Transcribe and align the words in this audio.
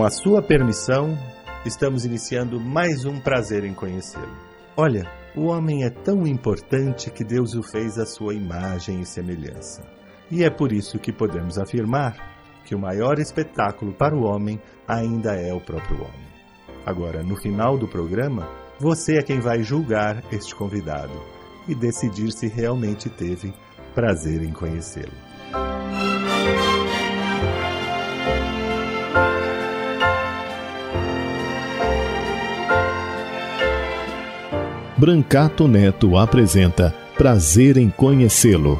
Com 0.00 0.06
a 0.06 0.10
sua 0.10 0.40
permissão, 0.40 1.14
estamos 1.66 2.06
iniciando 2.06 2.58
mais 2.58 3.04
um 3.04 3.20
prazer 3.20 3.64
em 3.64 3.74
conhecê-lo. 3.74 4.34
Olha, 4.74 5.06
o 5.36 5.42
homem 5.48 5.84
é 5.84 5.90
tão 5.90 6.26
importante 6.26 7.10
que 7.10 7.22
Deus 7.22 7.52
o 7.54 7.62
fez 7.62 7.98
à 7.98 8.06
sua 8.06 8.32
imagem 8.32 9.02
e 9.02 9.04
semelhança. 9.04 9.82
E 10.30 10.42
é 10.42 10.48
por 10.48 10.72
isso 10.72 10.98
que 10.98 11.12
podemos 11.12 11.58
afirmar 11.58 12.16
que 12.64 12.74
o 12.74 12.78
maior 12.78 13.18
espetáculo 13.18 13.92
para 13.92 14.16
o 14.16 14.22
homem 14.22 14.58
ainda 14.88 15.34
é 15.34 15.52
o 15.52 15.60
próprio 15.60 15.98
homem. 15.98 16.30
Agora, 16.86 17.22
no 17.22 17.36
final 17.36 17.76
do 17.76 17.86
programa, 17.86 18.48
você 18.78 19.18
é 19.18 19.22
quem 19.22 19.38
vai 19.38 19.62
julgar 19.62 20.24
este 20.32 20.54
convidado 20.54 21.12
e 21.68 21.74
decidir 21.74 22.32
se 22.32 22.48
realmente 22.48 23.10
teve 23.10 23.52
prazer 23.94 24.42
em 24.42 24.50
conhecê-lo. 24.50 25.12
Brancato 35.00 35.66
Neto 35.66 36.18
apresenta 36.18 36.94
Prazer 37.16 37.78
em 37.78 37.88
Conhecê-lo 37.88 38.78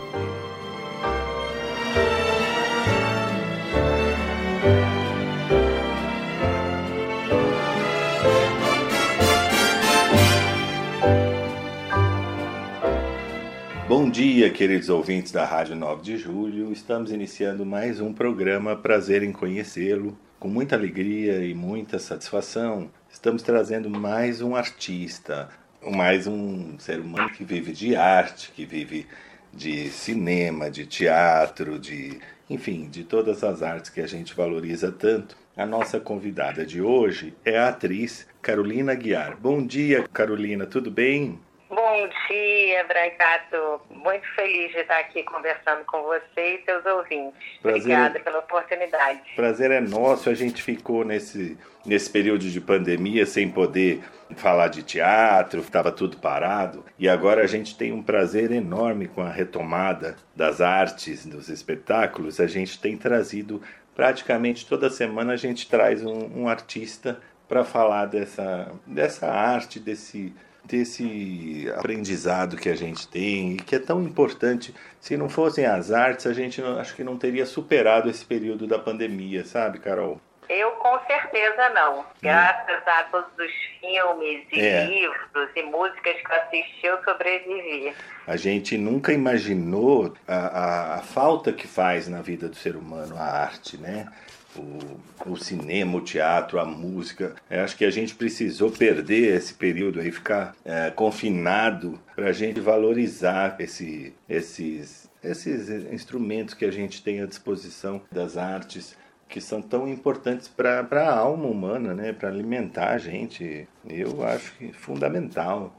dia, 14.11 14.51
queridos 14.51 14.89
ouvintes 14.89 15.31
da 15.33 15.45
Rádio 15.45 15.77
9 15.77 16.03
de 16.03 16.17
Julho. 16.17 16.73
Estamos 16.73 17.13
iniciando 17.13 17.65
mais 17.65 18.01
um 18.01 18.13
programa 18.13 18.75
Prazer 18.75 19.23
em 19.23 19.33
Conhecê-lo. 19.33 20.19
Com 20.39 20.49
muita 20.49 20.75
alegria 20.75 21.45
e 21.45 21.55
muita 21.55 21.99
satisfação, 21.99 22.91
estamos 23.11 23.43
trazendo 23.43 23.89
mais 23.89 24.43
um 24.43 24.57
artista, 24.57 25.49
mais 25.89 26.27
um 26.27 26.79
ser 26.79 27.01
humano 27.01 27.31
que 27.31 27.45
vive 27.45 27.73
de 27.73 27.97
arte, 27.97 28.53
que 28.53 28.65
vive 28.65 29.07
de 29.53 29.89
cinema, 29.89 30.71
de 30.71 30.87
teatro, 30.87 31.79
de, 31.79 32.21
enfim, 32.49 32.89
de 32.89 33.05
todas 33.05 33.43
as 33.43 33.63
artes 33.63 33.91
que 33.91 34.01
a 34.01 34.07
gente 34.07 34.35
valoriza 34.35 34.93
tanto. 34.93 35.37
A 35.57 35.67
nossa 35.67 35.99
convidada 35.99 36.65
de 36.65 36.81
hoje 36.81 37.35
é 37.45 37.59
a 37.59 37.69
atriz 37.69 38.27
Carolina 38.41 38.95
Guiar. 38.95 39.37
Bom 39.37 39.67
dia, 39.67 40.07
Carolina, 40.13 40.67
tudo 40.67 40.91
bem? 40.91 41.39
Bom 41.71 42.09
dia, 42.29 42.85
Brancato. 42.85 43.81
Muito 43.91 44.27
feliz 44.35 44.73
de 44.73 44.79
estar 44.79 44.99
aqui 44.99 45.23
conversando 45.23 45.85
com 45.85 46.03
você 46.03 46.57
e 46.57 46.65
seus 46.65 46.85
ouvintes. 46.85 47.39
Prazer, 47.63 47.81
Obrigada 47.81 48.19
pela 48.19 48.39
oportunidade. 48.41 49.21
Prazer 49.37 49.71
é 49.71 49.81
nosso. 49.81 50.29
A 50.29 50.35
gente 50.35 50.61
ficou 50.65 51.05
nesse, 51.05 51.57
nesse 51.87 52.11
período 52.11 52.51
de 52.51 52.61
pandemia 52.61 53.25
sem 53.25 53.49
poder 53.49 54.03
falar 54.35 54.67
de 54.67 54.83
teatro, 54.83 55.61
estava 55.61 55.93
tudo 55.93 56.17
parado. 56.17 56.85
E 56.99 57.09
agora 57.09 57.45
a 57.45 57.47
gente 57.47 57.77
tem 57.77 57.93
um 57.93 58.03
prazer 58.03 58.51
enorme 58.51 59.07
com 59.07 59.23
a 59.23 59.31
retomada 59.31 60.17
das 60.35 60.61
artes, 60.61 61.25
dos 61.25 61.49
espetáculos. 61.49 62.41
A 62.41 62.49
gente 62.49 62.81
tem 62.81 62.97
trazido 62.97 63.63
praticamente 63.95 64.67
toda 64.67 64.91
semana 64.91 65.35
a 65.35 65.37
gente 65.37 65.69
traz 65.69 66.03
um, 66.05 66.43
um 66.43 66.49
artista 66.49 67.21
para 67.49 67.65
falar 67.65 68.07
dessa, 68.07 68.73
dessa 68.87 69.29
arte, 69.29 69.79
desse 69.79 70.35
desse 70.71 71.71
aprendizado 71.77 72.57
que 72.57 72.69
a 72.69 72.77
gente 72.77 73.09
tem 73.09 73.55
e 73.55 73.57
que 73.57 73.75
é 73.75 73.79
tão 73.79 74.03
importante. 74.03 74.75
Se 75.01 75.17
não 75.17 75.29
fossem 75.29 75.67
as 75.67 75.91
artes, 75.91 76.27
a 76.27 76.33
gente 76.33 76.61
não, 76.61 76.79
acho 76.79 76.95
que 76.95 77.03
não 77.03 77.19
teria 77.19 77.45
superado 77.45 78.09
esse 78.09 78.25
período 78.25 78.67
da 78.67 78.79
pandemia, 78.79 79.45
sabe, 79.45 79.79
Carol? 79.79 80.21
Eu 80.49 80.73
com 80.73 80.99
certeza 81.07 81.69
não. 81.71 82.05
Graças 82.21 82.83
a 82.85 83.05
todos 83.05 83.31
os 83.39 83.53
filmes 83.81 84.45
e 84.53 84.61
é. 84.61 84.85
livros 84.85 85.49
e 85.55 85.63
músicas 85.63 86.15
que 86.15 86.33
eu 86.33 86.37
assisti, 86.37 86.87
eu 86.87 87.05
sobrevivi. 87.05 87.95
A 88.27 88.37
gente 88.37 88.77
nunca 88.77 89.13
imaginou 89.13 90.13
a, 90.27 90.37
a, 90.37 90.95
a 90.97 91.03
falta 91.03 91.53
que 91.53 91.69
faz 91.69 92.09
na 92.09 92.21
vida 92.21 92.49
do 92.49 92.57
ser 92.57 92.75
humano 92.75 93.17
a 93.17 93.23
arte, 93.23 93.77
né? 93.77 94.09
O, 94.57 95.31
o 95.31 95.37
cinema, 95.37 95.99
o 95.99 96.01
teatro, 96.01 96.59
a 96.59 96.65
música. 96.65 97.35
Eu 97.49 97.63
acho 97.63 97.77
que 97.77 97.85
a 97.85 97.91
gente 97.91 98.15
precisou 98.15 98.71
perder 98.71 99.37
esse 99.37 99.55
período 99.55 100.01
aí, 100.01 100.11
ficar 100.11 100.55
é, 100.65 100.91
confinado 100.91 102.01
para 102.15 102.29
a 102.29 102.33
gente 102.33 102.61
valorizar 102.61 103.57
esse, 103.59 104.15
esses, 104.29 105.11
esses 105.23 105.69
instrumentos 105.93 106.55
que 106.55 106.65
a 106.65 106.71
gente 106.71 107.03
tem 107.03 107.21
à 107.21 107.27
disposição 107.27 108.03
das 108.11 108.37
artes 108.37 108.99
que 109.29 109.41
são 109.41 109.63
tão 109.63 109.89
importantes 109.89 110.49
para 110.49 110.85
a 110.93 111.17
alma 111.17 111.47
humana, 111.47 111.95
né? 111.95 112.13
para 112.13 112.29
alimentar 112.29 112.91
a 112.91 112.99
gente. 112.99 113.69
Eu 113.89 114.25
acho 114.25 114.53
que 114.57 114.71
é 114.71 114.73
fundamental. 114.73 115.73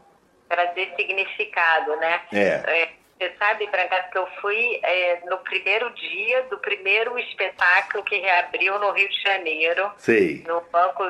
Para 0.48 0.68
ter 0.68 0.94
significado, 0.96 1.96
né? 1.98 2.22
É. 2.32 2.46
é 2.66 3.01
você 3.22 3.32
sabe, 3.38 3.68
Brancato, 3.68 4.10
que 4.10 4.18
eu 4.18 4.28
fui 4.42 4.80
é, 4.82 5.22
no 5.30 5.38
primeiro 5.40 5.92
dia 5.92 6.42
do 6.50 6.58
primeiro 6.58 7.20
espetáculo 7.20 8.04
que 8.04 8.18
reabriu 8.18 8.80
no 8.80 8.92
Rio 8.92 9.08
de 9.08 9.22
Janeiro. 9.22 9.92
Sei. 9.98 10.44
No 10.48 10.62
Banco, 10.72 11.04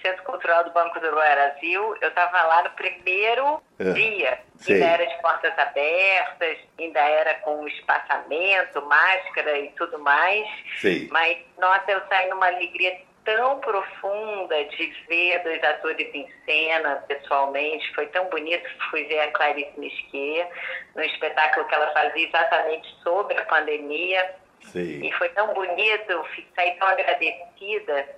Centro 0.00 0.22
Cultural 0.22 0.64
do 0.64 0.70
Banco 0.70 0.98
do 0.98 1.10
Brasil. 1.10 1.94
Eu 2.00 2.08
estava 2.08 2.42
lá 2.44 2.62
no 2.62 2.70
primeiro 2.70 3.60
é. 3.78 3.92
dia. 3.92 4.38
Sei. 4.56 4.76
Ainda 4.76 4.86
era 4.86 5.06
de 5.06 5.20
portas 5.20 5.58
abertas, 5.58 6.58
ainda 6.78 7.00
era 7.00 7.34
com 7.40 7.68
espaçamento, 7.68 8.80
máscara 8.86 9.58
e 9.58 9.68
tudo 9.72 9.98
mais. 9.98 10.48
Sei. 10.80 11.06
Mas, 11.10 11.36
nossa, 11.58 11.92
eu 11.92 12.00
saí 12.08 12.30
numa 12.30 12.46
alegria 12.46 12.96
tão 13.36 13.60
profunda 13.60 14.64
de 14.64 14.86
ver 15.06 15.42
dois 15.42 15.62
atores 15.62 16.08
em 16.14 16.26
cena 16.46 16.96
pessoalmente. 17.06 17.94
Foi 17.94 18.06
tão 18.06 18.24
bonito. 18.30 18.66
Fui 18.90 19.04
ver 19.04 19.20
a 19.20 19.30
Clarice 19.32 19.78
Nisquier 19.78 20.50
no 20.96 21.02
espetáculo 21.02 21.66
que 21.66 21.74
ela 21.74 21.92
fazia 21.92 22.26
exatamente 22.26 22.88
sobre 23.02 23.36
a 23.36 23.44
pandemia. 23.44 24.34
Sim. 24.62 25.04
E 25.04 25.12
foi 25.12 25.28
tão 25.30 25.52
bonito, 25.52 26.24
saí 26.54 26.70
tão 26.78 26.88
agradecida. 26.88 28.08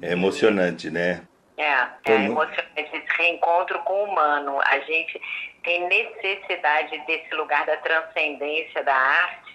É 0.00 0.12
emocionante, 0.12 0.90
né? 0.90 1.22
É, 1.58 2.12
é 2.12 2.14
emocionante 2.14 2.72
esse 2.76 3.02
reencontro 3.18 3.78
com 3.80 3.92
o 3.92 4.04
humano. 4.04 4.58
A 4.64 4.78
gente 4.80 5.20
tem 5.62 5.86
necessidade 5.86 6.98
desse 7.06 7.34
lugar 7.34 7.66
da 7.66 7.76
transcendência 7.76 8.82
da 8.82 8.94
arte 8.94 9.45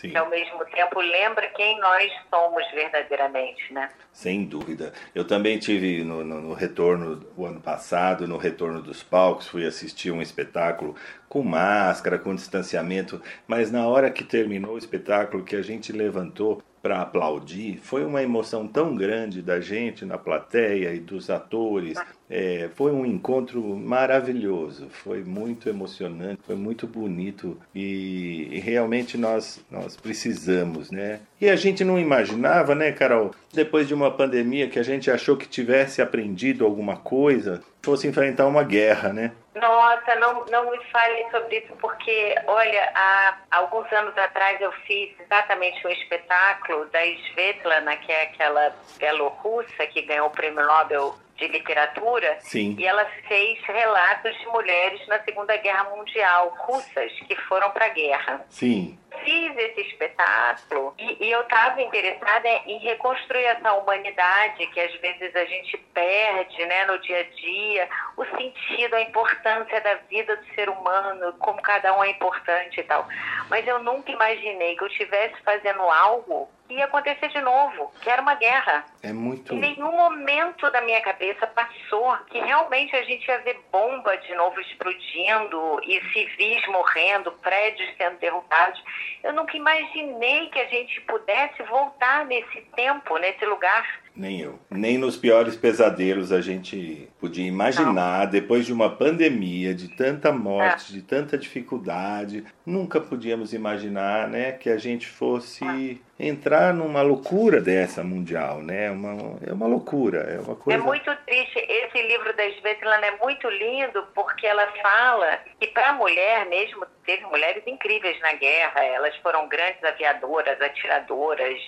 Sim. 0.00 0.08
que 0.08 0.16
ao 0.16 0.30
mesmo 0.30 0.64
tempo 0.64 0.98
lembra 0.98 1.46
quem 1.48 1.78
nós 1.78 2.10
somos 2.30 2.64
verdadeiramente, 2.72 3.70
né? 3.70 3.90
Sem 4.10 4.46
dúvida. 4.46 4.94
Eu 5.14 5.26
também 5.26 5.58
tive 5.58 6.02
no, 6.02 6.24
no, 6.24 6.40
no, 6.40 6.54
retorno 6.54 7.22
o 7.36 7.44
ano 7.44 7.60
passado, 7.60 8.26
no 8.26 8.38
retorno 8.38 8.80
dos 8.80 9.02
palcos, 9.02 9.46
fui 9.46 9.66
assistir 9.66 10.10
um 10.10 10.22
espetáculo 10.22 10.96
com 11.28 11.42
máscara, 11.42 12.18
com 12.18 12.34
distanciamento, 12.34 13.20
mas 13.46 13.70
na 13.70 13.86
hora 13.86 14.10
que 14.10 14.24
terminou 14.24 14.74
o 14.74 14.78
espetáculo, 14.78 15.44
que 15.44 15.54
a 15.54 15.62
gente 15.62 15.92
levantou 15.92 16.62
para 16.82 17.02
aplaudir, 17.02 17.78
foi 17.82 18.04
uma 18.04 18.22
emoção 18.22 18.66
tão 18.66 18.94
grande 18.94 19.42
da 19.42 19.60
gente 19.60 20.04
na 20.04 20.16
plateia 20.16 20.94
e 20.94 20.98
dos 20.98 21.28
atores. 21.28 21.98
É, 22.28 22.70
foi 22.74 22.92
um 22.92 23.04
encontro 23.04 23.60
maravilhoso, 23.76 24.88
foi 24.88 25.22
muito 25.22 25.68
emocionante, 25.68 26.40
foi 26.46 26.54
muito 26.54 26.86
bonito 26.86 27.58
e, 27.74 28.48
e 28.52 28.60
realmente 28.60 29.18
nós, 29.18 29.60
nós 29.70 29.96
precisamos, 29.96 30.90
né? 30.90 31.20
E 31.40 31.48
a 31.48 31.56
gente 31.56 31.82
não 31.82 31.98
imaginava, 31.98 32.74
né, 32.74 32.92
Carol, 32.92 33.32
depois 33.52 33.88
de 33.88 33.94
uma 33.94 34.10
pandemia 34.10 34.68
que 34.68 34.78
a 34.78 34.82
gente 34.82 35.10
achou 35.10 35.36
que 35.36 35.48
tivesse 35.48 36.00
aprendido 36.00 36.64
alguma 36.64 36.96
coisa, 36.96 37.60
fosse 37.82 38.06
enfrentar 38.06 38.46
uma 38.46 38.62
guerra, 38.62 39.12
né? 39.12 39.32
Nossa, 39.54 40.14
não, 40.16 40.44
não 40.46 40.70
me 40.70 40.78
fale 40.86 41.28
sobre 41.30 41.58
isso, 41.58 41.74
porque, 41.80 42.36
olha, 42.46 42.92
há 42.94 43.36
alguns 43.50 43.90
anos 43.92 44.16
atrás 44.16 44.60
eu 44.60 44.70
fiz 44.86 45.18
exatamente 45.18 45.84
um 45.84 45.90
espetáculo 45.90 46.86
da 46.86 47.04
Svetlana, 47.04 47.96
que 47.96 48.12
é 48.12 48.22
aquela 48.22 48.72
belorrussa 48.98 49.86
que 49.88 50.02
ganhou 50.02 50.28
o 50.28 50.30
prêmio 50.30 50.64
Nobel 50.64 51.16
de 51.40 51.48
literatura 51.48 52.36
Sim. 52.40 52.76
e 52.78 52.86
ela 52.86 53.04
fez 53.26 53.58
relatos 53.64 54.38
de 54.38 54.46
mulheres 54.46 55.04
na 55.08 55.18
Segunda 55.20 55.56
Guerra 55.56 55.84
Mundial, 55.96 56.54
russas, 56.60 57.10
que 57.26 57.34
foram 57.48 57.70
para 57.70 57.86
a 57.86 57.88
guerra. 57.88 58.44
Sim 58.48 58.98
fiz 59.24 59.56
esse 59.56 59.80
espetáculo 59.82 60.94
e, 60.98 61.26
e 61.26 61.30
eu 61.30 61.42
estava 61.42 61.80
interessada 61.82 62.48
em 62.66 62.78
reconstruir 62.78 63.44
essa 63.44 63.72
humanidade 63.74 64.66
que 64.68 64.80
às 64.80 64.94
vezes 65.00 65.34
a 65.34 65.44
gente 65.44 65.76
perde 65.92 66.64
né, 66.64 66.86
no 66.86 66.98
dia 67.00 67.20
a 67.20 67.22
dia, 67.22 67.88
o 68.16 68.24
sentido, 68.36 68.94
a 68.94 69.02
importância 69.02 69.80
da 69.80 69.94
vida 70.08 70.36
do 70.36 70.54
ser 70.54 70.68
humano, 70.68 71.34
como 71.38 71.60
cada 71.60 71.96
um 71.98 72.04
é 72.04 72.10
importante 72.10 72.80
e 72.80 72.84
tal. 72.84 73.06
Mas 73.48 73.66
eu 73.66 73.82
nunca 73.82 74.10
imaginei 74.10 74.76
que 74.76 74.84
eu 74.84 74.88
estivesse 74.88 75.34
fazendo 75.42 75.82
algo 75.82 76.48
ia 76.74 76.84
acontecer 76.84 77.28
de 77.28 77.40
novo, 77.40 77.92
que 78.00 78.08
era 78.08 78.22
uma 78.22 78.34
guerra. 78.34 78.84
É 79.02 79.12
muito. 79.12 79.54
Em 79.54 79.58
nenhum 79.58 79.92
momento 79.92 80.70
da 80.70 80.80
minha 80.82 81.00
cabeça 81.00 81.46
passou 81.46 82.16
que 82.30 82.38
realmente 82.38 82.94
a 82.94 83.02
gente 83.02 83.26
ia 83.26 83.38
ver 83.38 83.60
bomba 83.72 84.16
de 84.18 84.34
novo 84.34 84.60
explodindo 84.60 85.80
e 85.84 86.00
civis 86.12 86.66
morrendo, 86.68 87.32
prédios 87.32 87.88
sendo 87.96 88.18
derrubados. 88.18 88.82
Eu 89.22 89.32
nunca 89.32 89.56
imaginei 89.56 90.48
que 90.48 90.60
a 90.60 90.66
gente 90.66 91.00
pudesse 91.02 91.62
voltar 91.64 92.24
nesse 92.26 92.60
tempo, 92.74 93.16
nesse 93.18 93.44
lugar. 93.46 94.00
Nem 94.14 94.40
eu. 94.40 94.58
Nem 94.68 94.98
nos 94.98 95.16
piores 95.16 95.56
pesadelos 95.56 96.32
a 96.32 96.40
gente 96.40 97.08
podia 97.20 97.46
imaginar, 97.46 98.24
Não. 98.24 98.30
depois 98.30 98.66
de 98.66 98.72
uma 98.72 98.90
pandemia, 98.90 99.74
de 99.74 99.88
tanta 99.88 100.32
morte, 100.32 100.92
é. 100.92 100.94
de 100.96 101.02
tanta 101.02 101.38
dificuldade, 101.38 102.44
nunca 102.66 103.00
podíamos 103.00 103.52
imaginar 103.52 104.28
né, 104.28 104.52
que 104.52 104.68
a 104.68 104.76
gente 104.76 105.06
fosse 105.06 106.00
entrar 106.18 106.74
numa 106.74 107.00
loucura 107.00 107.60
dessa 107.60 108.04
mundial, 108.04 108.60
né? 108.60 108.90
Uma, 108.90 109.38
é 109.46 109.52
uma 109.52 109.66
loucura, 109.66 110.18
é 110.18 110.38
uma 110.38 110.54
coisa... 110.54 110.78
É 110.78 110.82
muito 110.82 111.10
triste. 111.24 111.58
Esse 111.58 112.02
livro 112.02 112.36
da 112.36 112.44
Svetlana 112.46 113.06
é 113.06 113.16
muito 113.16 113.48
lindo 113.48 114.06
porque 114.14 114.46
ela 114.46 114.66
fala 114.82 115.38
que 115.58 115.68
para 115.68 115.90
a 115.90 115.92
mulher 115.94 116.46
mesmo, 116.46 116.84
teve 117.06 117.24
mulheres 117.24 117.62
incríveis 117.66 118.20
na 118.20 118.34
guerra, 118.34 118.84
elas 118.84 119.16
foram 119.16 119.48
grandes 119.48 119.82
aviadoras, 119.82 120.60
atiradoras, 120.60 121.58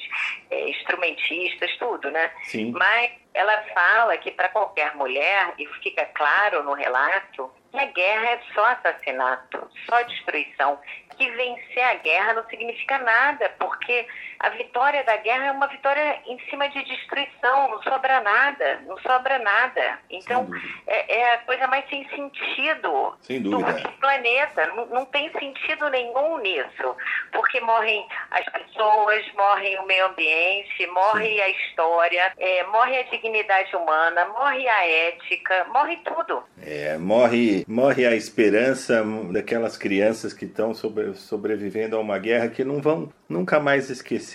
é, 0.50 0.68
instrumentistas, 0.68 1.74
tudo, 1.78 2.10
né? 2.10 2.30
Sim. 2.44 2.72
Mas 2.72 3.12
ela 3.34 3.62
fala 3.74 4.16
que 4.18 4.30
para 4.30 4.48
qualquer 4.48 4.94
mulher, 4.94 5.54
e 5.58 5.66
fica 5.82 6.04
claro 6.06 6.62
no 6.62 6.74
relato, 6.74 7.50
que 7.70 7.78
a 7.78 7.86
guerra 7.86 8.30
é 8.30 8.40
só 8.54 8.64
assassinato, 8.66 9.70
só 9.88 10.02
destruição. 10.02 10.78
Que 11.16 11.30
vencer 11.30 11.84
a 11.84 11.94
guerra 11.94 12.34
não 12.34 12.48
significa 12.48 12.98
nada, 12.98 13.48
porque 13.58 14.06
a 14.42 14.50
vitória 14.50 15.04
da 15.04 15.16
guerra 15.18 15.46
é 15.46 15.52
uma 15.52 15.68
vitória 15.68 16.18
em 16.26 16.36
cima 16.50 16.68
de 16.68 16.82
destruição, 16.84 17.70
não 17.70 17.80
sobra 17.84 18.20
nada, 18.20 18.80
não 18.88 18.98
sobra 18.98 19.38
nada. 19.38 20.00
Então, 20.10 20.48
é, 20.84 21.20
é, 21.20 21.34
a 21.34 21.38
coisa 21.38 21.68
mais 21.68 21.88
sem 21.88 22.08
sentido 22.08 23.14
sem 23.20 23.40
do 23.40 23.58
planeta. 24.00 24.66
Não, 24.74 24.86
não 24.86 25.04
tem 25.04 25.30
sentido 25.38 25.88
nenhum 25.90 26.38
nisso, 26.38 26.96
porque 27.30 27.60
morrem 27.60 28.04
as 28.32 28.44
pessoas, 28.46 29.24
morrem 29.36 29.78
o 29.78 29.86
meio 29.86 30.06
ambiente, 30.06 30.88
morre 30.88 31.36
Sim. 31.36 31.40
a 31.40 31.48
história, 31.48 32.32
é, 32.36 32.64
morre 32.64 32.98
a 32.98 33.02
dignidade 33.04 33.76
humana, 33.76 34.24
morre 34.26 34.68
a 34.68 34.88
ética, 34.88 35.66
morre 35.72 35.98
tudo. 36.04 36.42
É, 36.60 36.98
morre, 36.98 37.64
morre 37.68 38.04
a 38.04 38.16
esperança 38.16 39.04
daquelas 39.30 39.76
crianças 39.76 40.32
que 40.32 40.46
estão 40.46 40.74
sobre, 40.74 41.14
sobrevivendo 41.14 41.96
a 41.96 42.00
uma 42.00 42.18
guerra 42.18 42.48
que 42.48 42.64
não 42.64 42.80
vão 42.80 43.12
nunca 43.28 43.60
mais 43.60 43.88
esquecer. 43.88 44.31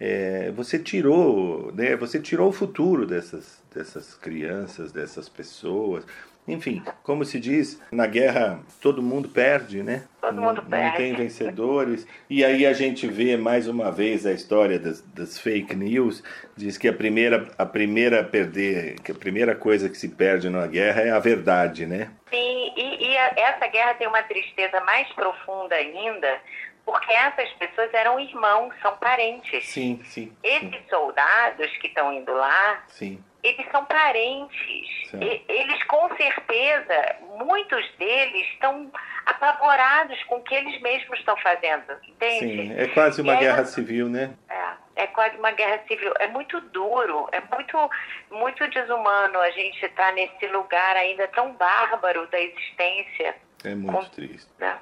É, 0.00 0.50
você 0.52 0.78
tirou, 0.78 1.72
né? 1.72 1.96
Você 1.96 2.20
tirou 2.20 2.48
o 2.48 2.52
futuro 2.52 3.06
dessas, 3.06 3.62
dessas 3.74 4.14
crianças, 4.14 4.92
dessas 4.92 5.28
pessoas. 5.28 6.04
Enfim, 6.48 6.82
como 7.02 7.26
se 7.26 7.38
diz, 7.38 7.78
na 7.92 8.06
guerra 8.06 8.60
todo 8.80 9.02
mundo 9.02 9.28
perde, 9.28 9.82
né? 9.82 10.04
Todo 10.18 10.40
mundo 10.40 10.62
não, 10.62 10.70
perde. 10.70 10.88
Não 10.88 10.96
tem 10.96 11.14
vencedores. 11.14 12.06
E 12.28 12.42
aí 12.42 12.64
a 12.64 12.72
gente 12.72 13.06
vê 13.06 13.36
mais 13.36 13.68
uma 13.68 13.92
vez 13.92 14.24
a 14.24 14.32
história 14.32 14.78
das, 14.78 15.02
das, 15.14 15.38
fake 15.38 15.76
news. 15.76 16.22
Diz 16.56 16.78
que 16.78 16.88
a 16.88 16.92
primeira, 16.92 17.48
a 17.58 17.66
primeira 17.66 18.22
a 18.22 18.24
perder, 18.24 18.94
que 19.00 19.12
a 19.12 19.14
primeira 19.14 19.54
coisa 19.54 19.90
que 19.90 19.98
se 19.98 20.08
perde 20.08 20.48
na 20.48 20.66
guerra 20.66 21.02
é 21.02 21.10
a 21.10 21.18
verdade, 21.18 21.84
né? 21.84 22.10
Sim, 22.30 22.72
e, 22.74 23.04
e 23.04 23.16
essa 23.16 23.66
guerra 23.66 23.94
tem 23.94 24.08
uma 24.08 24.22
tristeza 24.22 24.80
mais 24.80 25.06
profunda 25.12 25.74
ainda, 25.74 26.40
porque 26.88 27.12
essas 27.12 27.52
pessoas 27.52 27.92
eram 27.92 28.18
irmãos, 28.18 28.72
são 28.80 28.96
parentes. 28.96 29.68
Sim, 29.68 30.00
sim. 30.04 30.34
Esses 30.42 30.70
sim. 30.70 30.84
soldados 30.88 31.70
que 31.76 31.88
estão 31.88 32.10
indo 32.10 32.32
lá, 32.32 32.82
sim 32.88 33.22
eles 33.42 33.66
são 33.70 33.84
parentes. 33.84 35.12
E, 35.14 35.42
eles, 35.48 35.82
com 35.84 36.08
certeza, 36.16 37.16
muitos 37.38 37.88
deles 37.96 38.46
estão 38.52 38.90
apavorados 39.24 40.22
com 40.24 40.36
o 40.36 40.42
que 40.42 40.54
eles 40.54 40.80
mesmos 40.80 41.18
estão 41.18 41.36
fazendo, 41.36 41.84
entende? 42.06 42.68
Sim, 42.68 42.74
é 42.76 42.88
quase 42.88 43.22
uma 43.22 43.36
guerra 43.36 43.64
civil, 43.64 44.08
né? 44.08 44.34
É, 44.48 45.04
é 45.04 45.06
quase 45.06 45.36
uma 45.36 45.52
guerra 45.52 45.80
civil. 45.86 46.12
É 46.18 46.26
muito 46.26 46.60
duro, 46.60 47.28
é 47.30 47.40
muito, 47.54 47.90
muito 48.30 48.68
desumano 48.70 49.38
a 49.38 49.50
gente 49.50 49.84
estar 49.84 50.08
tá 50.08 50.12
nesse 50.12 50.46
lugar 50.48 50.96
ainda 50.96 51.28
tão 51.28 51.52
bárbaro 51.52 52.26
da 52.26 52.40
existência. 52.40 53.36
É 53.64 53.74
muito 53.74 53.98
com... 53.98 54.10
triste. 54.10 54.48
É. 54.60 54.74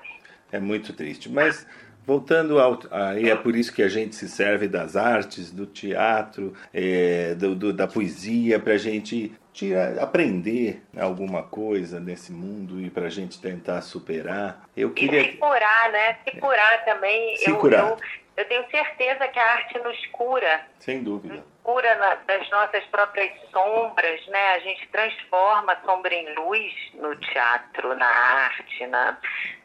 é 0.53 0.61
muito 0.61 0.93
triste. 0.94 1.29
Mas 1.29 1.67
Voltando 2.06 2.61
ao. 2.61 2.79
Aí 2.93 3.29
é 3.29 3.35
por 3.35 3.56
isso 3.56 3.73
que 3.73 3.82
a 3.82 3.88
gente 3.88 4.14
se 4.14 4.29
serve 4.29 4.69
das 4.69 4.94
artes, 4.94 5.50
do 5.50 5.67
teatro, 5.67 6.55
é, 6.73 7.35
do, 7.35 7.56
do, 7.56 7.73
da 7.73 7.88
poesia, 7.88 8.61
para 8.61 8.75
a 8.75 8.79
gente 8.79 9.32
tirar, 9.53 9.99
aprender 9.99 10.82
alguma 10.97 11.43
coisa 11.43 11.99
nesse 11.99 12.31
mundo 12.31 12.81
e 12.81 12.91
para 12.91 13.06
a 13.06 13.11
gente 13.11 13.41
tentar 13.41 13.81
superar. 13.81 14.69
Eu 14.76 14.91
queria. 14.91 15.20
E 15.20 15.32
se 15.32 15.37
curar, 15.38 15.91
né? 15.91 16.19
Se 16.23 16.38
curar 16.38 16.85
também. 16.85 17.37
Se 17.38 17.50
eu, 17.50 17.56
curar. 17.56 17.91
Eu, 17.91 17.97
eu 18.36 18.44
tenho 18.44 18.68
certeza 18.70 19.26
que 19.28 19.38
a 19.38 19.52
arte 19.54 19.78
nos 19.78 20.06
cura. 20.08 20.60
Sem 20.78 21.02
dúvida. 21.02 21.34
Nos 21.34 21.44
cura 21.62 21.94
na, 21.96 22.14
das 22.16 22.48
nossas 22.50 22.84
próprias 22.84 23.32
sombras, 23.50 24.26
né? 24.28 24.54
A 24.54 24.58
gente 24.58 24.86
transforma 24.88 25.72
a 25.72 25.80
sombra 25.80 26.14
em 26.14 26.34
luz 26.34 26.72
no 26.94 27.16
teatro, 27.16 27.96
na 27.96 28.06
arte, 28.06 28.86
na, 28.86 29.18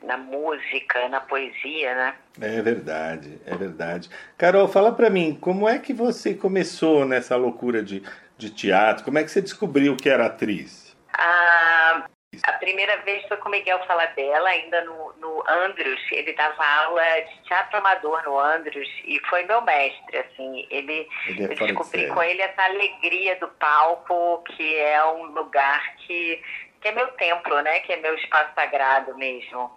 na 0.04 0.18
música, 0.18 1.10
na 1.10 1.20
poesia, 1.20 1.96
né? 1.96 2.16
É 2.40 2.62
verdade, 2.62 3.42
é 3.46 3.56
verdade. 3.56 4.10
Carol, 4.38 4.68
fala 4.68 4.94
para 4.94 5.10
mim, 5.10 5.38
como 5.40 5.68
é 5.68 5.78
que 5.78 5.94
você 5.94 6.34
começou 6.34 7.06
nessa 7.06 7.36
loucura 7.36 7.84
de, 7.84 8.02
de 8.38 8.50
teatro? 8.50 9.04
Como 9.04 9.20
é 9.20 9.24
que 9.24 9.32
você 9.32 9.42
descobriu 9.42 9.98
que 9.98 10.10
era 10.10 10.28
atriz? 10.28 10.96
Ah, 11.18 12.06
a 12.44 12.54
primeira 12.54 12.98
vez 12.98 13.26
foi 13.28 13.38
com 13.38 13.50
o 13.50 13.52
Miguel 13.52 13.80
Faladella, 13.86 14.50
ainda 14.50 14.82
no, 14.82 15.14
no 15.18 15.44
Andrews. 15.48 16.02
Ele 16.12 16.34
dava 16.34 16.66
aula 16.66 17.04
de 17.22 17.42
teatro 17.44 17.78
amador 17.78 18.24
no 18.24 18.40
Andrews 18.40 18.90
e 19.06 19.20
foi 19.30 19.44
meu 19.46 19.62
mestre, 19.62 20.18
assim. 20.18 20.68
Ele, 20.70 21.08
ele 21.28 21.44
é 21.44 21.46
eu 21.46 21.56
descobri 21.56 22.08
com 22.08 22.24
ele 22.24 22.42
essa 22.42 22.64
alegria 22.64 23.36
do 23.36 23.48
palco, 23.48 24.44
que 24.44 24.76
é 24.78 25.06
um 25.06 25.26
lugar 25.26 25.96
que, 25.98 26.42
que 26.82 26.88
é 26.88 26.92
meu 26.92 27.08
templo, 27.14 27.62
né? 27.62 27.80
Que 27.82 27.94
é 27.94 27.98
meu 27.98 28.16
espaço 28.16 28.52
sagrado 28.56 29.16
mesmo. 29.18 29.72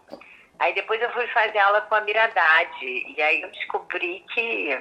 Aí 0.59 0.73
depois 0.73 1.03
eu 1.03 1.11
fui 1.13 1.27
fazer 1.29 1.59
aula 1.59 1.83
com 1.83 1.95
a 1.97 2.01
Miradade 2.01 2.85
e 2.85 3.21
aí 3.21 3.43
eu 3.43 3.51
descobri 3.51 4.25
que 4.33 4.81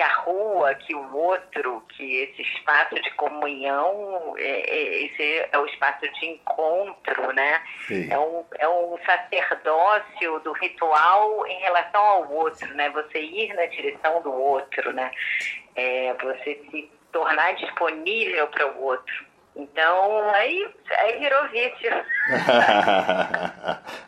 que 0.00 0.02
a 0.02 0.14
rua, 0.14 0.74
que 0.76 0.94
o 0.94 1.14
outro, 1.14 1.82
que 1.90 2.22
esse 2.22 2.40
espaço 2.40 2.94
de 2.94 3.10
comunhão, 3.16 4.34
é, 4.38 4.42
é, 4.42 5.04
esse 5.04 5.48
é 5.52 5.58
o 5.58 5.66
espaço 5.66 6.08
de 6.08 6.26
encontro, 6.26 7.30
né? 7.34 7.62
É 8.10 8.18
um, 8.18 8.44
é 8.58 8.66
um 8.66 8.96
sacerdócio 9.04 10.40
do 10.40 10.52
ritual 10.52 11.46
em 11.46 11.60
relação 11.60 12.00
ao 12.00 12.32
outro, 12.32 12.74
né? 12.74 12.88
Você 12.88 13.20
ir 13.20 13.52
na 13.52 13.66
direção 13.66 14.22
do 14.22 14.32
outro, 14.32 14.90
né? 14.94 15.10
É, 15.76 16.14
você 16.14 16.58
se 16.70 16.90
tornar 17.12 17.52
disponível 17.56 18.46
para 18.48 18.72
o 18.72 18.82
outro. 18.82 19.29
Então, 19.54 20.30
aí, 20.30 20.68
aí 20.98 21.18
virou 21.18 21.48
vício. 21.48 21.90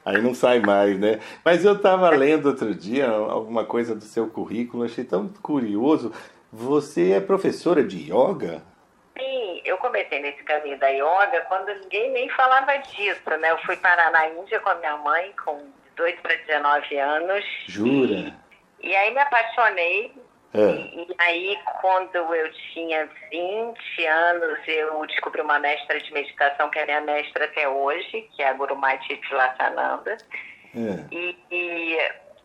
aí 0.04 0.22
não 0.22 0.34
sai 0.34 0.60
mais, 0.60 0.98
né? 0.98 1.20
Mas 1.44 1.64
eu 1.64 1.74
estava 1.74 2.10
lendo 2.10 2.46
outro 2.46 2.74
dia 2.74 3.08
alguma 3.08 3.64
coisa 3.64 3.94
do 3.94 4.04
seu 4.04 4.28
currículo, 4.28 4.84
achei 4.84 5.04
tão 5.04 5.28
curioso. 5.28 6.12
Você 6.52 7.12
é 7.12 7.20
professora 7.20 7.82
de 7.82 8.12
yoga? 8.12 8.62
Sim, 9.18 9.60
eu 9.64 9.76
comecei 9.78 10.20
nesse 10.20 10.42
caminho 10.44 10.78
da 10.78 10.88
yoga 10.88 11.44
quando 11.48 11.74
ninguém 11.80 12.10
nem 12.12 12.28
falava 12.30 12.76
disso, 12.76 13.20
né? 13.40 13.50
Eu 13.50 13.58
fui 13.58 13.76
parar 13.76 14.10
na 14.10 14.28
Índia 14.28 14.60
com 14.60 14.70
a 14.70 14.74
minha 14.76 14.96
mãe 14.98 15.34
com 15.44 15.60
18 15.96 16.22
para 16.22 16.36
19 16.36 16.98
anos. 16.98 17.44
Jura? 17.66 18.34
E, 18.80 18.90
e 18.90 18.96
aí 18.96 19.12
me 19.12 19.20
apaixonei. 19.20 20.12
E, 20.54 21.06
e, 21.08 21.14
aí, 21.18 21.58
quando 21.80 22.16
eu 22.16 22.52
tinha 22.72 23.08
20 23.30 24.06
anos, 24.06 24.58
eu 24.66 25.06
descobri 25.06 25.40
uma 25.40 25.58
mestra 25.58 25.98
de 25.98 26.12
meditação, 26.12 26.68
que 26.68 26.78
é 26.78 26.84
minha 26.84 27.00
mestra 27.00 27.46
até 27.46 27.66
hoje, 27.66 28.28
que 28.32 28.42
é 28.42 28.48
a 28.48 28.52
Guru 28.52 28.76
Maiti 28.76 29.16
Tilasananda. 29.16 30.18
É. 30.74 31.14
E, 31.14 31.38
e, 31.50 31.98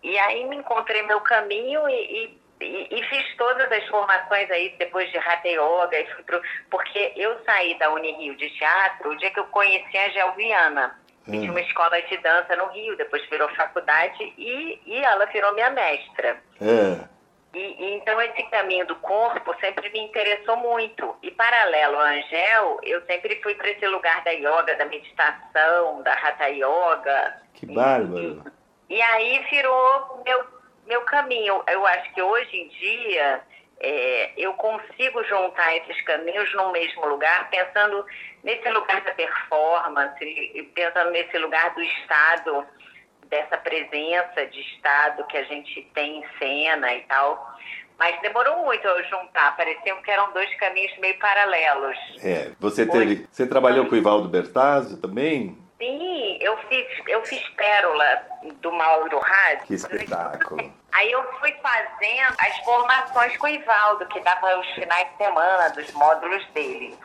e, 0.03 0.19
aí 0.19 0.45
me 0.45 0.55
encontrei 0.55 1.01
meu 1.03 1.19
caminho 1.19 1.87
e, 1.89 2.39
e, 2.61 2.87
e, 2.91 3.03
fiz 3.03 3.35
todas 3.37 3.69
as 3.69 3.85
formações 3.87 4.49
aí 4.51 4.73
depois 4.79 5.11
de 5.11 5.17
Hatha 5.17 5.47
Yoga, 5.49 5.99
e 5.99 6.23
pro, 6.23 6.41
porque 6.69 7.11
eu 7.15 7.37
saí 7.43 7.77
da 7.77 7.91
Unirio 7.91 8.35
de 8.37 8.49
teatro 8.51 9.11
o 9.11 9.17
dia 9.17 9.31
que 9.31 9.39
eu 9.39 9.45
conheci 9.45 9.97
a 9.97 10.09
Gelviana. 10.09 10.99
É. 11.27 11.31
Tinha 11.31 11.51
uma 11.51 11.59
escola 11.59 12.01
de 12.03 12.17
dança 12.17 12.55
no 12.55 12.67
Rio, 12.67 12.95
depois 12.95 13.21
virou 13.29 13.49
faculdade 13.49 14.33
e, 14.37 14.79
e 14.85 14.97
ela 15.03 15.25
virou 15.25 15.53
minha 15.53 15.69
mestra. 15.71 16.41
É. 16.61 17.16
E, 17.53 17.59
e, 17.59 17.93
então 17.95 18.21
esse 18.21 18.43
caminho 18.43 18.85
do 18.85 18.95
corpo 18.97 19.55
sempre 19.59 19.89
me 19.89 19.99
interessou 19.99 20.57
muito. 20.57 21.15
E 21.23 21.31
paralelo 21.31 21.95
ao 21.95 22.01
Angel, 22.01 22.79
eu 22.83 23.01
sempre 23.05 23.41
fui 23.41 23.55
para 23.55 23.69
esse 23.69 23.87
lugar 23.87 24.23
da 24.23 24.31
yoga, 24.31 24.75
da 24.75 24.85
meditação, 24.85 26.01
da 26.03 26.13
hatha 26.13 26.49
yoga. 26.49 27.41
Que 27.53 27.65
bárbaro! 27.65 28.43
E, 28.89 28.95
e 28.95 29.01
aí 29.01 29.39
virou 29.49 30.21
meu, 30.25 30.45
meu 30.85 31.01
caminho. 31.01 31.63
Eu 31.67 31.85
acho 31.85 32.13
que 32.13 32.21
hoje 32.21 32.57
em 32.57 32.67
dia 32.67 33.41
é, 33.79 34.31
eu 34.37 34.53
consigo 34.53 35.23
juntar 35.25 35.75
esses 35.77 36.01
caminhos 36.01 36.53
no 36.53 36.71
mesmo 36.71 37.05
lugar, 37.07 37.49
pensando 37.49 38.05
nesse 38.43 38.69
lugar 38.69 39.01
da 39.01 39.13
performance, 39.13 40.71
pensando 40.73 41.11
nesse 41.11 41.37
lugar 41.37 41.73
do 41.73 41.81
estado 41.81 42.65
dessa 43.29 43.57
presença 43.57 44.45
de 44.47 44.59
Estado 44.61 45.25
que 45.27 45.37
a 45.37 45.43
gente 45.43 45.81
tem 45.93 46.19
em 46.19 46.25
cena 46.39 46.93
e 46.93 47.01
tal. 47.01 47.57
Mas 47.97 48.19
demorou 48.21 48.63
muito 48.63 48.85
eu 48.87 49.03
juntar, 49.05 49.57
pareciam 49.57 50.01
que 50.03 50.11
eram 50.11 50.31
dois 50.31 50.53
caminhos 50.57 50.95
meio 50.99 51.17
paralelos. 51.17 51.97
É, 52.23 52.51
você 52.59 52.85
teve. 52.85 53.27
Você 53.31 53.47
trabalhou 53.47 53.87
com 53.87 53.95
o 53.95 53.97
Ivaldo 53.97 54.29
Bertazzo 54.29 55.01
também? 55.01 55.57
Sim, 55.79 56.37
eu 56.41 56.57
fiz, 56.69 56.87
eu 57.07 57.23
fiz 57.23 57.47
Pérola 57.49 58.21
do 58.61 58.71
Mauro 58.71 59.19
Rádio. 59.19 59.67
Que 59.67 59.75
espetáculo. 59.75 60.73
Aí 60.91 61.11
eu 61.11 61.23
fui 61.39 61.53
fazendo 61.61 62.35
as 62.39 62.57
formações 62.65 63.37
com 63.37 63.45
o 63.45 63.49
Ivaldo, 63.49 64.05
que 64.07 64.19
dava 64.21 64.59
os 64.59 64.67
finais 64.69 65.07
de 65.11 65.17
semana 65.23 65.69
dos 65.69 65.91
módulos 65.93 66.43
dele. 66.47 66.97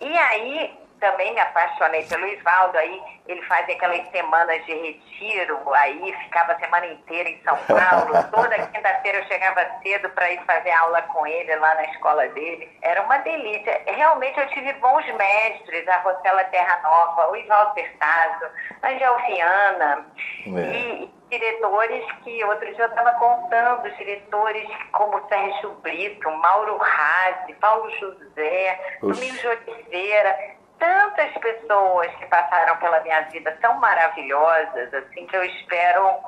E 0.00 0.16
aí 0.16 0.78
também 1.00 1.32
me 1.34 1.40
apaixonei 1.40 2.04
pelo 2.04 2.26
Ivaldo, 2.26 2.78
aí 2.78 3.02
ele 3.26 3.42
fazia 3.42 3.74
aquelas 3.74 4.06
semanas 4.10 4.64
de 4.66 4.72
retiro, 4.72 5.58
aí 5.74 6.14
ficava 6.24 6.52
a 6.52 6.58
semana 6.58 6.86
inteira 6.86 7.28
em 7.28 7.42
São 7.42 7.56
Paulo. 7.56 8.12
Toda 8.30 8.66
quinta-feira 8.66 9.18
eu 9.18 9.24
chegava 9.24 9.66
cedo 9.82 10.10
para 10.10 10.30
ir 10.30 10.40
fazer 10.44 10.70
aula 10.70 11.02
com 11.02 11.26
ele 11.26 11.56
lá 11.56 11.74
na 11.74 11.84
escola 11.86 12.28
dele. 12.28 12.70
Era 12.82 13.02
uma 13.02 13.18
delícia. 13.18 13.82
Realmente 13.86 14.38
eu 14.38 14.48
tive 14.48 14.72
bons 14.74 15.06
mestres, 15.14 15.88
a 15.88 15.96
Rosela 15.98 16.44
Terra 16.44 16.80
Nova, 16.82 17.30
o 17.30 17.36
Ivaldo 17.36 17.74
Bertazzo, 17.74 18.46
Angel 18.82 19.16
Viana, 19.26 20.06
é. 20.46 20.76
e 20.76 21.20
diretores 21.30 22.04
que 22.24 22.44
outro 22.44 22.66
dia 22.74 22.84
eu 22.84 22.88
estava 22.88 23.12
contando, 23.12 23.88
diretores 23.96 24.68
como 24.92 25.26
Sérgio 25.28 25.70
Brito, 25.82 26.28
Mauro 26.30 26.76
Razzi, 26.76 27.54
Paulo 27.54 27.88
José, 27.98 28.78
Domingos 29.00 29.40
de 29.40 29.46
Oliveira, 29.46 30.59
tantas 30.80 31.30
pessoas 31.40 32.08
que 32.16 32.26
passaram 32.26 32.76
pela 32.78 33.00
minha 33.02 33.20
vida 33.30 33.56
tão 33.60 33.78
maravilhosas, 33.78 34.92
assim, 34.92 35.26
que 35.26 35.36
eu 35.36 35.44
espero 35.44 36.18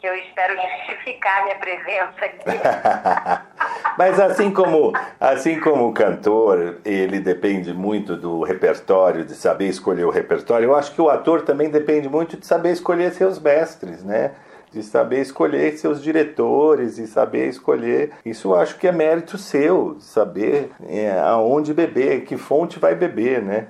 que 0.00 0.08
eu 0.08 0.14
espero 0.14 0.54
justificar 0.56 1.44
minha 1.44 1.56
presença 1.56 2.24
aqui. 2.24 2.44
Mas 3.98 4.18
assim 4.18 4.50
como, 4.50 4.94
assim 5.20 5.60
como 5.60 5.88
o 5.88 5.92
cantor, 5.92 6.78
ele 6.86 7.20
depende 7.20 7.74
muito 7.74 8.16
do 8.16 8.42
repertório, 8.42 9.26
de 9.26 9.34
saber 9.34 9.68
escolher 9.68 10.04
o 10.04 10.10
repertório, 10.10 10.64
eu 10.64 10.74
acho 10.74 10.94
que 10.94 11.02
o 11.02 11.10
ator 11.10 11.42
também 11.42 11.68
depende 11.68 12.08
muito 12.08 12.38
de 12.38 12.46
saber 12.46 12.72
escolher 12.72 13.12
seus 13.12 13.38
mestres, 13.38 14.02
né? 14.02 14.32
De 14.72 14.82
saber 14.82 15.20
escolher 15.20 15.76
seus 15.76 16.02
diretores 16.02 16.96
e 16.96 17.06
saber 17.06 17.48
escolher. 17.48 18.12
Isso 18.24 18.54
acho 18.54 18.78
que 18.78 18.88
é 18.88 18.92
mérito 18.92 19.36
seu, 19.36 19.96
saber 20.00 20.70
é, 20.88 21.10
aonde 21.20 21.74
beber, 21.74 22.24
que 22.24 22.38
fonte 22.38 22.78
vai 22.78 22.94
beber, 22.94 23.42
né? 23.42 23.66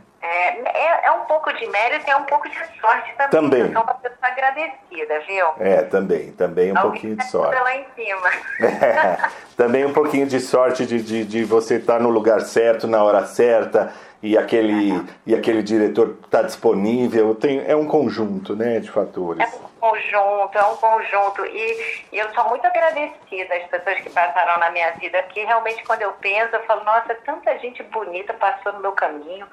É, 0.66 1.06
é, 1.06 1.10
um 1.12 1.24
pouco 1.24 1.52
de 1.52 1.66
mérito 1.66 2.06
e 2.06 2.10
é 2.10 2.16
um 2.16 2.24
pouco 2.24 2.48
de 2.48 2.56
sorte 2.80 3.14
também. 3.16 3.30
Também. 3.30 3.60
Eu 3.60 3.72
sou 3.72 3.82
uma 3.82 3.94
pessoa 3.94 4.18
agradecida, 4.22 5.20
viu? 5.26 5.46
É, 5.58 5.82
também. 5.82 6.32
Também 6.32 6.72
um 6.72 6.78
Alguém 6.78 6.90
pouquinho 6.92 7.16
de 7.16 7.24
sorte. 7.26 7.62
lá 7.62 7.76
em 7.76 7.86
cima. 7.94 8.30
É, 8.80 9.18
também 9.56 9.84
um 9.84 9.92
pouquinho 9.92 10.26
de 10.26 10.40
sorte 10.40 10.86
de, 10.86 11.02
de, 11.02 11.24
de 11.24 11.44
você 11.44 11.76
estar 11.76 12.00
no 12.00 12.08
lugar 12.08 12.40
certo, 12.40 12.86
na 12.86 13.02
hora 13.02 13.24
certa, 13.26 13.92
e 14.22 14.36
aquele, 14.36 15.02
e 15.26 15.34
aquele 15.34 15.62
diretor 15.62 16.16
está 16.24 16.42
disponível. 16.42 17.34
Tem, 17.34 17.62
é 17.66 17.74
um 17.76 17.86
conjunto 17.86 18.54
né, 18.54 18.80
de 18.80 18.90
fatores. 18.90 19.42
É 19.42 19.56
um 19.56 19.69
conjunto, 19.80 20.56
é 20.56 20.64
um 20.64 20.76
conjunto. 20.76 21.44
E, 21.46 22.04
e, 22.12 22.18
eu 22.18 22.32
sou 22.34 22.48
muito 22.48 22.64
agradecida 22.66 23.54
às 23.56 23.64
pessoas 23.64 24.00
que 24.00 24.10
passaram 24.10 24.60
na 24.60 24.70
minha 24.70 24.92
vida, 24.92 25.22
porque 25.24 25.42
realmente 25.44 25.82
quando 25.84 26.02
eu 26.02 26.12
penso, 26.14 26.54
eu 26.54 26.62
falo, 26.64 26.84
nossa, 26.84 27.14
tanta 27.26 27.58
gente 27.58 27.82
bonita 27.84 28.34
passou 28.34 28.72
no 28.74 28.80
meu 28.80 28.92
caminho 28.92 29.46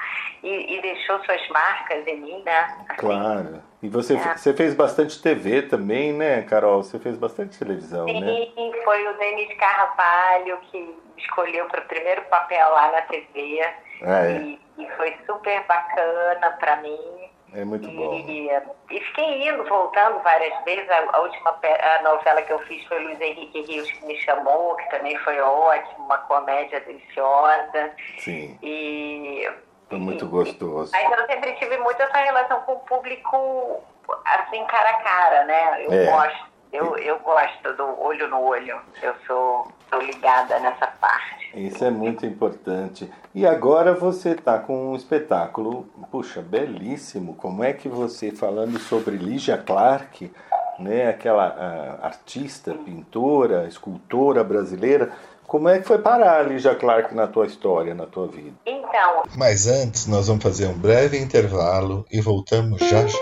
e, 0.43 0.75
e 0.75 0.81
deixou 0.81 1.23
suas 1.23 1.47
marcas 1.49 2.05
em 2.05 2.17
mim, 2.19 2.43
né? 2.45 2.59
Assim, 2.59 2.85
claro. 2.97 3.63
E 3.81 3.89
você, 3.89 4.15
é. 4.15 4.37
você 4.37 4.53
fez 4.53 4.73
bastante 4.73 5.21
TV 5.21 5.63
também, 5.63 6.11
né, 6.11 6.41
Carol? 6.43 6.83
Você 6.83 6.99
fez 6.99 7.17
bastante 7.17 7.57
televisão, 7.57 8.05
Sim, 8.07 8.19
né? 8.19 8.47
Sim, 8.55 8.73
foi 8.83 9.07
o 9.07 9.17
Denis 9.17 9.55
Carvalho 9.57 10.59
que 10.71 10.97
escolheu 11.17 11.65
para 11.67 11.81
o 11.81 11.85
primeiro 11.85 12.21
papel 12.23 12.69
lá 12.69 12.91
na 12.91 13.01
TV. 13.03 13.61
Ah, 14.03 14.25
é. 14.25 14.37
e, 14.39 14.59
e 14.77 14.87
foi 14.97 15.15
super 15.25 15.63
bacana 15.65 16.51
para 16.59 16.77
mim. 16.77 17.29
É 17.53 17.63
muito 17.63 17.89
bom. 17.89 18.13
E, 18.13 18.49
e, 18.91 18.99
fiquei 18.99 19.47
indo, 19.47 19.63
voltando 19.63 20.19
várias 20.19 20.63
vezes. 20.63 20.89
A, 20.89 21.17
a, 21.17 21.21
última 21.21 21.51
a 21.51 22.03
novela 22.03 22.41
que 22.41 22.51
eu 22.51 22.59
fiz 22.59 22.85
foi 22.87 22.99
Luiz 23.03 23.19
Henrique 23.21 23.61
Rios 23.61 23.89
que 23.91 24.05
me 24.05 24.17
chamou, 24.21 24.75
que 24.75 24.89
também 24.89 25.17
foi 25.19 25.39
ótimo, 25.39 26.05
uma 26.05 26.17
comédia 26.19 26.79
deliciosa. 26.81 27.91
Sim. 28.19 28.57
E. 28.61 29.49
Foi 29.89 29.97
muito 29.97 30.25
e, 30.25 30.27
gostoso. 30.27 30.93
Aí 30.93 31.05
eu 31.05 31.25
sempre 31.25 31.53
tive 31.53 31.77
muito 31.77 32.01
essa 32.01 32.17
relação 32.17 32.59
com 32.61 32.73
o 32.73 32.79
público, 32.79 33.81
assim, 34.25 34.65
cara 34.65 34.89
a 34.89 35.01
cara, 35.01 35.45
né? 35.45 35.85
Eu 35.85 35.93
é. 35.93 36.05
gosto. 36.05 36.47
Eu, 36.73 36.97
eu 36.97 37.17
gosto 37.19 37.73
do 37.73 38.01
olho 38.01 38.27
no 38.27 38.41
olho. 38.41 38.81
Eu 39.01 39.15
sou, 39.25 39.71
sou 39.89 40.01
ligada 40.01 40.59
nessa 40.59 40.87
parte. 40.87 41.46
Isso 41.53 41.83
é 41.83 41.89
muito 41.89 42.25
importante. 42.25 43.09
E 43.33 43.45
agora 43.45 43.93
você 43.93 44.31
está 44.31 44.59
com 44.59 44.91
um 44.91 44.95
espetáculo, 44.95 45.85
puxa, 46.11 46.41
belíssimo. 46.41 47.33
Como 47.35 47.63
é 47.63 47.73
que 47.73 47.87
você, 47.89 48.31
falando 48.31 48.77
sobre 48.79 49.15
Lígia 49.15 49.57
Clark, 49.57 50.31
né, 50.79 51.09
aquela 51.09 51.49
uh, 51.49 52.05
artista, 52.05 52.73
pintora, 52.73 53.67
escultora 53.67 54.43
brasileira, 54.43 55.11
como 55.47 55.69
é 55.69 55.79
que 55.79 55.87
foi 55.87 55.97
parar 55.97 56.41
a 56.41 56.43
Lígia 56.43 56.75
Clark 56.75 57.15
na 57.15 57.25
tua 57.25 57.45
história, 57.45 57.95
na 57.95 58.05
tua 58.05 58.27
vida? 58.27 58.53
Então. 58.65 59.23
Mas 59.35 59.65
antes, 59.65 60.05
nós 60.05 60.27
vamos 60.27 60.43
fazer 60.43 60.67
um 60.67 60.77
breve 60.77 61.17
intervalo 61.17 62.05
e 62.11 62.19
voltamos 62.19 62.79
já 62.79 63.07
já. 63.07 63.17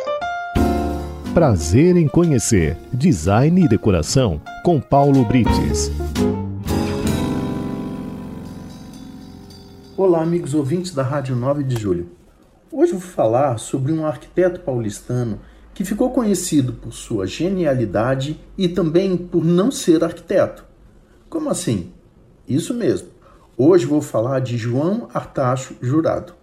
Prazer 1.33 1.97
em 1.97 2.07
conhecer 2.07 2.77
Design 2.91 3.61
e 3.61 3.67
Decoração 3.67 4.41
com 4.63 4.79
Paulo 4.79 5.23
Brites. 5.25 5.91
Olá, 9.97 10.21
amigos 10.21 10.53
ouvintes 10.53 10.91
da 10.93 11.03
Rádio 11.03 11.37
9 11.37 11.63
de 11.63 11.81
Julho. 11.81 12.09
Hoje 12.69 12.91
vou 12.91 12.99
falar 12.99 13.57
sobre 13.57 13.93
um 13.93 14.05
arquiteto 14.05 14.59
paulistano 14.59 15.39
que 15.73 15.85
ficou 15.85 16.11
conhecido 16.11 16.73
por 16.73 16.91
sua 16.91 17.25
genialidade 17.25 18.37
e 18.57 18.67
também 18.67 19.15
por 19.15 19.45
não 19.45 19.71
ser 19.71 20.03
arquiteto. 20.03 20.65
Como 21.29 21.49
assim? 21.49 21.93
Isso 22.45 22.73
mesmo. 22.73 23.07
Hoje 23.55 23.85
vou 23.85 24.01
falar 24.01 24.41
de 24.41 24.57
João 24.57 25.07
Artacho 25.13 25.77
Jurado. 25.81 26.33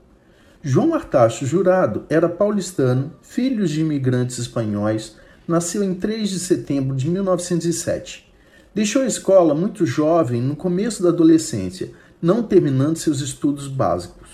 João 0.62 0.94
Artacho 0.94 1.44
Jurado 1.44 2.06
era 2.08 2.30
paulistano, 2.30 3.12
filho 3.20 3.66
de 3.66 3.82
imigrantes 3.82 4.38
espanhóis, 4.38 5.18
nasceu 5.46 5.84
em 5.84 5.92
3 5.92 6.30
de 6.30 6.38
setembro 6.38 6.96
de 6.96 7.06
1907. 7.06 8.32
Deixou 8.74 9.02
a 9.02 9.06
escola 9.06 9.54
muito 9.54 9.84
jovem 9.84 10.40
no 10.40 10.56
começo 10.56 11.02
da 11.02 11.10
adolescência 11.10 11.90
não 12.22 12.40
terminando 12.40 12.96
seus 12.96 13.20
estudos 13.20 13.66
básicos. 13.66 14.28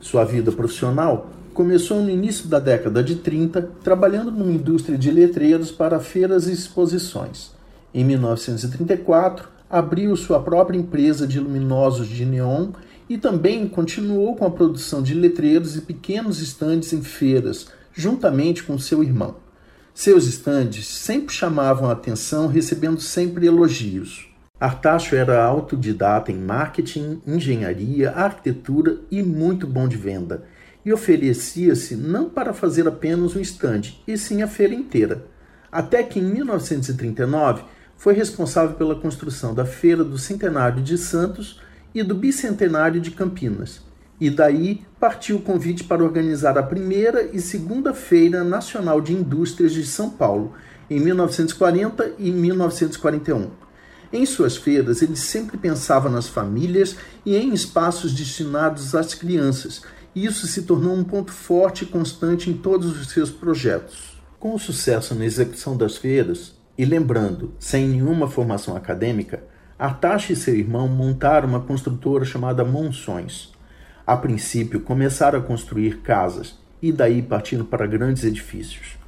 Sua 0.00 0.24
vida 0.24 0.50
profissional 0.50 1.30
começou 1.54 2.02
no 2.02 2.10
início 2.10 2.48
da 2.48 2.58
década 2.58 3.04
de 3.04 3.16
30, 3.16 3.70
trabalhando 3.84 4.32
numa 4.32 4.50
indústria 4.50 4.98
de 4.98 5.12
letreiros 5.12 5.70
para 5.70 6.00
feiras 6.00 6.48
e 6.48 6.52
exposições. 6.52 7.52
Em 7.94 8.04
1934, 8.04 9.48
abriu 9.68 10.16
sua 10.16 10.40
própria 10.40 10.76
empresa 10.76 11.24
de 11.24 11.38
luminosos 11.38 12.08
de 12.08 12.24
neon 12.24 12.72
e 13.08 13.16
também 13.16 13.68
continuou 13.68 14.34
com 14.34 14.44
a 14.44 14.50
produção 14.50 15.00
de 15.00 15.14
letreiros 15.14 15.76
e 15.76 15.82
pequenos 15.82 16.40
estandes 16.40 16.92
em 16.92 17.02
feiras, 17.02 17.68
juntamente 17.92 18.64
com 18.64 18.76
seu 18.76 19.04
irmão. 19.04 19.36
Seus 19.94 20.26
estandes 20.26 20.86
sempre 20.86 21.32
chamavam 21.32 21.88
a 21.88 21.92
atenção, 21.92 22.48
recebendo 22.48 23.00
sempre 23.00 23.46
elogios. 23.46 24.29
Artacho 24.60 25.16
era 25.16 25.42
autodidata 25.42 26.30
em 26.30 26.36
marketing, 26.36 27.22
engenharia, 27.26 28.10
arquitetura 28.10 28.98
e 29.10 29.22
muito 29.22 29.66
bom 29.66 29.88
de 29.88 29.96
venda, 29.96 30.44
e 30.84 30.92
oferecia-se 30.92 31.96
não 31.96 32.28
para 32.28 32.52
fazer 32.52 32.86
apenas 32.86 33.34
um 33.34 33.40
estande, 33.40 34.02
e 34.06 34.18
sim 34.18 34.42
a 34.42 34.46
feira 34.46 34.74
inteira. 34.74 35.24
Até 35.72 36.02
que 36.02 36.18
em 36.18 36.24
1939 36.24 37.62
foi 37.96 38.12
responsável 38.12 38.76
pela 38.76 39.00
construção 39.00 39.54
da 39.54 39.64
Feira 39.64 40.04
do 40.04 40.18
Centenário 40.18 40.82
de 40.82 40.98
Santos 40.98 41.58
e 41.94 42.02
do 42.02 42.14
Bicentenário 42.14 43.00
de 43.00 43.12
Campinas. 43.12 43.80
E 44.20 44.28
daí 44.28 44.82
partiu 44.98 45.36
o 45.36 45.42
convite 45.42 45.84
para 45.84 46.04
organizar 46.04 46.58
a 46.58 46.62
primeira 46.62 47.22
e 47.32 47.40
segunda 47.40 47.94
Feira 47.94 48.44
Nacional 48.44 49.00
de 49.00 49.14
Indústrias 49.14 49.72
de 49.72 49.86
São 49.86 50.10
Paulo, 50.10 50.52
em 50.90 51.00
1940 51.00 52.12
e 52.18 52.30
1941 52.30 53.69
em 54.12 54.26
suas 54.26 54.56
feiras, 54.56 55.02
ele 55.02 55.16
sempre 55.16 55.56
pensava 55.56 56.08
nas 56.08 56.28
famílias 56.28 56.96
e 57.24 57.36
em 57.36 57.52
espaços 57.52 58.12
destinados 58.12 58.94
às 58.94 59.14
crianças, 59.14 59.82
e 60.14 60.26
isso 60.26 60.46
se 60.46 60.62
tornou 60.62 60.94
um 60.94 61.04
ponto 61.04 61.32
forte 61.32 61.84
e 61.84 61.86
constante 61.86 62.50
em 62.50 62.54
todos 62.54 63.00
os 63.00 63.08
seus 63.08 63.30
projetos. 63.30 64.20
Com 64.38 64.54
o 64.54 64.58
sucesso 64.58 65.14
na 65.14 65.24
execução 65.24 65.76
das 65.76 65.96
feiras, 65.96 66.54
e 66.76 66.84
lembrando, 66.84 67.54
sem 67.58 67.86
nenhuma 67.86 68.28
formação 68.28 68.74
acadêmica, 68.74 69.44
Artache 69.80 70.34
e 70.34 70.36
seu 70.36 70.54
irmão 70.54 70.86
montaram 70.86 71.48
uma 71.48 71.60
construtora 71.60 72.22
chamada 72.22 72.62
Monções. 72.62 73.50
A 74.06 74.14
princípio, 74.14 74.80
começaram 74.80 75.38
a 75.38 75.42
construir 75.42 76.02
casas 76.02 76.58
e 76.82 76.92
daí 76.92 77.22
partindo 77.22 77.64
para 77.64 77.86
grandes 77.86 78.22
edifícios. 78.22 78.98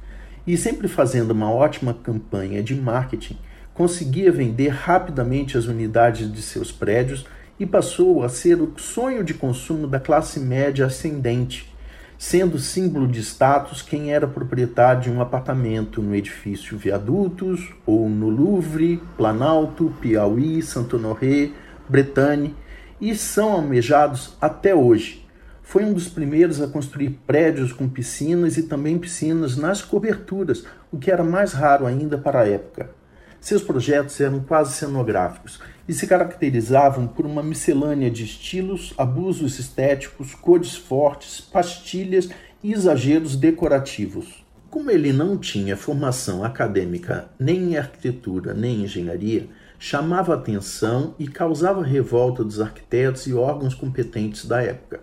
E 0.47 0.57
sempre 0.57 0.87
fazendo 0.87 1.29
uma 1.29 1.51
ótima 1.51 1.93
campanha 1.93 2.63
de 2.63 2.73
marketing, 2.73 3.37
conseguia 3.73 4.31
vender 4.31 4.69
rapidamente 4.69 5.57
as 5.57 5.65
unidades 5.65 6.31
de 6.31 6.41
seus 6.41 6.71
prédios 6.71 7.25
e 7.59 7.65
passou 7.65 8.23
a 8.23 8.29
ser 8.29 8.61
o 8.61 8.73
sonho 8.77 9.23
de 9.23 9.33
consumo 9.33 9.87
da 9.87 9.99
classe 9.99 10.39
média 10.39 10.85
ascendente, 10.85 11.73
sendo 12.17 12.59
símbolo 12.59 13.07
de 13.07 13.21
status 13.21 13.81
quem 13.81 14.13
era 14.13 14.27
proprietário 14.27 15.01
de 15.01 15.11
um 15.11 15.21
apartamento 15.21 16.01
no 16.01 16.15
edifício 16.15 16.77
Viadutos 16.77 17.73
ou 17.85 18.09
no 18.09 18.29
Louvre, 18.29 19.01
Planalto, 19.17 19.93
Piauí, 19.99 20.61
Santo 20.61 20.97
Honoré, 20.97 21.51
Bretagne 21.87 22.55
e 23.01 23.15
são 23.15 23.51
almejados 23.51 24.37
até 24.39 24.73
hoje. 24.73 25.23
Foi 25.61 25.83
um 25.83 25.93
dos 25.93 26.07
primeiros 26.07 26.61
a 26.61 26.67
construir 26.67 27.09
prédios 27.25 27.73
com 27.73 27.89
piscinas 27.89 28.57
e 28.57 28.63
também 28.63 28.97
piscinas 28.97 29.57
nas 29.57 29.81
coberturas, 29.81 30.65
o 30.91 30.97
que 30.97 31.09
era 31.09 31.23
mais 31.23 31.53
raro 31.53 31.85
ainda 31.85 32.17
para 32.17 32.41
a 32.41 32.47
época. 32.47 33.02
Seus 33.43 33.61
projetos 33.61 34.21
eram 34.21 34.39
quase 34.39 34.71
cenográficos 34.71 35.59
e 35.85 35.93
se 35.93 36.07
caracterizavam 36.07 37.05
por 37.05 37.25
uma 37.25 37.43
miscelânea 37.43 38.09
de 38.09 38.23
estilos, 38.23 38.93
abusos 38.97 39.59
estéticos, 39.59 40.33
cores 40.33 40.77
fortes, 40.77 41.41
pastilhas 41.41 42.29
e 42.63 42.71
exageros 42.71 43.35
decorativos. 43.35 44.45
Como 44.69 44.89
ele 44.89 45.11
não 45.11 45.37
tinha 45.37 45.75
formação 45.75 46.41
acadêmica 46.41 47.27
nem 47.37 47.73
em 47.73 47.77
arquitetura 47.77 48.53
nem 48.53 48.77
em 48.77 48.83
engenharia, 48.85 49.49
chamava 49.77 50.35
atenção 50.35 51.13
e 51.19 51.27
causava 51.27 51.83
revolta 51.83 52.45
dos 52.45 52.61
arquitetos 52.61 53.27
e 53.27 53.33
órgãos 53.33 53.75
competentes 53.75 54.45
da 54.45 54.61
época. 54.61 55.01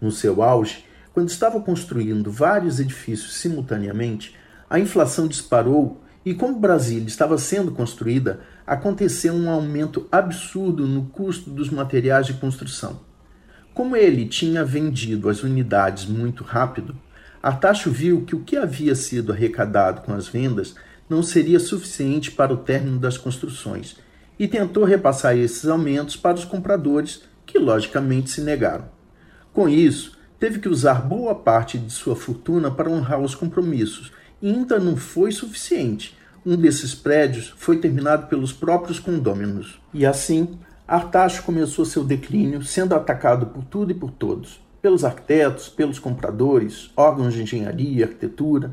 No 0.00 0.10
seu 0.10 0.42
auge, 0.42 0.84
quando 1.14 1.28
estava 1.28 1.60
construindo 1.60 2.32
vários 2.32 2.80
edifícios 2.80 3.34
simultaneamente, 3.36 4.34
a 4.68 4.76
inflação 4.80 5.28
disparou 5.28 6.02
e, 6.26 6.34
como 6.34 6.58
Brasília 6.58 7.06
estava 7.06 7.38
sendo 7.38 7.70
construída, 7.70 8.40
aconteceu 8.66 9.32
um 9.32 9.48
aumento 9.48 10.08
absurdo 10.10 10.84
no 10.84 11.04
custo 11.04 11.48
dos 11.48 11.70
materiais 11.70 12.26
de 12.26 12.34
construção. 12.34 12.98
Como 13.72 13.94
ele 13.94 14.26
tinha 14.26 14.64
vendido 14.64 15.28
as 15.28 15.44
unidades 15.44 16.04
muito 16.04 16.42
rápido, 16.42 16.96
Artacho 17.40 17.92
viu 17.92 18.22
que 18.22 18.34
o 18.34 18.40
que 18.40 18.56
havia 18.56 18.96
sido 18.96 19.32
arrecadado 19.32 20.00
com 20.00 20.12
as 20.12 20.26
vendas 20.26 20.74
não 21.08 21.22
seria 21.22 21.60
suficiente 21.60 22.32
para 22.32 22.52
o 22.52 22.56
término 22.56 22.98
das 22.98 23.16
construções 23.16 23.96
e 24.36 24.48
tentou 24.48 24.82
repassar 24.82 25.36
esses 25.36 25.66
aumentos 25.66 26.16
para 26.16 26.36
os 26.36 26.44
compradores, 26.44 27.22
que 27.46 27.56
logicamente 27.56 28.30
se 28.30 28.40
negaram. 28.40 28.86
Com 29.52 29.68
isso, 29.68 30.18
teve 30.40 30.58
que 30.58 30.68
usar 30.68 31.02
boa 31.02 31.36
parte 31.36 31.78
de 31.78 31.92
sua 31.92 32.16
fortuna 32.16 32.68
para 32.68 32.90
honrar 32.90 33.20
os 33.20 33.36
compromissos, 33.36 34.10
e 34.42 34.50
ainda 34.50 34.78
não 34.78 34.96
foi 34.96 35.32
suficiente, 35.32 36.15
um 36.46 36.56
desses 36.56 36.94
prédios 36.94 37.52
foi 37.56 37.78
terminado 37.78 38.28
pelos 38.28 38.52
próprios 38.52 39.00
condôminos. 39.00 39.82
E 39.92 40.06
assim, 40.06 40.56
Artacho 40.86 41.42
começou 41.42 41.84
seu 41.84 42.04
declínio, 42.04 42.62
sendo 42.62 42.94
atacado 42.94 43.46
por 43.46 43.64
tudo 43.64 43.90
e 43.90 43.94
por 43.94 44.12
todos, 44.12 44.64
pelos 44.80 45.04
arquitetos, 45.04 45.68
pelos 45.68 45.98
compradores, 45.98 46.92
órgãos 46.96 47.34
de 47.34 47.42
engenharia 47.42 47.98
e 47.98 48.02
arquitetura. 48.04 48.72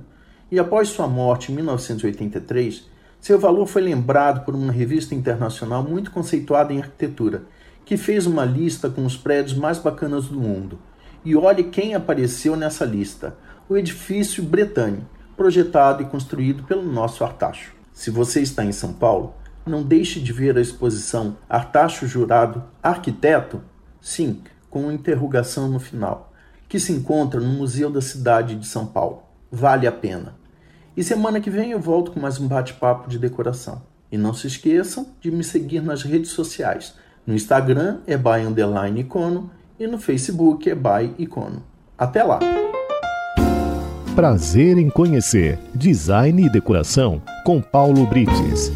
E 0.52 0.60
após 0.60 0.90
sua 0.90 1.08
morte 1.08 1.52
em 1.52 1.56
1983, 1.56 2.88
seu 3.20 3.40
valor 3.40 3.66
foi 3.66 3.82
lembrado 3.82 4.46
por 4.46 4.54
uma 4.54 4.72
revista 4.72 5.16
internacional 5.16 5.82
muito 5.82 6.12
conceituada 6.12 6.72
em 6.72 6.78
arquitetura, 6.78 7.42
que 7.84 7.98
fez 7.98 8.28
uma 8.28 8.46
lista 8.46 8.88
com 8.88 9.04
os 9.04 9.18
prédios 9.18 9.58
mais 9.58 9.80
bacanas 9.80 10.28
do 10.28 10.40
mundo. 10.40 10.78
E 11.26 11.36
olhe 11.36 11.64
quem 11.64 11.96
apareceu 11.96 12.56
nessa 12.56 12.86
lista: 12.86 13.36
o 13.68 13.76
edifício 13.76 14.44
Bretagne, 14.44 15.02
projetado 15.36 16.02
e 16.02 16.06
construído 16.06 16.64
pelo 16.64 16.84
nosso 16.84 17.24
Artacho. 17.24 17.74
Se 17.94 18.10
você 18.10 18.42
está 18.42 18.64
em 18.64 18.72
São 18.72 18.94
Paulo, 18.94 19.36
não 19.66 19.84
deixe 19.84 20.20
de 20.20 20.34
ver 20.34 20.58
a 20.58 20.62
exposição 20.62 21.38
Artacho 21.50 22.08
Jurado 22.08 22.64
Arquiteto, 22.82 23.62
sim, 24.02 24.42
com 24.70 24.92
interrogação 24.92 25.70
no 25.70 25.80
final, 25.80 26.34
que 26.68 26.80
se 26.80 26.92
encontra 26.92 27.40
no 27.40 27.50
Museu 27.50 27.90
da 27.90 28.02
Cidade 28.02 28.56
de 28.56 28.68
São 28.68 28.86
Paulo. 28.86 29.24
Vale 29.52 29.86
a 29.86 29.92
pena. 29.92 30.36
E 30.98 31.04
semana 31.04 31.40
que 31.40 31.50
vem 31.50 31.72
eu 31.72 31.80
volto 31.80 32.12
com 32.12 32.20
mais 32.20 32.40
um 32.40 32.48
bate-papo 32.48 33.10
de 33.10 33.18
decoração. 33.18 33.82
E 34.12 34.18
não 34.18 34.34
se 34.34 34.48
esqueçam 34.48 35.08
de 35.20 35.32
me 35.32 35.44
seguir 35.44 35.82
nas 35.82 36.04
redes 36.04 36.32
sociais. 36.32 36.96
No 37.26 37.34
Instagram 37.34 38.00
é 38.06 38.18
by 38.18 38.46
underline 38.46 39.02
icono 39.02 39.50
e 39.80 39.88
no 39.88 39.98
Facebook 39.98 40.70
é 40.70 40.76
by 40.76 41.14
icono. 41.18 41.64
Até 41.98 42.24
lá! 42.24 42.63
Prazer 44.16 44.78
em 44.78 44.92
conhecer 44.92 45.58
Design 45.74 46.46
e 46.46 46.48
Decoração 46.48 47.20
com 47.44 47.60
Paulo 47.60 48.06
Brites. 48.06 48.70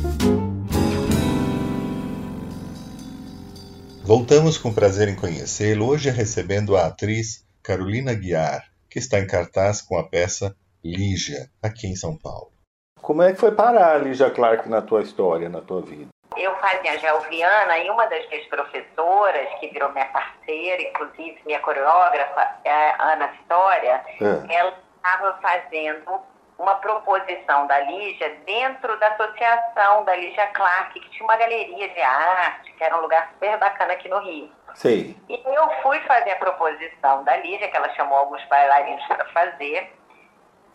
Voltamos 4.03 4.57
com 4.57 4.73
prazer 4.73 5.07
em 5.07 5.15
conhecê-lo, 5.15 5.89
hoje 5.89 6.09
recebendo 6.09 6.75
a 6.75 6.87
atriz 6.87 7.45
Carolina 7.61 8.15
Guiar, 8.15 8.63
que 8.89 8.97
está 8.97 9.19
em 9.19 9.27
cartaz 9.27 9.79
com 9.79 9.95
a 9.95 10.09
peça 10.09 10.55
Lígia, 10.83 11.51
aqui 11.61 11.85
em 11.85 11.95
São 11.95 12.17
Paulo. 12.17 12.51
Como 12.99 13.21
é 13.21 13.31
que 13.31 13.39
foi 13.39 13.51
parar 13.51 13.93
a 13.93 13.99
Lígia 13.99 14.31
Clark 14.31 14.67
na 14.67 14.81
tua 14.81 15.03
história, 15.03 15.49
na 15.49 15.61
tua 15.61 15.83
vida? 15.83 16.07
Eu 16.35 16.55
fazia 16.55 16.97
Gelviana 16.97 17.77
e 17.77 17.89
uma 17.91 18.07
das 18.07 18.27
minhas 18.27 18.47
professoras, 18.47 19.47
que 19.59 19.67
virou 19.67 19.91
minha 19.91 20.05
parceira, 20.05 20.81
inclusive 20.81 21.37
minha 21.45 21.59
coreógrafa, 21.59 22.55
é 22.65 22.89
a 22.97 23.13
Ana 23.13 23.27
Vitória, 23.27 24.01
é. 24.19 24.55
ela 24.55 24.86
estava 24.97 25.37
fazendo 25.41 26.21
uma 26.57 26.75
proposição 26.75 27.67
da 27.67 27.79
Lígia 27.81 28.35
dentro 28.45 28.99
da 28.99 29.07
associação 29.09 30.03
da 30.03 30.15
Lígia 30.15 30.47
Clark, 30.47 30.99
que 30.99 31.09
tinha 31.11 31.23
uma 31.23 31.37
galeria 31.37 31.87
de 31.89 32.01
arte, 32.01 32.71
que 32.73 32.83
era 32.83 32.97
um 32.97 33.01
lugar 33.01 33.29
super 33.33 33.57
bacana 33.57 33.93
aqui 33.93 34.09
no 34.09 34.19
Rio. 34.19 34.51
Sim. 34.73 35.15
E 35.29 35.41
eu 35.45 35.69
fui 35.81 35.99
fazer 36.01 36.31
a 36.31 36.35
proposição 36.37 37.23
da 37.23 37.37
Lígia, 37.37 37.67
que 37.67 37.77
ela 37.77 37.89
chamou 37.93 38.17
alguns 38.17 38.43
bailarinos 38.45 39.05
para 39.07 39.25
fazer. 39.25 39.93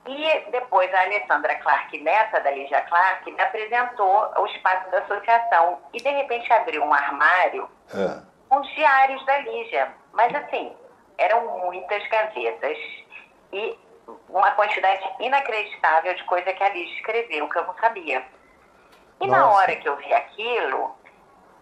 E 0.07 0.51
depois 0.51 0.93
a 0.93 1.03
Alessandra 1.03 1.55
Clark, 1.57 1.97
neta 1.99 2.41
da 2.41 2.51
Lígia 2.51 2.81
Clark, 2.83 3.31
me 3.31 3.41
apresentou 3.41 4.33
o 4.37 4.47
espaço 4.47 4.91
da 4.91 4.99
associação. 4.99 5.81
E 5.93 5.99
de 5.99 6.09
repente 6.09 6.53
abriu 6.53 6.83
um 6.83 6.93
armário 6.93 7.69
é. 7.95 8.23
com 8.49 8.61
os 8.61 8.69
diários 8.75 9.25
da 9.25 9.39
Lígia. 9.39 9.93
Mas 10.13 10.35
assim, 10.35 10.75
eram 11.19 11.61
muitas 11.61 12.07
gavetas. 12.09 12.77
E 13.53 13.79
uma 14.29 14.51
quantidade 14.53 15.03
inacreditável 15.21 16.15
de 16.15 16.25
coisa 16.25 16.53
que 16.53 16.63
a 16.63 16.69
Liz 16.71 16.91
escreveu, 16.97 17.49
que 17.49 17.59
eu 17.59 17.67
não 17.67 17.75
sabia. 17.77 18.25
E 19.21 19.27
Nossa. 19.27 19.41
na 19.41 19.51
hora 19.51 19.77
que 19.77 19.89
eu 19.89 19.97
vi 19.97 20.13
aquilo, 20.13 20.97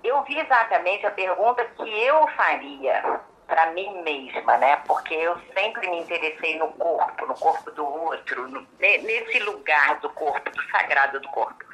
eu 0.03 0.22
vi 0.22 0.38
exatamente 0.38 1.07
a 1.07 1.11
pergunta 1.11 1.64
que 1.64 2.03
eu 2.05 2.26
faria 2.29 3.20
para 3.46 3.72
mim 3.72 4.03
mesma, 4.03 4.57
né? 4.59 4.76
Porque 4.87 5.12
eu 5.12 5.37
sempre 5.53 5.90
me 5.90 5.98
interessei 5.98 6.57
no 6.57 6.68
corpo, 6.72 7.26
no 7.26 7.35
corpo 7.35 7.70
do 7.72 7.85
outro, 7.85 8.48
no, 8.48 8.66
nesse 8.79 9.40
lugar 9.40 9.98
do 9.98 10.09
corpo, 10.11 10.50
do 10.50 10.62
sagrado 10.70 11.20
do 11.20 11.29
corpo. 11.29 11.64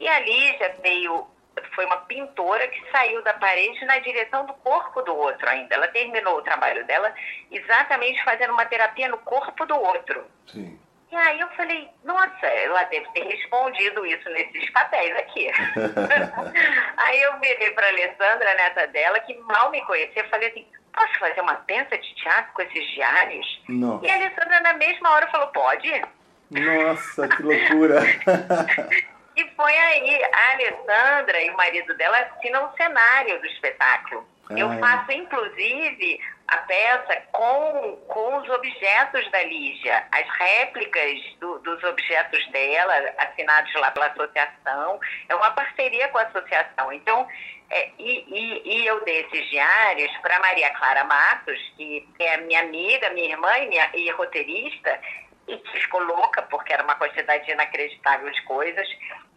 E 0.00 0.08
a 0.08 0.20
Lígia 0.20 0.76
veio 0.82 1.26
foi 1.74 1.84
uma 1.86 1.98
pintora 1.98 2.66
que 2.68 2.90
saiu 2.90 3.22
da 3.22 3.34
parede 3.34 3.84
na 3.84 3.98
direção 3.98 4.46
do 4.46 4.54
corpo 4.54 5.02
do 5.02 5.14
outro 5.14 5.48
ainda. 5.48 5.74
Ela 5.74 5.88
terminou 5.88 6.38
o 6.38 6.42
trabalho 6.42 6.84
dela 6.86 7.12
exatamente 7.50 8.22
fazendo 8.24 8.52
uma 8.52 8.66
terapia 8.66 9.08
no 9.08 9.18
corpo 9.18 9.66
do 9.66 9.76
outro. 9.76 10.24
Sim. 10.46 10.78
E 11.10 11.16
aí 11.16 11.40
eu 11.40 11.48
falei, 11.50 11.88
nossa, 12.04 12.46
ela 12.46 12.82
deve 12.84 13.08
ter 13.12 13.24
respondido 13.24 14.04
isso 14.04 14.28
nesses 14.28 14.70
papéis 14.70 15.16
aqui. 15.16 15.50
aí 16.98 17.22
eu 17.22 17.38
virei 17.40 17.70
para 17.70 17.86
a 17.86 17.90
Alessandra, 17.90 18.50
a 18.50 18.54
neta 18.54 18.86
dela, 18.88 19.18
que 19.20 19.34
mal 19.38 19.70
me 19.70 19.80
conhecia, 19.86 20.28
falei 20.28 20.50
assim, 20.50 20.66
posso 20.92 21.18
fazer 21.18 21.40
uma 21.40 21.54
peça 21.54 21.96
de 21.96 22.14
teatro 22.14 22.52
com 22.52 22.60
esses 22.60 22.86
diários? 22.90 23.62
Não. 23.68 24.00
E 24.04 24.10
a 24.10 24.14
Alessandra 24.16 24.60
na 24.60 24.74
mesma 24.74 25.10
hora 25.12 25.26
falou, 25.28 25.48
pode? 25.48 26.02
Nossa, 26.50 27.26
que 27.26 27.42
loucura! 27.42 28.00
E 29.38 29.44
foi 29.54 29.72
aí, 29.72 30.20
a 30.24 30.50
Alessandra 30.50 31.40
e 31.40 31.50
o 31.50 31.56
marido 31.56 31.94
dela 31.94 32.18
assinam 32.18 32.66
o 32.66 32.76
cenário 32.76 33.38
do 33.38 33.46
espetáculo. 33.46 34.26
Eu 34.50 34.68
faço, 34.80 35.12
inclusive, 35.12 36.20
a 36.48 36.56
peça 36.56 37.22
com, 37.30 37.96
com 38.08 38.38
os 38.38 38.48
objetos 38.48 39.30
da 39.30 39.44
Lígia, 39.44 40.04
as 40.10 40.28
réplicas 40.38 41.20
do, 41.38 41.60
dos 41.60 41.84
objetos 41.84 42.44
dela, 42.48 43.14
assinados 43.18 43.72
lá 43.74 43.92
pela 43.92 44.06
associação. 44.06 44.98
É 45.28 45.36
uma 45.36 45.52
parceria 45.52 46.08
com 46.08 46.18
a 46.18 46.22
associação. 46.22 46.92
Então, 46.92 47.28
é, 47.70 47.90
e, 47.96 48.24
e, 48.26 48.62
e, 48.64 48.86
eu 48.86 49.04
dei 49.04 49.20
esses 49.20 49.50
diários 49.50 50.10
para 50.16 50.40
Maria 50.40 50.70
Clara 50.70 51.04
Matos, 51.04 51.60
que 51.76 52.04
é 52.18 52.38
minha 52.38 52.62
amiga, 52.62 53.10
minha 53.10 53.30
irmã 53.30 53.56
e, 53.58 53.68
minha, 53.68 53.88
e 53.94 54.10
roteirista, 54.10 54.98
e 55.46 55.56
que 55.56 55.80
ficou 55.80 56.02
louca 56.02 56.42
porque 56.42 56.72
era 56.72 56.82
uma 56.82 56.96
quantidade 56.96 57.48
inacreditável 57.48 58.28
de 58.32 58.42
coisas. 58.42 58.88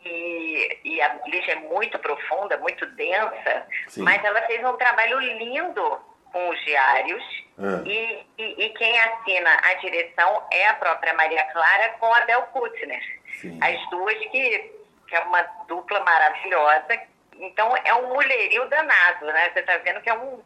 E, 0.03 0.79
e 0.83 1.01
a 1.01 1.19
Lígia 1.27 1.53
é 1.53 1.55
muito 1.55 1.97
profunda, 1.99 2.57
muito 2.57 2.85
densa, 2.87 3.67
Sim. 3.87 4.01
mas 4.01 4.23
ela 4.23 4.41
fez 4.43 4.63
um 4.65 4.73
trabalho 4.73 5.19
lindo 5.19 5.99
com 6.31 6.49
os 6.49 6.65
diários. 6.65 7.23
É. 7.59 7.87
E, 7.87 8.27
e, 8.37 8.65
e, 8.65 8.69
quem 8.69 8.99
assina 8.99 9.59
a 9.63 9.73
direção 9.75 10.43
é 10.51 10.67
a 10.69 10.73
própria 10.73 11.13
Maria 11.13 11.43
Clara 11.51 11.89
com 11.99 12.11
a 12.11 12.21
Bel 12.21 12.41
Kutner. 12.53 13.01
Sim. 13.39 13.59
As 13.61 13.89
duas 13.89 14.17
que 14.17 14.81
que 15.11 15.15
é 15.17 15.19
uma 15.19 15.41
dupla 15.67 15.99
maravilhosa. 15.99 16.99
Então 17.37 17.75
é 17.83 17.93
um 17.95 18.13
mulherio 18.13 18.67
danado, 18.69 19.25
né? 19.25 19.49
Você 19.51 19.59
está 19.59 19.77
vendo 19.77 20.01
que 20.01 20.09
é 20.09 20.13
um. 20.13 20.41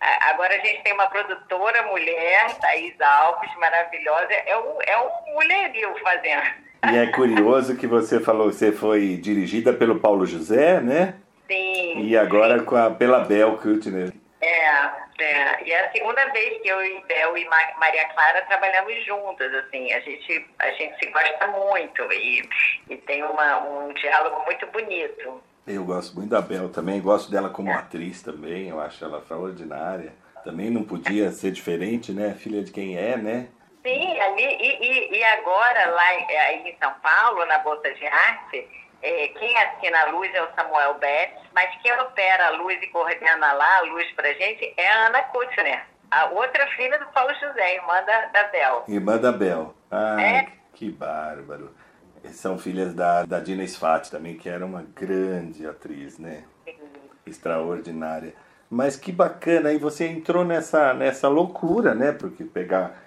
Agora 0.00 0.54
a 0.54 0.58
gente 0.58 0.82
tem 0.82 0.92
uma 0.92 1.08
produtora 1.08 1.82
mulher, 1.84 2.54
Thaís 2.60 2.98
Alves, 3.00 3.52
maravilhosa. 3.56 4.32
É 4.32 4.56
um, 4.56 4.78
é 4.82 4.98
um 4.98 5.34
mulherio 5.34 5.98
fazendo. 6.00 6.63
E 6.92 6.96
é 6.96 7.06
curioso 7.06 7.76
que 7.76 7.86
você 7.86 8.20
falou 8.20 8.48
que 8.48 8.56
você 8.56 8.72
foi 8.72 9.16
dirigida 9.16 9.72
pelo 9.72 10.00
Paulo 10.00 10.26
José, 10.26 10.80
né? 10.80 11.14
Sim. 11.46 12.06
E 12.06 12.16
agora 12.16 12.62
com 12.62 12.76
a, 12.76 12.90
pela 12.90 13.20
Bel 13.20 13.56
Kuttner. 13.58 14.12
É, 14.40 14.66
é, 15.20 15.64
e 15.64 15.72
é 15.72 15.86
a 15.86 15.92
segunda 15.92 16.24
vez 16.32 16.60
que 16.60 16.68
eu 16.68 16.84
e 16.84 17.02
Bel 17.06 17.36
e 17.36 17.48
Maria 17.78 18.08
Clara 18.08 18.42
trabalhamos 18.42 19.04
juntas, 19.06 19.52
assim, 19.54 19.92
a 19.92 20.00
gente, 20.00 20.46
a 20.58 20.70
gente 20.72 20.98
se 20.98 21.10
gosta 21.10 21.46
muito 21.46 22.02
e, 22.12 22.48
e 22.90 22.96
tem 22.98 23.22
uma, 23.22 23.62
um 23.66 23.92
diálogo 23.94 24.44
muito 24.44 24.66
bonito. 24.66 25.42
Eu 25.66 25.84
gosto 25.84 26.14
muito 26.16 26.30
da 26.30 26.42
Bel 26.42 26.68
também, 26.68 27.00
gosto 27.00 27.30
dela 27.30 27.48
como 27.48 27.70
é. 27.70 27.74
atriz 27.74 28.22
também, 28.22 28.68
eu 28.68 28.80
acho 28.80 29.02
ela 29.04 29.18
extraordinária. 29.18 30.12
Também 30.44 30.68
não 30.68 30.82
podia 30.82 31.30
ser 31.30 31.52
diferente, 31.52 32.12
né? 32.12 32.34
Filha 32.34 32.62
de 32.62 32.70
quem 32.70 32.98
é, 32.98 33.16
né? 33.16 33.48
Sim, 33.84 34.18
ali, 34.18 34.42
e, 34.42 34.78
e, 34.80 35.18
e 35.18 35.24
agora 35.24 35.90
lá 35.90 36.08
aí 36.08 36.66
em 36.66 36.76
São 36.78 36.90
Paulo, 37.02 37.44
na 37.44 37.58
Bolsa 37.58 37.92
de 37.92 38.06
Arte, 38.06 38.66
é, 39.02 39.28
quem 39.28 39.54
assina 39.58 40.00
a 40.00 40.10
luz 40.10 40.34
é 40.34 40.42
o 40.42 40.48
Samuel 40.54 40.94
Betts, 40.94 41.44
mas 41.54 41.70
quem 41.82 41.92
opera 42.00 42.46
a 42.46 42.50
luz 42.52 42.82
e 42.82 42.86
coordena 42.86 43.52
lá 43.52 43.78
a 43.78 43.82
luz 43.82 44.10
pra 44.12 44.32
gente 44.32 44.72
é 44.78 44.88
a 44.90 45.08
Ana 45.08 45.22
Kutzner, 45.24 45.84
a 46.10 46.24
outra 46.30 46.66
filha 46.68 46.98
do 46.98 47.04
Paulo 47.08 47.34
José, 47.34 47.74
irmã 47.74 48.02
da, 48.06 48.26
da 48.26 48.44
Bel. 48.44 48.84
Irmã 48.88 49.18
da 49.18 49.32
Bel. 49.32 49.74
Ah, 49.90 50.22
é? 50.22 50.46
que 50.72 50.90
bárbaro. 50.90 51.74
São 52.32 52.58
filhas 52.58 52.94
da, 52.94 53.26
da 53.26 53.38
Dina 53.38 53.66
Sfat 53.66 54.10
também, 54.10 54.38
que 54.38 54.48
era 54.48 54.64
uma 54.64 54.82
grande 54.82 55.66
atriz, 55.66 56.18
né? 56.18 56.44
Sim. 56.64 56.78
Extraordinária. 57.26 58.34
Mas 58.70 58.96
que 58.96 59.12
bacana, 59.12 59.68
aí 59.68 59.76
você 59.76 60.06
entrou 60.06 60.42
nessa, 60.42 60.94
nessa 60.94 61.28
loucura, 61.28 61.94
né? 61.94 62.12
Porque 62.12 62.44
pegar 62.44 63.03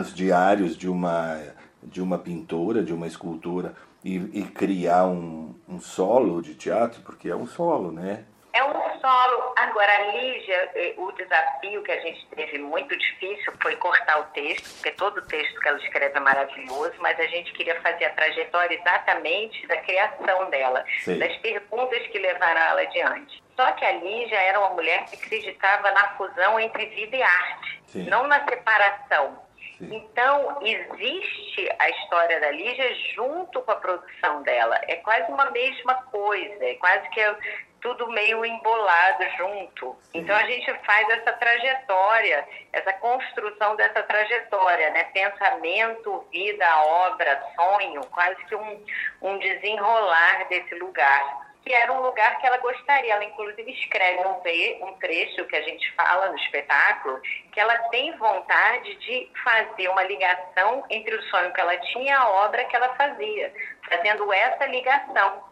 os 0.00 0.14
diários 0.14 0.76
de 0.76 0.88
uma, 0.88 1.40
de 1.82 2.00
uma 2.00 2.18
pintora, 2.18 2.82
de 2.82 2.92
uma 2.92 3.06
escultura, 3.06 3.74
e, 4.04 4.16
e 4.40 4.42
criar 4.44 5.06
um, 5.06 5.54
um 5.68 5.80
solo 5.80 6.40
de 6.40 6.54
teatro, 6.54 7.02
porque 7.02 7.28
é 7.28 7.34
um 7.34 7.46
solo, 7.46 7.90
né? 7.90 8.24
É 8.52 8.64
um 8.64 9.00
solo. 9.00 9.52
Agora, 9.56 10.12
Lígia, 10.12 10.70
eh, 10.74 10.94
o 10.96 11.12
desafio 11.12 11.82
que 11.82 11.92
a 11.92 12.00
gente 12.00 12.26
teve 12.34 12.56
muito 12.56 12.96
difícil 12.96 13.52
foi 13.60 13.76
cortar 13.76 14.20
o 14.20 14.24
texto, 14.32 14.72
porque 14.76 14.92
todo 14.92 15.18
o 15.18 15.22
texto 15.22 15.60
que 15.60 15.68
ela 15.68 15.76
escreve 15.76 16.16
é 16.16 16.20
maravilhoso, 16.20 16.94
mas 17.00 17.20
a 17.20 17.26
gente 17.26 17.52
queria 17.52 17.78
fazer 17.82 18.06
a 18.06 18.10
trajetória 18.14 18.74
exatamente 18.74 19.66
da 19.66 19.76
criação 19.78 20.48
dela, 20.48 20.82
Sim. 21.00 21.18
das 21.18 21.36
perguntas 21.36 22.06
que 22.06 22.18
levaram 22.18 22.60
ela 22.62 22.80
adiante. 22.80 23.42
Só 23.56 23.72
que 23.72 23.84
a 23.84 23.92
Lígia 23.92 24.38
era 24.40 24.58
uma 24.58 24.70
mulher 24.70 25.04
que 25.04 25.16
acreditava 25.16 25.90
na 25.90 26.08
fusão 26.16 26.58
entre 26.58 26.86
vida 26.86 27.16
e 27.16 27.22
arte, 27.22 27.82
Sim. 27.88 28.08
não 28.08 28.26
na 28.26 28.42
separação. 28.44 29.45
Então, 29.80 30.58
existe 30.62 31.68
a 31.78 31.90
história 31.90 32.40
da 32.40 32.50
Lígia 32.50 32.94
junto 33.14 33.60
com 33.62 33.70
a 33.70 33.76
produção 33.76 34.42
dela. 34.42 34.80
É 34.88 34.96
quase 34.96 35.30
uma 35.30 35.50
mesma 35.50 35.94
coisa, 36.04 36.64
é 36.64 36.74
quase 36.74 37.08
que 37.10 37.20
é 37.20 37.36
tudo 37.80 38.10
meio 38.10 38.44
embolado 38.44 39.24
junto. 39.36 39.96
Sim. 40.00 40.20
Então, 40.20 40.34
a 40.34 40.46
gente 40.46 40.72
faz 40.84 41.08
essa 41.10 41.32
trajetória, 41.34 42.48
essa 42.72 42.92
construção 42.94 43.76
dessa 43.76 44.02
trajetória, 44.02 44.90
né? 44.90 45.04
Pensamento, 45.12 46.26
vida, 46.32 46.66
obra, 46.82 47.42
sonho, 47.54 48.00
quase 48.06 48.42
que 48.46 48.54
um, 48.54 48.84
um 49.22 49.38
desenrolar 49.38 50.48
desse 50.48 50.74
lugar 50.76 51.45
que 51.66 51.74
era 51.74 51.92
um 51.92 52.00
lugar 52.00 52.38
que 52.38 52.46
ela 52.46 52.58
gostaria. 52.58 53.12
Ela, 53.12 53.24
inclusive, 53.24 53.72
escreve 53.72 54.22
um, 54.24 54.86
um 54.86 54.92
trecho 54.98 55.44
que 55.46 55.56
a 55.56 55.62
gente 55.62 55.92
fala 55.94 56.28
no 56.28 56.36
espetáculo, 56.36 57.20
que 57.50 57.58
ela 57.58 57.76
tem 57.90 58.16
vontade 58.16 58.94
de 58.94 59.28
fazer 59.42 59.88
uma 59.88 60.04
ligação 60.04 60.84
entre 60.88 61.16
o 61.16 61.22
sonho 61.24 61.52
que 61.52 61.60
ela 61.60 61.76
tinha 61.78 62.04
e 62.06 62.10
a 62.10 62.28
obra 62.28 62.64
que 62.66 62.76
ela 62.76 62.94
fazia, 62.94 63.52
fazendo 63.88 64.32
essa 64.32 64.64
ligação. 64.66 65.42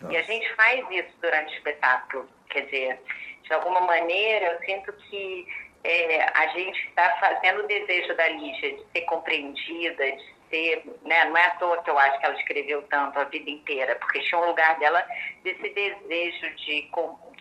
Nossa. 0.00 0.14
E 0.14 0.16
a 0.16 0.22
gente 0.22 0.54
faz 0.54 0.88
isso 0.88 1.12
durante 1.20 1.52
o 1.52 1.56
espetáculo. 1.56 2.28
Quer 2.48 2.66
dizer, 2.66 3.00
de 3.42 3.52
alguma 3.52 3.80
maneira, 3.80 4.52
eu 4.52 4.58
sinto 4.64 4.92
que 4.92 5.48
é, 5.82 6.22
a 6.32 6.46
gente 6.48 6.78
está 6.88 7.16
fazendo 7.18 7.64
o 7.64 7.66
desejo 7.66 8.14
da 8.14 8.28
Lígia 8.28 8.76
de 8.76 8.84
ser 8.92 9.00
compreendida, 9.02 10.12
de 10.12 10.35
ser, 10.50 10.84
né, 11.04 11.24
não 11.26 11.36
é 11.36 11.46
à 11.46 11.50
toa 11.52 11.82
que 11.82 11.90
eu 11.90 11.98
acho 11.98 12.18
que 12.18 12.26
ela 12.26 12.34
escreveu 12.36 12.82
tanto 12.82 13.18
a 13.18 13.24
vida 13.24 13.50
inteira, 13.50 13.96
porque 13.96 14.20
tinha 14.20 14.40
um 14.40 14.46
lugar 14.46 14.78
dela 14.78 15.04
desse 15.42 15.68
desejo 15.70 16.56
de, 16.56 16.90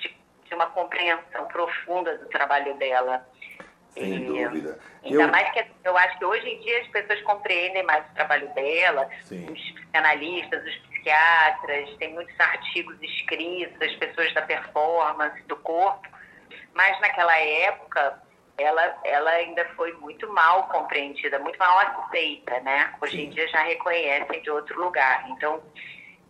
de, 0.02 0.16
de 0.46 0.56
uma 0.56 0.68
compreensão 0.68 1.46
profunda 1.48 2.18
do 2.18 2.28
trabalho 2.30 2.76
dela. 2.76 3.28
Sem 3.90 4.16
e, 4.16 4.26
dúvida. 4.26 4.80
Ainda 5.04 5.24
eu... 5.24 5.28
mais 5.30 5.50
que 5.52 5.66
eu 5.84 5.98
acho 5.98 6.18
que 6.18 6.26
hoje 6.26 6.48
em 6.48 6.60
dia 6.62 6.82
as 6.82 6.88
pessoas 6.88 7.22
compreendem 7.22 7.84
mais 7.84 8.06
o 8.12 8.16
trabalho 8.16 8.54
dela, 8.54 9.10
Sim. 9.24 9.46
os 9.52 9.72
psicanalistas, 9.72 10.66
os 10.66 10.76
psiquiatras, 10.76 11.90
tem 11.98 12.14
muitos 12.14 12.38
artigos 12.40 13.02
escritos, 13.02 13.82
as 13.82 13.96
pessoas 13.96 14.34
da 14.34 14.42
performance, 14.42 15.42
do 15.44 15.56
corpo, 15.58 16.08
mas 16.74 17.00
naquela 17.00 17.38
época 17.38 18.22
ela, 18.58 18.98
ela 19.04 19.30
ainda 19.32 19.66
foi 19.76 19.92
muito 19.94 20.32
mal 20.32 20.68
compreendida, 20.70 21.40
muito 21.40 21.58
mal 21.60 21.78
aceita, 21.80 22.60
né? 22.62 22.94
Hoje 23.02 23.22
em 23.22 23.30
dia 23.30 23.48
já 23.50 23.64
reconhecem 23.64 24.42
de 24.42 24.50
outro 24.50 24.82
lugar. 24.82 25.30
Então, 25.30 25.62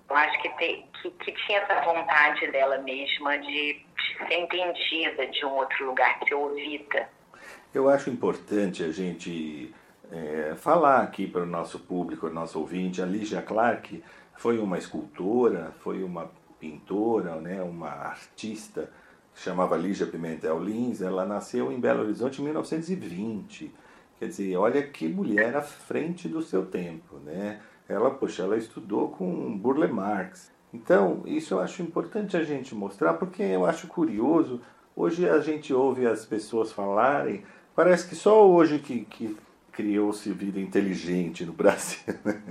eu 0.10 0.16
acho 0.16 0.42
que, 0.42 0.50
tem, 0.58 0.88
que, 1.02 1.12
que 1.12 1.32
tinha 1.32 1.60
essa 1.60 1.82
vontade 1.82 2.48
dela 2.52 2.78
mesma 2.80 3.38
de, 3.38 3.74
de 3.74 4.18
ser 4.18 4.34
entendida 4.34 5.28
de 5.28 5.46
um 5.46 5.52
outro 5.52 5.86
lugar, 5.86 6.20
de 6.20 6.30
ser 6.30 6.36
ouvida. 6.36 7.10
Eu 7.74 7.90
acho 7.90 8.10
importante 8.10 8.84
a 8.84 8.92
gente 8.92 9.74
é, 10.12 10.56
falar 10.56 11.02
aqui 11.02 11.28
para 11.28 11.42
o 11.42 11.46
nosso 11.46 11.80
público, 11.80 12.28
o 12.28 12.34
nosso 12.34 12.60
ouvinte, 12.60 13.02
a 13.02 13.06
Lígia 13.06 13.42
Clark 13.42 14.04
foi 14.36 14.58
uma 14.58 14.78
escultora, 14.78 15.74
foi 15.80 16.04
uma 16.04 16.32
pintora, 16.60 17.36
né, 17.36 17.62
uma 17.62 17.90
artista 17.90 18.90
chamava 19.36 19.76
Lígia 19.78 20.08
Pimentel 20.08 20.60
Lins, 20.60 21.02
ela 21.02 21.26
nasceu 21.26 21.72
em 21.72 21.80
Belo 21.80 22.04
Horizonte 22.04 22.42
em 22.42 22.46
1920. 22.46 23.72
Quer 24.18 24.28
dizer, 24.28 24.56
olha 24.56 24.82
que 24.82 25.08
mulher 25.08 25.56
à 25.56 25.62
frente 25.62 26.28
do 26.28 26.42
seu 26.42 26.66
tempo, 26.66 27.18
né? 27.18 27.60
Ela, 27.88 28.10
poxa, 28.10 28.44
ela 28.44 28.58
estudou 28.58 29.10
com 29.10 29.58
Burle 29.58 29.88
Marx. 29.88 30.52
Então, 30.74 31.22
isso 31.26 31.54
eu 31.54 31.60
acho 31.60 31.82
importante 31.82 32.36
a 32.36 32.44
gente 32.44 32.74
mostrar, 32.74 33.14
porque 33.14 33.44
eu 33.44 33.66
acho 33.66 33.88
curioso. 33.88 34.62
Hoje 34.96 35.28
a 35.30 35.40
gente 35.40 35.74
ouve 35.74 36.08
as 36.08 36.26
pessoas 36.26 36.72
falarem, 36.72 37.44
parece 37.76 38.08
que 38.08 38.16
só 38.16 38.50
hoje 38.50 38.80
que, 38.80 39.02
que 39.06 39.38
criou-se 39.72 40.32
vida 40.32 40.60
inteligente 40.60 41.46
no 41.46 41.54
Brasil. 41.54 42.00
Né? 42.24 42.42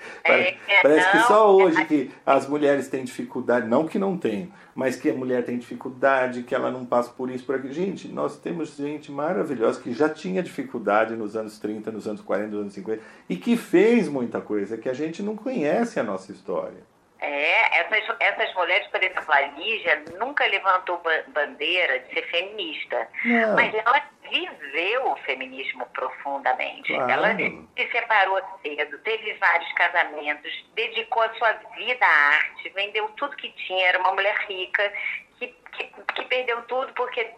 Parece, 0.22 0.58
é, 0.68 0.82
parece 0.82 1.10
que 1.10 1.18
só 1.24 1.54
hoje 1.54 1.84
que 1.86 2.10
as 2.24 2.46
mulheres 2.46 2.88
têm 2.88 3.04
dificuldade, 3.04 3.66
não 3.66 3.86
que 3.86 3.98
não 3.98 4.16
tenham, 4.16 4.52
mas 4.74 4.96
que 4.96 5.10
a 5.10 5.14
mulher 5.14 5.44
tem 5.44 5.58
dificuldade, 5.58 6.42
que 6.42 6.54
ela 6.54 6.70
não 6.70 6.84
passa 6.84 7.10
por 7.10 7.30
isso, 7.30 7.44
por 7.44 7.56
aquilo. 7.56 7.72
Gente, 7.72 8.08
nós 8.08 8.38
temos 8.38 8.76
gente 8.76 9.10
maravilhosa 9.10 9.80
que 9.80 9.92
já 9.92 10.08
tinha 10.08 10.42
dificuldade 10.42 11.16
nos 11.16 11.36
anos 11.36 11.58
30, 11.58 11.90
nos 11.90 12.06
anos 12.06 12.20
40, 12.20 12.48
nos 12.48 12.60
anos 12.60 12.72
50 12.74 13.02
e 13.28 13.36
que 13.36 13.56
fez 13.56 14.08
muita 14.08 14.40
coisa 14.40 14.76
que 14.76 14.88
a 14.88 14.94
gente 14.94 15.22
não 15.22 15.36
conhece 15.36 15.98
a 15.98 16.02
nossa 16.02 16.32
história. 16.32 16.90
É, 17.20 17.80
essas, 17.80 18.16
essas 18.18 18.54
mulheres, 18.54 18.86
por 18.88 19.02
exemplo, 19.02 19.22
a 19.28 19.40
Lígia 19.58 20.02
nunca 20.18 20.46
levantou 20.46 21.02
bandeira 21.28 21.98
de 22.00 22.14
ser 22.14 22.22
feminista, 22.30 23.08
não. 23.24 23.54
mas 23.54 23.74
ela 23.74 24.02
viveu 24.30 25.10
o 25.10 25.16
feminismo 25.18 25.86
profundamente. 25.86 26.92
Claro. 26.92 27.10
Ela 27.10 27.36
se 27.36 27.90
separou 27.90 28.40
cedo, 28.62 28.98
teve 28.98 29.34
vários 29.34 29.72
casamentos, 29.72 30.64
dedicou 30.74 31.22
a 31.22 31.34
sua 31.34 31.52
vida 31.76 32.06
à 32.06 32.36
arte, 32.36 32.68
vendeu 32.70 33.08
tudo 33.16 33.36
que 33.36 33.50
tinha, 33.50 33.88
era 33.88 33.98
uma 33.98 34.12
mulher 34.12 34.36
rica 34.48 34.92
que, 35.38 35.54
que, 35.84 36.14
que 36.14 36.24
perdeu 36.26 36.62
tudo 36.62 36.92
porque 36.94 37.30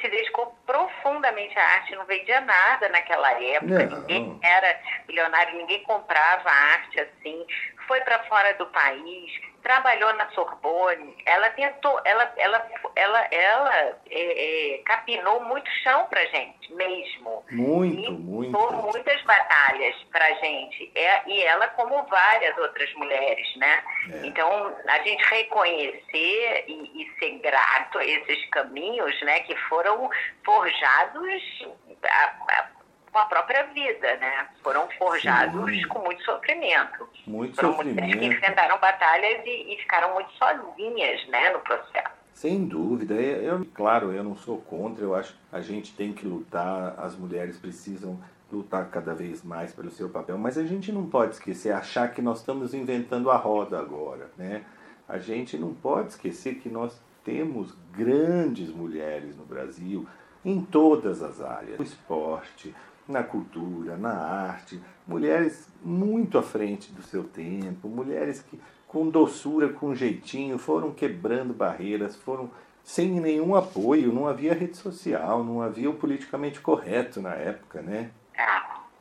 se 0.00 0.08
dedicou 0.08 0.56
profundamente 0.66 1.58
à 1.58 1.64
arte, 1.64 1.94
não 1.96 2.04
vendia 2.04 2.40
nada 2.40 2.88
naquela 2.88 3.32
época, 3.42 3.86
não. 3.86 4.00
ninguém 4.00 4.38
era 4.42 4.80
milionário, 5.06 5.56
ninguém 5.56 5.82
comprava 5.84 6.50
arte 6.50 7.00
assim, 7.00 7.46
foi 7.86 8.00
para 8.02 8.22
fora 8.24 8.52
do 8.54 8.66
país, 8.66 9.32
trabalhou 9.62 10.12
na 10.14 10.28
Sorbonne, 10.30 11.16
ela 11.26 11.50
tentou, 11.50 12.00
ela, 12.04 12.32
ela, 12.36 12.70
ela, 12.94 13.28
ela 13.30 13.74
é, 14.10 14.74
é, 14.74 14.78
capinou 14.78 15.42
muito 15.44 15.68
chão 15.82 16.06
pra 16.06 16.24
gente 16.26 16.72
mesmo. 16.72 17.44
Muito, 17.50 18.12
muito. 18.12 18.72
muitas 18.72 19.22
batalhas 19.22 19.96
pra 20.12 20.32
gente. 20.34 20.90
É, 20.94 21.22
e 21.26 21.42
ela, 21.42 21.66
como 21.68 22.02
várias 22.04 22.56
outras 22.58 22.92
mulheres, 22.94 23.56
né? 23.56 23.82
É. 24.12 24.26
Então, 24.26 24.76
a 24.86 24.98
gente 25.02 25.22
reconhecer 25.28 26.64
e, 26.68 27.02
e, 27.02 27.18
ser 27.18 27.38
grato 27.38 27.67
a 27.68 28.04
esses 28.04 28.44
caminhos, 28.50 29.20
né? 29.22 29.40
Que 29.40 29.56
foram 29.68 30.08
forjados 30.44 31.68
a, 32.02 32.24
a, 32.48 32.68
com 33.12 33.18
a 33.18 33.24
própria 33.26 33.64
vida, 33.64 34.16
né? 34.16 34.48
Foram 34.62 34.88
forjados 34.98 35.70
Sim. 35.70 35.88
com 35.88 36.00
muito 36.00 36.22
sofrimento. 36.24 37.08
Muito 37.26 37.56
Foram 37.56 37.72
sofrimento. 37.72 38.00
mulheres 38.00 38.20
que 38.20 38.26
enfrentaram 38.26 38.78
batalhas 38.78 39.44
e, 39.44 39.74
e 39.74 39.76
ficaram 39.78 40.14
muito 40.14 40.30
sozinhas, 40.32 41.26
né, 41.28 41.50
no 41.50 41.60
processo. 41.60 42.18
Sem 42.32 42.66
dúvida. 42.66 43.14
Eu, 43.14 43.66
claro, 43.74 44.12
eu 44.12 44.22
não 44.22 44.36
sou 44.36 44.58
contra, 44.60 45.04
eu 45.04 45.14
acho 45.14 45.32
que 45.32 45.38
a 45.50 45.60
gente 45.60 45.94
tem 45.94 46.12
que 46.12 46.26
lutar, 46.26 46.94
as 46.98 47.16
mulheres 47.16 47.58
precisam 47.58 48.18
lutar 48.50 48.88
cada 48.90 49.14
vez 49.14 49.42
mais 49.42 49.74
pelo 49.74 49.90
seu 49.90 50.08
papel, 50.08 50.38
mas 50.38 50.56
a 50.56 50.64
gente 50.64 50.90
não 50.90 51.06
pode 51.06 51.34
esquecer, 51.34 51.72
achar 51.72 52.12
que 52.12 52.22
nós 52.22 52.38
estamos 52.38 52.72
inventando 52.72 53.30
a 53.30 53.36
roda 53.36 53.78
agora, 53.78 54.30
né? 54.36 54.64
A 55.06 55.18
gente 55.18 55.58
não 55.58 55.74
pode 55.74 56.10
esquecer 56.10 56.56
que 56.56 56.68
nós 56.68 56.98
temos 57.24 57.74
grandes 57.92 58.70
mulheres 58.70 59.36
no 59.36 59.44
Brasil 59.44 60.06
em 60.44 60.60
todas 60.60 61.22
as 61.22 61.40
áreas, 61.40 61.78
no 61.78 61.84
esporte, 61.84 62.74
na 63.06 63.22
cultura, 63.22 63.96
na 63.96 64.12
arte, 64.12 64.80
mulheres 65.06 65.68
muito 65.82 66.38
à 66.38 66.42
frente 66.42 66.92
do 66.92 67.02
seu 67.02 67.24
tempo, 67.24 67.88
mulheres 67.88 68.42
que 68.42 68.60
com 68.86 69.08
doçura, 69.08 69.68
com 69.68 69.94
jeitinho, 69.94 70.58
foram 70.58 70.92
quebrando 70.92 71.52
barreiras, 71.52 72.16
foram 72.16 72.50
sem 72.82 73.20
nenhum 73.20 73.54
apoio, 73.54 74.12
não 74.12 74.26
havia 74.26 74.54
rede 74.54 74.76
social, 74.76 75.44
não 75.44 75.60
havia 75.60 75.90
o 75.90 75.94
politicamente 75.94 76.60
correto 76.60 77.20
na 77.20 77.34
época, 77.34 77.82
né? 77.82 78.10
É, 78.34 78.42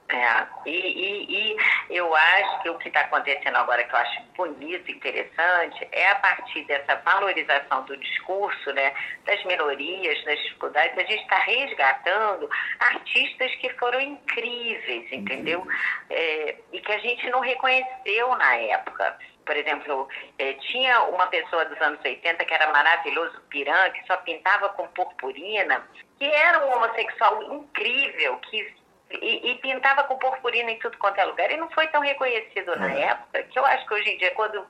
é. 0.09 0.47
E, 0.65 0.71
e, 0.71 1.57
e 1.57 1.57
eu 1.89 2.15
acho 2.15 2.61
que 2.61 2.69
o 2.69 2.77
que 2.77 2.87
está 2.87 3.01
acontecendo 3.01 3.57
agora, 3.57 3.83
que 3.83 3.93
eu 3.93 3.99
acho 3.99 4.21
bonito, 4.37 4.89
interessante, 4.89 5.87
é 5.91 6.09
a 6.09 6.15
partir 6.15 6.63
dessa 6.63 6.95
valorização 6.95 7.83
do 7.83 7.97
discurso, 7.97 8.71
né, 8.73 8.93
das 9.25 9.43
minorias, 9.43 10.23
das 10.23 10.39
dificuldades, 10.43 10.97
a 10.97 11.01
gente 11.01 11.21
está 11.21 11.37
resgatando 11.39 12.49
artistas 12.79 13.53
que 13.55 13.69
foram 13.73 13.99
incríveis, 13.99 15.11
entendeu? 15.11 15.67
É, 16.09 16.55
e 16.71 16.79
que 16.79 16.91
a 16.91 16.99
gente 16.99 17.29
não 17.29 17.41
reconheceu 17.41 18.35
na 18.37 18.55
época 18.55 19.17
por 19.45 19.55
exemplo, 19.55 20.09
eh, 20.37 20.53
tinha 20.55 21.03
uma 21.03 21.25
pessoa 21.27 21.63
dos 21.63 21.79
anos 21.79 22.01
80 22.03 22.43
que 22.43 22.53
era 22.53 22.69
maravilhoso, 22.69 23.39
Piran, 23.49 23.89
que 23.91 24.05
só 24.05 24.17
pintava 24.17 24.67
com 24.69 24.85
purpurina, 24.89 25.87
que 26.19 26.25
era 26.25 26.65
um 26.65 26.75
homossexual 26.75 27.41
incrível, 27.53 28.37
que 28.39 28.75
e, 29.09 29.51
e, 29.51 29.55
pintava 29.55 30.03
com 30.03 30.17
purpurina 30.17 30.71
em 30.71 30.79
tudo 30.79 30.97
quanto 30.97 31.19
é 31.19 31.25
lugar. 31.25 31.49
E 31.51 31.57
não 31.57 31.69
foi 31.71 31.87
tão 31.87 32.01
reconhecido 32.01 32.75
na 32.75 32.93
é. 32.93 33.01
época, 33.03 33.43
que 33.43 33.57
eu 33.57 33.65
acho 33.65 33.85
que 33.87 33.93
hoje 33.93 34.09
em 34.09 34.17
dia, 34.17 34.31
quando 34.31 34.65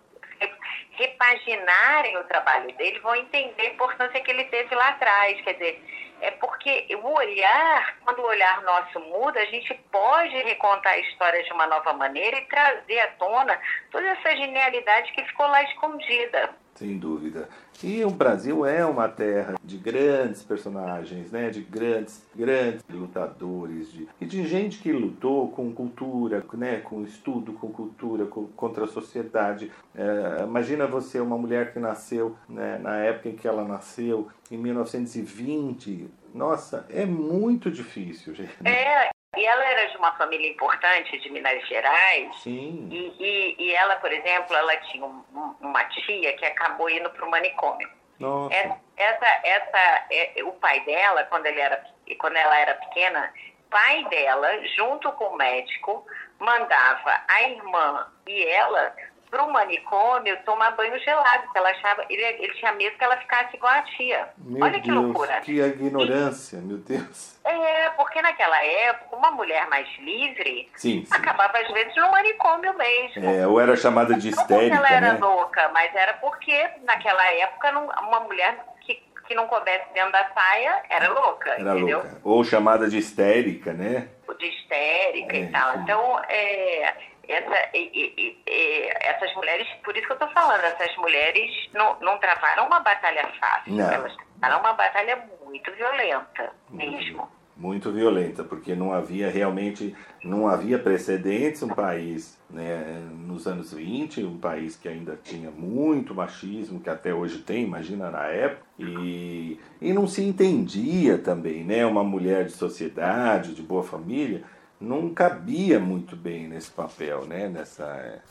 repaginarem 0.92 2.18
o 2.18 2.24
trabalho 2.26 2.72
dele, 2.74 3.00
vão 3.00 3.16
entender 3.16 3.62
a 3.62 3.74
importância 3.74 4.22
que 4.22 4.32
ele 4.32 4.46
teve 4.46 4.74
lá 4.76 4.90
atrás. 4.90 5.42
Quer 5.42 5.54
dizer, 5.54 5.84
é 6.22 6.32
porque 6.32 6.88
o 6.96 7.08
olhar, 7.14 7.98
quando 8.04 8.20
o 8.20 8.28
olhar 8.28 8.62
nosso 8.64 9.00
muda, 9.00 9.40
a 9.40 9.46
gente 9.46 9.74
pode 9.92 10.36
recontar 10.44 10.94
a 10.94 11.00
história 11.00 11.44
de 11.44 11.54
uma 11.54 11.68
nova 11.68 11.94
maneira 11.94 12.38
e 12.38 12.46
trazer 12.46 13.00
à 13.00 13.08
tona 13.14 13.60
toda 13.92 14.08
essa 14.08 14.36
genialidade 14.36 15.12
que 15.14 15.24
ficou 15.26 15.48
lá 15.48 15.62
escondida. 15.64 16.56
Sem 16.78 17.00
dúvida. 17.00 17.50
E 17.84 18.06
o 18.06 18.12
Brasil 18.12 18.64
é 18.64 18.86
uma 18.86 19.08
terra 19.08 19.56
de 19.64 19.78
grandes 19.78 20.44
personagens, 20.44 21.32
né? 21.32 21.50
de 21.50 21.62
grandes, 21.62 22.24
grandes 22.36 22.84
lutadores, 22.88 23.92
de, 23.92 24.08
e 24.22 24.26
de 24.26 24.46
gente 24.48 24.78
que 24.78 24.92
lutou 24.92 25.50
com 25.50 25.74
cultura, 25.74 26.46
né? 26.54 26.78
com 26.78 27.02
estudo, 27.04 27.54
com 27.54 27.70
cultura, 27.70 28.28
com, 28.28 28.46
contra 28.48 28.86
a 28.86 28.88
sociedade. 28.88 29.72
É, 29.96 30.44
imagina 30.44 30.86
você, 30.86 31.20
uma 31.20 31.38
mulher 31.38 31.74
que 31.74 31.80
nasceu 31.80 32.36
né? 32.48 32.78
na 32.78 32.98
época 32.98 33.30
em 33.30 33.36
que 33.36 33.48
ela 33.48 33.64
nasceu, 33.64 34.28
em 34.52 34.58
1920. 34.58 36.08
Nossa, 36.32 36.86
é 36.90 37.08
muito 37.08 37.72
difícil, 37.72 38.36
gente. 38.36 38.56
É, 38.64 39.10
e 39.38 39.46
ela 39.46 39.66
era 39.66 39.88
de 39.88 39.98
uma 39.98 40.12
família 40.18 40.50
importante 40.50 41.18
de 41.20 41.30
Minas 41.30 41.66
Gerais. 41.68 42.36
Sim. 42.38 42.88
E, 42.92 43.16
e, 43.20 43.56
e 43.60 43.76
ela, 43.76 43.96
por 43.98 44.12
exemplo, 44.12 44.56
ela 44.56 44.76
tinha 44.78 45.06
um, 45.06 45.24
uma 45.62 45.84
tia 45.86 46.34
que 46.38 46.46
acabou 46.46 46.90
indo 46.90 47.10
para 47.12 47.26
o 47.26 47.30
manicômio. 47.30 47.90
Nossa. 48.20 48.54
Essa, 48.54 48.80
essa, 48.98 49.42
essa 49.44 50.06
é, 50.12 50.44
o 50.44 50.52
pai 50.54 50.80
dela, 50.82 51.24
quando, 51.26 51.46
ele 51.46 51.60
era, 51.60 51.84
quando 52.20 52.36
ela 52.36 52.58
era 52.58 52.74
pequena, 52.76 53.32
pai 53.70 54.04
dela, 54.06 54.50
junto 54.76 55.12
com 55.14 55.26
o 55.26 55.38
médico, 55.38 56.06
mandava 56.40 57.22
a 57.28 57.44
irmã 57.44 58.08
e 58.28 58.44
ela 58.48 58.96
para 59.30 59.44
o 59.44 59.52
manicômio 59.52 60.38
tomar 60.46 60.72
banho 60.72 60.98
gelado, 61.00 61.44
porque 61.44 61.58
ela 61.58 61.70
achava, 61.70 62.06
ele, 62.10 62.24
ele 62.24 62.54
tinha 62.54 62.72
medo 62.74 62.98
que 62.98 63.04
ela 63.04 63.18
ficasse 63.18 63.56
igual 63.56 63.74
a 63.74 63.82
tia. 63.82 64.30
Meu 64.38 64.64
Olha 64.64 64.80
que 64.80 64.90
Deus, 64.90 65.04
loucura. 65.04 65.42
Que 65.42 65.60
ignorância, 65.62 66.58
e, 66.58 66.62
meu 66.62 66.78
Deus. 66.78 67.40
É, 67.44 67.90
porque 67.92 68.22
naquela 68.22 68.64
época, 68.64 69.16
uma 69.16 69.32
mulher 69.32 69.68
mais 69.70 69.88
livre 70.00 70.70
sim, 70.76 71.06
sim. 71.06 71.08
acabava 71.12 71.58
às 71.60 71.68
vezes 71.72 71.96
no 71.96 72.12
manicômio 72.12 72.74
mesmo. 72.76 73.26
É, 73.26 73.48
ou 73.48 73.60
era 73.60 73.76
chamada 73.76 74.16
de 74.16 74.30
histérica, 74.30 74.76
Não 74.76 74.82
porque 74.82 74.94
ela 74.94 74.98
era 74.98 75.14
né? 75.14 75.20
louca, 75.20 75.70
mas 75.74 75.94
era 75.96 76.14
porque 76.16 76.70
naquela 76.84 77.26
época 77.34 77.72
uma 78.02 78.22
mulher 78.22 78.58
que, 78.82 78.96
que 79.28 79.36
não 79.36 79.48
coubesse 79.48 79.86
dentro 79.94 80.12
da 80.12 80.30
saia 80.34 80.84
era 80.90 81.10
louca, 81.10 81.52
era 81.52 81.62
entendeu? 81.62 82.00
Louca. 82.00 82.22
Ou 82.24 82.44
chamada 82.44 82.90
de 82.90 82.98
histérica, 82.98 83.74
né? 83.74 84.10
De 84.38 84.46
histérica 84.46 85.36
é, 85.36 85.40
e 85.40 85.48
tal. 85.48 85.78
Então, 85.80 86.20
é 86.30 86.94
essa, 87.28 87.70
e, 87.74 88.14
e, 88.18 88.38
e, 88.48 88.90
essas 89.02 89.34
mulheres, 89.36 89.68
por 89.84 89.96
isso 89.96 90.06
que 90.06 90.14
eu 90.14 90.18
estou 90.18 90.30
falando, 90.30 90.64
essas 90.64 90.96
mulheres 90.98 91.52
não, 91.74 92.00
não 92.00 92.18
travaram 92.18 92.68
uma 92.68 92.80
batalha 92.80 93.28
fácil, 93.40 93.74
não. 93.74 93.92
elas 93.92 94.16
travaram 94.40 94.62
uma 94.62 94.74
batalha 94.74 95.24
muito 95.46 95.72
violenta 95.74 96.52
mesmo. 96.70 97.28
Muito 97.58 97.92
violenta, 97.92 98.44
porque 98.44 98.76
não 98.76 98.94
havia 98.94 99.32
realmente, 99.32 99.96
não 100.24 100.48
havia 100.48 100.78
precedentes 100.78 101.64
um 101.64 101.70
país, 101.70 102.40
né, 102.48 103.02
nos 103.26 103.48
anos 103.48 103.74
20, 103.74 104.24
um 104.24 104.38
país 104.38 104.76
que 104.76 104.88
ainda 104.88 105.20
tinha 105.22 105.50
muito 105.50 106.14
machismo, 106.14 106.80
que 106.80 106.90
até 106.90 107.12
hoje 107.12 107.40
tem, 107.40 107.64
imagina 107.64 108.12
na 108.12 108.26
época, 108.28 108.64
e, 108.78 109.60
e 109.82 109.92
não 109.92 110.06
se 110.06 110.24
entendia 110.24 111.18
também, 111.18 111.64
né, 111.64 111.84
uma 111.84 112.04
mulher 112.04 112.46
de 112.46 112.52
sociedade, 112.52 113.56
de 113.56 113.64
boa 113.64 113.84
família, 113.84 114.44
não 114.80 115.14
cabia 115.14 115.80
muito 115.80 116.16
bem 116.16 116.48
nesse 116.48 116.70
papel, 116.72 117.26
né? 117.26 117.48
Nessa, 117.48 118.22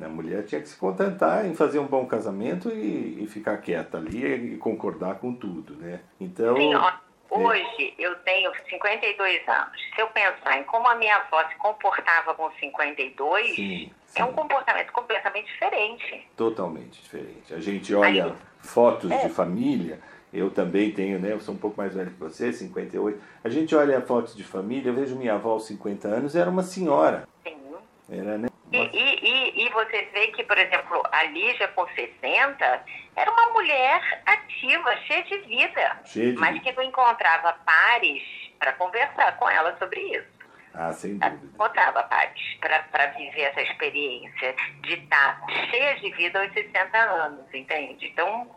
a 0.00 0.08
mulher 0.08 0.44
tinha 0.44 0.60
que 0.60 0.68
se 0.68 0.76
contentar 0.76 1.44
em 1.44 1.54
fazer 1.54 1.78
um 1.78 1.86
bom 1.86 2.06
casamento 2.06 2.70
e, 2.70 3.24
e 3.24 3.26
ficar 3.26 3.56
quieta 3.58 3.98
ali 3.98 4.54
e 4.54 4.56
concordar 4.58 5.16
com 5.16 5.32
tudo, 5.34 5.74
né? 5.74 6.00
Então. 6.20 6.56
Sim, 6.56 6.74
ó, 6.74 6.92
hoje 7.30 7.94
é. 7.98 8.06
eu 8.06 8.14
tenho 8.20 8.52
52 8.70 9.48
anos. 9.48 9.80
Se 9.94 10.00
eu 10.00 10.06
pensar 10.08 10.58
em 10.58 10.64
como 10.64 10.88
a 10.88 10.94
minha 10.94 11.16
avó 11.16 11.46
se 11.48 11.56
comportava 11.56 12.32
com 12.34 12.50
52, 12.52 13.46
sim, 13.56 13.92
sim. 14.06 14.20
é 14.20 14.24
um 14.24 14.32
comportamento 14.32 14.92
completamente 14.92 15.46
diferente. 15.46 16.28
Totalmente 16.36 17.02
diferente. 17.02 17.52
A 17.52 17.58
gente 17.58 17.92
olha 17.92 18.26
Aí, 18.26 18.32
fotos 18.60 19.10
é. 19.10 19.26
de 19.26 19.28
família 19.30 20.00
eu 20.32 20.50
também 20.50 20.90
tenho, 20.92 21.18
né? 21.18 21.32
Eu 21.32 21.40
sou 21.40 21.54
um 21.54 21.58
pouco 21.58 21.76
mais 21.76 21.94
velho 21.94 22.10
que 22.10 22.20
você, 22.20 22.52
58. 22.52 23.20
A 23.42 23.48
gente 23.48 23.74
olha 23.74 24.00
fotos 24.00 24.34
de 24.34 24.44
família, 24.44 24.90
eu 24.90 24.94
vejo 24.94 25.16
minha 25.16 25.34
avó 25.34 25.52
aos 25.52 25.66
50 25.66 26.08
anos, 26.08 26.36
era 26.36 26.50
uma 26.50 26.62
senhora. 26.62 27.26
Sim. 27.42 27.58
Era, 28.10 28.38
né? 28.38 28.48
E, 28.72 28.76
e, 28.76 29.64
e, 29.64 29.68
você 29.70 30.08
vê 30.12 30.28
que, 30.28 30.44
por 30.44 30.58
exemplo, 30.58 31.02
a 31.10 31.24
Lígia 31.24 31.68
com 31.68 31.86
60 31.86 32.84
era 33.16 33.30
uma 33.30 33.52
mulher 33.52 34.22
ativa, 34.26 34.96
cheia 35.06 35.22
de 35.22 35.38
vida, 35.38 36.00
cheia 36.04 36.32
de... 36.32 36.38
mas 36.38 36.62
que 36.62 36.72
não 36.72 36.82
encontrava 36.82 37.54
pares 37.64 38.22
para 38.58 38.74
conversar 38.74 39.38
com 39.38 39.48
ela 39.48 39.76
sobre 39.78 40.00
isso. 40.00 40.38
Ah, 40.74 40.92
sem 40.92 41.16
dúvida. 41.16 41.46
Encontrava 41.54 42.02
pares 42.04 42.58
para 42.60 43.06
viver 43.16 43.40
essa 43.42 43.62
experiência 43.62 44.54
de 44.82 44.94
estar 44.94 45.42
cheia 45.70 45.96
de 45.96 46.10
vida 46.12 46.40
aos 46.40 46.52
60 46.52 46.98
anos, 46.98 47.54
entende? 47.54 48.06
Então, 48.06 48.48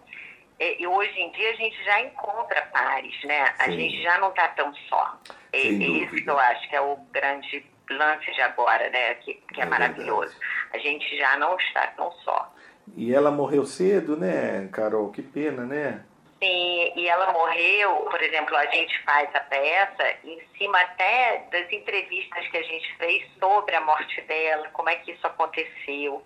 e 0.79 0.85
hoje 0.85 1.19
em 1.19 1.31
dia 1.31 1.49
a 1.49 1.55
gente 1.55 1.83
já 1.83 2.01
encontra 2.01 2.61
pares, 2.73 3.23
né? 3.23 3.53
A 3.59 3.69
gente 3.69 4.01
já 4.03 4.19
não 4.19 4.29
está 4.29 4.47
tão 4.49 4.73
só. 4.89 5.19
É, 5.51 5.57
é 5.59 5.71
isso 5.71 6.15
que 6.15 6.29
eu 6.29 6.37
acho 6.37 6.69
que 6.69 6.75
é 6.75 6.81
o 6.81 6.97
grande 7.11 7.65
lance 7.89 8.31
de 8.31 8.41
agora, 8.41 8.89
né? 8.89 9.15
Que, 9.15 9.33
que 9.53 9.59
é, 9.59 9.63
é 9.63 9.67
maravilhoso. 9.67 10.33
Verdade. 10.37 10.69
A 10.73 10.77
gente 10.77 11.17
já 11.17 11.37
não 11.37 11.57
está 11.57 11.87
tão 11.87 12.11
só. 12.23 12.53
E 12.95 13.13
ela 13.13 13.31
morreu 13.31 13.65
cedo, 13.65 14.17
né, 14.17 14.69
Carol? 14.71 15.11
Que 15.11 15.21
pena, 15.21 15.65
né? 15.65 16.03
Sim, 16.43 16.93
e 16.95 17.07
ela 17.07 17.31
morreu, 17.31 17.97
por 18.09 18.19
exemplo, 18.19 18.55
a 18.57 18.65
gente 18.65 18.99
faz 19.03 19.29
a 19.35 19.41
peça 19.41 20.15
em 20.23 20.41
cima 20.57 20.79
até 20.81 21.45
das 21.51 21.71
entrevistas 21.71 22.47
que 22.47 22.57
a 22.57 22.63
gente 22.63 22.97
fez 22.97 23.23
sobre 23.39 23.75
a 23.75 23.81
morte 23.81 24.19
dela, 24.21 24.67
como 24.73 24.89
é 24.89 24.95
que 24.95 25.11
isso 25.11 25.25
aconteceu. 25.25 26.25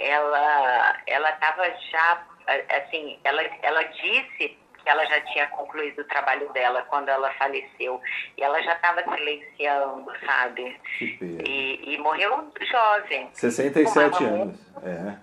Ela 0.00 1.00
ela 1.06 1.30
estava 1.30 1.64
já 1.92 2.26
assim, 2.46 3.18
ela, 3.24 3.42
ela 3.62 3.82
disse 3.82 4.56
que 4.86 4.90
ela 4.90 5.04
já 5.06 5.20
tinha 5.22 5.46
concluído 5.48 6.00
o 6.00 6.04
trabalho 6.04 6.52
dela 6.52 6.82
quando 6.82 7.08
ela 7.08 7.32
faleceu. 7.34 8.00
E 8.36 8.42
ela 8.42 8.62
já 8.62 8.74
estava 8.74 9.02
silenciando, 9.02 10.12
sabe? 10.24 10.80
E, 11.00 11.94
e, 11.94 11.98
morreu 11.98 12.52
jovem. 12.70 13.28
67 13.32 14.24
anos. 14.24 14.58
É. 14.84 15.16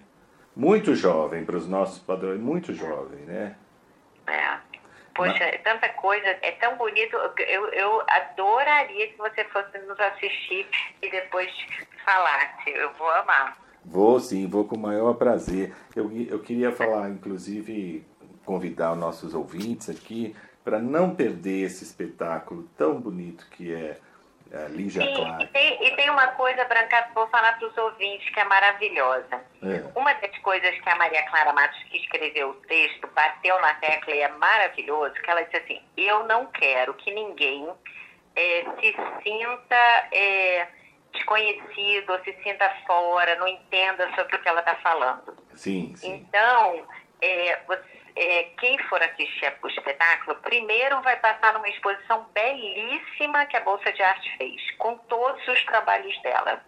Muito 0.55 0.93
jovem 0.93 1.45
para 1.45 1.55
os 1.55 1.67
nossos 1.67 1.99
padrões, 1.99 2.39
muito 2.39 2.73
jovem, 2.73 3.21
né? 3.21 3.55
É. 4.27 4.57
Poxa, 5.15 5.45
Mas... 5.45 5.61
tanta 5.63 5.89
coisa, 5.89 6.27
é 6.41 6.51
tão 6.53 6.75
bonito. 6.75 7.15
Eu, 7.47 7.67
eu 7.69 8.03
adoraria 8.07 9.07
que 9.07 9.17
você 9.17 9.43
fosse 9.45 9.77
nos 9.79 9.99
assistir 9.99 10.67
e 11.01 11.09
depois 11.09 11.49
falasse. 12.03 12.69
Eu 12.69 12.91
vou 12.93 13.09
amar. 13.11 13.57
Vou 13.85 14.19
sim, 14.19 14.47
vou 14.47 14.65
com 14.65 14.75
o 14.75 14.79
maior 14.79 15.13
prazer. 15.15 15.73
Eu, 15.95 16.11
eu 16.11 16.39
queria 16.39 16.71
falar, 16.71 17.09
inclusive, 17.09 18.05
convidar 18.45 18.93
os 18.93 18.97
nossos 18.97 19.33
ouvintes 19.33 19.89
aqui 19.89 20.35
para 20.63 20.79
não 20.79 21.13
perder 21.13 21.65
esse 21.65 21.83
espetáculo 21.83 22.63
tão 22.77 22.99
bonito 22.99 23.45
que 23.51 23.73
é 23.73 23.97
a 24.53 24.67
Lígia 24.67 25.01
Sim, 25.01 25.13
Clara. 25.15 25.43
E 25.43 25.47
tem, 25.47 25.87
e 25.87 25.95
tem 25.95 26.09
uma 26.09 26.27
coisa, 26.27 26.63
Branca, 26.65 27.09
vou 27.13 27.27
falar 27.27 27.57
para 27.57 27.67
os 27.67 27.77
ouvintes 27.77 28.29
que 28.29 28.39
é 28.39 28.43
maravilhosa. 28.45 29.41
É. 29.63 29.83
Uma 29.95 30.13
das 30.13 30.37
coisas 30.39 30.79
que 30.79 30.89
a 30.89 30.95
Maria 30.95 31.23
Clara 31.23 31.51
Matos, 31.53 31.81
que 31.83 31.97
escreveu 31.97 32.51
o 32.51 32.53
texto, 32.53 33.09
bateu 33.13 33.59
na 33.61 33.73
tecla 33.75 34.13
e 34.13 34.19
é 34.19 34.29
maravilhoso, 34.29 35.15
que 35.15 35.29
ela 35.29 35.41
disse 35.41 35.57
assim, 35.57 35.81
eu 35.97 36.25
não 36.27 36.45
quero 36.47 36.93
que 36.93 37.13
ninguém 37.13 37.67
é, 38.35 38.65
se 38.79 38.95
sinta... 39.23 40.07
É, 40.11 40.67
desconhecido 41.13 42.11
ou 42.11 42.19
se 42.23 42.33
sinta 42.43 42.69
fora, 42.85 43.35
não 43.35 43.47
entenda 43.47 44.09
sobre 44.15 44.35
o 44.35 44.41
que 44.41 44.49
ela 44.49 44.59
está 44.59 44.75
falando. 44.75 45.37
Sim, 45.53 45.95
sim. 45.95 46.13
Então, 46.13 46.85
é, 47.21 47.59
você, 47.67 47.83
é, 48.15 48.43
quem 48.59 48.77
for 48.89 49.01
assistir 49.01 49.53
o 49.61 49.67
espetáculo, 49.67 50.35
primeiro 50.41 51.01
vai 51.01 51.15
passar 51.17 51.53
numa 51.53 51.69
exposição 51.69 52.27
belíssima 52.33 53.45
que 53.45 53.57
a 53.57 53.61
Bolsa 53.61 53.91
de 53.91 54.01
Arte 54.01 54.37
fez, 54.37 54.71
com 54.77 54.97
todos 54.97 55.47
os 55.47 55.63
trabalhos 55.65 56.19
dela. 56.21 56.63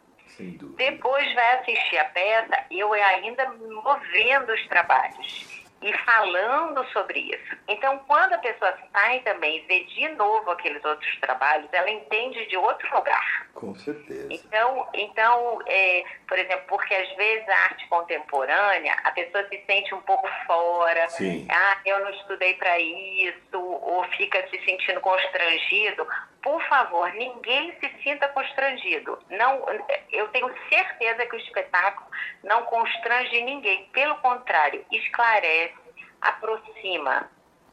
Depois 0.76 1.34
vai 1.34 1.60
assistir 1.60 1.98
a 1.98 2.06
peça, 2.06 2.66
eu 2.70 2.92
ainda 2.94 3.50
movendo 3.52 4.52
os 4.52 4.68
trabalhos 4.68 5.55
e 5.86 5.94
falando 6.00 6.84
sobre 6.92 7.20
isso. 7.20 7.56
Então, 7.68 8.00
quando 8.08 8.34
a 8.34 8.40
pessoa 8.40 8.76
sai 8.92 9.20
também 9.20 9.58
e 9.58 9.68
vê 9.68 9.84
de 9.84 10.10
novo 10.16 10.50
aqueles 10.50 10.84
outros 10.84 11.20
trabalhos, 11.20 11.70
ela 11.72 11.92
entende 11.92 12.44
de 12.48 12.58
outro 12.58 12.92
lugar. 12.96 13.48
Com 13.54 13.76
certeza. 13.76 14.28
Então, 14.32 14.90
então 14.96 15.60
é, 15.68 16.04
por 16.28 16.40
exemplo, 16.40 16.64
porque 16.68 16.94
às 16.94 17.16
vezes 17.16 17.48
a 17.48 17.58
arte 17.66 17.88
contemporânea, 17.88 18.96
a 19.04 19.12
pessoa 19.12 19.48
se 19.48 19.64
sente 19.68 19.94
um 19.94 20.02
pouco 20.02 20.28
fora. 20.48 21.08
Sim. 21.10 21.48
Ah, 21.52 21.78
eu 21.86 22.00
não 22.00 22.10
estudei 22.10 22.56
para 22.56 22.80
isso, 22.80 23.62
ou 23.62 24.04
fica 24.18 24.42
se 24.50 24.60
sentindo 24.66 25.00
constrangido. 25.02 26.08
Por 26.46 26.62
favor, 26.70 27.12
ninguém 27.14 27.74
se 27.80 28.04
sinta 28.04 28.28
constrangido. 28.28 29.18
Não, 29.32 29.66
eu 30.12 30.28
tenho 30.28 30.48
certeza 30.70 31.26
que 31.26 31.36
o 31.36 31.40
espetáculo 31.40 32.08
não 32.44 32.62
constrange 32.66 33.42
ninguém. 33.42 33.90
Pelo 33.92 34.14
contrário, 34.18 34.86
esclarece 34.92 35.74
aproxima. 36.22 37.28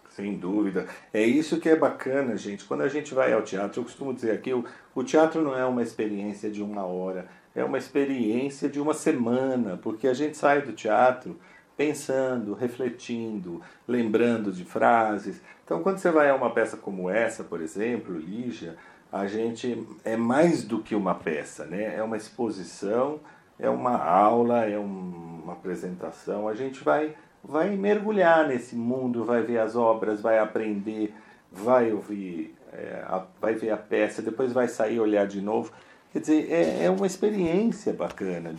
Sem 0.09 0.39
dúvida. 0.39 0.89
É 1.13 1.21
isso 1.21 1.61
que 1.61 1.69
é 1.69 1.77
bacana, 1.77 2.35
gente. 2.35 2.65
Quando 2.65 2.81
a 2.81 2.89
gente 2.89 3.13
vai 3.13 3.35
ao 3.35 3.43
teatro, 3.43 3.81
eu 3.81 3.85
costumo 3.85 4.15
dizer 4.15 4.31
aqui, 4.31 4.55
o, 4.55 4.65
o 4.95 5.05
teatro 5.05 5.43
não 5.43 5.55
é 5.55 5.67
uma 5.67 5.83
experiência 5.83 6.51
de 6.51 6.63
uma 6.63 6.87
hora, 6.87 7.29
é 7.55 7.63
uma 7.63 7.77
experiência 7.77 8.71
de 8.71 8.81
uma 8.81 8.95
semana, 8.95 9.79
porque 9.83 10.09
a 10.09 10.15
gente 10.15 10.35
sai 10.35 10.63
do 10.63 10.73
teatro 10.73 11.39
pensando, 11.77 12.55
refletindo, 12.55 13.61
lembrando 13.87 14.53
de 14.53 14.65
frases. 14.65 15.41
Então, 15.65 15.83
quando 15.83 15.99
você 15.99 16.11
vai 16.11 16.31
a 16.31 16.35
uma 16.35 16.51
peça 16.51 16.77
como 16.77 17.09
essa, 17.11 17.43
por 17.45 17.61
exemplo, 17.61 18.17
Lígia, 18.17 18.77
a 19.11 19.27
gente 19.27 19.87
é 20.05 20.17
mais 20.17 20.65
do 20.65 20.81
que 20.81 20.95
uma 20.95 21.15
peça, 21.15 21.65
né? 21.67 21.97
É 21.97 22.03
uma 22.03 22.17
exposição, 22.17 23.21
é 23.59 23.69
uma 23.69 23.97
aula, 23.97 24.65
é 24.65 24.79
um, 24.79 25.41
uma 25.45 25.53
apresentação. 25.53 26.49
A 26.49 26.55
gente 26.55 26.83
vai 26.83 27.15
vai 27.45 27.71
mergulhar 27.77 28.47
nesse 28.47 28.77
mundo, 28.77 29.25
vai 29.25 29.43
ver 29.43 29.59
as 29.59 29.75
obras, 29.75 30.21
vai 30.21 30.39
aprender, 30.39 31.13
vai 31.51 31.93
ouvir, 31.93 32.55
é, 32.73 33.03
a, 33.07 33.25
vai 33.41 33.55
ver 33.55 33.71
a 33.71 33.77
peça, 33.77 34.23
depois 34.23 34.53
vai 34.53 34.69
sair 34.69 35.01
olhar 35.01 35.27
de 35.27 35.41
novo. 35.41 35.73
Quer 36.13 36.21
dizer, 36.21 36.53
é, 36.53 36.85
é 36.85 36.91
uma 36.91 37.07
experiência 37.07 37.91
bacana 37.91 38.55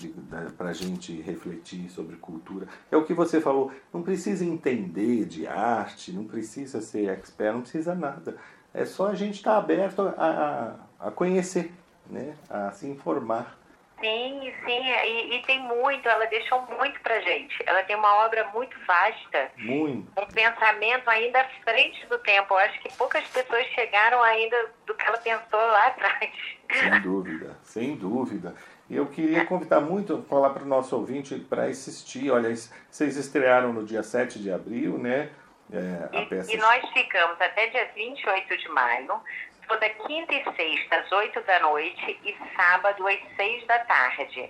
para 0.58 0.70
a 0.70 0.74
gente 0.74 1.22
refletir 1.22 1.88
sobre 1.92 2.16
cultura. 2.16 2.68
É 2.92 2.98
o 2.98 3.06
que 3.06 3.14
você 3.14 3.40
falou, 3.40 3.72
não 3.94 4.02
precisa 4.02 4.44
entender 4.44 5.26
de 5.26 5.46
arte, 5.46 6.12
não 6.12 6.26
precisa 6.26 6.82
ser 6.82 7.10
expert, 7.10 7.54
não 7.54 7.62
precisa 7.62 7.94
nada. 7.94 8.38
É 8.74 8.86
só 8.86 9.10
a 9.10 9.14
gente 9.14 9.36
estar 9.36 9.52
tá 9.52 9.58
aberto 9.58 10.02
a, 10.02 10.78
a, 11.00 11.08
a 11.08 11.12
conhecer, 11.12 11.72
né? 12.10 12.34
a 12.50 12.72
se 12.72 12.88
informar. 12.88 13.63
Sim, 14.04 14.54
sim, 14.66 14.90
e, 15.06 15.38
e, 15.38 15.42
tem 15.44 15.62
muito, 15.62 16.10
ela 16.10 16.26
deixou 16.26 16.62
muito 16.78 17.00
pra 17.00 17.22
gente. 17.22 17.56
Ela 17.66 17.84
tem 17.84 17.96
uma 17.96 18.26
obra 18.26 18.50
muito 18.54 18.78
vasta. 18.86 19.50
Muito. 19.56 20.12
Um 20.22 20.26
pensamento 20.26 21.10
ainda 21.10 21.40
à 21.40 21.46
frente 21.64 22.06
do 22.08 22.20
tempo. 22.20 22.54
Eu 22.54 22.58
acho 22.58 22.82
que 22.82 22.92
poucas 22.98 23.24
pessoas 23.30 23.66
chegaram 23.68 24.22
ainda 24.22 24.58
do 24.86 24.94
que 24.94 25.06
ela 25.06 25.18
pensou 25.20 25.58
lá 25.58 25.88
atrás. 25.96 26.32
Sem 26.70 27.02
dúvida, 27.02 27.58
sem 27.64 27.96
dúvida. 27.96 28.54
E 28.90 28.98
eu 28.98 29.06
queria 29.06 29.46
convidar 29.46 29.80
muito, 29.80 30.22
falar 30.30 30.50
para 30.50 30.64
o 30.64 30.68
nosso 30.68 30.98
ouvinte 30.98 31.36
para 31.36 31.64
assistir. 31.64 32.30
Olha, 32.30 32.54
vocês 32.90 33.16
estrearam 33.16 33.72
no 33.72 33.86
dia 33.86 34.04
7 34.04 34.38
de 34.38 34.52
abril, 34.52 34.98
né? 34.98 35.30
É, 35.72 36.50
e, 36.52 36.56
e 36.56 36.58
nós 36.58 36.88
ficamos 36.92 37.40
até 37.40 37.68
dia 37.68 37.90
28 37.96 38.58
de 38.58 38.68
maio 38.68 39.22
toda 39.68 39.90
quinta 39.90 40.34
e 40.34 40.44
sexta 40.56 40.98
às 40.98 41.12
8 41.12 41.42
da 41.42 41.60
noite 41.60 42.20
e 42.24 42.36
sábado 42.56 43.08
às 43.08 43.20
6 43.36 43.66
da 43.68 43.80
tarde. 43.80 44.50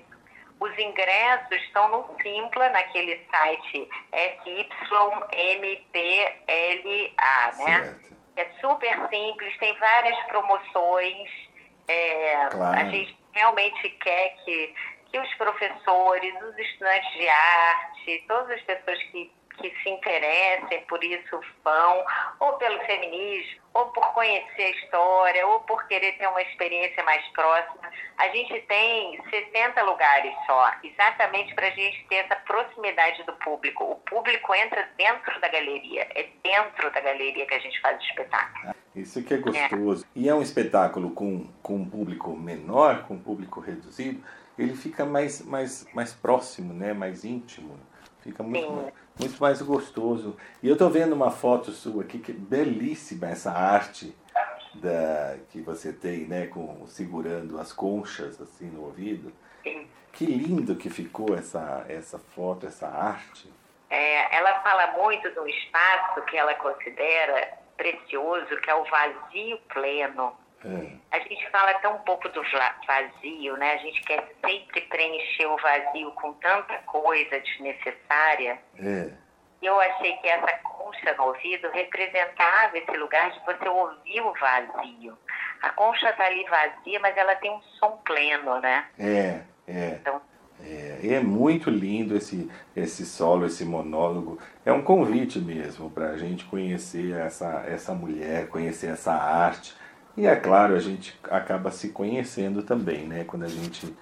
Os 0.59 0.77
ingressos 0.77 1.51
estão 1.63 1.89
no 1.89 2.15
Simpla, 2.21 2.69
naquele 2.69 3.25
site 3.29 3.89
SYMPLA, 4.13 4.71
né? 7.57 7.83
Certo. 7.83 8.13
É 8.35 8.49
super 8.61 9.09
simples, 9.09 9.57
tem 9.57 9.77
várias 9.77 10.17
promoções. 10.25 11.29
É, 11.87 12.47
claro. 12.51 12.79
A 12.79 12.85
gente 12.85 13.17
realmente 13.33 13.89
quer 13.89 14.35
que, 14.43 14.73
que 15.11 15.19
os 15.19 15.33
professores, 15.35 16.33
os 16.41 16.57
estudantes 16.57 17.11
de 17.13 17.29
arte, 17.29 18.25
todas 18.27 18.51
as 18.51 18.61
pessoas 18.61 19.03
que 19.11 19.31
que 19.57 19.73
se 19.81 19.89
interessem 19.89 20.81
por 20.85 21.03
isso 21.03 21.39
vão, 21.63 22.05
ou 22.39 22.53
pelo 22.53 22.79
feminismo, 22.85 23.62
ou 23.73 23.85
por 23.87 24.13
conhecer 24.13 24.61
a 24.61 24.69
história, 24.69 25.47
ou 25.47 25.61
por 25.61 25.87
querer 25.87 26.13
ter 26.17 26.27
uma 26.27 26.41
experiência 26.41 27.03
mais 27.03 27.25
próxima. 27.29 27.81
A 28.17 28.27
gente 28.29 28.61
tem 28.67 29.19
60 29.29 29.81
lugares 29.83 30.33
só, 30.45 30.71
exatamente 30.83 31.55
para 31.55 31.67
a 31.67 31.71
gente 31.71 32.05
ter 32.07 32.15
essa 32.17 32.35
proximidade 32.35 33.23
do 33.23 33.33
público. 33.33 33.83
O 33.83 33.95
público 33.95 34.53
entra 34.53 34.87
dentro 34.95 35.39
da 35.41 35.47
galeria, 35.47 36.07
é 36.13 36.29
dentro 36.43 36.91
da 36.91 37.01
galeria 37.01 37.45
que 37.45 37.53
a 37.53 37.59
gente 37.59 37.79
faz 37.81 37.99
o 37.99 38.05
espetáculo. 38.05 38.75
Isso 38.95 39.23
que 39.23 39.33
é 39.33 39.37
gostoso. 39.37 40.05
É. 40.05 40.07
E 40.19 40.29
é 40.29 40.35
um 40.35 40.41
espetáculo 40.41 41.09
com, 41.11 41.47
com 41.63 41.77
um 41.77 41.89
público 41.89 42.35
menor, 42.35 43.07
com 43.07 43.15
um 43.15 43.19
público 43.19 43.59
reduzido, 43.59 44.23
ele 44.57 44.75
fica 44.75 45.03
mais, 45.03 45.41
mais, 45.41 45.87
mais 45.93 46.13
próximo, 46.13 46.73
né? 46.73 46.93
mais 46.93 47.25
íntimo. 47.25 47.79
Fica 48.21 48.43
muito, 48.43 48.93
muito 49.23 49.41
mais 49.41 49.61
gostoso. 49.61 50.35
E 50.61 50.67
eu 50.67 50.73
estou 50.73 50.89
vendo 50.89 51.13
uma 51.13 51.31
foto 51.31 51.71
sua 51.71 52.03
aqui, 52.03 52.19
que 52.19 52.31
é 52.31 52.35
belíssima 52.35 53.27
essa 53.27 53.51
arte 53.51 54.15
da, 54.75 55.37
que 55.49 55.61
você 55.61 55.93
tem, 55.93 56.25
né, 56.25 56.47
com, 56.47 56.85
segurando 56.87 57.59
as 57.59 57.71
conchas 57.71 58.39
assim 58.41 58.65
no 58.65 58.85
ouvido. 58.85 59.31
Sim. 59.63 59.87
Que 60.11 60.25
lindo 60.25 60.75
que 60.75 60.89
ficou 60.89 61.35
essa, 61.35 61.85
essa 61.87 62.19
foto, 62.19 62.67
essa 62.67 62.87
arte. 62.87 63.51
É, 63.89 64.35
ela 64.35 64.59
fala 64.61 64.97
muito 65.03 65.29
de 65.29 65.39
um 65.39 65.47
espaço 65.47 66.21
que 66.23 66.37
ela 66.37 66.53
considera 66.55 67.57
precioso, 67.77 68.57
que 68.61 68.69
é 68.69 68.75
o 68.75 68.83
vazio 68.85 69.57
pleno. 69.73 70.33
É. 70.65 71.17
A 71.17 71.19
gente 71.19 71.49
fala 71.49 71.73
tão 71.75 71.97
pouco 71.99 72.29
do 72.29 72.41
vazio, 72.87 73.57
né? 73.57 73.73
A 73.73 73.77
gente 73.77 74.01
quer 74.03 74.27
sempre 74.43 74.81
preencher 74.81 75.45
o 75.45 75.57
vazio 75.57 76.11
com 76.11 76.33
tanta 76.33 76.77
coisa 76.85 77.39
desnecessária. 77.39 78.59
É. 78.79 79.09
Eu 79.61 79.79
achei 79.79 80.13
que 80.17 80.27
essa 80.27 80.51
concha 80.63 81.13
no 81.17 81.23
ouvido 81.25 81.69
representava 81.69 82.77
esse 82.77 82.91
lugar 82.97 83.31
de 83.31 83.39
você 83.45 83.67
ouvir 83.67 84.21
o 84.21 84.33
vazio. 84.33 85.17
A 85.61 85.69
concha 85.69 86.09
está 86.09 86.25
ali 86.25 86.43
vazia, 86.45 86.99
mas 86.99 87.15
ela 87.15 87.35
tem 87.35 87.51
um 87.51 87.61
som 87.79 87.91
pleno, 88.05 88.59
né? 88.59 88.85
É, 88.99 89.41
é. 89.67 89.97
Então, 90.01 90.21
é, 90.61 91.15
é 91.15 91.19
muito 91.19 91.69
lindo 91.69 92.15
esse, 92.15 92.49
esse 92.75 93.05
solo, 93.05 93.45
esse 93.45 93.63
monólogo. 93.63 94.37
É 94.65 94.71
um 94.71 94.81
convite 94.81 95.39
mesmo 95.39 95.89
para 95.89 96.09
a 96.09 96.17
gente 96.17 96.45
conhecer 96.45 97.13
essa, 97.17 97.63
essa 97.67 97.93
mulher, 97.93 98.47
conhecer 98.49 98.87
essa 98.87 99.13
arte 99.13 99.75
e 100.15 100.27
é 100.27 100.35
claro, 100.35 100.75
a 100.75 100.79
gente 100.79 101.17
acaba 101.29 101.71
se 101.71 101.89
conhecendo 101.89 102.63
também, 102.63 103.07
né? 103.07 103.23
Quando 103.23 103.43
a 103.43 103.47
gente 103.47 103.95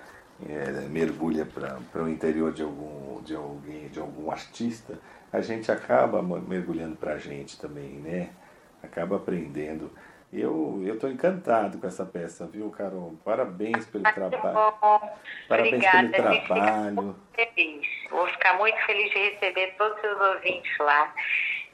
é, 0.48 0.88
mergulha 0.90 1.46
para 1.46 2.04
o 2.04 2.10
interior 2.10 2.52
de 2.52 2.64
algum, 2.64 3.22
de, 3.24 3.36
alguém, 3.36 3.88
de 3.88 4.00
algum 4.00 4.32
artista, 4.32 5.00
a 5.32 5.40
gente 5.40 5.72
acaba 5.72 6.22
mergulhando 6.22 6.96
para 6.96 7.14
a 7.14 7.18
gente 7.18 7.60
também, 7.60 7.94
né? 7.94 8.30
Acaba 8.84 9.16
aprendendo. 9.16 9.92
Eu 10.34 10.82
estou 10.86 11.10
encantado 11.10 11.78
com 11.78 11.86
essa 11.86 12.06
peça, 12.06 12.48
viu, 12.48 12.70
Carol? 12.70 13.16
Parabéns 13.24 13.86
pelo 13.86 14.08
ah, 14.08 14.14
trabalho. 14.14 14.72
Parabéns 15.48 15.74
Obrigada, 15.74 16.10
pelo 16.10 16.42
trabalho. 16.46 17.16
Feliz. 17.34 17.88
Vou 18.10 18.28
ficar 18.28 18.58
muito 18.58 18.78
feliz 18.86 19.12
de 19.12 19.30
receber 19.30 19.76
todos 19.78 19.98
os 19.98 20.22
ouvintes 20.36 20.78
lá. 20.80 21.14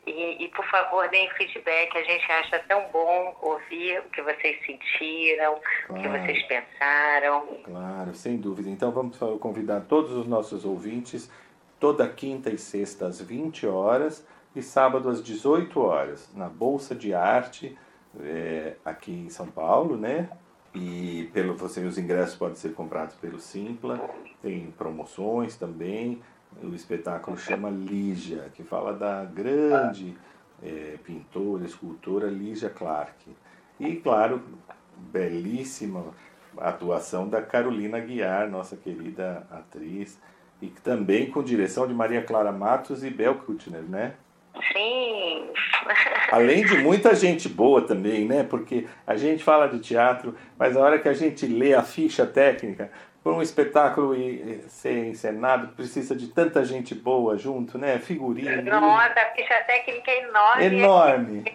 E, 0.08 0.45
e, 0.45 0.47
por 0.49 0.66
favor, 0.66 1.08
deem 1.10 1.30
feedback. 1.32 1.97
A 1.97 2.03
gente 2.03 2.32
acha 2.32 2.60
tão 2.68 2.88
bom 2.91 3.36
ouvir 3.41 3.99
o 3.99 4.10
que 4.10 4.22
vocês 4.22 4.58
sentiram, 4.66 5.60
claro. 5.88 6.01
o 6.01 6.01
que 6.01 6.08
vocês 6.08 6.43
pensaram. 6.47 7.45
Claro, 7.64 8.14
sem 8.16 8.38
dúvida. 8.38 8.70
Então 8.70 8.91
vamos 8.91 9.18
convidar 9.39 9.82
todos 9.82 10.14
os 10.14 10.26
nossos 10.28 10.64
ouvintes 10.64 11.30
toda 11.80 12.08
quinta 12.08 12.49
e 12.49 12.58
sexta 12.58 13.08
às 13.08 13.22
20 13.22 13.68
horas 13.68 14.26
e 14.55 14.62
sábado 14.62 15.10
às 15.10 15.24
18 15.24 15.80
horas 15.80 16.30
na 16.34 16.49
Bolsa 16.49 16.95
de 16.95 17.14
Arte 17.14 17.78
é, 18.20 18.76
aqui 18.84 19.12
em 19.12 19.30
São 19.30 19.47
Paulo, 19.47 19.95
né? 19.95 20.30
E 20.74 21.30
pelo 21.34 21.55
você 21.55 21.82
os 21.82 21.97
ingressos 21.97 22.36
podem 22.36 22.55
ser 22.55 22.74
comprados 22.74 23.16
pelo 23.16 23.39
Simpla, 23.39 24.10
tem 24.41 24.72
promoções 24.72 25.55
também. 25.55 26.22
O 26.64 26.74
espetáculo 26.74 27.38
chama 27.38 27.70
Lígia, 27.70 28.49
que 28.53 28.64
fala 28.64 28.93
da 28.93 29.24
grande 29.26 30.18
é, 30.64 30.95
pintora, 31.03 31.66
escultora 31.66 32.28
Lígia 32.28 32.70
Clark. 32.70 33.30
E 33.80 33.95
claro, 33.97 34.41
belíssima 34.97 36.14
atuação 36.58 37.30
da 37.30 37.41
Carolina 37.41 37.99
Guiar, 37.99 38.49
nossa 38.49 38.76
querida 38.76 39.45
atriz, 39.51 40.20
e 40.62 40.68
também 40.68 41.30
com 41.30 41.43
direção 41.43 41.88
de 41.88 41.93
Maria 41.93 42.24
Clara 42.24 42.51
Matos 42.51 43.03
e 43.03 43.10
Bel 43.10 43.36
Kutner, 43.36 43.84
né? 43.84 44.14
Sim. 44.74 45.49
Além 46.32 46.66
de 46.66 46.78
muita 46.80 47.14
gente 47.14 47.47
boa 47.47 47.82
também, 47.84 48.26
né? 48.26 48.43
Porque 48.43 48.88
a 49.05 49.16
gente 49.16 49.43
fala 49.43 49.68
de 49.68 49.80
teatro, 49.80 50.36
mas 50.58 50.76
a 50.76 50.80
hora 50.80 50.99
que 50.99 51.08
a 51.08 51.14
gente 51.14 51.45
lê 51.45 51.76
a 51.76 51.84
ficha 51.84 52.26
técnica, 52.26 52.91
por 53.28 53.34
um 53.34 53.42
espetáculo 53.42 54.16
ser 54.70 55.06
encenado, 55.06 55.76
precisa 55.76 56.16
de 56.16 56.30
tanta 56.30 56.64
gente 56.64 56.96
boa 56.96 57.38
junto, 57.38 57.78
né? 57.78 58.00
Figurino. 58.00 58.62
Nossa, 58.62 59.20
a 59.20 59.36
ficha 59.36 59.54
técnica 59.68 60.10
é 60.10 60.24
enorme. 60.24 60.66
Enorme. 60.66 61.54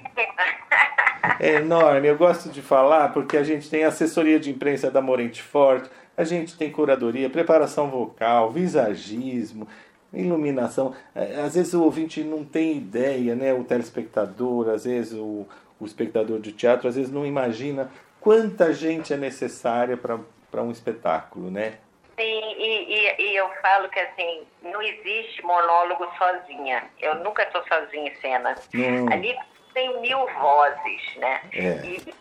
É 1.41 1.55
enorme. 1.65 2.09
Eu 2.09 2.19
gosto 2.19 2.51
de 2.51 2.61
falar 2.61 3.11
porque 3.15 3.39
a 3.39 3.43
gente 3.43 3.71
tem 3.71 3.85
assessoria 3.85 4.39
de 4.39 4.51
imprensa 4.51 4.91
da 4.91 5.01
Morente 5.01 5.43
Forte, 5.43 5.89
a 6.15 6.25
gente 6.25 6.59
tem 6.59 6.71
curadoria, 6.71 7.31
preparação 7.31 7.89
vocal, 7.89 8.51
visagismo, 8.51 9.67
iluminação. 10.13 10.95
É, 11.15 11.41
às 11.41 11.55
vezes 11.55 11.73
o 11.73 11.85
ouvinte 11.85 12.23
não 12.23 12.45
tem 12.45 12.77
ideia, 12.77 13.35
né? 13.35 13.55
O 13.55 13.65
telespectador, 13.65 14.69
às 14.69 14.85
vezes 14.85 15.15
o, 15.15 15.47
o 15.81 15.87
espectador 15.87 16.39
de 16.39 16.53
teatro, 16.53 16.87
às 16.87 16.97
vezes 16.97 17.11
não 17.11 17.25
imagina 17.25 17.91
quanta 18.21 18.75
gente 18.75 19.15
é 19.15 19.17
necessária 19.17 19.97
para 19.97 20.19
um 20.61 20.71
espetáculo, 20.71 21.51
né? 21.51 21.79
Sim, 22.19 22.55
e, 22.59 22.95
e, 22.95 23.23
e, 23.23 23.37
eu 23.37 23.49
falo 23.63 23.89
que 23.89 23.99
assim, 23.99 24.47
não 24.61 24.83
existe 24.83 25.43
monólogo 25.43 26.07
sozinha. 26.19 26.85
Eu 27.01 27.15
nunca 27.17 27.43
estou 27.43 27.65
sozinha 27.67 28.11
em 28.11 28.15
cena. 28.17 28.55
Hum. 28.75 29.11
Ali 29.11 29.35
tem 29.73 29.99
mil 30.03 30.27
vozes, 30.35 31.17
né? 31.17 31.41
É. 31.55 31.87
E, 31.87 32.15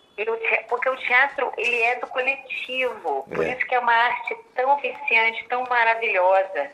porque 0.70 0.90
o 0.90 0.96
teatro 0.98 1.52
ele 1.58 1.82
é 1.82 2.00
do 2.00 2.08
coletivo, 2.08 3.28
por 3.34 3.46
é. 3.46 3.54
isso 3.54 3.66
que 3.66 3.76
é 3.76 3.80
uma 3.80 3.92
arte 3.92 4.38
tão 4.56 4.78
viciante, 4.78 5.46
tão 5.50 5.64
maravilhosa 5.64 6.70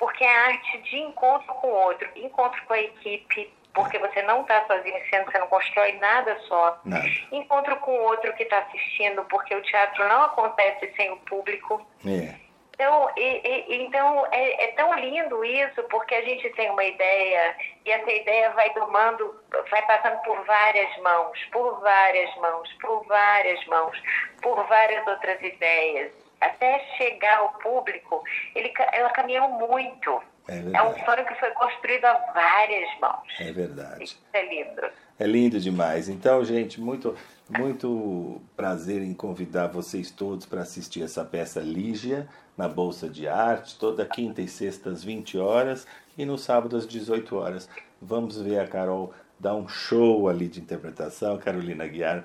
porque 0.00 0.24
é 0.24 0.34
a 0.34 0.46
arte 0.46 0.78
de 0.78 0.98
encontro 0.98 1.46
com 1.54 1.68
o 1.68 1.74
outro, 1.74 2.08
encontro 2.16 2.60
com 2.64 2.72
a 2.72 2.80
equipe, 2.80 3.52
porque 3.74 3.98
você 3.98 4.22
não 4.22 4.42
está 4.42 4.64
sozinho 4.66 5.00
sendo, 5.10 5.30
você 5.30 5.38
não 5.38 5.46
constrói 5.46 5.92
nada 5.98 6.38
só. 6.48 6.78
Nada. 6.84 7.06
Encontro 7.32 7.76
com 7.76 7.92
o 7.92 8.02
outro 8.02 8.32
que 8.34 8.42
está 8.42 8.58
assistindo, 8.58 9.24
porque 9.24 9.54
o 9.54 9.62
teatro 9.62 10.08
não 10.08 10.22
acontece 10.22 10.92
sem 10.96 11.10
o 11.12 11.16
público. 11.18 11.84
É. 12.06 12.34
Então, 12.74 13.10
e, 13.14 13.22
e, 13.22 13.84
então 13.84 14.26
é, 14.32 14.64
é, 14.64 14.66
tão 14.68 14.94
lindo 14.94 15.44
isso, 15.44 15.82
porque 15.90 16.14
a 16.14 16.22
gente 16.22 16.48
tem 16.50 16.70
uma 16.70 16.82
ideia 16.82 17.54
e 17.84 17.90
essa 17.90 18.10
ideia 18.10 18.50
vai 18.52 18.70
tomando, 18.70 19.38
vai 19.70 19.82
passando 19.86 20.18
por 20.22 20.42
várias 20.46 20.96
mãos, 21.02 21.38
por 21.52 21.78
várias 21.80 22.34
mãos, 22.36 22.72
por 22.80 23.04
várias 23.06 23.66
mãos, 23.66 24.02
por 24.40 24.66
várias 24.66 25.06
outras 25.06 25.42
ideias 25.42 26.10
até 26.40 26.78
chegar 26.96 27.38
ao 27.38 27.50
público, 27.54 28.22
ele, 28.54 28.72
ela 28.92 29.10
caminhou 29.10 29.48
muito. 29.48 30.22
É, 30.48 30.58
é, 30.58 30.82
um 30.82 31.04
sonho 31.04 31.26
que 31.26 31.34
foi 31.34 31.50
construído 31.50 32.04
a 32.04 32.14
várias 32.34 33.00
mãos. 33.00 33.28
É 33.38 33.52
verdade. 33.52 34.04
Isso 34.04 34.18
é 34.32 34.48
lindo. 34.48 34.82
É 35.18 35.26
lindo 35.26 35.60
demais. 35.60 36.08
Então, 36.08 36.44
gente, 36.44 36.80
muito, 36.80 37.14
muito 37.48 38.40
prazer 38.56 39.02
em 39.02 39.14
convidar 39.14 39.68
vocês 39.68 40.10
todos 40.10 40.46
para 40.46 40.62
assistir 40.62 41.02
essa 41.02 41.24
peça 41.24 41.60
Lígia 41.60 42.28
na 42.56 42.68
Bolsa 42.68 43.08
de 43.08 43.28
Arte, 43.28 43.78
toda 43.78 44.04
quinta 44.04 44.40
e 44.42 44.48
sexta 44.48 44.90
às 44.90 45.04
20 45.04 45.38
horas 45.38 45.86
e 46.16 46.24
no 46.24 46.36
sábado 46.36 46.76
às 46.76 46.86
18 46.86 47.36
horas. 47.36 47.68
Vamos 48.00 48.40
ver 48.40 48.60
a 48.60 48.66
Carol 48.66 49.14
dar 49.38 49.54
um 49.54 49.68
show 49.68 50.28
ali 50.28 50.48
de 50.48 50.60
interpretação, 50.60 51.38
Carolina 51.38 51.86
Guiar 51.86 52.24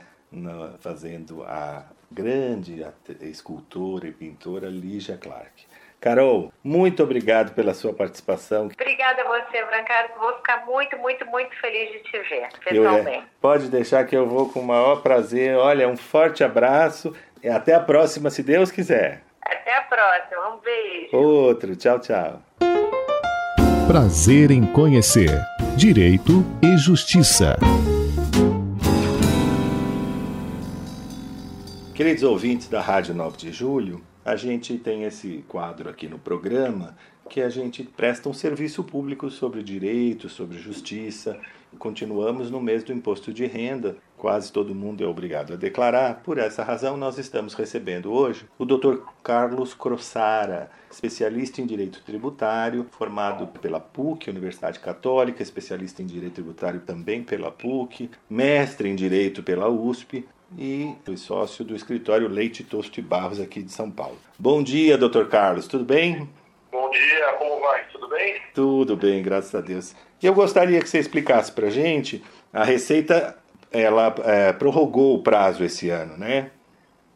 fazendo 0.80 1.44
a 1.44 1.86
grande 2.12 2.86
escultora 3.22 4.08
e 4.08 4.12
pintora 4.12 4.70
Lígia 4.70 5.18
Clark. 5.18 5.66
Carol, 6.06 6.54
muito 6.64 7.02
obrigado 7.02 7.56
pela 7.56 7.74
sua 7.74 7.92
participação. 7.92 8.68
Obrigada 8.68 9.24
a 9.24 9.26
você, 9.26 9.66
Brancato. 9.66 10.20
Vou 10.20 10.36
ficar 10.36 10.64
muito, 10.64 10.96
muito, 11.00 11.26
muito 11.26 11.60
feliz 11.60 11.94
de 11.94 12.00
te 12.04 12.20
ver, 12.30 12.48
pessoalmente. 12.64 13.18
Eu, 13.18 13.24
é, 13.24 13.24
pode 13.42 13.70
deixar 13.70 14.06
que 14.06 14.16
eu 14.16 14.28
vou 14.28 14.48
com 14.48 14.60
o 14.60 14.64
maior 14.64 15.02
prazer. 15.02 15.58
Olha, 15.58 15.90
um 15.90 15.98
forte 15.98 16.44
abraço 16.44 17.12
e 17.42 17.50
até 17.50 17.74
a 17.74 17.80
próxima, 17.80 18.30
se 18.30 18.44
Deus 18.44 18.70
quiser. 18.70 19.24
Até 19.42 19.78
a 19.78 19.82
próxima. 19.82 20.56
Um 20.56 20.60
beijo. 20.60 21.18
Outro. 21.18 21.76
Tchau, 21.76 22.00
tchau. 22.00 22.40
Prazer 23.88 24.52
em 24.52 24.64
conhecer 24.74 25.32
Direito 25.76 26.46
e 26.62 26.78
Justiça. 26.78 27.58
Queridos 31.96 32.22
ouvintes 32.22 32.68
da 32.68 32.80
Rádio 32.80 33.16
9 33.16 33.38
de 33.38 33.52
Julho, 33.52 34.04
a 34.26 34.36
gente 34.36 34.76
tem 34.80 35.04
esse 35.04 35.46
quadro 35.48 35.88
aqui 35.88 36.08
no 36.08 36.18
programa 36.18 36.98
que 37.30 37.42
a 37.42 37.50
gente 37.50 37.84
presta 37.84 38.28
um 38.28 38.34
serviço 38.34 38.84
público 38.84 39.30
sobre 39.30 39.62
direito, 39.62 40.28
sobre 40.30 40.58
justiça. 40.58 41.40
Continuamos 41.78 42.50
no 42.50 42.60
mês 42.60 42.84
do 42.84 42.92
imposto 42.92 43.32
de 43.32 43.46
renda, 43.46 43.98
quase 44.18 44.52
todo 44.52 44.74
mundo 44.74 45.04
é 45.04 45.08
obrigado 45.08 45.54
a 45.54 45.56
declarar. 45.56 46.22
Por 46.24 46.40
essa 46.40 46.64
razão, 46.64 46.98
nós 46.98 47.20
estamos 47.20 47.54
recebendo 47.54 48.12
hoje 48.12 48.48
o 48.58 48.66
Dr. 48.66 48.98
Carlos 49.24 49.76
Crossara, 49.76 50.72
especialista 50.90 51.62
em 51.62 51.68
direito 51.68 52.02
tributário, 52.04 52.88
formado 52.92 53.48
pela 53.60 53.80
PUC, 53.80 54.30
Universidade 54.30 54.80
Católica, 54.80 55.44
especialista 55.44 56.02
em 56.02 56.06
direito 56.06 56.36
tributário 56.36 56.80
também 56.80 57.24
pela 57.24 57.52
PUC, 57.52 58.10
mestre 58.30 58.90
em 58.90 58.96
direito 58.96 59.44
pela 59.44 59.70
USP, 59.70 60.26
e 60.58 60.96
fui 61.06 61.18
sócio 61.18 61.64
do 61.66 61.76
escritório 61.76 62.28
Leite 62.28 62.64
Tosto 62.64 63.00
e 63.00 63.04
Barros 63.04 63.40
aqui 63.40 63.62
de 63.62 63.72
São 63.72 63.90
Paulo. 63.92 64.18
Bom 64.38 64.64
dia, 64.64 64.98
doutor 64.98 65.28
Carlos, 65.28 65.68
tudo 65.68 65.84
bem? 65.84 66.30
Bom 66.72 66.90
dia, 66.90 67.34
como 67.38 67.60
vai? 67.60 67.84
Tudo 67.92 68.08
bem? 68.08 68.42
Tudo 68.54 68.96
bem, 68.96 69.22
graças 69.22 69.54
a 69.54 69.62
Deus. 69.62 69.96
Eu 70.22 70.34
gostaria 70.34 70.80
que 70.82 70.90
você 70.90 71.00
explicasse 71.00 71.52
para 71.52 71.70
gente, 71.70 72.24
a 72.54 72.64
Receita 72.64 73.38
ela 73.72 74.16
é, 74.24 74.54
prorrogou 74.54 75.16
o 75.16 75.24
prazo 75.24 75.64
esse 75.64 75.90
ano, 75.90 76.18
né? 76.18 76.52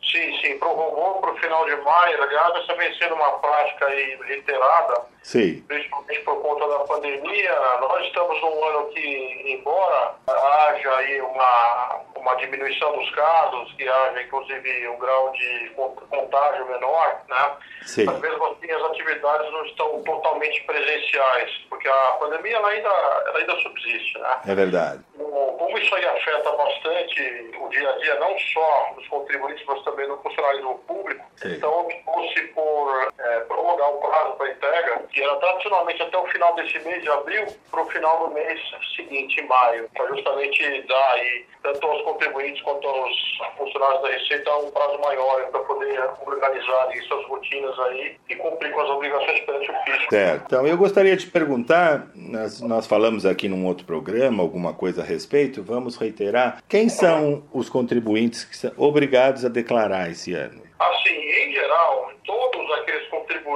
Sim, 0.04 0.38
sim, 0.42 0.58
prorrogou 0.58 1.22
para 1.22 1.34
o 1.34 1.38
final 1.38 1.66
de 1.66 1.76
maio. 1.78 2.24
Aliás, 2.24 2.64
essa 2.64 2.76
vem 2.76 2.94
sendo 2.96 3.16
uma 3.16 3.32
prática 3.34 3.86
aí 3.86 4.18
reiterada, 4.28 5.02
sim. 5.24 5.61
principalmente 5.67 6.20
por 6.22 6.41
conta 6.41 6.67
da 6.67 6.80
pandemia. 6.80 7.55
Nós 7.82 8.05
estamos 8.05 8.41
num 8.41 8.63
ano 8.65 8.88
que, 8.89 9.53
embora 9.53 10.15
haja 10.28 10.95
aí 10.97 11.22
uma, 11.22 12.01
uma 12.15 12.36
diminuição 12.36 12.95
dos 12.97 13.09
casos, 13.11 13.74
que 13.74 13.88
haja 13.88 14.22
inclusive 14.22 14.88
um 14.89 14.97
grau 14.97 15.32
de 15.32 15.72
contágio 16.09 16.65
menor, 16.67 17.22
né? 17.30 17.51
Sim. 17.84 18.09
Às 18.09 18.20
vezes 18.20 18.38
assim, 18.41 18.72
as 18.72 18.84
atividades 18.84 19.51
não 19.51 19.65
estão 19.65 20.03
totalmente 20.03 20.61
presenciais, 20.63 21.51
porque 21.70 21.88
a 21.88 22.17
pandemia 22.20 22.57
ela 22.57 22.70
ainda, 22.70 22.89
ela 22.89 23.39
ainda 23.39 23.55
subsiste, 23.61 24.17
né? 24.20 24.39
É 24.47 24.55
verdade. 24.55 25.03
Como 25.17 25.78
isso 25.78 25.95
aí 25.95 26.05
afeta 26.05 26.51
bastante 26.51 27.51
o 27.59 27.70
dia 27.70 27.89
a 27.89 27.97
dia, 27.97 28.15
não 28.20 28.38
só 28.39 28.93
dos 28.95 29.07
contribuintes, 29.07 29.63
mas 29.65 29.82
também 29.84 30.07
do 30.07 30.17
funcionalismo 30.17 30.80
público, 30.80 31.24
Sim. 31.36 31.53
então 31.53 31.82
optou-se 31.82 32.41
por 32.47 33.13
é, 33.17 33.39
prorrogar 33.41 33.89
o 33.89 33.97
prazo 33.97 34.34
para 34.34 34.51
entrega, 34.51 35.03
que 35.12 35.22
era 35.22 35.36
tradicionalmente 35.38 36.01
até 36.01 36.18
o 36.18 36.26
final 36.28 36.55
desse 36.55 36.80
mês 36.80 37.01
de 37.01 37.10
abril, 37.10 37.45
para 37.72 37.82
o 37.82 37.89
final 37.89 38.28
do 38.28 38.34
mês 38.34 38.60
seguinte, 38.95 39.39
em 39.39 39.47
maio, 39.47 39.89
para 39.95 40.07
justamente 40.07 40.82
dar 40.88 41.14
aí, 41.14 41.45
tanto 41.64 41.88
aos 41.88 42.01
contribuintes 42.03 42.62
quanto 42.62 42.88
aos 42.88 43.16
funcionários 43.57 44.01
da 44.01 44.10
Receita, 44.10 44.57
um 44.57 44.72
prazo 44.72 44.99
maior 44.99 45.47
para 45.51 45.60
poder 45.62 45.99
organizar 46.26 46.89
suas 47.07 47.26
rotinas 47.26 47.80
aí 47.80 48.16
e 48.30 48.36
cumprir 48.36 48.72
com 48.72 48.82
as 48.82 48.89
obrigações 48.89 49.39
perante 49.41 49.72
o 49.72 49.74
fisco. 49.84 50.10
Certo. 50.10 50.43
Então, 50.45 50.68
eu 50.68 50.78
gostaria 50.78 51.16
de 51.16 51.28
perguntar, 51.28 52.07
nós, 52.16 52.62
nós 52.62 52.88
falamos 52.88 53.26
aqui 53.26 53.47
num 53.47 53.66
outro 53.66 53.86
programa, 53.86 54.43
alguma 54.43 54.74
coisa 54.74 55.01
a 55.01 55.05
respeito, 55.05 55.64
vamos 55.64 55.97
reiterar, 55.97 56.62
quem 56.68 56.89
são 56.89 57.43
os 57.53 57.70
contribuintes 57.70 58.43
que 58.43 58.55
são 58.55 58.72
obrigados 58.78 59.45
a 59.45 59.49
declarar 59.49 60.10
esse 60.10 60.34
ano? 60.34 60.62
Assim, 60.80 61.14
em 61.14 61.53
geral, 61.53 61.89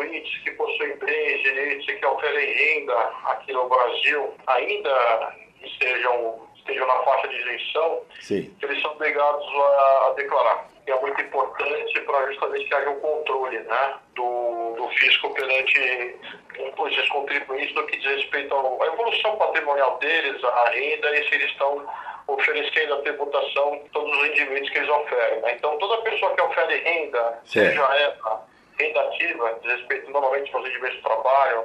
contribuintes 0.03 0.43
que 0.43 0.51
possuem 0.51 0.97
bens, 0.97 1.41
direitos 1.43 1.87
e 1.87 1.93
que 1.95 2.05
oferem 2.05 2.53
renda 2.53 2.93
aqui 3.25 3.53
no 3.53 3.67
Brasil, 3.67 4.33
ainda 4.47 5.35
estejam, 5.63 6.47
estejam 6.55 6.87
na 6.87 7.03
faixa 7.03 7.27
de 7.27 7.35
isenção, 7.35 8.01
Sim. 8.19 8.55
que 8.59 8.65
eles 8.65 8.81
são 8.81 8.91
obrigados 8.91 9.45
a, 9.45 10.07
a 10.07 10.13
declarar. 10.15 10.67
Que 10.85 10.91
é 10.91 10.99
muito 10.99 11.21
importante 11.21 12.01
para 12.01 12.27
justamente 12.27 12.65
que 12.65 12.75
haja 12.75 12.89
um 12.89 12.99
controle 12.99 13.59
né, 13.59 13.95
do, 14.15 14.73
do 14.75 14.89
fisco 14.89 15.33
perante 15.33 15.79
esses 15.79 17.09
contribuintes 17.09 17.73
no 17.73 17.85
que 17.87 17.97
diz 17.97 18.15
respeito 18.15 18.53
à 18.53 18.87
evolução 18.87 19.37
patrimonial 19.37 19.97
deles, 19.99 20.43
à 20.43 20.69
renda 20.69 21.17
e 21.17 21.29
se 21.29 21.35
eles 21.35 21.51
estão 21.51 21.87
oferecendo 22.27 22.95
a 22.95 23.01
tributação 23.01 23.81
todos 23.93 24.11
os 24.11 24.23
rendimentos 24.23 24.69
que 24.69 24.77
eles 24.77 24.89
oferem. 24.89 25.41
Né? 25.41 25.53
Então, 25.55 25.77
toda 25.77 26.01
pessoa 26.01 26.35
que 26.35 26.41
ofere 26.41 26.77
renda, 26.77 27.39
Certo. 27.45 27.69
seja 27.69 27.81
ela 27.81 28.52
renda 28.79 29.01
ativa, 29.01 29.59
diz 29.61 29.71
respeito 29.73 30.11
normalmente 30.11 30.53
aos 30.55 30.65
rendimentos 30.65 30.97
do 30.97 31.03
trabalho, 31.03 31.63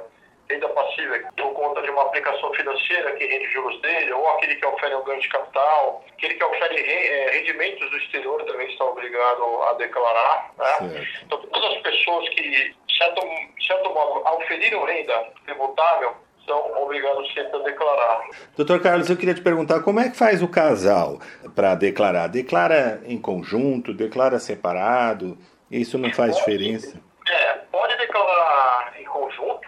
renda 0.49 0.67
passiva 0.69 1.19
por 1.37 1.53
conta 1.53 1.81
de 1.81 1.89
uma 1.91 2.03
aplicação 2.03 2.51
financeira 2.53 3.11
que 3.13 3.25
rende 3.25 3.45
juros 3.51 3.79
dele, 3.81 4.11
ou 4.13 4.27
aquele 4.29 4.55
que 4.55 4.65
ofere 4.65 4.95
um 4.95 5.03
ganho 5.03 5.21
de 5.21 5.29
capital, 5.29 6.03
aquele 6.17 6.33
que 6.35 6.43
ofere 6.43 6.75
re- 6.75 7.07
eh, 7.07 7.31
rendimentos 7.31 7.89
do 7.91 7.97
exterior 7.97 8.43
também 8.45 8.67
está 8.71 8.83
obrigado 8.85 9.63
a 9.63 9.73
declarar. 9.73 10.51
Né? 10.57 11.05
Então, 11.25 11.39
todas 11.39 11.75
as 11.75 11.81
pessoas 11.83 12.27
que, 12.29 12.41
de 12.49 12.97
certo, 12.97 13.21
de 13.21 13.67
certo 13.67 13.89
modo, 13.93 14.25
ao 14.27 14.37
oferirem 14.37 14.83
renda 14.85 15.23
tributável, 15.45 16.13
são 16.47 16.81
obrigados 16.81 17.31
sempre 17.31 17.55
a 17.57 17.63
declarar. 17.63 18.27
Doutor 18.57 18.81
Carlos, 18.81 19.07
eu 19.07 19.15
queria 19.17 19.35
te 19.35 19.41
perguntar 19.41 19.81
como 19.83 19.99
é 19.99 20.09
que 20.09 20.17
faz 20.17 20.41
o 20.41 20.47
casal 20.47 21.19
para 21.55 21.75
declarar? 21.75 22.25
Declara 22.25 23.01
em 23.05 23.21
conjunto, 23.21 23.93
declara 23.93 24.39
separado? 24.39 25.37
Isso 25.71 25.97
não 25.97 26.11
faz 26.11 26.35
diferença? 26.37 26.99
É, 27.27 27.53
pode 27.71 27.95
declarar 27.97 28.93
em 28.99 29.05
conjunto, 29.05 29.67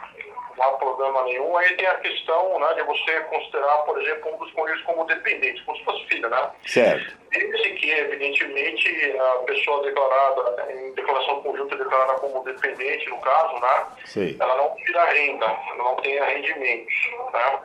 não 0.57 0.63
há 0.63 0.71
problema 0.73 1.23
nenhum. 1.23 1.55
Aí 1.57 1.75
tem 1.75 1.87
a 1.87 1.95
questão 1.95 2.59
né, 2.59 2.73
de 2.73 2.83
você 2.83 3.19
considerar, 3.21 3.77
por 3.79 4.01
exemplo, 4.01 4.33
um 4.33 4.37
dos 4.37 4.51
cônjuges 4.53 4.83
como 4.83 5.05
dependente, 5.05 5.63
como 5.63 5.77
se 5.77 5.83
fosse 5.83 6.05
filho, 6.07 6.29
né? 6.29 6.51
Certo. 6.65 7.15
Desde 7.29 7.69
que, 7.75 7.89
evidentemente, 7.89 9.17
a 9.19 9.43
pessoa 9.45 9.83
declarada, 9.83 10.71
em 10.73 10.93
declaração 10.93 11.41
conjunta 11.43 11.75
declarada 11.75 12.19
como 12.19 12.43
dependente, 12.43 13.09
no 13.09 13.21
caso, 13.21 13.53
né? 13.59 13.85
Sei. 14.05 14.37
Ela 14.39 14.57
não 14.57 14.75
tira 14.75 15.05
renda, 15.05 15.45
ela 15.45 15.83
não 15.83 15.95
tenha 15.97 16.25
rendimentos, 16.25 16.93
né? 17.31 17.59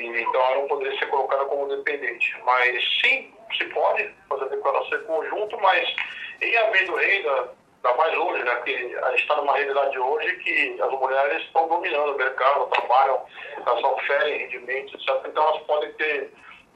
Então 0.00 0.40
ela 0.40 0.56
não 0.56 0.68
poderia 0.68 0.98
ser 0.98 1.06
colocada 1.06 1.44
como 1.44 1.68
dependente. 1.68 2.34
Mas 2.44 2.82
sim, 3.00 3.32
se 3.56 3.64
pode 3.66 4.10
fazer 4.28 4.44
a 4.44 4.48
declaração 4.48 4.98
em 4.98 5.04
conjunto, 5.04 5.60
mas 5.60 5.94
em 6.40 6.56
havendo 6.56 6.96
renda, 6.96 7.50
ainda 7.82 7.96
mais 7.96 8.16
hoje, 8.16 8.44
né? 8.44 8.54
Que 8.64 8.96
a 8.96 9.10
gente 9.10 9.22
está 9.22 9.36
numa 9.36 9.56
realidade 9.56 9.98
hoje 9.98 10.36
que 10.36 10.80
as 10.80 10.90
mulheres 10.90 11.42
estão 11.42 11.68
dominando 11.68 12.14
o 12.14 12.16
mercado, 12.18 12.66
trabalham, 12.66 13.24
elas 13.66 13.82
oferem 13.84 14.38
rendimentos, 14.38 14.94
etc. 14.94 15.26
Então 15.26 15.48
elas 15.48 15.62
podem 15.62 15.92
ter 15.94 16.30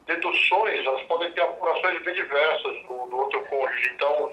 deduções, 0.06 0.86
elas 0.86 1.02
podem 1.02 1.32
ter 1.32 1.42
apurações 1.42 2.02
bem 2.02 2.14
diversas 2.14 2.82
do, 2.82 3.06
do 3.06 3.16
outro 3.18 3.42
cônjuge. 3.46 3.90
Então, 3.94 4.32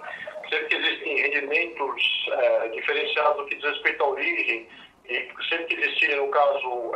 sempre 0.49 0.65
que 0.65 0.75
existem 0.75 1.15
rendimentos 1.21 2.29
eh, 2.31 2.69
diferenciados 2.73 3.37
no 3.37 3.45
que 3.45 3.55
diz 3.55 3.69
respeito 3.69 4.03
à 4.03 4.07
origem, 4.07 4.67
e 5.05 5.29
sempre 5.49 5.65
que 5.65 5.75
existirem, 5.75 6.17
no 6.17 6.27
caso, 6.29 6.91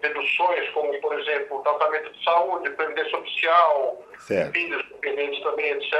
deduções, 0.00 0.68
como, 0.70 0.98
por 1.00 1.18
exemplo, 1.18 1.60
tratamento 1.62 2.10
de 2.12 2.24
saúde, 2.24 2.70
previdência 2.70 3.18
oficial, 3.18 4.02
Certo. 4.18 4.52
filhos 4.52 4.82
dependentes 4.88 5.42
também, 5.42 5.70
etc. 5.72 5.92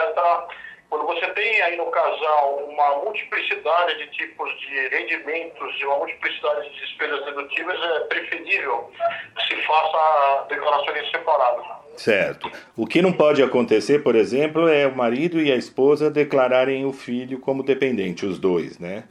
Quando 0.89 1.05
você 1.07 1.26
tem 1.28 1.62
aí 1.62 1.76
no 1.76 1.87
casal 1.87 2.57
uma 2.68 2.97
multiplicidade 3.05 3.99
de 3.99 4.07
tipos 4.12 4.49
de 4.61 4.89
rendimentos 4.89 5.74
e 5.80 5.84
uma 5.84 5.99
multiplicidade 5.99 6.70
de 6.70 6.80
despesas 6.80 7.24
dedutíveis, 7.24 7.80
é 7.82 8.01
preferível 8.01 8.91
que 9.37 9.47
se 9.49 9.62
faça 9.62 10.47
declarações 10.49 11.11
separadas. 11.11 11.66
Certo. 11.97 12.51
O 12.76 12.87
que 12.87 13.03
não 13.03 13.12
pode 13.12 13.43
acontecer, 13.43 14.03
por 14.03 14.14
exemplo, 14.14 14.68
é 14.68 14.87
o 14.87 14.95
marido 14.95 15.41
e 15.41 15.51
a 15.51 15.57
esposa 15.57 16.11
declararem 16.11 16.84
o 16.84 16.93
filho 16.93 17.41
como 17.41 17.62
dependente, 17.62 18.24
os 18.24 18.39
dois, 18.39 18.78
né? 18.78 19.05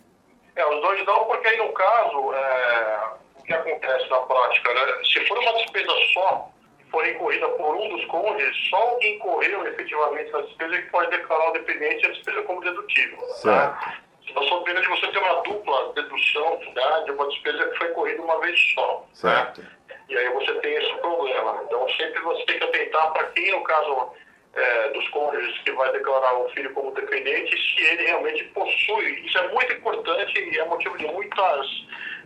É, 0.55 0.65
os 0.65 0.81
dois 0.81 1.05
não, 1.05 1.25
porque 1.25 1.47
aí 1.47 1.57
no 1.57 1.73
caso, 1.73 2.33
é, 2.33 2.99
o 3.39 3.43
que 3.43 3.53
acontece 3.53 4.09
na 4.09 4.19
prática, 4.19 4.73
né? 4.73 4.81
Se 5.03 5.19
for 5.27 5.37
uma 5.37 5.53
despesa 5.53 5.91
só, 6.13 6.49
que 6.95 7.01
for 7.01 7.07
incorrida 7.07 7.47
por 7.49 7.75
um 7.75 7.89
dos 7.89 8.05
cônjuges, 8.05 8.69
só 8.69 8.93
o 8.93 8.97
que 8.97 9.07
incorreu 9.09 9.67
efetivamente 9.67 10.31
na 10.31 10.41
despesa 10.41 10.75
é 10.75 10.81
que 10.81 10.89
pode 10.89 11.11
declarar 11.11 11.49
o 11.49 11.53
dependente 11.53 12.05
a 12.05 12.09
despesa 12.09 12.41
como 12.43 12.61
dedutível. 12.61 13.19
Certo. 13.19 13.85
Né? 13.85 13.97
Nós 14.33 14.47
somos 14.47 14.63
pena 14.65 14.81
de 14.81 14.87
você 14.87 15.07
ter 15.07 15.19
uma 15.19 15.41
dupla 15.43 15.93
dedução 15.93 16.59
né, 16.59 17.03
de 17.05 17.11
uma 17.11 17.27
despesa 17.27 17.69
que 17.69 17.77
foi 17.77 17.91
incorrida 17.91 18.21
uma 18.21 18.39
vez 18.39 18.59
só. 18.73 19.05
Certo. 19.13 19.61
Né? 19.61 19.67
E 20.09 20.17
aí 20.17 20.29
você 20.33 20.53
tem 20.55 20.75
esse 20.75 20.93
problema. 20.95 21.61
Então 21.65 21.87
sempre 21.89 22.19
você 22.21 22.45
tem 22.45 22.57
que 22.57 22.63
atentar 22.63 23.13
para 23.13 23.23
quem, 23.27 23.51
no 23.51 23.63
caso 23.63 24.13
é, 24.55 24.89
dos 24.89 25.07
cônjuges 25.09 25.57
que 25.63 25.71
vai 25.73 25.91
declarar 25.91 26.33
o 26.39 26.49
filho 26.49 26.71
como 26.73 26.91
dependente, 26.91 27.51
se 27.57 27.83
ele 27.83 28.05
realmente 28.05 28.43
possui. 28.45 29.19
Isso 29.25 29.37
é 29.37 29.47
muito 29.49 29.73
importante 29.73 30.39
e 30.39 30.57
é 30.59 30.65
motivo 30.65 30.97
de 30.97 31.05
muitas 31.07 31.67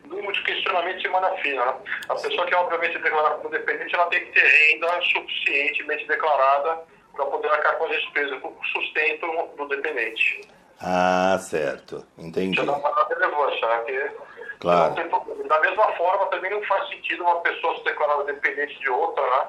muitos 0.05 0.41
questionamentos 0.43 1.03
semana 1.03 1.29
fina. 1.37 1.63
né? 1.65 1.73
A 2.09 2.15
pessoa 2.15 2.45
que 2.47 2.55
obviamente 2.55 2.97
declarar 2.97 3.31
como 3.35 3.49
dependente, 3.49 3.93
ela 3.93 4.07
tem 4.07 4.25
que 4.25 4.31
ter 4.31 4.47
renda 4.47 4.87
suficientemente 5.01 6.07
declarada 6.07 6.81
para 7.13 7.25
poder 7.25 7.47
arcar 7.49 7.77
com 7.77 7.85
as 7.85 7.91
despesas, 7.91 8.39
com 8.41 8.47
o 8.47 8.65
sustento 8.73 9.27
do 9.55 9.67
dependente. 9.67 10.41
Ah, 10.81 11.37
certo. 11.39 12.05
Entendi. 12.17 12.55
Isso 12.57 12.65
dá 12.65 12.73
uma 12.73 13.07
relevância, 13.07 13.67
né? 13.67 13.77
Porque 13.77 14.11
Claro. 14.59 14.95
tem. 14.95 15.47
Da 15.47 15.59
mesma 15.61 15.91
forma, 15.93 16.25
também 16.27 16.51
não 16.51 16.61
faz 16.63 16.87
sentido 16.89 17.23
uma 17.23 17.39
pessoa 17.41 17.77
se 17.77 17.83
declarar 17.83 18.23
dependente 18.23 18.79
de 18.79 18.89
outra, 18.89 19.23
né? 19.23 19.47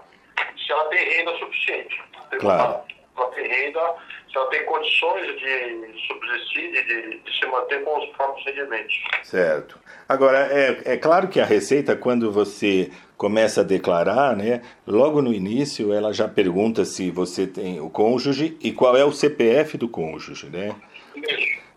Se 0.67 0.73
ela 0.73 0.85
tem 0.85 1.09
renda 1.17 1.37
suficiente. 1.39 2.03
Claro. 2.39 2.81
Se 2.89 2.95
ela 3.17 3.31
tem 3.31 3.49
renda, 3.49 3.95
se 4.31 4.37
ela 4.37 4.47
tem 4.47 4.65
condições 4.65 5.27
de 5.39 6.07
subsistir, 6.07 6.73
de, 6.73 7.19
de 7.19 7.39
se 7.39 7.47
manter 7.47 7.83
com 7.85 7.99
os 7.99 8.09
próprios 8.17 8.47
rendimentos. 8.47 8.95
Certo. 9.25 9.79
Agora, 10.09 10.49
é, 10.51 10.95
é 10.95 10.97
claro 10.97 11.29
que 11.29 11.41
a 11.41 11.45
Receita, 11.45 11.97
quando 11.97 12.31
você 12.31 12.91
começa 13.17 13.61
a 13.61 13.65
declarar, 13.65 14.35
né, 14.37 14.63
logo 14.87 15.21
no 15.21 15.33
início 15.33 15.93
ela 15.93 16.13
já 16.13 16.27
pergunta 16.27 16.85
se 16.85 17.11
você 17.11 17.47
tem 17.47 17.81
o 17.81 17.91
cônjuge 17.91 18.57
e 18.63 18.73
qual 18.73 18.97
é 18.97 19.05
o 19.05 19.13
CPF 19.13 19.77
do 19.77 19.89
cônjuge, 19.89 20.49
né? 20.49 20.75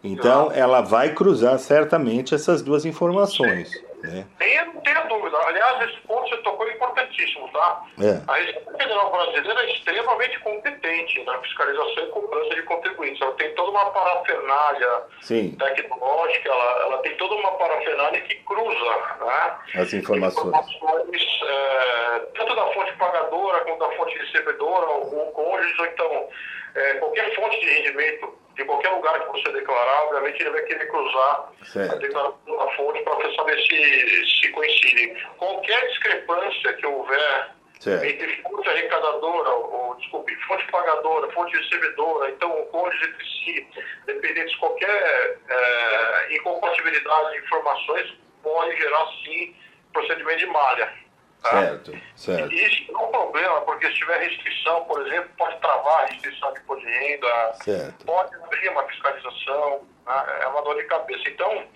Então, 0.03 0.51
ela 0.53 0.81
vai 0.81 1.13
cruzar 1.13 1.57
certamente 1.59 2.35
essas 2.35 2.61
duas 2.61 2.85
informações, 2.85 3.71
né? 4.03 4.27
Tem, 4.37 4.65
não 4.65 4.81
tenha 4.81 5.01
dúvida. 5.03 5.37
Aliás, 5.37 5.89
esse 5.89 5.99
ponto 6.01 6.23
que 6.25 6.35
você 6.35 6.41
tocou 6.41 6.67
é 6.67 6.73
importantíssimo, 6.73 7.49
tá? 7.49 7.83
É. 8.01 8.21
A 8.31 8.35
Receita 8.35 8.71
Federal 8.77 9.11
Brasileira 9.11 9.61
é 9.61 9.73
extremamente 9.73 10.39
competente 10.41 11.23
na 11.23 11.37
fiscalização 11.39 12.03
e 12.03 12.07
cobrança 12.07 12.55
de 12.55 12.63
contribuintes. 12.63 13.21
Ela 13.21 13.33
tem 13.33 13.55
toda 13.55 13.71
uma 13.71 13.85
parafernália 13.91 15.03
Sim, 15.21 15.55
tecnológica, 15.57 16.49
ela, 16.49 16.81
ela 16.81 16.97
tem 16.97 17.15
toda 17.15 17.35
uma 17.35 17.51
parafernália 17.53 18.21
que 18.21 18.35
cruza 18.35 19.17
né? 19.21 19.57
as 19.75 19.93
informações. 19.93 20.47
informações, 20.47 21.39
é, 21.47 22.19
tanto 22.35 22.55
da 22.55 22.67
fonte 22.73 22.93
pagadora 22.97 23.61
quanto 23.61 23.79
da 23.79 23.91
fonte 23.95 24.17
recebedora, 24.17 24.85
ou 24.85 25.31
cônjuge, 25.31 25.79
ou 25.79 25.85
então 25.85 26.29
é, 26.75 26.93
qualquer 26.95 27.33
fonte 27.35 27.59
de 27.59 27.65
rendimento 27.65 28.42
de 28.55 28.65
qualquer 28.65 28.89
lugar 28.89 29.19
que 29.19 29.31
você 29.31 29.51
declarar, 29.51 30.03
obviamente 30.05 30.41
ele 30.41 30.51
vai 30.51 30.61
querer 30.63 30.87
cruzar 30.87 31.51
Certo. 31.63 31.93
a 31.93 31.97
declaração 31.97 32.57
da 32.57 32.67
fonte 32.75 33.01
para 33.03 33.35
saber 33.35 33.59
se, 33.61 34.41
se 34.41 34.51
coincide. 34.51 35.27
Qualquer 35.37 35.87
discrepância 35.87 36.73
que 36.73 36.85
houver 36.85 37.51
Certo. 37.79 38.05
entre 38.05 38.41
fonte 38.43 38.69
arrecadadora, 38.69 39.49
ou, 39.49 39.95
desculpe, 39.95 40.35
fonte 40.47 40.65
pagadora, 40.71 41.31
fonte 41.31 41.57
recebedora, 41.57 42.29
então 42.29 42.61
o 42.61 42.65
cônjuge 42.67 43.05
entre 43.05 43.25
si, 43.25 43.67
dependendo 44.05 44.49
de 44.49 44.57
qualquer 44.57 45.37
é, 45.49 46.35
incompatibilidade 46.35 47.31
de 47.31 47.37
informações, 47.39 48.13
pode 48.41 48.77
gerar 48.77 49.05
sim 49.25 49.55
procedimento 49.91 50.39
de 50.39 50.45
malha. 50.47 51.02
Tá? 51.43 51.49
Certo, 51.49 51.91
certo. 52.15 52.53
E 52.53 52.65
Isso 52.65 52.91
não 52.91 53.01
é 53.01 53.07
um 53.07 53.11
problema, 53.11 53.61
porque 53.61 53.87
se 53.87 53.93
tiver 53.95 54.17
restrição, 54.17 54.83
por 54.85 55.05
exemplo, 55.05 55.29
pode 55.37 55.59
travar 55.59 56.03
a 56.03 56.05
restrição 56.07 56.53
de 56.53 56.59
imposto 56.59 56.85
de 56.85 56.91
renda, 56.91 57.53
Certo. 57.63 58.05
pode 58.05 58.35
abrir 58.35 58.69
uma 58.69 58.83
fiscalização, 58.87 59.81
né? 60.05 60.39
é 60.41 60.47
uma 60.47 60.61
dor 60.63 60.75
de 60.75 60.83
cabeça. 60.85 61.29
Então, 61.29 61.67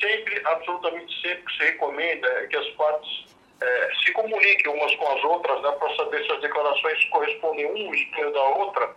sempre, 0.00 0.42
absolutamente 0.44 1.20
sempre 1.20 1.44
que 1.44 1.52
se 1.56 1.64
recomenda 1.64 2.26
é 2.28 2.46
que 2.46 2.56
as 2.56 2.68
partes 2.70 3.26
eh, 3.60 3.90
se 4.04 4.12
comuniquem 4.12 4.72
umas 4.72 4.94
com 4.96 5.08
as 5.12 5.22
outras, 5.24 5.62
né, 5.62 5.70
para 5.72 5.96
saber 5.96 6.24
se 6.24 6.32
as 6.32 6.40
declarações 6.40 7.04
correspondem 7.06 7.66
um 7.66 7.94
espelho 7.94 8.32
da 8.32 8.42
outra, 8.42 8.90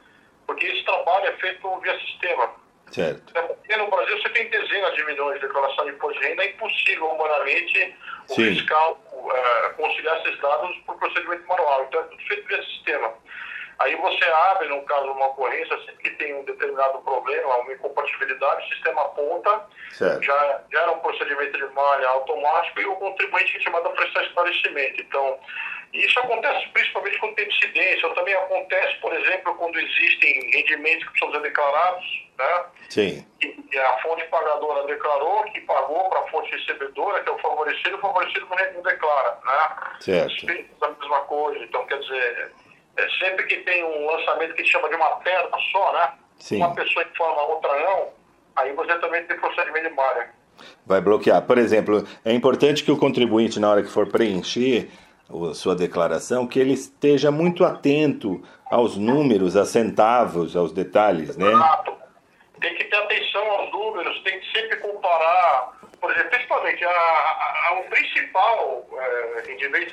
porque 0.47 0.66
esse 0.66 0.84
trabalho 0.84 1.28
é 1.28 1.34
feito 1.34 1.80
via 1.82 1.99
sistema. 1.99 2.49
Certo. 2.91 3.38
É 3.38 3.41
porque 3.41 3.76
no 3.78 3.89
Brasil 3.89 4.22
você 4.22 4.30
tem 4.30 4.49
dezenas 4.49 4.95
de 4.95 5.03
milhões 5.05 5.39
de 5.39 5.47
declaração 5.47 5.86
de 5.86 5.91
imposto 5.91 6.20
de 6.20 6.28
renda, 6.28 6.43
é 6.43 6.49
impossível 6.51 7.07
humanamente 7.07 7.95
o 8.30 8.34
Sim. 8.34 8.55
fiscal 8.55 8.99
eh, 9.32 9.69
conciliar 9.78 10.19
esses 10.21 10.39
dados 10.39 10.78
por 10.86 10.97
procedimento 10.97 11.47
manual. 11.47 11.86
Então 11.86 12.01
é 12.01 12.03
tudo 12.03 12.23
feito 12.28 12.47
via 12.47 12.63
sistema. 12.63 13.13
Aí 13.80 13.93
você 13.95 14.23
abre, 14.23 14.69
no 14.69 14.82
caso, 14.84 15.11
uma 15.11 15.28
ocorrência, 15.28 15.78
sempre 15.80 16.03
que 16.03 16.11
tem 16.11 16.34
um 16.34 16.45
determinado 16.45 16.99
problema, 16.99 17.57
uma 17.57 17.73
incompatibilidade, 17.73 18.65
o 18.65 18.73
sistema 18.73 19.01
aponta, 19.01 19.65
Certo. 19.91 20.23
já 20.23 20.61
gera 20.71 20.91
um 20.91 20.99
procedimento 20.99 21.57
de 21.57 21.73
malha 21.73 22.07
automático 22.07 22.80
e 22.80 22.86
o 22.86 22.95
contribuinte 22.95 23.57
é 23.57 23.59
chamado 23.59 23.88
a 23.88 23.91
prestar 23.91 24.23
esclarecimento. 24.23 25.01
Então, 25.01 25.38
isso 26.04 26.20
acontece 26.20 26.68
principalmente 26.70 27.18
quando 27.20 27.36
tem 27.36 27.48
dissidência, 27.48 28.08
ou 28.08 28.14
também 28.16 28.34
acontece, 28.34 28.96
por 29.00 29.14
exemplo, 29.14 29.56
quando 29.56 29.80
existem 29.80 30.52
rendimentos 30.52 31.06
que 31.06 31.12
precisam 31.12 31.34
ser 31.34 31.41
declarados, 31.41 32.26
né? 32.38 32.66
Sim. 32.89 33.26
E 33.41 33.78
a 33.78 33.98
fonte 34.00 34.26
pagadora 34.26 34.86
declarou 34.88 35.43
que 35.46 35.62
pagou 35.62 36.10
para 36.10 36.20
a 36.20 36.28
fonte 36.28 36.52
recebedora, 36.52 37.24
que 37.24 37.30
é 37.30 37.34
o 37.34 37.39
favorecido, 37.39 37.96
o 37.96 38.00
favorecido 38.00 38.48
não 38.50 38.82
declara, 38.84 39.38
né? 39.46 39.98
Certo. 40.00 40.50
É 40.50 40.66
a 40.82 40.89
mesma 40.89 41.20
coisa. 41.22 41.64
Então, 41.64 41.86
quer 41.86 42.00
dizer, 42.00 42.52
é 42.98 43.10
sempre 43.20 43.46
que 43.46 43.58
tem 43.58 43.84
um 43.84 44.06
lançamento 44.06 44.54
que 44.54 44.66
chama 44.66 44.89
de 44.89 44.96
uma 44.96 45.18
perna 45.18 45.58
só, 45.72 45.93
né? 45.93 46.14
Sim. 46.39 46.58
Uma 46.58 46.76
pessoa 46.76 47.06
informa, 47.06 47.41
a 47.41 47.46
outra 47.46 47.80
não, 47.80 48.10
aí 48.56 48.74
você 48.74 48.98
também 49.00 49.24
tem 49.26 49.39
procedimento 49.39 49.89
de 49.89 49.96
malha. 49.96 50.30
Vai 50.86 51.02
bloquear. 51.02 51.41
Por 51.41 51.58
exemplo, 51.58 52.08
é 52.24 52.32
importante 52.34 52.84
que 52.84 52.91
o 52.91 52.98
contribuinte, 52.98 53.60
na 53.60 53.70
hora 53.70 53.84
que 53.84 53.89
for 53.89 54.08
preencher 54.08 54.89
sua 55.53 55.76
declaração, 55.76 56.47
que 56.47 56.59
ele 56.59 56.73
esteja 56.73 57.32
muito 57.32 57.65
atento 57.65 58.41
aos 58.69 58.97
números, 58.97 59.55
a 59.55 59.65
centavos, 59.65 60.55
aos 60.55 60.71
detalhes, 60.71 61.36
né? 61.38 61.51
Exato. 61.51 61.93
Tem 62.59 62.76
que 62.76 62.86
ter 62.86 62.95
atenção 62.95 63.43
aos 63.51 63.71
números, 63.71 64.21
tem 64.23 64.39
que 64.39 64.51
sempre 64.51 64.78
comparar. 64.78 65.73
Por 65.99 66.11
exemplo, 66.11 66.30
principalmente, 66.30 66.84
a, 66.84 66.89
a, 66.89 67.69
a 67.69 67.80
o 67.80 67.84
principal 67.89 68.88
é, 68.97 69.26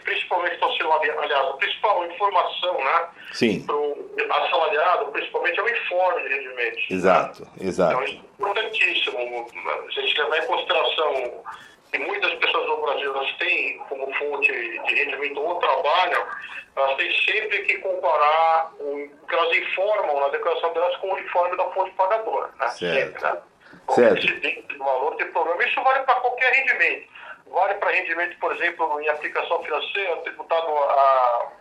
principalmente 0.05 0.63
o 0.63 0.67
assalariado, 0.67 1.49
a 1.49 1.57
principal 1.57 2.07
informação, 2.07 2.75
né? 2.79 3.09
Sim. 3.33 3.63
Para 3.65 3.77
o 3.77 4.11
assalariado, 4.31 5.07
principalmente, 5.07 5.59
é 5.59 5.63
o 5.63 5.69
informe 5.69 6.23
de 6.23 6.29
rendimentos. 6.29 6.85
Exato, 6.91 7.49
exato. 7.61 7.93
Então, 7.93 8.05
isso 8.05 8.15
é 8.15 8.43
importantíssimo. 8.43 9.47
Se 9.93 10.01
a 10.01 10.03
gente 10.03 10.19
levar 10.19 10.39
em 10.39 10.47
consideração 10.47 11.45
que 11.93 11.99
muitas 11.99 12.35
pessoas 12.35 12.67
no 12.67 12.81
Brasil 12.83 13.15
elas 13.15 13.33
têm 13.37 13.79
como 13.89 14.13
fonte 14.15 14.51
de 14.51 14.95
rendimento 14.95 15.41
ou 15.41 15.57
trabalho, 15.57 16.27
elas 16.75 16.97
têm 16.97 17.13
sempre 17.21 17.63
que 17.65 17.79
comparar 17.79 18.73
o 18.81 19.09
que 19.29 19.35
elas 19.35 19.57
informam 19.59 20.21
na 20.21 20.29
declaração 20.29 20.73
delas 20.73 20.97
com 20.97 21.13
o 21.13 21.19
informe 21.19 21.57
da 21.57 21.71
fonte 21.71 21.91
pagadora. 21.93 22.51
Né? 22.59 22.69
Certo. 22.69 23.21
Sempre, 23.21 23.23
né? 23.23 23.43
Certo. 23.91 24.27
Esse 24.27 24.79
valor 24.79 25.17
tem 25.17 25.31
problema. 25.33 25.65
Isso 25.65 25.83
vale 25.83 26.01
para 26.05 26.15
qualquer 26.17 26.53
rendimento. 26.53 27.13
Vale 27.47 27.75
para 27.75 27.91
rendimento, 27.91 28.39
por 28.39 28.57
exemplo, 28.57 29.01
em 29.01 29.09
aplicação 29.11 29.63
financeira, 29.63 30.17
tributado 30.19 30.67
a 30.67 31.53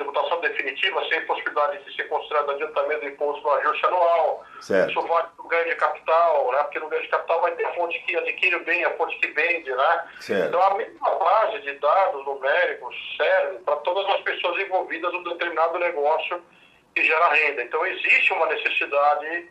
tributação 0.00 0.40
definitiva, 0.40 1.04
sem 1.08 1.26
possibilidade 1.26 1.84
de 1.84 1.94
ser 1.94 2.04
considerado 2.08 2.50
adiantamento 2.52 3.00
do 3.02 3.08
imposto 3.08 3.42
no 3.42 3.52
ajuste 3.52 3.86
anual. 3.86 4.44
Certo. 4.60 4.90
Isso 4.90 5.02
vale 5.02 5.28
para 5.36 5.44
o 5.44 5.48
ganho 5.48 5.68
de 5.68 5.76
capital, 5.76 6.52
né? 6.52 6.62
porque 6.62 6.78
no 6.78 6.88
ganho 6.88 7.02
de 7.02 7.08
capital 7.08 7.40
vai 7.42 7.52
ter 7.52 7.66
a 7.66 7.74
fonte 7.74 7.98
que 8.00 8.16
adquire 8.16 8.56
o 8.56 8.64
bem, 8.64 8.84
a 8.84 8.96
fonte 8.96 9.16
que 9.18 9.28
vende. 9.28 9.70
Né? 9.70 10.08
Certo. 10.20 10.48
Então, 10.48 10.62
a 10.62 10.74
mesma 10.74 11.10
base 11.16 11.60
de 11.60 11.72
dados 11.74 12.24
numéricos 12.24 12.96
serve 13.16 13.58
para 13.58 13.76
todas 13.76 14.08
as 14.14 14.20
pessoas 14.22 14.58
envolvidas 14.62 15.12
num 15.12 15.22
determinado 15.22 15.78
negócio 15.78 16.42
que 16.94 17.04
gera 17.04 17.28
renda. 17.28 17.62
Então, 17.62 17.86
existe 17.86 18.32
uma 18.32 18.46
necessidade 18.46 19.50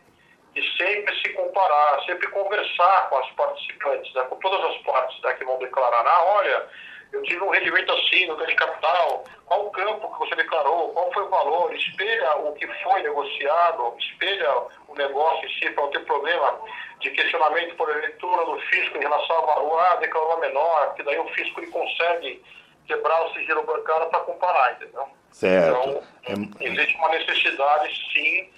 de 0.56 0.78
sempre 0.78 1.16
se 1.22 1.30
comparar, 1.34 2.04
sempre 2.06 2.28
conversar 2.30 3.10
com 3.10 3.18
as 3.20 3.30
participantes, 3.32 4.12
né? 4.16 4.24
com 4.24 4.36
todas 4.38 4.66
as 4.66 4.78
partes 4.82 5.22
né? 5.22 5.34
que 5.36 5.46
vão 5.46 5.60
declarar. 5.60 6.04
Ah, 6.08 6.24
olha, 6.24 6.68
eu 7.12 7.24
tive 7.24 7.44
um 7.44 7.50
rendimento 7.50 7.92
assim 7.92 8.28
no 8.28 8.36
ganho 8.36 8.50
de 8.50 8.56
capital, 8.56 9.24
qual 9.46 9.66
o 9.66 9.72
campo 9.72 10.12
que 10.14 10.20
você 10.20 10.36
declarou, 10.36 10.90
qual 10.90 11.12
foi 11.12 11.24
o 11.24 11.30
valor, 11.30 11.74
espelha 11.74 12.36
o 12.38 12.54
que 12.54 12.68
foi 12.84 13.02
negociado, 13.02 13.96
espelha 13.98 14.52
o 14.88 14.96
negócio 14.96 15.48
em 15.48 15.54
si 15.54 15.72
para 15.72 15.84
não 15.84 15.92
ter 15.92 16.06
problema 16.06 16.60
de 17.00 17.10
questionamento 17.12 17.76
por 17.76 17.88
leitura 17.88 18.46
do 18.46 18.60
fisco 18.60 18.98
em 18.98 19.02
relação 19.02 19.36
ao 19.38 19.48
valor, 19.48 19.80
ah, 19.80 19.96
declarou 19.96 20.34
a 20.34 20.40
menor, 20.40 20.94
que 20.96 21.04
daí 21.04 21.18
o 21.18 21.28
fisco 21.30 21.60
ele 21.60 21.72
consegue 21.72 22.44
quebrar 22.86 23.26
o 23.26 23.34
sigilo 23.34 23.64
bancário 23.64 24.08
para 24.08 24.20
comparar, 24.22 24.74
entendeu? 24.74 25.08
Certo. 25.32 26.04
Então, 26.24 26.50
existe 26.60 26.96
uma 26.98 27.10
necessidade, 27.10 28.12
sim, 28.14 28.50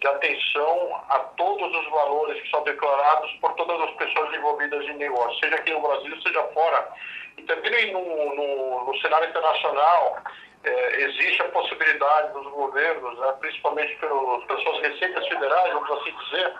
de 0.00 0.06
atenção 0.06 1.02
a 1.08 1.18
todos 1.36 1.76
os 1.76 1.90
valores 1.90 2.40
que 2.40 2.50
são 2.50 2.62
declarados 2.64 3.30
por 3.40 3.52
todas 3.54 3.80
as 3.82 3.90
pessoas 3.96 4.34
envolvidas 4.34 4.82
em 4.86 4.94
negócio, 4.94 5.38
seja 5.40 5.56
aqui 5.56 5.72
no 5.72 5.82
Brasil, 5.82 6.22
seja 6.22 6.42
fora. 6.54 6.88
E 7.36 7.42
também 7.42 7.92
no, 7.92 8.34
no, 8.34 8.84
no 8.84 8.98
cenário 9.00 9.28
internacional, 9.28 10.22
é, 10.64 11.02
existe 11.02 11.40
a 11.42 11.48
possibilidade 11.48 12.32
dos 12.32 12.46
governos, 12.52 13.18
né, 13.18 13.34
principalmente 13.40 13.96
pelos, 13.96 14.44
pelas 14.44 14.62
suas 14.62 14.80
receitas 14.82 15.26
federais, 15.26 15.72
vamos 15.72 15.90
assim 15.90 16.14
dizer, 16.24 16.52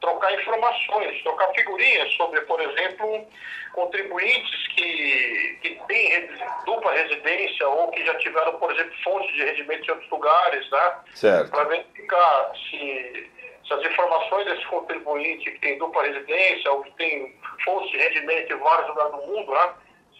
trocar 0.00 0.34
informações, 0.34 1.22
trocar 1.22 1.52
figurinhas 1.54 2.12
sobre, 2.14 2.40
por 2.42 2.60
exemplo, 2.60 3.26
contribuintes 3.72 4.66
que, 4.68 5.58
que 5.62 5.80
têm 5.88 6.28
dupla 6.66 6.92
residência 6.92 7.68
ou 7.68 7.90
que 7.90 8.04
já 8.04 8.14
tiveram, 8.16 8.58
por 8.58 8.70
exemplo, 8.72 8.92
fontes 9.02 9.32
de 9.34 9.44
rendimento 9.44 9.86
em 9.86 9.90
outros 9.92 10.10
lugares, 10.10 10.70
né? 10.70 10.94
Certo. 11.14 11.50
Para 11.50 11.64
verificar 11.64 12.52
se, 12.68 13.30
se 13.66 13.72
as 13.72 13.84
informações 13.84 14.44
desse 14.44 14.66
contribuinte 14.66 15.50
que 15.50 15.58
tem 15.60 15.78
dupla 15.78 16.02
residência 16.02 16.70
ou 16.72 16.82
que 16.82 16.90
tem 16.92 17.34
fontes 17.64 17.90
de 17.90 17.96
rendimento 17.96 18.52
em 18.52 18.58
vários 18.58 18.88
lugares 18.88 19.12
do 19.12 19.26
mundo, 19.26 19.52
né? 19.52 19.74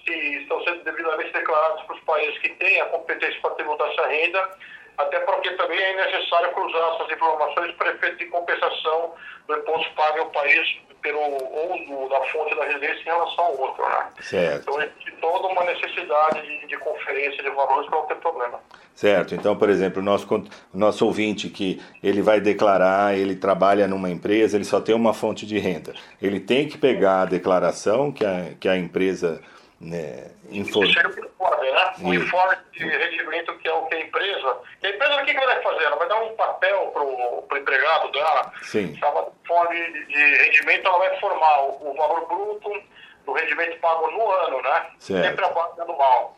Se 0.05 0.13
estão 0.13 0.63
sendo 0.65 0.85
devidamente 0.85 1.33
declarados 1.33 1.83
para 1.85 1.97
os 1.97 2.03
países 2.03 2.39
que 2.39 2.51
têm 2.51 2.81
a 2.81 2.87
competência 2.87 3.41
para 3.41 3.55
tributar 3.55 3.91
essa 3.91 4.07
renda, 4.07 4.51
até 4.99 5.21
porque 5.21 5.51
também 5.53 5.81
é 5.81 5.97
necessário 5.97 6.53
cruzar 6.53 6.95
essas 6.95 7.11
informações 7.11 7.73
para 7.73 7.91
efeito 7.91 8.19
de 8.19 8.27
compensação 8.27 9.15
do 9.47 9.57
imposto 9.57 9.93
pago 9.95 10.21
ao 10.21 10.31
país 10.31 10.79
pelo 11.05 11.21
uso 11.21 12.09
da 12.09 12.21
fonte 12.33 12.57
da 12.57 12.65
residência 12.65 13.01
em 13.03 13.05
relação 13.05 13.45
ao 13.45 13.61
outro. 13.61 13.85
Né? 13.85 14.07
Certo. 14.21 14.63
Então, 14.63 14.83
existe 14.83 15.13
toda 15.21 15.49
uma 15.49 15.65
necessidade 15.65 16.41
de, 16.43 16.67
de 16.67 16.79
conferência 16.79 17.43
de 17.43 17.51
valores 17.51 17.91
para 17.91 17.99
não 17.99 18.07
ter 18.07 18.15
problema. 18.17 18.61
Certo. 18.95 19.35
Então, 19.35 19.55
por 19.55 19.69
exemplo, 19.69 20.01
o 20.01 20.05
nosso, 20.05 20.27
o 20.35 20.79
nosso 20.79 21.05
ouvinte 21.05 21.51
que 21.51 21.83
ele 22.03 22.23
vai 22.23 22.41
declarar, 22.41 23.15
ele 23.19 23.37
trabalha 23.37 23.87
numa 23.87 24.09
empresa, 24.09 24.57
ele 24.57 24.65
só 24.65 24.81
tem 24.81 24.95
uma 24.95 25.13
fonte 25.13 25.45
de 25.45 25.59
renda. 25.59 25.93
Ele 26.23 26.41
tem 26.41 26.67
que 26.67 26.79
pegar 26.79 27.23
a 27.23 27.27
declaração 27.27 28.11
que 28.11 28.25
a, 28.25 28.55
que 28.59 28.69
a 28.69 28.77
empresa 28.77 29.43
né. 29.81 30.31
Informe, 30.51 30.95
né? 30.95 31.95
O 32.01 32.15
informe 32.15 32.57
de 32.73 32.85
rendimento 32.85 33.57
que 33.59 33.69
é 33.69 33.73
o 33.73 33.87
que 33.87 33.95
a 33.95 34.01
empresa. 34.01 34.59
Que 34.81 34.87
a 34.87 34.91
empresa 34.91 35.23
o 35.23 35.25
que 35.25 35.37
ela 35.37 35.47
vai 35.47 35.63
fazer? 35.63 35.85
Ela 35.85 35.97
vai 35.97 36.09
dar 36.09 36.23
um 36.23 36.37
papel 36.37 36.91
para 36.93 37.03
o 37.03 37.59
empregado 37.59 38.13
dela, 38.13 38.53
Sim. 38.63 38.95
chama 38.97 39.29
informe 39.43 40.07
de 40.07 40.37
rendimento, 40.45 40.87
ela 40.87 40.99
vai 40.99 41.21
formar 41.21 41.61
o, 41.63 41.91
o, 41.91 41.95
valor 41.95 42.27
bruto 42.27 42.83
do 43.25 43.33
rendimento 43.33 43.79
pago 43.81 44.11
no 44.11 44.31
ano, 44.31 44.63
né? 44.63 44.87
Certo. 44.99 45.27
Sempre 45.27 45.45
a 45.45 45.49
base 45.49 45.81
anual. 45.81 46.37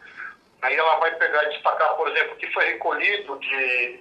Aí 0.63 0.75
ela 0.75 0.97
vai 0.97 1.15
pegar 1.17 1.45
e 1.45 1.51
destacar, 1.51 1.95
por 1.95 2.09
exemplo, 2.09 2.35
o 2.35 2.37
que 2.37 2.51
foi 2.53 2.65
recolhido 2.65 3.39
de, 3.39 4.01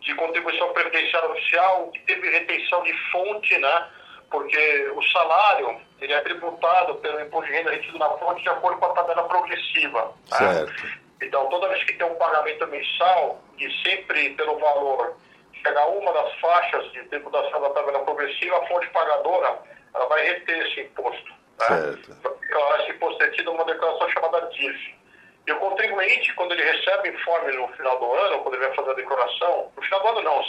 de 0.00 0.14
contribuição 0.14 0.72
previdenciária 0.72 1.28
oficial, 1.28 1.84
o 1.84 1.92
que 1.92 2.00
teve 2.00 2.30
retenção 2.30 2.82
de 2.82 2.92
fonte, 3.10 3.56
né? 3.58 3.88
Porque 4.32 4.92
o 4.96 5.02
salário 5.02 5.80
ele 6.00 6.12
é 6.12 6.20
tributado 6.22 6.96
pelo 6.96 7.20
imposto 7.20 7.46
de 7.46 7.56
renda 7.56 7.70
retido 7.70 7.98
na 7.98 8.08
fonte 8.18 8.42
de 8.42 8.48
acordo 8.48 8.78
com 8.80 8.86
a 8.86 8.94
tabela 8.94 9.28
progressiva. 9.28 10.12
Né? 10.32 10.38
Certo. 10.38 11.02
Então, 11.20 11.48
toda 11.48 11.68
vez 11.68 11.84
que 11.84 11.92
tem 11.92 12.06
um 12.06 12.14
pagamento 12.16 12.66
mensal, 12.66 13.40
e 13.58 13.70
sempre 13.82 14.30
pelo 14.30 14.58
valor 14.58 15.16
chegar 15.62 15.86
uma 15.86 16.12
das 16.12 16.34
faixas 16.40 16.90
de 16.92 17.02
tributação 17.04 17.60
da 17.60 17.70
tabela 17.70 18.00
progressiva, 18.00 18.56
a 18.56 18.66
fonte 18.66 18.88
pagadora 18.90 19.58
ela 19.94 20.06
vai 20.06 20.26
reter 20.26 20.66
esse 20.66 20.80
imposto. 20.80 21.30
Né? 21.60 21.66
Certo. 21.68 22.16
Esse 22.80 22.90
imposto 22.90 23.22
retido 23.22 23.52
uma 23.52 23.64
declaração 23.64 24.08
chamada 24.10 24.40
DIF. 24.48 24.94
E 25.46 25.52
o 25.52 25.56
contribuinte, 25.56 26.32
quando 26.34 26.52
ele 26.52 26.62
recebe 26.62 27.08
informe 27.08 27.56
no 27.56 27.66
final 27.68 27.98
do 27.98 28.12
ano, 28.12 28.38
quando 28.40 28.54
ele 28.54 28.66
vai 28.66 28.76
fazer 28.76 28.90
a 28.90 28.94
declaração, 28.94 29.72
no 29.76 29.82
final 29.82 30.00
do 30.00 30.08
ano 30.08 30.22
não, 30.22 30.44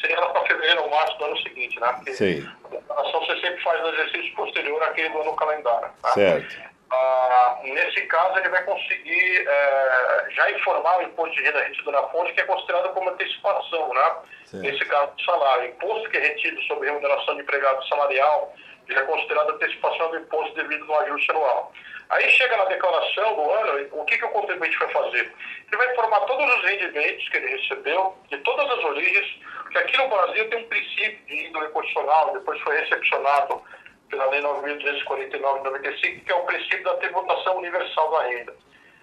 seria 0.00 0.18
lá 0.18 0.30
para 0.30 0.46
fevereiro 0.46 0.82
ou 0.82 0.90
março 0.90 1.18
do 1.18 1.24
ano 1.26 1.36
seguinte, 1.42 1.78
né? 1.78 1.92
Porque 1.92 2.14
Sim. 2.14 2.48
a 2.64 2.68
declaração 2.68 3.20
você 3.20 3.40
sempre 3.40 3.62
faz 3.62 3.82
no 3.82 3.88
exercício 3.88 4.34
posterior 4.34 4.82
àquele 4.82 5.10
do 5.10 5.20
ano 5.20 5.36
calendário. 5.36 5.90
Tá? 6.00 6.08
Certo. 6.12 6.70
Ah, 6.90 7.60
nesse 7.62 8.00
caso, 8.06 8.38
ele 8.38 8.48
vai 8.48 8.64
conseguir 8.64 9.46
é, 9.46 10.26
já 10.30 10.50
informar 10.50 10.98
o 10.98 11.02
imposto 11.02 11.36
de 11.36 11.42
renda 11.42 11.62
retido 11.62 11.92
na 11.92 12.02
fonte, 12.04 12.32
que 12.32 12.40
é 12.40 12.44
considerado 12.44 12.92
como 12.94 13.10
antecipação, 13.10 13.94
né? 13.94 14.16
Sim. 14.46 14.60
Nesse 14.60 14.84
caso 14.86 15.12
do 15.12 15.22
salário. 15.22 15.64
O 15.64 15.66
imposto 15.66 16.10
que 16.10 16.16
é 16.16 16.20
retido 16.20 16.60
sobre 16.62 16.88
remuneração 16.88 17.36
de 17.36 17.42
empregado 17.42 17.86
salarial, 17.86 18.54
ele 18.88 18.98
é 18.98 19.02
considerado 19.02 19.50
antecipação 19.50 20.10
do 20.10 20.18
imposto 20.18 20.54
devido 20.54 20.84
no 20.86 20.96
ajuste 20.96 21.30
anual. 21.30 21.72
Aí 22.10 22.28
chega 22.30 22.56
na 22.56 22.64
declaração 22.64 23.36
do 23.36 23.50
ano, 23.50 23.88
o 23.92 24.04
que, 24.04 24.18
que 24.18 24.24
o 24.24 24.30
contribuinte 24.30 24.76
vai 24.78 24.88
fazer? 24.88 25.32
Ele 25.68 25.76
vai 25.76 25.92
informar 25.92 26.20
todos 26.20 26.54
os 26.56 26.64
rendimentos 26.64 27.28
que 27.28 27.36
ele 27.36 27.56
recebeu, 27.56 28.18
de 28.28 28.36
todas 28.38 28.68
as 28.68 28.84
origens, 28.84 29.40
porque 29.62 29.78
aqui 29.78 29.96
no 29.96 30.08
Brasil 30.08 30.50
tem 30.50 30.58
um 30.58 30.68
princípio 30.68 31.24
de 31.26 31.46
índole 31.46 31.68
constitucional, 31.68 32.32
depois 32.32 32.60
foi 32.62 32.80
recepcionado 32.80 33.62
pela 34.08 34.26
Lei 34.26 34.40
9.249 34.40 35.58
de 35.58 35.64
95, 35.64 36.24
que 36.24 36.32
é 36.32 36.34
o 36.34 36.44
princípio 36.46 36.82
da 36.82 36.94
tributação 36.94 37.58
universal 37.58 38.10
da 38.10 38.22
renda. 38.24 38.56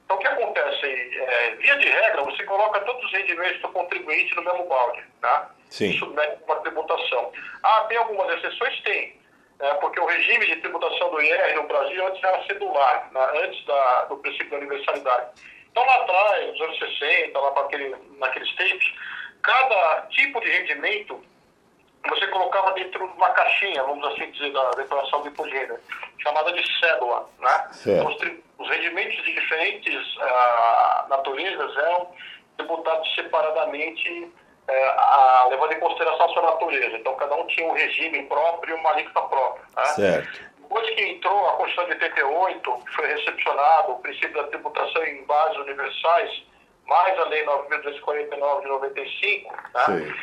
Então, 0.03 0.17
o 0.17 0.19
que 0.19 0.27
acontece? 0.27 0.85
É, 0.85 1.55
via 1.59 1.77
de 1.77 1.87
regra, 1.87 2.23
você 2.23 2.43
coloca 2.43 2.81
todos 2.81 3.03
os 3.05 3.11
rendimentos 3.11 3.61
do 3.61 3.69
contribuinte 3.69 4.35
no 4.35 4.43
mesmo 4.43 4.65
balde, 4.67 5.03
tá? 5.21 5.49
Sim. 5.69 5.97
Submete 5.97 6.43
uma 6.45 6.55
tributação. 6.57 7.31
Ah, 7.63 7.85
tem 7.87 7.97
algumas 7.97 8.33
exceções? 8.37 8.81
Tem. 8.81 9.17
É, 9.59 9.73
porque 9.75 9.99
o 9.99 10.05
regime 10.05 10.45
de 10.45 10.57
tributação 10.57 11.09
do 11.09 11.21
IR 11.21 11.55
no 11.55 11.63
Brasil 11.63 12.07
antes 12.07 12.23
era 12.23 12.43
cedular, 12.45 13.09
né, 13.11 13.27
antes 13.43 13.65
da, 13.65 14.05
do 14.05 14.17
princípio 14.17 14.51
da 14.51 14.57
universalidade. 14.57 15.31
Então, 15.71 15.83
lá 15.83 15.95
atrás, 15.95 16.47
nos 16.51 16.61
anos 16.61 16.79
60, 16.79 17.39
lá 17.39 17.49
aquele, 17.49 17.95
naqueles 18.19 18.55
tempos, 18.55 18.93
cada 19.41 20.01
tipo 20.09 20.39
de 20.41 20.49
rendimento 20.49 21.19
você 22.09 22.27
colocava 22.27 22.71
dentro 22.73 23.05
de 23.05 23.13
uma 23.13 23.29
caixinha, 23.31 23.83
vamos 23.83 24.05
assim 24.07 24.31
dizer, 24.31 24.51
da 24.53 24.71
declaração 24.71 25.21
de 25.23 25.29
imposto 25.29 25.53
de 25.53 26.23
chamada 26.23 26.51
de 26.53 26.79
cédula. 26.79 27.29
Né? 27.39 27.69
Então, 27.85 28.07
os, 28.07 28.15
os, 28.59 28.69
rendimentos 28.69 29.23
de 29.23 29.33
diferentes 29.33 30.15
uh, 30.15 31.09
naturezas 31.09 31.77
eram 31.77 32.11
tributados 32.57 33.15
separadamente, 33.15 34.31
uh, 34.69 35.49
levando 35.49 35.73
em 35.73 35.79
consideração 35.79 36.25
a 36.25 36.29
sua 36.29 36.41
natureza. 36.43 36.97
Então, 36.97 37.15
cada 37.15 37.35
um 37.35 37.47
tinha 37.47 37.67
um 37.67 37.73
regime 37.73 38.23
próprio 38.23 38.75
e 38.75 38.79
uma 38.79 38.91
alíquota 38.91 39.21
própria. 39.21 39.65
Né? 39.75 39.85
Certo. 39.85 40.47
Depois 40.61 40.89
que 40.89 41.01
entrou 41.01 41.47
a 41.47 41.53
Constituição 41.53 41.85
de 41.85 42.03
88, 42.03 42.83
foi 42.95 43.07
recepcionado 43.07 43.93
o 43.93 43.99
princípio 43.99 44.33
da 44.33 44.43
tributação 44.49 45.03
em 45.05 45.23
bases 45.23 45.57
universais, 45.59 46.43
mais 46.85 47.17
a 47.19 47.23
Lei 47.25 47.45
9.249 47.45 48.61
de 48.61 48.67
95, 48.67 49.55
né? 49.73 50.15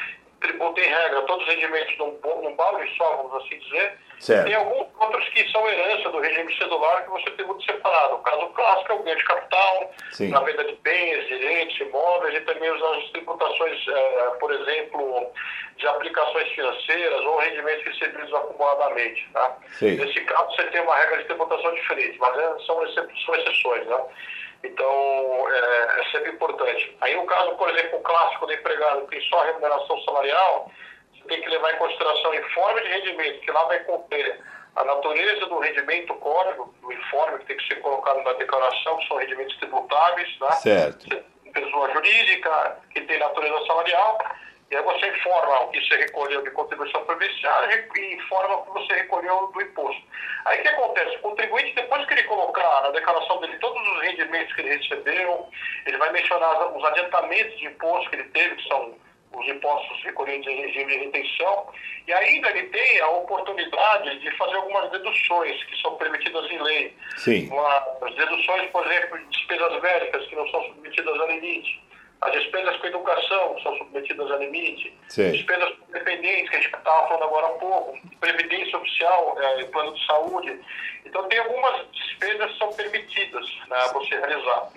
Tributa 0.45 0.81
em 0.81 0.89
regra 0.89 1.23
todos 1.23 1.47
os 1.47 1.55
rendimentos 1.55 1.97
num, 1.99 2.19
num 2.43 2.55
balde 2.55 2.91
só, 2.97 3.17
vamos 3.17 3.35
assim 3.45 3.59
dizer. 3.59 3.99
Certo. 4.21 4.45
Tem 4.45 4.55
alguns 4.55 4.87
outros 5.01 5.29
que 5.31 5.51
são 5.51 5.69
herança 5.69 6.11
do 6.11 6.21
regime 6.21 6.57
cedular 6.57 7.03
que 7.03 7.11
você 7.11 7.31
tributa 7.33 7.65
separado. 7.65 8.15
O 8.15 8.19
caso 8.19 8.47
clássico 8.49 8.93
é 8.93 8.95
o 8.95 9.03
ganho 9.03 9.17
de 9.17 9.25
capital, 9.25 9.93
Sim. 10.13 10.29
na 10.29 10.41
venda 10.41 10.65
de 10.65 10.75
bens, 10.77 11.27
direitos, 11.27 11.81
imóveis 11.81 12.35
e 12.35 12.41
também 12.43 12.69
as 12.71 13.11
tributações, 13.11 13.89
é, 13.89 14.31
por 14.39 14.53
exemplo, 14.53 15.31
de 15.77 15.87
aplicações 15.87 16.49
financeiras 16.53 17.21
ou 17.23 17.39
rendimentos 17.39 17.85
recebidos 17.85 18.33
acumuladamente. 18.33 19.29
Tá? 19.33 19.57
Nesse 19.81 20.21
caso, 20.23 20.57
você 20.57 20.65
tem 20.65 20.83
uma 20.83 20.97
regra 20.97 21.19
de 21.19 21.25
tributação 21.25 21.75
diferente, 21.75 22.19
mas 22.19 22.39
é, 22.39 22.59
são, 22.67 22.81
são 22.93 23.35
exceções. 23.35 23.87
Né? 23.87 24.05
Então, 24.65 25.47
é, 25.51 26.01
é, 26.01 26.11
sempre 26.11 26.31
importante. 26.31 26.97
Aí, 27.03 27.15
no 27.15 27.27
caso, 27.27 27.55
por 27.57 27.69
exemplo, 27.69 27.99
o 27.99 28.03
clássico 28.03 28.47
do 28.47 28.53
empregado, 28.55 29.03
que 29.03 29.19
tem 29.19 29.29
só 29.29 29.43
remuneração 29.43 30.01
salarial, 30.03 30.71
você 31.13 31.29
tem 31.29 31.43
que 31.43 31.51
levar 31.51 31.75
em 31.75 31.79
consideração 31.79 32.31
o 32.31 32.35
informe 32.35 32.81
de 32.81 32.89
rendimento, 32.89 33.41
que 33.41 33.51
lá 33.51 33.65
vai 33.65 33.79
conter 33.81 34.41
a 34.75 34.85
natureza 34.85 35.47
do 35.47 35.59
rendimento 35.59 36.15
código, 36.15 36.75
do 36.81 36.93
informe 36.93 37.39
que 37.41 37.47
tem 37.47 37.57
que 37.59 37.69
ser 37.69 37.81
colocado 37.81 38.23
na 38.25 38.33
declaração, 38.33 38.97
que 38.97 39.07
são 39.07 39.19
rendimentos 39.19 39.57
tributáveis, 39.59 40.41
né? 40.41 40.53
Certo. 40.53 41.25
Pessoa 41.53 41.93
jurídica, 41.93 42.79
que 42.91 43.03
tem 43.03 43.19
natureza 43.19 43.67
salarial, 43.67 44.19
e 44.75 44.77
aí 44.77 44.83
você 44.83 45.07
informa 45.07 45.61
o 45.61 45.69
que 45.69 45.81
você 45.81 45.97
recolheu 45.99 46.43
de 46.43 46.51
contribuição 46.51 47.05
previdenciária 47.05 47.89
e 47.97 48.15
informa 48.15 48.57
o 48.57 48.65
que 48.65 48.71
você 48.73 48.95
recolheu 48.95 49.47
do 49.55 49.63
imposto. 49.63 50.03
Aí 50.47 50.59
o 50.59 50.63
que 50.63 50.69
acontece? 50.69 51.15
O 51.15 51.21
contribuinte, 51.21 51.77
depois 51.77 52.05
que 52.05 52.15
ele 52.15 52.25
colocar 52.25 52.83
na 52.83 52.91
declaração 52.91 53.41
dele 53.41 53.57
todos 53.59 53.81
os 53.81 54.03
rendimentos 54.03 54.53
que 54.53 54.63
ele 54.63 54.77
recebeu, 54.77 55.49
ele 55.87 55.97
vai 55.97 56.11
mencionar 56.11 56.77
os 56.77 56.85
adiantamentos 56.87 57.57
de 57.57 57.67
imposto 57.67 58.11
que 58.11 58.17
ele 58.17 58.29
teve, 58.31 58.57
que 58.57 58.69
são 58.69 58.97
os 59.33 59.49
impostos 59.49 60.03
recolhidos 60.03 60.45
em 60.49 60.63
regime 60.63 60.93
de 60.93 61.05
retenção, 61.05 61.69
e 62.09 62.13
ainda 62.13 62.51
ele 62.51 62.65
tem 62.71 63.01
a 63.01 63.09
oportunidade 63.11 64.19
de 64.19 64.31
fazer 64.37 64.57
algumas 64.57 64.91
deduções 64.91 65.63
que 65.65 65.81
são 65.83 65.95
permitidas 65.99 66.51
em 66.51 66.61
lei. 66.61 66.97
Sim. 67.17 67.49
Uma, 67.49 67.77
as 68.03 68.15
deduções, 68.17 68.69
por 68.73 68.85
exemplo, 68.85 69.19
de 69.19 69.27
despesas 69.27 69.81
médicas 69.81 70.27
que 70.27 70.35
não 70.35 70.49
são 70.49 70.65
submetidas 70.65 71.21
a 71.21 71.27
limite 71.27 71.85
as 72.21 72.33
despesas 72.33 72.77
com 72.79 72.87
educação 72.87 73.61
são 73.63 73.77
submetidas 73.77 74.31
a 74.31 74.37
limite. 74.37 74.97
Sim. 75.09 75.31
Despesas 75.33 75.71
com 75.77 75.93
dependentes, 75.93 76.49
que 76.49 76.57
a 76.57 76.61
gente 76.61 76.75
estava 76.75 77.09
falando 77.09 77.25
agora 77.25 77.47
há 77.47 77.51
pouco. 77.51 77.99
Previdência 78.19 78.79
oficial, 78.79 79.37
é, 79.41 79.65
plano 79.65 79.93
de 79.95 80.07
saúde. 80.07 80.61
Então, 81.05 81.29
tem 81.29 81.39
algumas 81.39 81.87
despesas 81.93 82.51
que 82.53 82.59
são 82.59 82.73
permitidas 82.73 83.47
né, 83.69 83.79
você 83.93 84.17
realizar. 84.17 84.71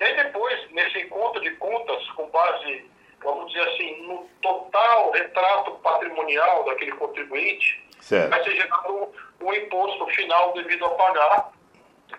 E 0.00 0.04
aí, 0.04 0.16
depois, 0.16 0.70
nesse 0.72 0.98
encontro 1.00 1.40
de 1.42 1.50
contas, 1.52 2.10
com 2.12 2.26
base, 2.28 2.90
vamos 3.22 3.52
dizer 3.52 3.68
assim, 3.68 4.06
no 4.06 4.26
total 4.40 5.10
retrato 5.10 5.72
patrimonial 5.82 6.64
daquele 6.64 6.92
contribuinte, 6.92 7.84
certo. 8.00 8.30
vai 8.30 8.42
ser 8.44 8.56
gerado 8.56 9.12
um, 9.40 9.46
um 9.46 9.52
imposto 9.52 10.06
final 10.08 10.54
devido 10.54 10.86
a 10.86 10.90
pagar, 10.90 11.52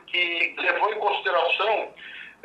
que 0.08 0.56
levou 0.60 0.94
em 0.94 1.00
consideração 1.00 1.94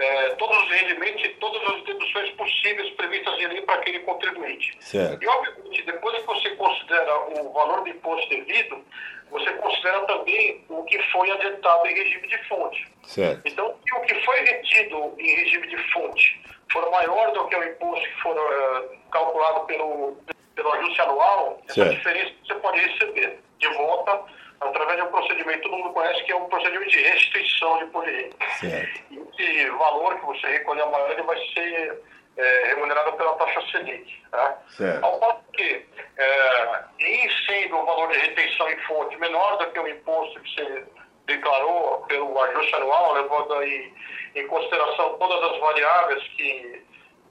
é, 0.01 0.31
todos 0.37 0.57
os 0.57 0.71
rendimentos 0.71 1.25
e 1.25 1.29
todas 1.35 1.63
as 1.75 1.83
deduções 1.85 2.31
possíveis 2.33 2.91
previstas 2.95 3.39
em 3.39 3.47
lei 3.49 3.61
para 3.63 3.75
aquele 3.75 4.01
contribuinte. 4.01 4.75
Certo. 4.81 5.23
E, 5.23 5.29
obviamente, 5.29 5.83
depois 5.83 6.17
que 6.19 6.27
você 6.27 6.51
considera 6.57 7.19
o 7.39 7.53
valor 7.53 7.83
do 7.83 7.89
imposto 7.91 8.29
devido, 8.31 8.83
você 9.31 9.53
considera 9.53 10.01
também 10.07 10.65
o 10.69 10.83
que 10.85 10.99
foi 11.13 11.31
adiantado 11.31 11.87
em 11.87 11.95
regime 11.95 12.27
de 12.27 12.39
fonte. 12.49 12.89
Certo. 13.05 13.43
Então, 13.45 13.77
se 13.85 13.95
o 13.95 14.01
que 14.01 14.15
foi 14.25 14.41
retido 14.41 15.15
em 15.19 15.35
regime 15.37 15.69
de 15.69 15.77
fonte 15.93 16.43
for 16.73 16.91
maior 16.91 17.33
do 17.33 17.47
que 17.49 17.57
o 17.57 17.65
imposto 17.65 18.09
que 18.09 18.23
for 18.23 18.37
uh, 18.37 18.97
calculado 19.11 19.67
pelo, 19.67 20.17
pelo 20.55 20.73
ajuste 20.73 21.01
anual, 21.03 21.63
certo. 21.67 21.81
essa 21.81 21.95
diferença 21.95 22.35
você 22.47 22.55
pode 22.55 22.81
receber 22.81 23.39
de 23.59 23.69
volta 23.75 24.21
através 24.61 24.97
de 24.99 25.03
um 25.03 25.11
procedimento, 25.11 25.63
todo 25.63 25.77
mundo 25.77 25.93
conhece, 25.93 26.23
que 26.25 26.33
é 26.33 26.37
um 26.37 26.49
procedimento 26.49 26.91
de 26.91 27.01
restituição 27.01 27.79
de 27.79 27.87
poder. 27.87 28.31
Certo. 28.59 29.01
E 29.11 29.19
esse 29.19 29.71
valor 29.71 30.19
que 30.19 30.27
você 30.27 30.47
recolher 30.47 30.85
maior, 30.87 31.11
ele 31.11 31.23
vai 31.23 31.39
ser 31.55 32.03
é, 32.37 32.65
remunerado 32.69 33.13
pela 33.15 33.35
taxa 33.37 33.63
Selic. 33.71 34.23
Tá? 34.31 34.59
Certo. 34.77 35.05
Ao 35.05 35.19
passo 35.19 35.41
que, 35.53 35.87
é, 36.17 36.85
em 36.99 37.31
sendo 37.47 37.79
o 37.79 37.87
valor 37.87 38.09
de 38.13 38.19
retenção 38.19 38.69
em 38.71 38.79
fonte 38.81 39.17
menor 39.19 39.57
do 39.59 39.71
que 39.71 39.81
o 39.81 39.89
imposto 39.89 40.41
que 40.41 40.55
você 40.55 40.85
declarou 41.27 42.05
pelo 42.09 42.39
ajuste 42.43 42.75
anual, 42.75 43.15
levando 43.15 43.55
aí 43.55 43.93
em 44.35 44.47
consideração 44.47 45.17
todas 45.19 45.53
as 45.53 45.61
variáveis 45.61 46.23
que 46.37 46.83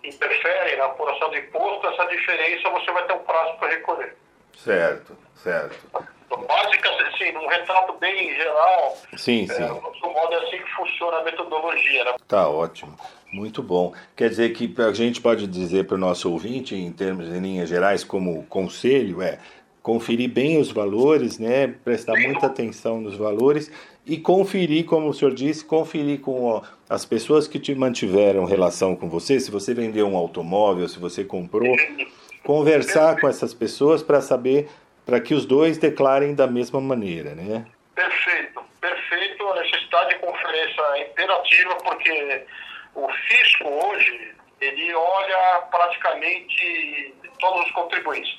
interferem 0.03 0.77
na 0.77 0.85
apuração 0.85 1.29
do 1.29 1.37
imposto, 1.37 1.87
essa 1.87 2.05
diferença 2.05 2.69
você 2.69 2.91
vai 2.91 3.05
ter 3.05 3.13
um 3.13 3.23
prazo 3.23 3.57
para 3.57 3.69
recolher. 3.69 4.15
Certo, 4.55 5.17
certo. 5.35 6.18
Básica, 6.37 6.89
assim, 7.07 7.31
num 7.31 7.47
retrato 7.47 7.93
bem 7.99 8.35
geral. 8.35 8.97
Sim, 9.17 9.47
sim. 9.47 9.63
É, 9.63 9.67
do 9.67 10.13
modo 10.13 10.33
é 10.33 10.37
assim 10.37 10.57
que 10.57 10.71
funciona 10.75 11.17
a 11.17 11.23
metodologia, 11.23 12.03
né? 12.05 12.15
Tá 12.27 12.47
ótimo. 12.47 12.95
Muito 13.31 13.61
bom. 13.61 13.93
Quer 14.15 14.29
dizer 14.29 14.49
que 14.53 14.73
a 14.81 14.91
gente 14.91 15.21
pode 15.21 15.45
dizer 15.47 15.85
para 15.85 15.95
o 15.95 15.99
nosso 15.99 16.31
ouvinte, 16.31 16.75
em 16.75 16.91
termos, 16.91 17.27
em 17.27 17.39
linhas 17.39 17.69
gerais, 17.69 18.03
como 18.03 18.43
conselho, 18.45 19.21
é 19.21 19.39
conferir 19.81 20.29
bem 20.29 20.59
os 20.59 20.71
valores, 20.71 21.39
né? 21.39 21.67
Prestar 21.67 22.15
muita 22.19 22.47
atenção 22.47 22.99
nos 22.99 23.15
valores 23.15 23.71
e 24.05 24.17
conferir, 24.17 24.85
como 24.85 25.09
o 25.09 25.13
senhor 25.13 25.33
disse, 25.33 25.63
conferir 25.63 26.19
com 26.19 26.61
as 26.89 27.05
pessoas 27.05 27.47
que 27.47 27.59
te 27.59 27.75
mantiveram 27.75 28.43
relação 28.45 28.95
com 28.95 29.07
você, 29.07 29.39
se 29.39 29.51
você 29.51 29.73
vendeu 29.73 30.07
um 30.07 30.17
automóvel, 30.17 30.87
se 30.87 30.97
você 30.97 31.23
comprou, 31.23 31.75
conversar 32.43 33.19
com 33.19 33.27
essas 33.27 33.53
pessoas 33.53 34.01
para 34.01 34.21
saber 34.21 34.67
para 35.09 35.19
que 35.19 35.33
os 35.33 35.43
dois 35.43 35.79
declarem 35.79 36.35
da 36.35 36.45
mesma 36.45 36.79
maneira, 36.79 37.33
né? 37.33 37.65
Perfeito, 37.95 38.63
perfeito. 38.79 39.47
A 39.49 39.55
necessidade 39.55 40.09
de 40.09 40.15
conferência 40.19 40.81
é 40.81 41.09
imperativa 41.09 41.75
porque 41.77 42.45
o 42.93 43.09
fisco 43.09 43.67
hoje 43.67 44.35
ele 44.61 44.93
olha 44.93 45.61
praticamente 45.71 47.15
todos 47.39 47.65
os 47.65 47.71
contribuintes. 47.71 48.37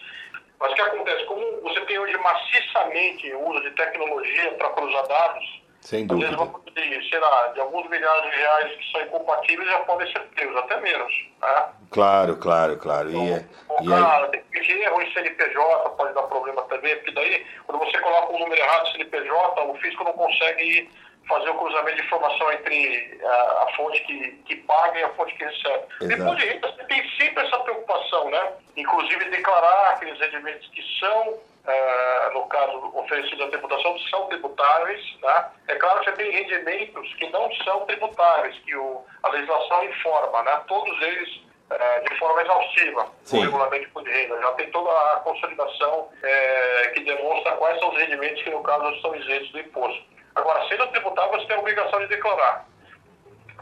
Mas 0.60 0.70
o 0.70 0.74
que 0.76 0.80
acontece? 0.82 1.24
Como 1.24 1.60
você 1.62 1.80
tem 1.86 1.98
hoje 1.98 2.16
maciçamente 2.18 3.32
o 3.32 3.50
uso 3.50 3.62
de 3.62 3.70
tecnologia 3.72 4.52
para 4.52 4.70
cruzar 4.70 5.08
dados, 5.08 5.59
sem 5.80 6.06
dúvida. 6.06 6.28
Às 6.28 6.74
vezes, 6.74 7.02
de, 7.02 7.10
sei 7.10 7.18
lá, 7.18 7.48
de 7.48 7.60
alguns 7.60 7.88
milhares 7.88 8.30
de 8.30 8.36
reais 8.36 8.76
que 8.76 8.92
são 8.92 9.00
incompatíveis 9.02 9.68
já 9.68 9.78
podem 9.80 10.12
ser 10.12 10.20
pegos, 10.34 10.56
até 10.56 10.80
menos. 10.80 11.12
Né? 11.40 11.68
Claro, 11.90 12.36
claro, 12.36 12.76
claro. 12.76 13.10
Então, 13.10 13.26
e, 13.26 13.32
é, 13.32 13.44
e 13.82 13.92
aí... 13.92 14.28
tem 14.30 14.62
que 14.62 14.72
erro 14.72 15.02
em 15.02 15.12
CNPJ, 15.12 15.90
pode 15.90 16.14
dar 16.14 16.22
problema 16.24 16.62
também, 16.62 16.94
porque 16.96 17.12
daí, 17.12 17.46
quando 17.66 17.84
você 17.84 17.98
coloca 17.98 18.32
um 18.32 18.38
número 18.38 18.60
errado 18.60 18.84
de 18.84 18.92
CNPJ, 18.92 19.62
o 19.62 19.74
fisco 19.76 20.04
não 20.04 20.12
consegue 20.12 20.88
fazer 21.28 21.50
o 21.50 21.54
cruzamento 21.54 21.96
de 21.96 22.02
informação 22.02 22.52
entre 22.52 23.20
a, 23.24 23.64
a 23.64 23.72
fonte 23.76 24.00
que, 24.02 24.30
que 24.46 24.56
paga 24.56 24.98
e 24.98 25.04
a 25.04 25.08
fonte 25.10 25.34
que 25.36 25.44
recebe. 25.44 25.84
Exato. 26.00 26.08
Depois 26.08 26.38
de 26.38 26.46
renda, 26.46 26.72
você 26.72 26.84
tem 26.84 27.10
sempre 27.18 27.46
essa 27.46 27.58
preocupação, 27.60 28.30
né? 28.30 28.52
Inclusive 28.76 29.30
declarar 29.30 29.90
aqueles 29.90 30.18
rendimentos 30.18 30.68
que 30.68 30.82
são 30.98 31.38
Uh, 31.70 32.34
no 32.34 32.46
caso 32.46 32.90
oferecido 32.94 33.44
à 33.44 33.48
tributação, 33.48 33.98
são 34.10 34.26
tributáveis. 34.26 35.00
Né? 35.22 35.44
É 35.68 35.74
claro 35.76 36.00
que 36.00 36.10
você 36.10 36.16
tem 36.16 36.30
rendimentos 36.30 37.14
que 37.14 37.28
não 37.30 37.52
são 37.64 37.86
tributáveis, 37.86 38.58
que 38.60 38.74
o, 38.74 39.04
a 39.22 39.28
legislação 39.28 39.84
informa, 39.84 40.42
né? 40.42 40.60
todos 40.66 41.00
eles 41.02 41.28
uh, 41.70 42.08
de 42.08 42.18
forma 42.18 42.42
exaustiva, 42.42 43.06
Sim. 43.24 43.36
no 43.36 43.42
regulamento 43.44 44.02
de 44.02 44.10
renda. 44.10 44.40
Já 44.40 44.52
tem 44.52 44.70
toda 44.70 44.90
a 44.90 45.16
consolidação 45.20 46.00
uh, 46.00 46.92
que 46.94 47.00
demonstra 47.04 47.52
quais 47.52 47.78
são 47.78 47.90
os 47.90 47.98
rendimentos 47.98 48.42
que, 48.42 48.50
no 48.50 48.62
caso, 48.62 49.00
são 49.00 49.14
isentos 49.14 49.50
do 49.52 49.60
imposto. 49.60 50.02
Agora, 50.34 50.66
sendo 50.68 50.86
tributável, 50.88 51.38
você 51.38 51.46
tem 51.46 51.56
a 51.56 51.60
obrigação 51.60 52.00
de 52.00 52.06
declarar. 52.06 52.66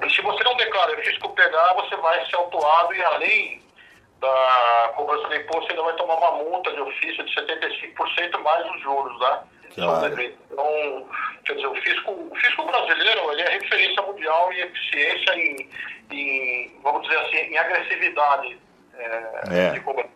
E 0.02 0.10
se 0.10 0.22
você 0.22 0.44
não 0.44 0.56
declara 0.56 0.92
o 0.92 1.02
fisco 1.02 1.28
pegar, 1.30 1.74
você 1.74 1.96
vai 1.96 2.24
ser 2.26 2.36
autuado 2.36 2.94
e, 2.94 3.02
além 3.02 3.67
da 4.20 4.92
cobrança 4.96 5.28
do 5.28 5.34
imposto, 5.36 5.70
ainda 5.70 5.82
vai 5.82 5.94
tomar 5.94 6.16
uma 6.16 6.32
multa 6.42 6.72
de 6.72 6.80
ofício 6.80 7.24
de 7.24 7.34
75% 7.34 8.40
mais 8.42 8.70
os 8.70 8.80
juros, 8.82 9.20
né? 9.20 9.40
Claro. 9.74 10.22
Então, 10.22 11.08
quer 11.44 11.54
dizer, 11.54 11.66
o 11.68 11.74
fisco, 11.76 12.10
o 12.10 12.34
fisco 12.34 12.66
brasileiro 12.66 13.32
ele 13.32 13.42
é 13.42 13.50
referência 13.50 14.02
mundial 14.02 14.52
em 14.52 14.60
eficiência, 14.60 15.34
em, 15.34 15.70
em 16.10 16.80
vamos 16.82 17.02
dizer 17.02 17.18
assim, 17.18 17.36
em 17.36 17.58
agressividade 17.58 18.58
é, 18.94 19.42
é. 19.50 19.70
de 19.70 19.80
cobrança. 19.80 20.10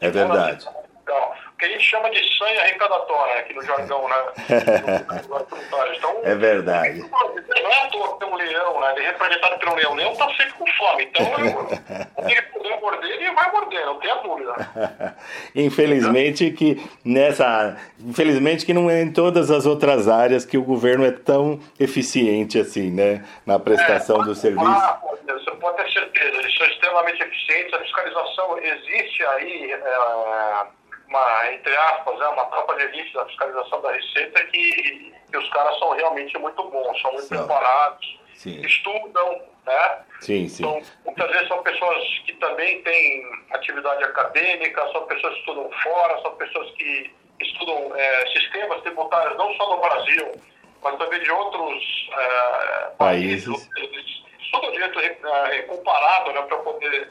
É 0.00 0.10
verdade. 0.10 0.68
Então, 1.02 1.32
o 1.51 1.51
que 1.62 1.66
a 1.66 1.68
gente 1.68 1.84
chama 1.84 2.10
de 2.10 2.36
sanha 2.36 2.60
arrecadatória 2.60 3.38
aqui 3.38 3.54
no 3.54 3.62
jargão, 3.62 4.08
né? 4.08 4.16
então, 5.96 6.20
é 6.24 6.34
verdade. 6.34 6.98
Não 6.98 7.70
é 7.70 7.82
à 7.82 7.86
toa 7.86 8.14
que 8.14 8.18
tem 8.18 8.28
um 8.28 8.34
leão, 8.34 8.80
né? 8.80 8.92
Ele 8.96 9.04
é 9.04 9.10
representado 9.12 9.58
pelo 9.60 9.76
leão. 9.76 9.92
O 9.92 9.94
leão 9.94 10.12
está 10.12 10.26
sempre 10.30 10.52
com 10.54 10.66
fome. 10.66 11.04
Então, 11.04 11.24
ele 12.28 12.42
poder 12.42 12.80
morder, 12.80 13.10
ele 13.10 13.30
vai 13.30 13.52
morder, 13.52 13.86
não 13.86 14.00
tenha 14.00 14.14
dúvida. 14.16 15.14
Infelizmente 15.54 16.50
que 16.50 16.82
nessa. 17.04 17.76
Infelizmente 18.00 18.66
que 18.66 18.74
não 18.74 18.90
é 18.90 19.02
em 19.02 19.12
todas 19.12 19.48
as 19.48 19.64
outras 19.64 20.08
áreas 20.08 20.44
que 20.44 20.58
o 20.58 20.64
governo 20.64 21.06
é 21.06 21.12
tão 21.12 21.60
eficiente 21.78 22.58
assim, 22.58 22.90
né? 22.90 23.24
Na 23.46 23.60
prestação 23.60 24.20
é, 24.22 24.24
do 24.24 24.34
serviço. 24.34 24.66
Ah, 24.66 25.00
você 25.28 25.50
pode 25.52 25.76
ter 25.76 25.92
certeza, 25.92 26.38
eles 26.38 26.58
são 26.58 26.66
extremamente 26.66 27.22
eficientes, 27.22 27.72
a 27.72 27.78
fiscalização 27.78 28.58
existe 28.58 29.24
aí. 29.26 29.70
É 29.70 30.81
uma, 31.12 31.52
entre 31.52 31.76
aspas, 31.76 32.20
é 32.20 32.28
uma 32.28 32.46
tropa 32.46 32.74
de 32.76 32.84
elite 32.84 33.12
da 33.12 33.26
fiscalização 33.26 33.82
da 33.82 33.92
Receita 33.92 34.44
que, 34.46 35.12
que 35.30 35.36
os 35.36 35.48
caras 35.50 35.78
são 35.78 35.90
realmente 35.90 36.36
muito 36.38 36.62
bons, 36.70 37.00
são 37.02 37.12
muito 37.12 37.28
preparados, 37.28 38.18
sim. 38.34 38.60
estudam, 38.62 39.42
né? 39.66 39.98
Sim, 40.20 40.48
sim. 40.48 40.62
Então, 40.62 40.82
muitas 41.04 41.30
vezes 41.30 41.48
são 41.48 41.62
pessoas 41.62 42.02
que 42.24 42.32
também 42.34 42.82
têm 42.82 43.24
atividade 43.52 44.02
acadêmica, 44.04 44.90
são 44.92 45.06
pessoas 45.06 45.34
que 45.34 45.40
estudam 45.40 45.70
fora, 45.82 46.22
são 46.22 46.34
pessoas 46.36 46.70
que 46.72 47.14
estudam 47.40 47.94
é, 47.94 48.26
sistemas 48.28 48.80
tributários 48.82 49.36
não 49.36 49.52
só 49.54 49.76
no 49.76 49.82
Brasil, 49.82 50.32
mas 50.82 50.96
também 50.96 51.20
de 51.20 51.30
outros 51.30 52.10
é, 52.16 52.90
países. 52.96 53.66
países. 53.66 54.22
Estudam 54.40 54.72
direito 54.72 54.98
é, 54.98 55.62
comparado 55.62 56.32
né, 56.32 56.42
para 56.42 56.58
poder 56.58 57.10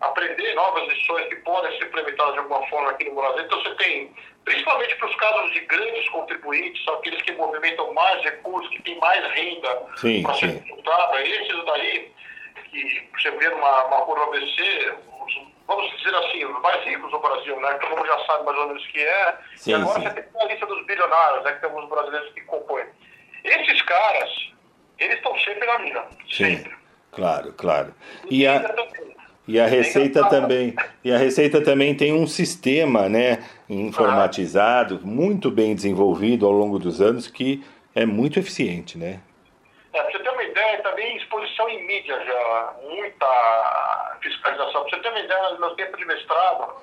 aprender 0.00 0.54
novas 0.54 0.88
lições 0.88 1.28
que 1.28 1.36
podem 1.36 1.78
ser 1.78 1.86
implementadas 1.86 2.34
de 2.34 2.38
alguma 2.40 2.66
forma 2.68 2.90
aqui 2.90 3.04
no 3.08 3.16
Brasil. 3.16 3.44
Então 3.44 3.62
você 3.62 3.74
tem, 3.76 4.14
principalmente 4.44 4.96
para 4.96 5.08
os 5.08 5.16
casos 5.16 5.52
de 5.52 5.60
grandes 5.60 6.08
contribuintes, 6.10 6.84
são 6.84 6.94
aqueles 6.94 7.22
que 7.22 7.32
movimentam 7.32 7.92
mais 7.94 8.22
recursos, 8.22 8.70
que 8.70 8.82
têm 8.82 8.98
mais 8.98 9.24
renda 9.32 9.86
para 10.22 10.34
ser 10.34 10.62
tributada, 10.62 11.22
esses 11.22 11.64
daí, 11.64 12.12
que 12.70 13.08
você 13.16 13.30
vê 13.32 13.48
numa 13.48 13.84
uma 13.84 14.02
curva 14.02 14.24
ABC, 14.24 14.94
vamos 15.66 15.96
dizer 15.96 16.14
assim, 16.14 16.44
os 16.44 16.60
mais 16.60 16.84
ricos 16.84 17.10
do 17.10 17.18
Brasil, 17.18 17.58
né? 17.60 17.74
Todo 17.74 17.96
mundo 17.96 18.06
já 18.06 18.18
sabe 18.26 18.44
mais 18.44 18.58
ou 18.58 18.68
menos 18.68 18.84
o 18.84 18.88
que 18.88 19.00
é. 19.00 19.38
Sim, 19.56 19.70
e 19.70 19.74
agora 19.74 20.00
sim. 20.00 20.08
você 20.08 20.22
tem 20.22 20.42
a 20.42 20.44
lista 20.44 20.66
dos 20.66 20.86
bilionários, 20.86 21.44
né? 21.44 21.52
Que 21.52 21.60
tem 21.60 21.70
alguns 21.70 21.88
brasileiros 21.88 22.32
que 22.32 22.40
compõem. 22.42 22.84
Esses 23.44 23.82
caras, 23.82 24.52
eles 24.98 25.16
estão 25.16 25.38
sempre 25.38 25.66
na. 25.66 25.78
Sempre. 26.30 26.70
Sim, 26.70 26.76
claro, 27.12 27.52
claro. 27.52 27.94
E 28.30 28.46
a... 28.46 28.60
E 29.46 29.60
a 29.60 29.66
Receita 29.66 30.26
também, 30.30 30.74
e 31.04 31.12
a 31.12 31.18
Receita 31.18 31.62
também 31.62 31.94
tem 31.94 32.14
um 32.14 32.26
sistema, 32.26 33.08
né, 33.08 33.44
informatizado, 33.68 35.00
muito 35.04 35.50
bem 35.50 35.74
desenvolvido 35.74 36.46
ao 36.46 36.52
longo 36.52 36.78
dos 36.78 37.00
anos 37.02 37.28
que 37.28 37.62
é 37.94 38.06
muito 38.06 38.38
eficiente, 38.38 38.96
né? 38.96 39.20
É, 39.92 40.02
pra 40.02 40.10
você 40.10 40.18
ter 40.18 40.30
uma 40.30 40.42
ideia, 40.42 40.82
também 40.82 41.16
exposição 41.16 41.68
em 41.68 41.86
mídia 41.86 42.18
já, 42.24 42.74
muita 42.88 44.18
fiscalização. 44.22 44.82
Pra 44.84 44.90
você 44.90 45.02
ter 45.02 45.08
uma 45.10 45.20
ideia, 45.20 45.50
no 45.50 45.60
meu 45.60 45.70
tempo 45.76 45.96
de 45.96 46.04
mestrado, 46.06 46.74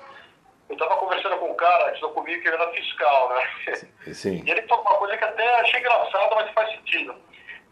eu 0.68 0.74
estava 0.74 0.96
conversando 0.96 1.36
com 1.38 1.50
um 1.50 1.56
cara 1.56 1.88
que 1.88 1.94
estudou 1.96 2.14
comigo 2.14 2.40
que 2.40 2.48
ele 2.48 2.56
era 2.56 2.72
fiscal, 2.72 3.28
né? 3.34 3.74
Sim. 4.14 4.42
E 4.46 4.50
ele 4.50 4.62
falou 4.62 4.84
uma 4.84 4.94
coisa 4.94 5.16
que 5.16 5.24
até 5.24 5.60
achei 5.60 5.80
engraçada, 5.80 6.34
mas 6.36 6.50
faz 6.52 6.70
sentido. 6.70 7.14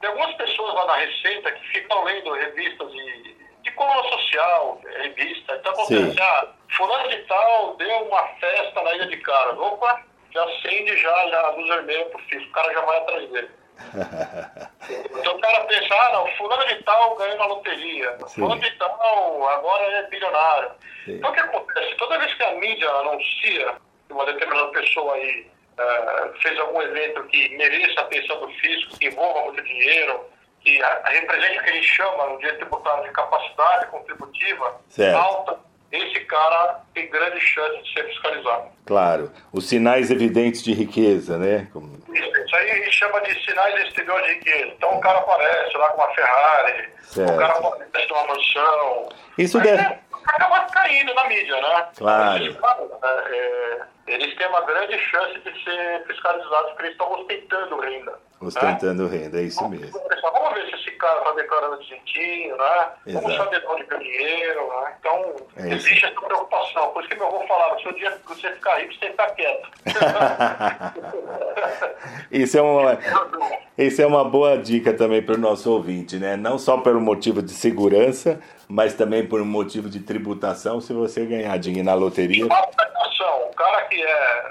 Tem 0.00 0.10
algumas 0.10 0.34
pessoas 0.34 0.74
lá 0.74 0.86
na 0.86 0.96
Receita 0.96 1.52
que 1.52 1.68
ficam 1.68 2.04
lendo 2.04 2.32
revistas 2.34 2.92
e 2.92 3.36
de 3.62 3.70
coluna 3.72 4.08
social, 4.10 4.80
revista. 4.84 5.56
Então 5.56 5.72
acontece, 5.72 6.20
ah, 6.20 6.48
fulano 6.76 7.08
de 7.08 7.18
tal 7.24 7.76
deu 7.76 8.06
uma 8.06 8.24
festa 8.40 8.82
na 8.82 8.94
Ilha 8.94 9.06
de 9.06 9.16
Caras. 9.18 9.58
Opa, 9.58 10.02
já 10.32 10.44
acende 10.44 10.96
já, 10.96 11.38
a 11.38 11.50
luz 11.50 11.68
vermelha 11.68 12.06
pro 12.06 12.18
fisco, 12.20 12.48
o 12.48 12.52
cara 12.52 12.72
já 12.72 12.80
vai 12.80 12.98
atrás 12.98 13.30
dele. 13.30 13.50
então 15.18 15.36
o 15.36 15.40
cara 15.40 15.64
pensa, 15.64 15.94
ah 15.94 16.12
não, 16.12 16.26
fulano 16.36 16.66
de 16.66 16.82
tal 16.82 17.16
ganhou 17.16 17.38
na 17.38 17.46
loteria, 17.46 18.18
Sim. 18.26 18.42
fulano 18.42 18.60
de 18.60 18.70
tal 18.72 19.48
agora 19.48 19.84
é 19.84 20.02
bilionário. 20.08 20.70
Sim. 21.04 21.16
Então 21.16 21.30
o 21.30 21.32
que 21.32 21.40
acontece? 21.40 21.94
Toda 21.96 22.18
vez 22.18 22.34
que 22.34 22.42
a 22.42 22.52
mídia 22.52 22.90
anuncia 22.90 23.74
que 24.06 24.12
uma 24.12 24.26
determinada 24.26 24.68
pessoa 24.68 25.14
aí 25.14 25.50
uh, 25.78 26.40
fez 26.40 26.58
algum 26.58 26.82
evento 26.82 27.24
que 27.24 27.56
mereça 27.56 28.00
a 28.00 28.04
atenção 28.04 28.40
do 28.40 28.48
fisco, 28.54 28.98
que 28.98 29.06
envolva 29.06 29.44
muito 29.44 29.62
dinheiro, 29.62 30.26
que 30.70 31.12
represente 31.12 31.58
o 31.58 31.62
que 31.62 31.70
a 31.70 31.72
gente 31.72 31.88
chama 31.88 32.26
no 32.26 32.38
dia 32.38 32.54
tributário 32.56 33.04
de 33.04 33.10
capacidade 33.10 33.86
contributiva 33.86 34.80
certo. 34.88 35.16
alta, 35.16 35.58
esse 35.90 36.20
cara 36.20 36.80
tem 36.94 37.10
grande 37.10 37.40
chance 37.40 37.82
de 37.82 37.92
ser 37.92 38.06
fiscalizado. 38.06 38.68
Claro, 38.86 39.32
os 39.52 39.68
sinais 39.68 40.10
evidentes 40.10 40.62
de 40.62 40.72
riqueza, 40.72 41.36
né? 41.36 41.68
Como... 41.72 42.00
Isso, 42.12 42.56
aí 42.56 42.70
a 42.70 42.74
gente 42.76 42.92
chama 42.92 43.20
de 43.22 43.44
sinais 43.44 43.86
exteriores 43.86 44.26
de 44.26 44.34
riqueza. 44.34 44.72
Então 44.76 44.96
o 44.96 45.00
cara 45.00 45.18
aparece 45.18 45.76
lá 45.76 45.88
com 45.90 46.02
uma 46.02 46.14
Ferrari, 46.14 46.88
certo. 47.02 47.32
o 47.32 47.38
cara 47.38 47.52
aparece 47.54 48.08
numa 48.08 48.26
mansão. 48.28 49.08
Isso 49.36 49.60
deve... 49.60 49.82
É, 49.82 49.98
acaba 50.24 50.60
caindo 50.66 51.12
na 51.14 51.28
mídia, 51.28 51.60
né? 51.60 51.88
Claro. 51.96 52.44
Eles, 52.44 52.56
é, 53.02 53.82
eles 54.06 54.36
têm 54.36 54.46
uma 54.46 54.60
grande 54.62 54.96
chance 54.98 55.40
de 55.40 55.64
ser 55.64 56.04
fiscalizados 56.06 56.70
porque 56.70 56.82
eles 56.82 56.92
estão 56.92 57.12
ostentando 57.12 57.80
renda. 57.80 58.29
Ostentando 58.40 59.06
né? 59.06 59.18
renda, 59.18 59.38
é 59.38 59.42
isso 59.42 59.68
mesmo. 59.68 60.00
Vamos 60.22 60.54
ver 60.54 60.64
se 60.70 60.76
esse 60.76 60.90
cara 60.92 61.18
está 61.18 61.32
declarando 61.32 61.78
direitinho, 61.82 62.56
né? 62.56 62.88
Exato. 63.06 63.26
Vamos 63.26 63.36
saber 63.36 63.60
de 63.60 63.66
onde 63.66 63.82
vem 63.84 63.98
o 63.98 64.02
dinheiro, 64.02 64.68
né? 64.68 64.94
Então, 64.98 65.36
é 65.56 65.74
existe 65.74 66.06
essa 66.06 66.20
preocupação. 66.20 66.88
Por 66.88 67.02
isso 67.02 67.10
que 67.10 67.16
meu 67.16 67.26
avô 67.26 67.46
falava, 67.46 67.78
se 67.78 67.88
o 67.88 67.92
dia 67.92 68.10
que 68.12 68.28
você 68.28 68.50
ficar 68.52 68.78
rico, 68.78 68.94
você 68.94 69.10
ficar 69.10 69.30
quieto. 69.32 69.68
isso, 72.32 72.56
é 72.56 72.62
uma, 72.62 72.98
isso 73.76 74.00
é 74.00 74.06
uma 74.06 74.24
boa 74.24 74.56
dica 74.56 74.94
também 74.94 75.20
para 75.20 75.34
o 75.34 75.38
nosso 75.38 75.70
ouvinte, 75.70 76.16
né? 76.16 76.34
Não 76.34 76.58
só 76.58 76.78
pelo 76.78 77.00
motivo 77.00 77.42
de 77.42 77.52
segurança, 77.52 78.40
mas 78.66 78.94
também 78.94 79.26
por 79.26 79.42
um 79.42 79.46
motivo 79.46 79.90
de 79.90 80.00
tributação, 80.00 80.80
se 80.80 80.94
você 80.94 81.26
ganhar 81.26 81.58
dinheiro 81.58 81.84
na 81.84 81.94
loteria. 81.94 82.46
O 82.46 83.54
cara 83.54 83.82
que 83.82 84.02
é 84.02 84.44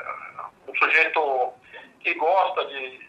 um 0.67 0.75
sujeito 0.75 1.53
que 2.01 2.13
gosta 2.13 2.65
de 2.65 3.08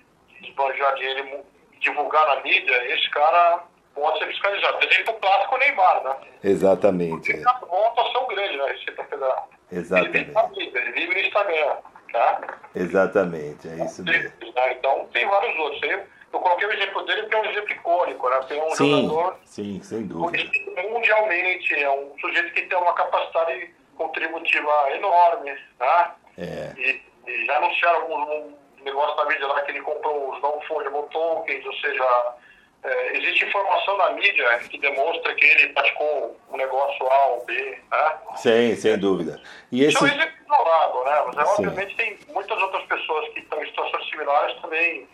esbanjar 0.61 0.95
dinheiro 0.95 1.45
e 1.73 1.79
divulgar 1.79 2.27
na 2.27 2.43
mídia, 2.43 2.95
esse 2.95 3.09
cara 3.11 3.65
pode 3.95 4.19
ser 4.19 4.27
fiscalizado. 4.27 4.85
Exemplo 4.85 5.15
clássico 5.15 5.59
Neymar, 5.59 6.05
né? 6.05 6.17
Exatamente. 6.45 7.33
Ele 7.33 7.43
tá 7.43 7.61
uma 7.69 7.87
atuação 7.89 8.27
grande 8.27 8.57
na 8.57 8.67
Receita 8.67 9.05
Federal. 9.05 9.49
Exatamente. 9.73 10.17
Ele 10.17 10.65
vive, 10.65 10.79
ele 10.79 10.93
vive 10.93 11.15
no 11.15 11.21
Instagram, 11.21 11.77
tá? 12.13 12.41
Exatamente, 12.75 13.69
é 13.69 13.85
isso 13.85 14.05
mesmo. 14.05 14.33
Né? 14.55 14.73
Então 14.73 15.09
tem 15.13 15.27
vários 15.27 15.59
outros. 15.59 15.83
Eu, 15.83 16.03
eu 16.33 16.41
coloquei 16.41 16.67
o 16.67 16.73
exemplo 16.73 17.05
dele 17.05 17.23
porque 17.23 17.37
é 17.37 17.41
um 17.41 17.51
exemplo 17.51 17.73
icônico, 17.73 18.29
né? 18.31 18.41
Tem 18.49 18.63
um 18.63 18.71
sim, 18.71 19.03
jogador 19.03 19.37
sim, 19.45 19.81
sem 19.83 20.07
dúvida. 20.07 20.51
mundialmente, 20.89 21.75
é 21.75 21.91
um 21.91 22.19
sujeito 22.21 22.53
que 22.53 22.63
tem 22.63 22.79
uma 22.79 22.93
capacidade 22.95 23.75
contributiva 23.97 24.91
enorme, 24.93 25.57
tá? 25.79 26.17
É. 26.39 26.73
E, 26.77 27.03
e 27.27 27.47
já 27.47 27.57
anunciaram 27.59 28.03
alguns 28.03 28.60
negócio 28.85 29.17
na 29.17 29.25
mídia 29.27 29.47
lá 29.47 29.61
que 29.63 29.71
ele 29.71 29.83
comprou 29.83 30.31
os 30.31 30.41
non-fungible 30.41 31.03
tokens, 31.11 31.65
ou 31.65 31.75
seja, 31.75 32.35
é, 32.83 33.17
existe 33.17 33.45
informação 33.45 33.97
na 33.99 34.11
mídia 34.11 34.59
que 34.71 34.79
demonstra 34.79 35.35
que 35.35 35.45
ele 35.45 35.69
praticou 35.71 36.37
um 36.51 36.57
negócio 36.57 37.07
A 37.07 37.27
ou 37.27 37.45
B, 37.45 37.79
né? 37.91 38.19
Sim, 38.37 38.77
sem 38.77 38.99
dúvida. 38.99 39.41
E 39.71 39.85
esse... 39.85 39.97
Então 39.97 40.09
isso 40.09 40.21
é 40.21 40.33
ignorado, 40.41 41.05
né? 41.05 41.33
Mas 41.35 41.49
Sim. 41.51 41.67
obviamente 41.67 41.97
tem 41.97 42.19
muitas 42.29 42.61
outras 42.63 42.83
pessoas 42.85 43.29
que 43.31 43.41
estão 43.41 43.63
em 43.63 43.67
situações 43.67 44.09
similares 44.09 44.61
também 44.61 45.09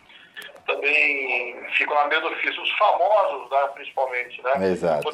também 0.67 1.65
ficam 1.71 1.95
na 1.95 2.05
mesma 2.07 2.29
ofício. 2.29 2.61
Os 2.61 2.71
famosos, 2.77 3.49
né, 3.49 3.69
principalmente, 3.73 4.41
né? 4.43 4.67
Exato. 4.67 5.09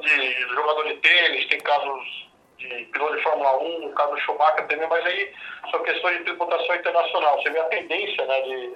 De 0.00 0.32
jogador 0.54 0.84
de 0.84 0.94
tênis, 0.98 1.46
tem 1.46 1.58
casos 1.60 2.27
de 2.58 2.84
piloto 2.92 3.16
de 3.16 3.22
Fórmula 3.22 3.62
1, 3.62 3.80
no 3.80 3.92
caso 3.92 4.10
do 4.12 4.20
Schumacher 4.20 4.66
também, 4.66 4.88
mas 4.88 5.06
aí 5.06 5.32
são 5.70 5.82
questões 5.82 6.18
de 6.18 6.24
tributação 6.24 6.74
internacional. 6.74 7.40
Você 7.40 7.50
vê 7.50 7.58
a 7.60 7.64
tendência 7.64 8.26
né, 8.26 8.40
de, 8.42 8.72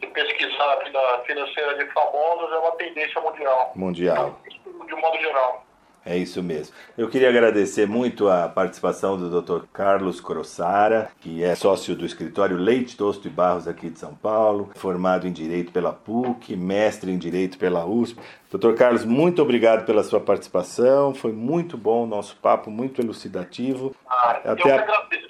de 0.00 0.06
pesquisar 0.08 0.72
a 0.72 0.84
vida 0.84 1.00
financeira 1.26 1.74
de 1.76 1.90
famosos, 1.92 2.52
é 2.52 2.58
uma 2.58 2.72
tendência 2.72 3.20
mundial. 3.20 3.72
Mundial. 3.74 4.40
De 4.86 4.94
um 4.94 5.00
modo 5.00 5.18
geral. 5.18 5.64
É 6.06 6.18
isso 6.18 6.42
mesmo. 6.42 6.74
Eu 6.98 7.08
queria 7.08 7.30
agradecer 7.30 7.86
muito 7.86 8.28
a 8.28 8.46
participação 8.46 9.16
do 9.16 9.40
Dr. 9.40 9.64
Carlos 9.72 10.20
Crossara, 10.20 11.10
que 11.18 11.42
é 11.42 11.54
sócio 11.54 11.96
do 11.96 12.04
escritório 12.04 12.58
Leite, 12.58 12.94
Tosto 12.94 13.26
e 13.26 13.30
Barros 13.30 13.66
aqui 13.66 13.88
de 13.88 13.98
São 13.98 14.14
Paulo, 14.14 14.70
formado 14.74 15.26
em 15.26 15.32
Direito 15.32 15.72
pela 15.72 15.94
PUC, 15.94 16.54
mestre 16.56 17.10
em 17.10 17.16
Direito 17.16 17.56
pela 17.56 17.86
USP, 17.86 18.20
Doutor 18.54 18.76
Carlos, 18.76 19.04
muito 19.04 19.42
obrigado 19.42 19.84
pela 19.84 20.04
sua 20.04 20.20
participação. 20.20 21.12
Foi 21.12 21.32
muito 21.32 21.76
bom 21.76 22.04
o 22.04 22.06
nosso 22.06 22.36
papo, 22.36 22.70
muito 22.70 23.00
elucidativo. 23.00 23.92
Ah, 24.08 24.38
Até 24.44 24.62
eu 24.62 24.72
a... 24.72 24.78
agradeço 24.78 25.24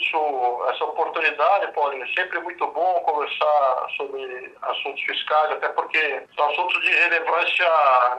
essa 0.68 0.84
oportunidade, 0.84 1.72
Paulinho. 1.72 2.06
Sempre 2.14 2.38
muito 2.40 2.66
bom 2.66 3.00
conversar 3.00 3.86
sobre 3.96 4.52
assuntos 4.60 5.02
fiscais, 5.04 5.52
até 5.52 5.68
porque 5.68 6.22
são 6.36 6.50
assuntos 6.50 6.78
de 6.82 6.90
relevância 6.90 7.66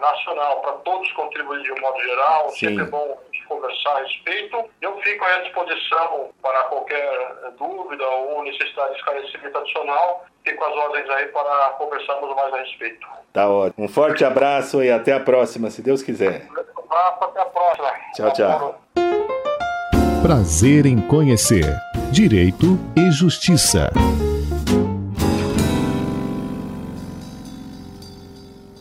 nacional 0.02 0.62
para 0.62 0.72
todos 0.72 1.12
contribuir 1.12 1.62
de 1.62 1.72
um 1.72 1.82
modo 1.82 2.02
geral. 2.02 2.50
Sim. 2.50 2.70
Sempre 2.70 2.84
é 2.86 2.88
bom 2.88 3.20
conversar 3.46 3.98
a 3.98 4.00
respeito. 4.00 4.58
Eu 4.82 4.98
fico 5.02 5.26
à 5.26 5.42
disposição 5.42 6.30
para 6.42 6.64
qualquer 6.64 7.52
dúvida 7.58 8.08
ou 8.08 8.44
necessidade 8.44 8.92
de 8.92 8.98
esclarecimento 8.98 9.58
adicional. 9.58 10.26
Fico 10.44 10.64
às 10.64 10.76
ordens 10.76 11.10
aí 11.10 11.26
para 11.28 11.70
conversarmos 11.78 12.36
mais 12.36 12.54
a 12.54 12.58
respeito. 12.58 13.08
Tá 13.34 13.50
ótimo. 13.50 13.86
Um 13.86 13.88
forte 13.88 14.24
abraço 14.24 14.84
e 14.84 14.92
até 14.92 15.14
a 15.14 15.20
próxima, 15.20 15.70
se 15.70 15.82
Deus 15.82 16.02
quiser. 16.02 16.48
Um 16.52 16.84
abraço, 16.84 17.24
até 17.24 17.42
a 17.42 17.46
próxima. 17.46 17.92
Tchau, 18.16 18.34
tchau. 18.34 18.82
Prazer 20.22 20.86
em 20.86 21.00
conhecer 21.08 21.66
Direito 22.12 22.80
e 22.96 23.12
Justiça. 23.12 23.92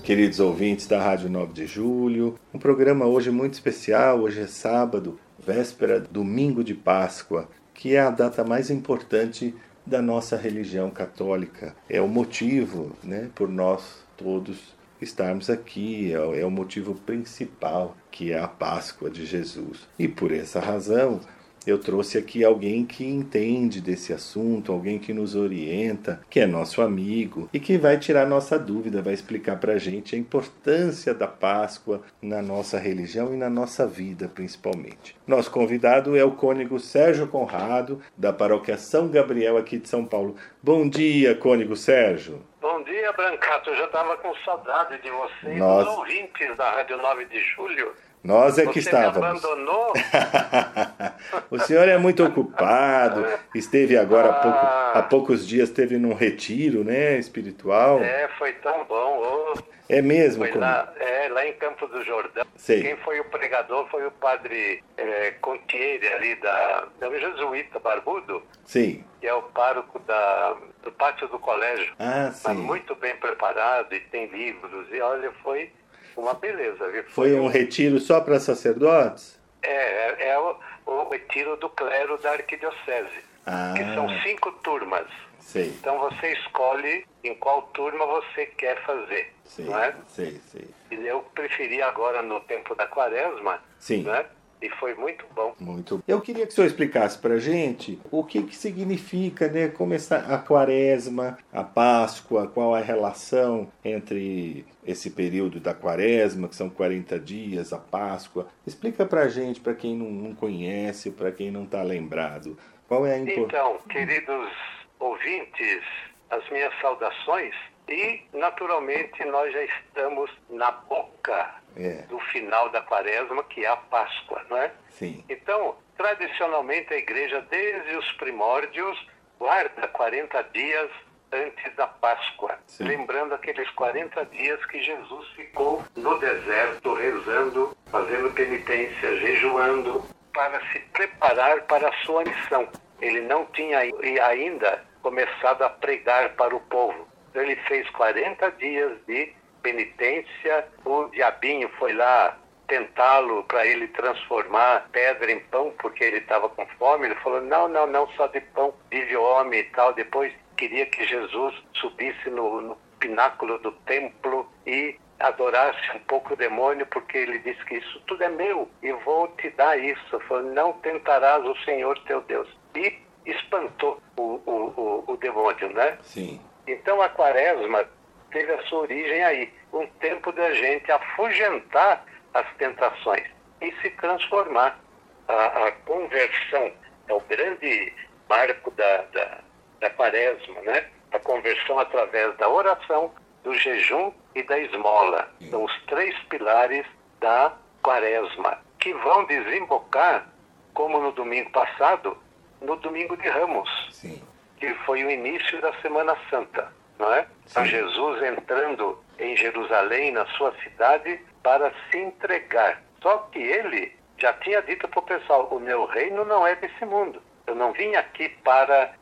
Queridos 0.04 0.38
ouvintes 0.38 0.86
da 0.86 1.02
Rádio 1.02 1.30
9 1.30 1.54
de 1.54 1.66
Julho, 1.66 2.38
um 2.52 2.58
programa 2.58 3.06
hoje 3.06 3.30
muito 3.30 3.54
especial. 3.54 4.20
Hoje 4.20 4.42
é 4.42 4.46
sábado, 4.46 5.18
véspera, 5.38 5.98
domingo 5.98 6.62
de 6.62 6.74
Páscoa, 6.74 7.48
que 7.72 7.94
é 7.94 8.00
a 8.00 8.10
data 8.10 8.44
mais 8.44 8.68
importante 8.68 9.54
da 9.86 10.02
nossa 10.02 10.36
religião 10.36 10.90
católica. 10.90 11.74
É 11.88 12.02
o 12.02 12.06
motivo, 12.06 12.94
né, 13.02 13.30
por 13.34 13.48
nós 13.48 14.04
todos 14.14 14.74
estarmos 15.00 15.48
aqui, 15.48 16.12
é, 16.12 16.40
é 16.42 16.44
o 16.44 16.50
motivo 16.50 16.94
principal, 16.94 17.96
que 18.10 18.30
é 18.30 18.38
a 18.38 18.46
Páscoa 18.46 19.08
de 19.08 19.24
Jesus. 19.24 19.88
E 19.98 20.06
por 20.06 20.32
essa 20.32 20.60
razão, 20.60 21.18
eu 21.66 21.78
trouxe 21.78 22.18
aqui 22.18 22.44
alguém 22.44 22.84
que 22.84 23.04
entende 23.04 23.80
desse 23.80 24.12
assunto, 24.12 24.72
alguém 24.72 24.98
que 24.98 25.12
nos 25.12 25.34
orienta, 25.34 26.20
que 26.28 26.40
é 26.40 26.46
nosso 26.46 26.82
amigo 26.82 27.48
e 27.52 27.60
que 27.60 27.78
vai 27.78 27.98
tirar 27.98 28.26
nossa 28.26 28.58
dúvida, 28.58 29.02
vai 29.02 29.14
explicar 29.14 29.56
para 29.56 29.74
a 29.74 29.78
gente 29.78 30.14
a 30.14 30.18
importância 30.18 31.14
da 31.14 31.26
Páscoa 31.26 32.02
na 32.20 32.42
nossa 32.42 32.78
religião 32.78 33.32
e 33.32 33.36
na 33.36 33.48
nossa 33.48 33.86
vida, 33.86 34.28
principalmente. 34.28 35.16
Nosso 35.26 35.50
convidado 35.50 36.16
é 36.16 36.24
o 36.24 36.32
cônego 36.32 36.78
Sérgio 36.78 37.26
Conrado, 37.28 38.00
da 38.16 38.32
paróquia 38.32 38.76
São 38.76 39.08
Gabriel, 39.08 39.56
aqui 39.56 39.78
de 39.78 39.88
São 39.88 40.04
Paulo. 40.04 40.36
Bom 40.62 40.88
dia, 40.88 41.34
cônego 41.34 41.76
Sérgio. 41.76 42.42
Bom 42.60 42.82
dia, 42.82 43.12
Brancato. 43.12 43.68
Eu 43.68 43.76
já 43.76 43.84
estava 43.84 44.16
com 44.16 44.34
saudade 44.36 45.00
de 45.02 45.10
você 45.10 45.54
Nós... 45.56 45.82
e 45.82 45.84
dos 45.84 45.98
ouvintes 45.98 46.56
da 46.56 46.70
Rádio 46.70 46.96
9 46.96 47.26
de 47.26 47.38
Julho. 47.38 47.92
Nós 48.24 48.58
é 48.58 48.66
que 48.66 48.80
Você 48.80 48.88
estávamos. 48.88 49.20
Me 49.20 49.26
abandonou? 49.26 49.92
o 51.50 51.58
senhor 51.58 51.86
é 51.86 51.98
muito 51.98 52.24
ocupado. 52.24 53.26
Esteve 53.54 53.98
agora 53.98 54.30
há, 54.30 54.32
pouco, 54.32 54.58
ah. 54.58 54.92
há 54.94 55.02
poucos 55.02 55.46
dias, 55.46 55.68
esteve 55.68 55.98
num 55.98 56.14
retiro, 56.14 56.82
né, 56.82 57.18
espiritual. 57.18 58.02
É, 58.02 58.26
foi 58.38 58.54
tão 58.54 58.82
bom. 58.86 59.20
Oh. 59.22 59.74
É 59.90 60.00
mesmo? 60.00 60.38
Foi 60.38 60.48
como... 60.48 60.62
lá, 60.62 60.90
é, 60.96 61.28
lá 61.28 61.46
em 61.46 61.52
Campo 61.52 61.86
do 61.86 62.02
Jordão. 62.02 62.46
Sei. 62.56 62.82
Quem 62.82 62.96
foi 62.96 63.20
o 63.20 63.24
pregador 63.26 63.86
foi 63.90 64.06
o 64.06 64.10
padre 64.10 64.82
é, 64.96 65.32
Contieri, 65.42 66.08
ali 66.08 66.34
da, 66.36 66.88
da 66.98 67.10
jesuíta 67.10 67.78
Barbudo. 67.78 68.42
Sim. 68.64 69.04
Que 69.20 69.26
é 69.26 69.34
o 69.34 69.42
pároco 69.42 69.98
da, 69.98 70.56
do 70.82 70.90
pátio 70.92 71.28
do 71.28 71.38
colégio. 71.38 71.92
Ah, 71.98 72.30
sim. 72.32 72.42
Mas 72.48 72.56
muito 72.56 72.94
bem 72.94 73.14
preparado 73.16 73.94
e 73.94 74.00
tem 74.00 74.26
livros. 74.28 74.86
E 74.90 74.98
olha, 75.02 75.30
foi 75.42 75.70
uma 76.16 76.34
beleza. 76.34 76.88
Viu? 76.90 77.04
Foi, 77.04 77.30
Foi 77.30 77.40
um 77.40 77.48
retiro 77.48 77.98
só 77.98 78.20
para 78.20 78.40
sacerdotes? 78.40 79.38
É, 79.62 79.68
é, 79.68 80.28
é 80.28 80.38
o, 80.38 80.56
o, 80.86 81.08
retiro 81.08 81.56
do 81.56 81.68
clero 81.70 82.18
da 82.18 82.32
arquidiocese, 82.32 83.24
ah. 83.46 83.72
que 83.76 83.82
são 83.94 84.08
cinco 84.22 84.52
turmas. 84.62 85.06
Sei. 85.40 85.68
Então 85.68 85.98
você 85.98 86.32
escolhe 86.32 87.06
em 87.22 87.34
qual 87.34 87.62
turma 87.74 88.06
você 88.06 88.46
quer 88.46 88.82
fazer. 88.84 89.32
Sei, 89.44 89.64
não 89.66 89.78
é? 89.78 89.94
sei, 90.08 90.40
sei. 90.50 90.68
E 90.90 91.06
eu 91.06 91.20
preferi 91.34 91.82
agora 91.82 92.22
no 92.22 92.40
tempo 92.40 92.74
da 92.74 92.86
quaresma, 92.86 93.60
Sim. 93.78 94.02
Né? 94.02 94.24
E 94.64 94.70
foi 94.70 94.94
muito 94.94 95.26
bom. 95.34 95.54
Muito. 95.60 96.02
Eu 96.08 96.20
queria 96.20 96.46
que 96.46 96.52
o 96.52 96.54
senhor 96.54 96.66
explicasse 96.66 97.18
para 97.18 97.38
gente 97.38 98.00
o 98.10 98.24
que, 98.24 98.42
que 98.42 98.56
significa 98.56 99.46
né, 99.46 99.68
começar 99.68 100.32
a 100.32 100.38
quaresma, 100.38 101.38
a 101.52 101.62
Páscoa, 101.62 102.48
qual 102.48 102.74
a 102.74 102.80
relação 102.80 103.70
entre 103.84 104.64
esse 104.86 105.10
período 105.10 105.60
da 105.60 105.74
quaresma, 105.74 106.48
que 106.48 106.56
são 106.56 106.70
40 106.70 107.18
dias, 107.20 107.72
a 107.74 107.78
Páscoa. 107.78 108.48
Explica 108.66 109.04
para 109.04 109.28
gente, 109.28 109.60
para 109.60 109.74
quem 109.74 109.94
não, 109.94 110.10
não 110.10 110.34
conhece, 110.34 111.10
para 111.10 111.30
quem 111.30 111.50
não 111.50 111.64
está 111.64 111.82
lembrado, 111.82 112.56
qual 112.88 113.06
é 113.06 113.14
a 113.14 113.18
importância. 113.18 113.58
Então, 113.58 113.78
queridos 113.90 114.50
ouvintes, 114.98 115.82
as 116.30 116.48
minhas 116.48 116.72
saudações 116.80 117.54
e, 117.88 118.22
naturalmente, 118.32 119.24
nós 119.24 119.52
já 119.52 119.62
estamos 119.64 120.30
na 120.48 120.70
boca 120.70 121.54
é. 121.76 122.02
do 122.02 122.18
final 122.20 122.68
da 122.70 122.80
quaresma, 122.80 123.44
que 123.44 123.64
é 123.64 123.68
a 123.68 123.76
Páscoa, 123.76 124.44
não 124.48 124.56
é? 124.56 124.72
Sim. 124.90 125.24
Então, 125.28 125.76
tradicionalmente, 125.96 126.92
a 126.94 126.96
igreja, 126.96 127.40
desde 127.50 127.96
os 127.96 128.12
primórdios, 128.12 128.98
guarda 129.38 129.86
40 129.88 130.42
dias 130.52 130.90
antes 131.32 131.74
da 131.74 131.86
Páscoa, 131.86 132.58
Sim. 132.66 132.84
lembrando 132.84 133.34
aqueles 133.34 133.68
40 133.70 134.24
dias 134.26 134.64
que 134.66 134.80
Jesus 134.80 135.28
ficou 135.30 135.82
no 135.96 136.18
deserto, 136.18 136.94
rezando, 136.94 137.76
fazendo 137.90 138.32
penitência, 138.32 139.16
jejuando, 139.18 140.04
para 140.32 140.60
se 140.72 140.78
preparar 140.92 141.62
para 141.62 141.88
a 141.88 142.04
sua 142.04 142.24
missão. 142.24 142.68
Ele 143.00 143.20
não 143.22 143.44
tinha 143.46 143.78
ainda 143.78 144.84
começado 145.02 145.62
a 145.62 145.68
pregar 145.68 146.30
para 146.34 146.54
o 146.54 146.60
povo. 146.60 147.06
Ele 147.34 147.56
fez 147.68 147.88
40 147.90 148.50
dias 148.52 148.98
de 149.06 149.32
penitência, 149.62 150.68
o 150.84 151.06
diabinho 151.06 151.68
foi 151.78 151.92
lá 151.92 152.38
tentá-lo 152.66 153.44
para 153.44 153.66
ele 153.66 153.88
transformar 153.88 154.88
pedra 154.92 155.30
em 155.30 155.40
pão 155.40 155.72
porque 155.78 156.04
ele 156.04 156.18
estava 156.18 156.48
com 156.48 156.66
fome. 156.78 157.06
Ele 157.06 157.14
falou: 157.16 157.40
não, 157.40 157.68
não, 157.68 157.86
não, 157.86 158.08
só 158.12 158.26
de 158.28 158.40
pão 158.40 158.74
vive 158.90 159.16
homem 159.16 159.60
e 159.60 159.64
tal. 159.64 159.92
Depois 159.92 160.32
queria 160.56 160.86
que 160.86 161.04
Jesus 161.04 161.54
subisse 161.74 162.30
no, 162.30 162.60
no 162.60 162.78
pináculo 162.98 163.58
do 163.58 163.72
templo 163.72 164.50
e 164.66 164.96
adorasse 165.20 165.80
um 165.94 166.00
pouco 166.00 166.34
o 166.34 166.36
demônio, 166.36 166.86
porque 166.86 167.18
ele 167.18 167.38
disse 167.38 167.64
que 167.64 167.76
isso 167.76 168.00
tudo 168.06 168.22
é 168.24 168.28
meu 168.28 168.68
e 168.82 168.92
vou 168.92 169.28
te 169.28 169.50
dar 169.50 169.78
isso. 169.78 170.20
Falou, 170.20 170.42
não 170.52 170.72
tentarás 170.74 171.44
o 171.44 171.56
Senhor 171.64 171.98
teu 172.06 172.20
Deus. 172.22 172.48
E 172.74 172.98
espantou 173.26 174.00
o, 174.16 174.40
o, 174.44 175.04
o, 175.06 175.12
o 175.12 175.16
demônio, 175.16 175.72
né? 175.72 175.98
Sim. 176.02 176.40
Então 176.66 177.00
a 177.00 177.08
quaresma 177.08 177.84
teve 178.30 178.52
a 178.52 178.62
sua 178.64 178.80
origem 178.80 179.22
aí. 179.24 179.52
Um 179.72 179.86
tempo 180.00 180.32
da 180.32 180.52
gente 180.52 180.90
afugentar 180.90 182.04
as 182.32 182.46
tentações 182.56 183.26
e 183.60 183.72
se 183.80 183.90
transformar. 183.90 184.78
A, 185.26 185.46
a 185.68 185.72
conversão 185.86 186.72
é 187.08 187.14
o 187.14 187.20
grande 187.20 187.92
marco 188.28 188.70
da, 188.72 189.02
da, 189.12 189.38
da 189.80 189.90
quaresma, 189.90 190.60
né? 190.62 190.88
A 191.12 191.18
conversão 191.18 191.78
através 191.78 192.36
da 192.36 192.48
oração, 192.48 193.12
do 193.42 193.54
jejum 193.54 194.12
e 194.34 194.42
da 194.42 194.58
esmola. 194.58 195.30
São 195.50 195.64
os 195.64 195.82
três 195.84 196.16
pilares 196.24 196.86
da 197.20 197.56
quaresma, 197.82 198.58
que 198.78 198.92
vão 198.94 199.24
desembocar, 199.26 200.26
como 200.72 201.00
no 201.00 201.12
domingo 201.12 201.50
passado, 201.50 202.18
no 202.60 202.76
domingo 202.76 203.16
de 203.16 203.28
Ramos, 203.28 203.68
Sim. 203.92 204.22
Que 204.64 204.74
foi 204.84 205.04
o 205.04 205.10
início 205.10 205.60
da 205.60 205.72
Semana 205.80 206.16
Santa 206.30 206.72
não 206.98 207.12
é? 207.12 207.26
A 207.54 207.64
Jesus 207.64 208.22
entrando 208.22 209.02
em 209.18 209.36
Jerusalém, 209.36 210.12
na 210.12 210.26
sua 210.26 210.52
cidade, 210.62 211.20
para 211.42 211.72
se 211.90 211.98
entregar. 211.98 212.82
Só 213.02 213.18
que 213.32 213.38
ele 213.38 213.94
já 214.18 214.32
tinha 214.34 214.62
dito 214.62 214.88
para 214.88 215.00
o 215.00 215.02
pessoal: 215.02 215.48
o 215.50 215.60
meu 215.60 215.84
reino 215.86 216.24
não 216.24 216.46
é 216.46 216.54
desse 216.56 216.84
mundo. 216.84 217.20
Eu 217.46 217.54
não 217.54 217.72
vim 217.72 217.94
aqui 217.94 218.28
para 218.42 218.94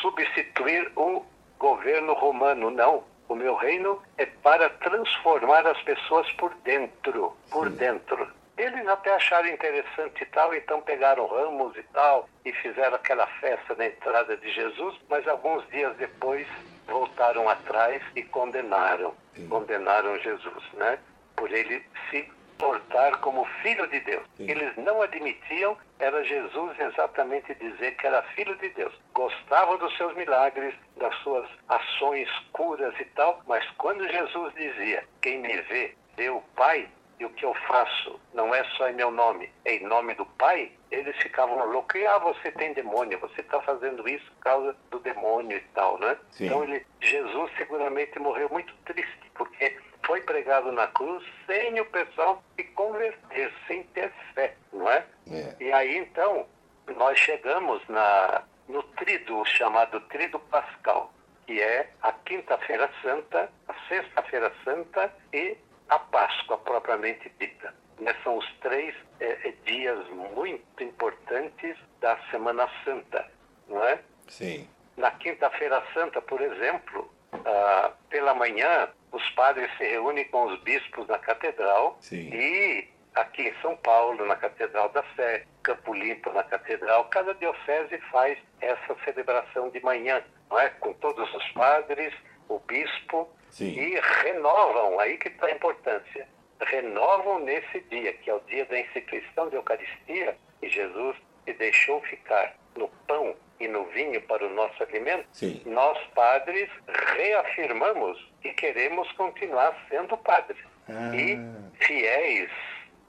substituir 0.00 0.90
o 0.96 1.24
governo 1.58 2.14
romano, 2.14 2.70
não. 2.70 3.04
O 3.28 3.34
meu 3.34 3.54
reino 3.54 4.02
é 4.18 4.26
para 4.26 4.68
transformar 4.68 5.66
as 5.66 5.80
pessoas 5.82 6.30
por 6.32 6.52
dentro, 6.56 7.34
por 7.50 7.70
Sim. 7.70 7.76
dentro. 7.76 8.28
Eles 8.56 8.86
até 8.86 9.14
acharam 9.14 9.48
interessante 9.48 10.22
e 10.22 10.26
tal, 10.26 10.54
então 10.54 10.80
pegaram 10.82 11.26
ramos 11.26 11.76
e 11.76 11.82
tal 11.84 12.28
e 12.44 12.52
fizeram 12.52 12.94
aquela 12.94 13.26
festa 13.26 13.74
na 13.74 13.86
entrada 13.86 14.36
de 14.36 14.50
Jesus, 14.52 14.96
mas 15.08 15.26
alguns 15.26 15.66
dias 15.70 15.96
depois 15.96 16.46
voltaram 16.86 17.48
atrás 17.48 18.02
e 18.14 18.22
condenaram, 18.22 19.14
Sim. 19.34 19.48
condenaram 19.48 20.18
Jesus, 20.20 20.64
né? 20.74 20.98
Por 21.36 21.50
ele 21.50 21.84
se 22.10 22.28
portar 22.58 23.18
como 23.18 23.44
filho 23.62 23.86
de 23.88 23.98
Deus. 24.00 24.22
Sim. 24.36 24.48
Eles 24.48 24.76
não 24.76 25.02
admitiam, 25.02 25.76
era 25.98 26.22
Jesus 26.24 26.78
exatamente 26.78 27.54
dizer 27.56 27.96
que 27.96 28.06
era 28.06 28.22
filho 28.34 28.54
de 28.56 28.68
Deus. 28.70 28.94
Gostavam 29.12 29.76
dos 29.78 29.96
seus 29.96 30.14
milagres, 30.14 30.74
das 30.96 31.14
suas 31.16 31.48
ações, 31.68 32.28
curas 32.52 32.94
e 33.00 33.04
tal, 33.06 33.42
mas 33.46 33.68
quando 33.78 34.08
Jesus 34.08 34.54
dizia: 34.54 35.04
Quem 35.20 35.40
me 35.40 35.60
vê, 35.62 35.94
vê 36.16 36.30
o 36.30 36.40
Pai 36.54 36.88
e 37.24 37.26
o 37.26 37.30
que 37.30 37.44
eu 37.44 37.54
faço 37.66 38.20
não 38.34 38.54
é 38.54 38.62
só 38.76 38.88
em 38.88 38.94
meu 38.94 39.10
nome, 39.10 39.50
é 39.64 39.76
em 39.76 39.84
nome 39.84 40.14
do 40.14 40.26
Pai, 40.26 40.70
eles 40.90 41.16
ficavam 41.16 41.64
loucos. 41.70 41.98
E, 41.98 42.06
ah, 42.06 42.18
você 42.18 42.52
tem 42.52 42.74
demônio, 42.74 43.18
você 43.18 43.40
está 43.40 43.60
fazendo 43.62 44.06
isso 44.06 44.30
por 44.32 44.40
causa 44.40 44.76
do 44.90 44.98
demônio 44.98 45.56
e 45.56 45.64
tal, 45.74 45.98
né? 45.98 46.18
Sim. 46.30 46.46
Então, 46.46 46.62
ele, 46.64 46.86
Jesus 47.00 47.50
seguramente 47.56 48.18
morreu 48.18 48.48
muito 48.50 48.74
triste, 48.84 49.30
porque 49.34 49.74
foi 50.04 50.20
pregado 50.20 50.70
na 50.70 50.86
cruz 50.88 51.24
sem 51.46 51.80
o 51.80 51.86
pessoal 51.86 52.42
se 52.56 52.64
converter, 52.64 53.52
sem 53.66 53.82
ter 53.84 54.12
fé, 54.34 54.54
não 54.70 54.90
é? 54.90 55.06
é. 55.30 55.56
E 55.60 55.72
aí, 55.72 55.96
então, 55.96 56.46
nós 56.94 57.18
chegamos 57.18 57.82
na, 57.88 58.42
no 58.68 58.82
trido 58.82 59.42
chamado 59.46 59.98
trido 60.02 60.38
pascal, 60.38 61.10
que 61.46 61.58
é 61.58 61.90
a 62.02 62.12
quinta-feira 62.12 62.90
santa, 63.02 63.50
a 63.66 63.74
sexta-feira 63.88 64.52
santa 64.62 65.10
e 65.32 65.56
a 65.88 65.98
Páscoa 65.98 66.58
propriamente 66.58 67.30
dita. 67.38 67.74
Né, 67.98 68.14
são 68.24 68.38
os 68.38 68.52
três 68.60 68.94
é, 69.20 69.48
é, 69.48 69.54
dias 69.64 70.08
muito 70.08 70.82
importantes 70.82 71.76
da 72.00 72.18
Semana 72.30 72.68
Santa, 72.84 73.30
não 73.68 73.84
é? 73.84 74.00
Sim. 74.28 74.68
Na 74.96 75.12
Quinta-feira 75.12 75.82
Santa, 75.94 76.20
por 76.20 76.40
exemplo, 76.40 77.08
ah, 77.32 77.92
pela 78.10 78.34
manhã, 78.34 78.88
os 79.12 79.30
padres 79.30 79.70
se 79.76 79.84
reúnem 79.84 80.24
com 80.28 80.46
os 80.46 80.60
bispos 80.62 81.06
na 81.06 81.18
catedral 81.18 81.96
Sim. 82.00 82.30
e 82.32 82.88
aqui 83.14 83.42
em 83.42 83.54
São 83.60 83.76
Paulo, 83.76 84.26
na 84.26 84.36
Catedral 84.36 84.88
da 84.90 85.04
Sé, 85.14 85.44
Campo 85.62 85.94
Limpo 85.94 86.32
na 86.32 86.42
Catedral, 86.42 87.04
cada 87.06 87.34
diocese 87.34 87.98
faz 88.10 88.38
essa 88.60 88.96
celebração 89.04 89.70
de 89.70 89.80
manhã, 89.80 90.22
não 90.50 90.58
é? 90.58 90.68
Com 90.70 90.92
todos 90.94 91.32
os 91.32 91.48
padres, 91.52 92.12
o 92.48 92.58
bispo, 92.58 93.28
Sim. 93.54 93.70
e 93.70 94.00
renovam, 94.24 94.98
aí 94.98 95.16
que 95.16 95.28
está 95.28 95.46
a 95.46 95.52
importância, 95.52 96.26
renovam 96.60 97.38
nesse 97.38 97.80
dia, 97.82 98.12
que 98.14 98.28
é 98.28 98.34
o 98.34 98.40
dia 98.40 98.64
da 98.66 98.80
instituição 98.80 99.48
da 99.48 99.56
Eucaristia, 99.56 100.36
e 100.60 100.68
Jesus 100.68 101.16
se 101.44 101.52
deixou 101.52 102.00
ficar 102.02 102.56
no 102.76 102.88
pão 103.06 103.36
e 103.60 103.68
no 103.68 103.84
vinho 103.86 104.20
para 104.22 104.44
o 104.44 104.50
nosso 104.50 104.82
alimento, 104.82 105.24
Sim. 105.30 105.62
nós 105.66 105.96
padres 106.16 106.68
reafirmamos 107.16 108.18
que 108.42 108.52
queremos 108.54 109.10
continuar 109.12 109.86
sendo 109.88 110.16
padres 110.16 110.58
ah. 110.88 111.14
e 111.14 111.38
fiéis 111.84 112.50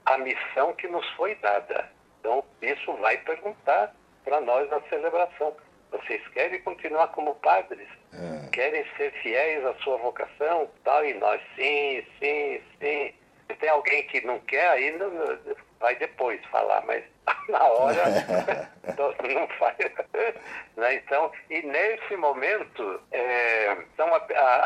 à 0.04 0.16
missão 0.18 0.72
que 0.74 0.86
nos 0.86 1.04
foi 1.16 1.34
dada. 1.36 1.90
Então, 2.20 2.44
isso 2.62 2.92
vai 2.98 3.18
perguntar 3.18 3.92
para 4.24 4.40
nós 4.42 4.70
na 4.70 4.80
celebração. 4.82 5.56
Vocês 5.90 6.26
querem 6.28 6.60
continuar 6.62 7.08
como 7.08 7.34
padres? 7.36 7.88
É. 8.18 8.48
Querem 8.50 8.84
ser 8.96 9.12
fiéis 9.22 9.64
à 9.64 9.74
sua 9.76 9.98
vocação? 9.98 10.68
Tal, 10.84 11.04
e 11.04 11.14
nós, 11.14 11.40
sim, 11.54 12.04
sim, 12.18 12.60
sim. 12.80 13.14
Se 13.46 13.54
tem 13.56 13.68
alguém 13.68 14.06
que 14.08 14.20
não 14.22 14.40
quer, 14.40 14.68
aí 14.68 14.90
não, 14.92 15.10
vai 15.78 15.94
depois 15.96 16.40
falar, 16.46 16.82
mas 16.86 17.04
na 17.48 17.62
hora 17.64 18.04
não 19.34 19.48
faz. 19.58 19.76
né? 20.76 20.94
Então, 20.94 21.30
e 21.50 21.62
nesse 21.62 22.16
momento 22.16 23.00
é, 23.12 23.76
são 23.96 24.08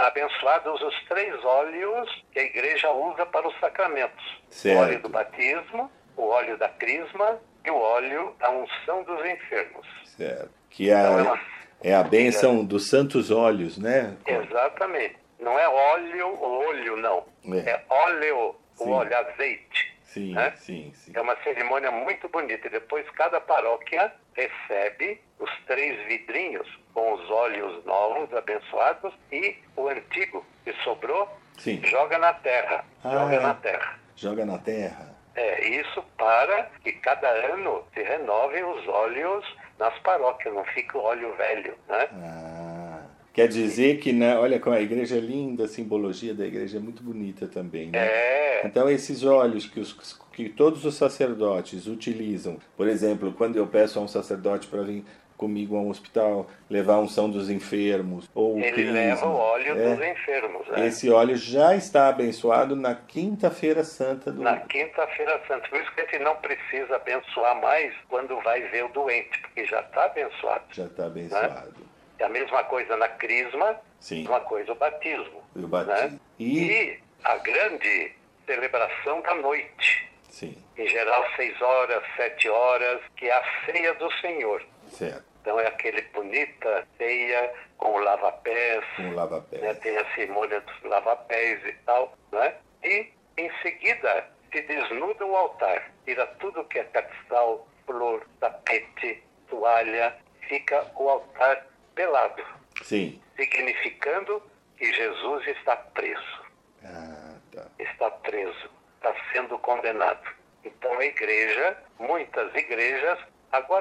abençoados 0.06 0.80
os 0.80 1.04
três 1.08 1.44
óleos 1.44 2.24
que 2.32 2.38
a 2.38 2.44
igreja 2.44 2.90
usa 2.90 3.26
para 3.26 3.48
os 3.48 3.58
sacramentos: 3.60 4.42
certo. 4.48 4.78
o 4.78 4.82
óleo 4.82 5.00
do 5.00 5.08
batismo, 5.08 5.90
o 6.16 6.28
óleo 6.28 6.56
da 6.56 6.68
crisma 6.68 7.38
e 7.64 7.70
o 7.70 7.76
óleo 7.76 8.34
da 8.38 8.50
unção 8.50 9.02
dos 9.02 9.24
enfermos. 9.26 9.86
Certo. 10.04 10.50
Que 10.70 10.90
é, 10.90 10.94
então, 10.94 11.34
é 11.34 11.59
a 11.88 12.02
bênção 12.02 12.64
dos 12.64 12.88
santos 12.88 13.30
óleos, 13.30 13.78
né? 13.78 14.16
Exatamente. 14.26 15.16
Não 15.38 15.58
é 15.58 15.68
óleo, 15.68 16.38
olho, 16.42 16.96
não. 16.96 17.24
É, 17.54 17.70
é 17.70 17.84
óleo, 17.88 18.54
o 18.78 18.90
óleo, 18.90 19.16
azeite. 19.16 19.90
Sim, 20.04 20.34
né? 20.34 20.52
sim, 20.56 20.92
sim. 20.94 21.12
É 21.14 21.20
uma 21.20 21.36
cerimônia 21.42 21.90
muito 21.90 22.28
bonita. 22.28 22.66
E 22.66 22.70
depois 22.70 23.08
cada 23.10 23.40
paróquia 23.40 24.12
recebe 24.34 25.20
os 25.38 25.50
três 25.66 25.96
vidrinhos 26.06 26.68
com 26.92 27.14
os 27.14 27.30
óleos 27.30 27.84
novos, 27.84 28.32
abençoados, 28.34 29.14
e 29.32 29.56
o 29.76 29.88
antigo 29.88 30.44
que 30.64 30.72
sobrou, 30.84 31.28
sim. 31.56 31.80
joga 31.84 32.18
na 32.18 32.34
terra. 32.34 32.84
Ah, 33.04 33.10
joga 33.10 33.40
na 33.40 33.54
terra. 33.54 33.98
Joga 34.16 34.44
na 34.44 34.58
terra. 34.58 35.16
É, 35.36 35.68
isso 35.68 36.02
para 36.18 36.64
que 36.82 36.92
cada 36.92 37.28
ano 37.28 37.84
se 37.94 38.02
renovem 38.02 38.64
os 38.64 38.86
óleos 38.88 39.44
nas 39.80 39.98
paróquias, 40.00 40.54
não 40.54 40.64
fica 40.66 40.98
o 40.98 41.00
óleo 41.00 41.34
velho, 41.36 41.74
né? 41.88 42.08
Ah, 42.12 43.00
quer 43.32 43.48
dizer 43.48 43.98
que, 43.98 44.12
né, 44.12 44.38
olha 44.38 44.60
como 44.60 44.76
a 44.76 44.80
igreja 44.80 45.16
é 45.16 45.20
linda, 45.20 45.64
a 45.64 45.68
simbologia 45.68 46.34
da 46.34 46.46
igreja 46.46 46.76
é 46.76 46.80
muito 46.80 47.02
bonita 47.02 47.48
também, 47.48 47.90
né? 47.90 47.98
É. 47.98 48.66
Então 48.66 48.88
esses 48.90 49.24
óleos 49.24 49.66
que, 49.66 49.80
os, 49.80 50.20
que 50.32 50.50
todos 50.50 50.84
os 50.84 50.94
sacerdotes 50.94 51.86
utilizam, 51.86 52.58
por 52.76 52.86
exemplo, 52.86 53.32
quando 53.32 53.56
eu 53.56 53.66
peço 53.66 53.98
a 53.98 54.02
um 54.02 54.08
sacerdote 54.08 54.68
para 54.68 54.82
vir 54.82 55.02
comigo 55.40 55.74
a 55.74 55.80
um 55.80 55.88
hospital, 55.88 56.46
levar 56.68 56.96
a 56.96 56.98
unção 56.98 57.30
dos 57.30 57.48
enfermos. 57.48 58.28
Ou 58.34 58.58
Ele 58.58 58.72
crisma, 58.72 58.92
leva 58.92 59.26
o 59.26 59.34
óleo 59.34 59.72
é, 59.72 59.94
dos 59.94 60.06
enfermos. 60.06 60.68
Né? 60.68 60.86
Esse 60.86 61.08
óleo 61.08 61.34
já 61.34 61.74
está 61.74 62.08
abençoado 62.08 62.76
na 62.76 62.94
quinta-feira 62.94 63.82
santa 63.82 64.30
do 64.30 64.42
Na 64.42 64.58
quinta-feira 64.58 65.40
santa. 65.48 65.66
Por 65.70 65.80
isso 65.80 65.90
que 65.94 66.02
a 66.02 66.04
gente 66.04 66.18
não 66.18 66.36
precisa 66.36 66.96
abençoar 66.96 67.58
mais 67.58 67.94
quando 68.10 68.38
vai 68.42 68.60
ver 68.68 68.84
o 68.84 68.88
doente, 68.88 69.40
porque 69.40 69.64
já 69.64 69.80
está 69.80 70.04
abençoado. 70.04 70.64
Já 70.72 70.84
está 70.84 71.06
abençoado. 71.06 71.80
Né? 71.80 71.86
É 72.18 72.24
a 72.24 72.28
mesma 72.28 72.62
coisa 72.64 72.94
na 72.98 73.08
crisma, 73.08 73.80
Sim. 73.98 74.26
uma 74.26 74.40
coisa 74.40 74.70
o 74.72 74.74
batismo. 74.74 75.42
O 75.56 75.66
batismo. 75.66 76.10
Né? 76.10 76.20
E... 76.38 76.70
e 76.70 76.98
a 77.24 77.38
grande 77.38 78.12
celebração 78.44 79.22
da 79.22 79.34
noite. 79.36 80.10
Sim. 80.28 80.54
Em 80.76 80.86
geral, 80.86 81.24
seis 81.34 81.60
horas, 81.62 82.02
sete 82.16 82.48
horas, 82.48 83.00
que 83.16 83.26
é 83.26 83.32
a 83.32 83.42
ceia 83.64 83.94
do 83.94 84.10
Senhor. 84.20 84.62
Certo. 84.88 85.29
Então 85.40 85.58
é 85.58 85.66
aquele 85.66 86.02
bonita 86.02 86.86
ceia 86.98 87.52
com 87.78 87.92
o 87.92 87.98
lava-pés. 87.98 88.84
Com 88.96 89.08
o 89.10 89.14
lava-pés. 89.14 89.62
Né? 89.62 89.74
Tem 89.74 89.96
a 89.96 90.14
cerimônia 90.14 90.60
dos 90.60 90.82
lava-pés 90.82 91.64
e 91.64 91.72
tal, 91.84 92.16
né? 92.32 92.54
E 92.84 93.10
em 93.36 93.50
seguida 93.62 94.28
se 94.52 94.62
desnuda 94.62 95.24
o 95.24 95.36
altar, 95.36 95.90
tira 96.04 96.26
tudo 96.38 96.64
que 96.64 96.78
é 96.78 96.84
castiçal, 96.84 97.66
flor, 97.86 98.26
tapete, 98.40 99.22
toalha, 99.48 100.16
fica 100.48 100.90
o 100.96 101.08
altar 101.08 101.66
pelado. 101.94 102.42
Sim. 102.82 103.20
Significando 103.36 104.42
que 104.76 104.92
Jesus 104.92 105.46
está 105.46 105.76
preso. 105.76 106.44
Ah, 106.84 107.36
tá. 107.52 107.66
Está 107.78 108.10
preso, 108.10 108.70
está 108.96 109.14
sendo 109.32 109.58
condenado. 109.58 110.28
Então 110.64 110.98
a 110.98 111.04
igreja, 111.04 111.76
muitas 111.98 112.54
igrejas, 112.54 113.18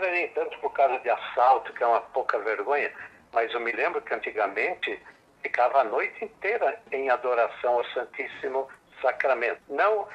agora 0.09 0.11
nem 0.11 0.27
tanto 0.29 0.57
por 0.59 0.71
causa 0.73 0.99
de 0.99 1.09
assalto, 1.09 1.71
que 1.73 1.83
é 1.83 1.87
uma 1.87 2.01
pouca 2.01 2.39
vergonha, 2.39 2.91
mas 3.31 3.53
eu 3.53 3.59
me 3.59 3.71
lembro 3.71 4.01
que 4.01 4.13
antigamente 4.13 4.99
ficava 5.41 5.81
a 5.81 5.83
noite 5.83 6.25
inteira 6.25 6.81
em 6.91 7.09
adoração 7.09 7.75
ao 7.75 7.85
Santíssimo 7.85 8.67
Sacramento. 9.01 9.61
Não 9.69 10.07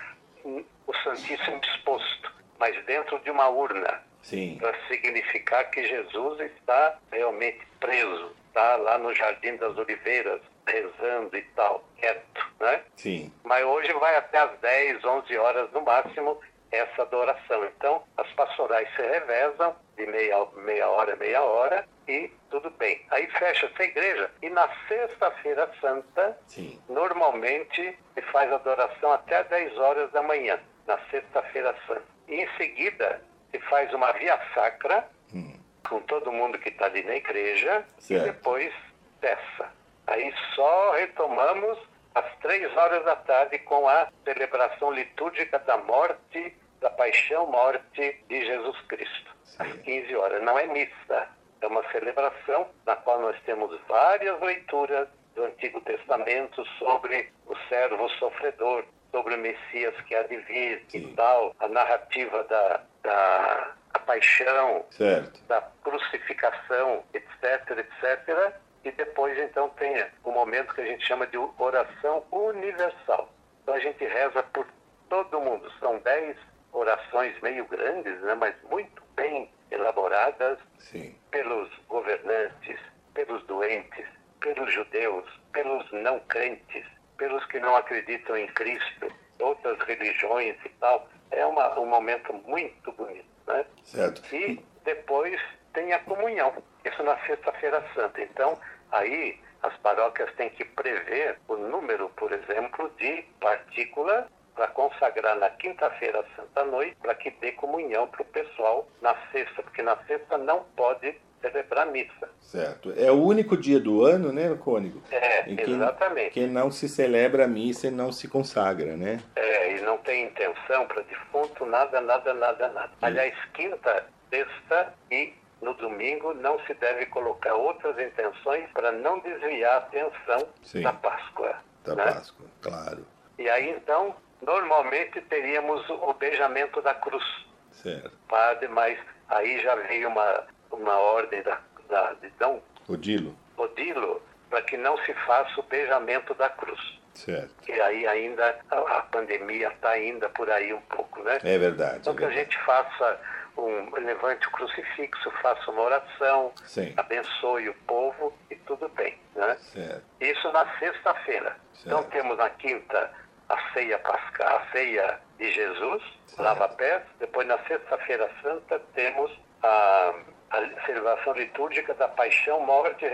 o 0.45 0.95
Santíssimo 1.03 1.61
exposto, 1.63 2.33
mas 2.59 2.85
dentro 2.85 3.19
de 3.21 3.31
uma 3.31 3.49
urna. 3.49 4.03
Sim. 4.23 4.59
Para 4.59 4.75
significar 4.89 5.71
que 5.71 5.87
Jesus 5.87 6.41
está 6.41 6.99
realmente 7.13 7.67
preso, 7.79 8.35
está 8.49 8.77
lá 8.77 8.99
no 8.99 9.15
Jardim 9.15 9.57
das 9.57 9.77
Oliveiras, 9.77 10.41
rezando 10.67 11.37
e 11.37 11.43
tal, 11.55 11.85
quieto, 11.99 12.47
né? 12.59 12.83
Sim. 12.97 13.31
Mas 13.45 13.63
hoje 13.65 13.93
vai 13.95 14.17
até 14.17 14.39
às 14.39 14.59
10, 14.61 15.05
11 15.05 15.37
horas 15.37 15.71
no 15.73 15.83
máximo 15.83 16.41
essa 16.73 17.03
adoração. 17.03 17.67
Então, 17.67 18.03
as 18.17 18.27
pastorais 18.33 18.89
se 18.97 19.03
revezam 19.03 19.77
de 19.97 20.07
meia, 20.07 20.47
meia 20.57 20.89
hora, 20.89 21.17
meia 21.17 21.43
hora 21.43 21.87
e 22.09 22.31
tudo 22.51 22.71
bem. 22.71 23.05
Aí 23.11 23.27
fecha 23.29 23.67
essa 23.67 23.83
igreja 23.83 24.31
e 24.43 24.51
na 24.51 24.69
sexta-feira 24.89 25.71
santa, 25.81 26.39
Sim. 26.47 26.81
normalmente 26.89 27.99
se 28.15 28.23
faz 28.33 28.53
adoração 28.53 29.13
até 29.13 29.45
10 29.45 29.79
horas 29.79 30.11
da 30.13 30.23
manhã, 30.23 30.59
na 30.87 30.99
sexta-feira 31.11 31.75
santa. 31.87 32.03
E 32.29 32.43
em 32.43 32.49
seguida 32.57 33.23
se 33.51 33.59
faz 33.61 33.93
uma 33.93 34.13
via 34.13 34.39
sacra 34.55 35.09
hum. 35.35 35.59
com 35.89 36.01
todo 36.01 36.33
mundo 36.33 36.59
que 36.59 36.69
está 36.69 36.87
ali 36.87 37.03
na 37.03 37.17
igreja 37.17 37.85
certo. 37.99 38.23
e 38.23 38.33
depois 38.33 38.73
cessa. 39.21 39.73
Aí 40.07 40.35
só 40.55 40.93
retomamos 40.93 41.79
às 42.15 42.37
três 42.41 42.75
horas 42.77 43.05
da 43.05 43.17
tarde 43.17 43.59
com 43.61 43.89
a 43.89 44.09
celebração 44.25 44.93
litúrgica 44.93 45.59
da 45.59 45.79
morte, 45.79 46.57
da 46.81 46.91
paixão 46.91 47.47
morte 47.47 48.21
de 48.29 48.47
Jesus 48.47 48.81
Cristo. 48.89 49.35
Às 49.59 49.73
15 49.83 50.15
horas. 50.17 50.43
Não 50.43 50.59
é 50.59 50.67
missa, 50.67 51.29
é 51.61 51.67
uma 51.67 51.83
celebração 51.91 52.69
na 52.87 52.97
qual 52.97 53.21
nós 53.21 53.37
temos 53.45 53.79
várias 53.89 54.41
leituras 54.41 55.09
do 55.35 55.45
Antigo 55.45 55.81
Testamento 55.81 56.65
sobre 56.79 57.33
o 57.47 57.57
servo 57.69 58.09
sofredor, 58.19 58.85
sobre 59.11 59.35
o 59.35 59.39
Messias 59.39 59.95
que 60.03 60.15
há 60.15 60.23
de 60.25 60.37
vir 60.39 60.85
e 60.93 61.01
tal, 61.15 61.55
a 61.61 61.69
narrativa 61.69 62.45
da, 62.45 62.81
da 63.03 63.75
a 63.95 63.99
paixão, 64.01 64.85
certo. 64.91 65.41
da 65.47 65.63
crucificação, 65.83 67.05
etc, 67.15 67.79
etc. 67.79 68.55
E 68.85 68.91
depois, 68.91 69.39
então, 69.39 69.69
tem 69.71 70.05
o 70.25 70.33
momento 70.33 70.75
que 70.75 70.81
a 70.81 70.87
gente 70.87 71.07
chama 71.07 71.27
de 71.27 71.39
oração 71.39 72.25
universal. 72.31 73.33
Então 73.63 73.75
a 73.75 73.79
gente 73.79 74.05
reza 74.05 74.43
por 74.53 74.67
todo 75.09 75.41
mundo. 75.41 75.73
São 75.81 75.99
dez 76.01 76.37
orações 76.75 77.41
meio 77.41 77.65
grandes, 77.67 78.21
né, 78.21 78.35
mas 78.35 78.55
muito 78.71 79.03
bem 79.15 79.51
elaboradas 79.71 80.59
Sim. 80.79 81.15
pelos 81.31 81.71
governantes, 81.89 82.79
pelos 83.15 83.43
doentes, 83.45 84.07
pelos 84.41 84.73
judeus, 84.73 85.25
pelos 85.53 85.91
não 85.93 86.21
crentes, 86.21 86.85
pelos 87.17 87.45
que 87.47 87.59
não 87.61 87.77
acreditam 87.77 88.37
em 88.37 88.47
Cristo, 88.49 89.09
outras 89.39 89.79
religiões 89.81 90.57
e 90.65 90.69
tal. 90.81 91.09
É 91.31 91.47
uma, 91.47 91.79
um 91.79 91.87
momento 91.87 92.33
muito 92.33 92.93
bonito. 92.93 93.25
Né? 93.47 93.65
Certo. 93.85 94.35
E 94.35 94.63
depois 94.85 95.41
tem 95.73 95.93
a 95.93 95.99
comunhão, 96.01 96.53
isso 96.85 97.03
na 97.03 97.17
Sexta-feira 97.27 97.85
Santa. 97.95 98.21
Então, 98.21 98.59
aí 98.93 99.41
as 99.63 99.75
paróquias 99.79 100.33
têm 100.35 100.51
que 100.51 100.65
prever 100.65 101.39
o 101.49 101.57
número, 101.57 102.09
por 102.11 102.33
exemplo, 102.33 102.91
de 102.99 103.23
partículas 103.41 104.27
para 104.55 104.69
consagrar 104.69 105.37
na 105.37 105.51
quinta-feira 105.51 106.25
santa 106.37 106.65
noite, 106.65 106.97
para 107.01 107.15
que 107.15 107.31
dê 107.31 107.53
comunhão 107.53 108.07
para 108.07 108.23
o 108.23 108.27
pessoal 108.27 108.89
na 109.03 109.15
sexta, 109.33 109.63
porque 109.63 109.83
na 109.83 109.97
sexta 110.07 110.39
não 110.39 110.65
pode 110.77 111.15
celebrar 111.41 111.87
missa. 111.87 112.29
Certo. 112.41 112.93
É 112.97 113.11
o 113.11 113.23
único 113.23 113.57
dia 113.57 113.79
do 113.79 114.05
ano, 114.05 114.33
né, 114.33 114.57
Cônigo? 114.63 115.03
É, 115.11 115.51
em 115.51 115.57
que, 115.57 115.71
exatamente. 115.71 116.31
Que 116.31 116.47
não 116.47 116.71
se 116.71 116.89
celebra 116.89 117.45
a 117.45 117.49
missa 117.49 117.89
e 117.89 117.91
não 117.91 118.11
se 118.11 118.29
consagra, 118.29 118.97
né? 118.97 119.21
É, 119.37 119.77
e 119.77 119.81
não 119.83 119.99
tem 119.99 120.25
intenção 120.25 120.87
para 120.87 121.03
defunto, 121.03 121.67
nada, 121.67 122.01
nada, 122.01 122.33
nada, 122.33 122.69
nada. 122.69 122.91
Aliás, 123.03 123.35
quinta, 123.53 124.07
sexta 124.31 124.95
e 125.11 125.35
no 125.61 125.75
domingo 125.75 126.35
não 126.35 126.59
se 126.67 126.75
deve 126.75 127.07
colocar 127.07 127.55
outras 127.55 127.99
intenções 127.99 128.69
para 128.73 128.93
não 128.93 129.19
desviar 129.21 129.75
a 129.75 129.79
atenção 129.79 130.49
Sim. 130.63 130.83
da 130.83 130.93
Páscoa. 130.93 131.57
Da 131.85 131.95
né? 131.95 132.05
Páscoa, 132.05 132.47
claro. 132.63 133.07
E 133.39 133.49
aí 133.49 133.71
então, 133.71 134.15
normalmente 134.47 135.21
teríamos 135.23 135.89
o 135.91 136.13
beijamento 136.15 136.81
da 136.83 136.95
cruz, 136.95 137.25
Certo. 137.73 138.13
padre, 138.29 138.69
mas 138.69 138.99
aí 139.29 139.61
já 139.61 139.75
veio 139.75 140.09
uma, 140.09 140.47
uma 140.71 140.97
ordem 140.99 141.43
da, 141.43 141.61
da, 141.89 142.13
de 142.15 142.29
Dom 142.39 142.61
Odilo. 142.89 143.37
Odilo 143.57 144.23
para 144.51 144.63
que 144.63 144.77
não 144.77 144.97
se 144.99 145.13
faça 145.27 145.59
o 145.59 145.65
beijamento 145.65 146.33
da 146.35 146.49
cruz. 146.49 146.81
Certo. 147.15 147.53
E 147.69 147.73
aí 147.81 148.07
ainda 148.07 148.59
a, 148.71 148.79
a 148.99 149.03
pandemia 149.03 149.69
está 149.69 149.91
ainda 149.91 150.29
por 150.29 150.51
aí 150.51 150.73
um 150.73 150.81
pouco, 150.83 151.23
né? 151.23 151.39
É 151.43 151.59
verdade. 151.59 151.99
Então 152.01 152.13
é 152.13 152.17
que 152.17 152.25
a 152.25 152.29
verdade. 152.29 152.51
gente 152.53 152.65
faça 152.65 153.21
um 153.57 153.91
levante 154.01 154.47
o 154.49 154.51
crucifixo, 154.51 155.31
faça 155.43 155.71
uma 155.71 155.83
oração, 155.83 156.53
Sim. 156.65 156.93
abençoe 156.97 157.69
o 157.69 157.75
povo 157.87 158.37
e 158.51 158.57
tudo 158.57 158.89
bem, 158.91 159.17
né? 159.35 159.57
Certo. 159.73 160.03
Isso 160.21 160.53
na 160.53 160.67
sexta-feira. 160.79 161.57
Então 161.85 162.03
temos 162.05 162.37
na 162.37 162.51
quinta 162.51 163.11
a 163.55 163.73
ceia 163.73 163.99
pascal, 163.99 164.59
a 164.59 164.73
ceia 164.73 165.21
de 165.39 165.51
Jesus, 165.53 166.03
lava 166.39 166.69
pés. 166.69 167.03
Depois 167.19 167.47
na 167.47 167.59
sexta-feira 167.67 168.31
santa 168.43 168.81
temos 168.95 169.31
a, 169.63 170.15
a 170.51 170.87
celebração 170.87 171.33
litúrgica 171.35 171.95
da 171.95 172.09
paixão, 172.09 172.61
morte 172.61 173.07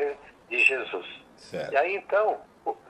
de 0.48 0.58
Jesus. 0.58 1.06
Certo. 1.36 1.72
E 1.72 1.76
aí 1.76 1.96
então 1.96 2.40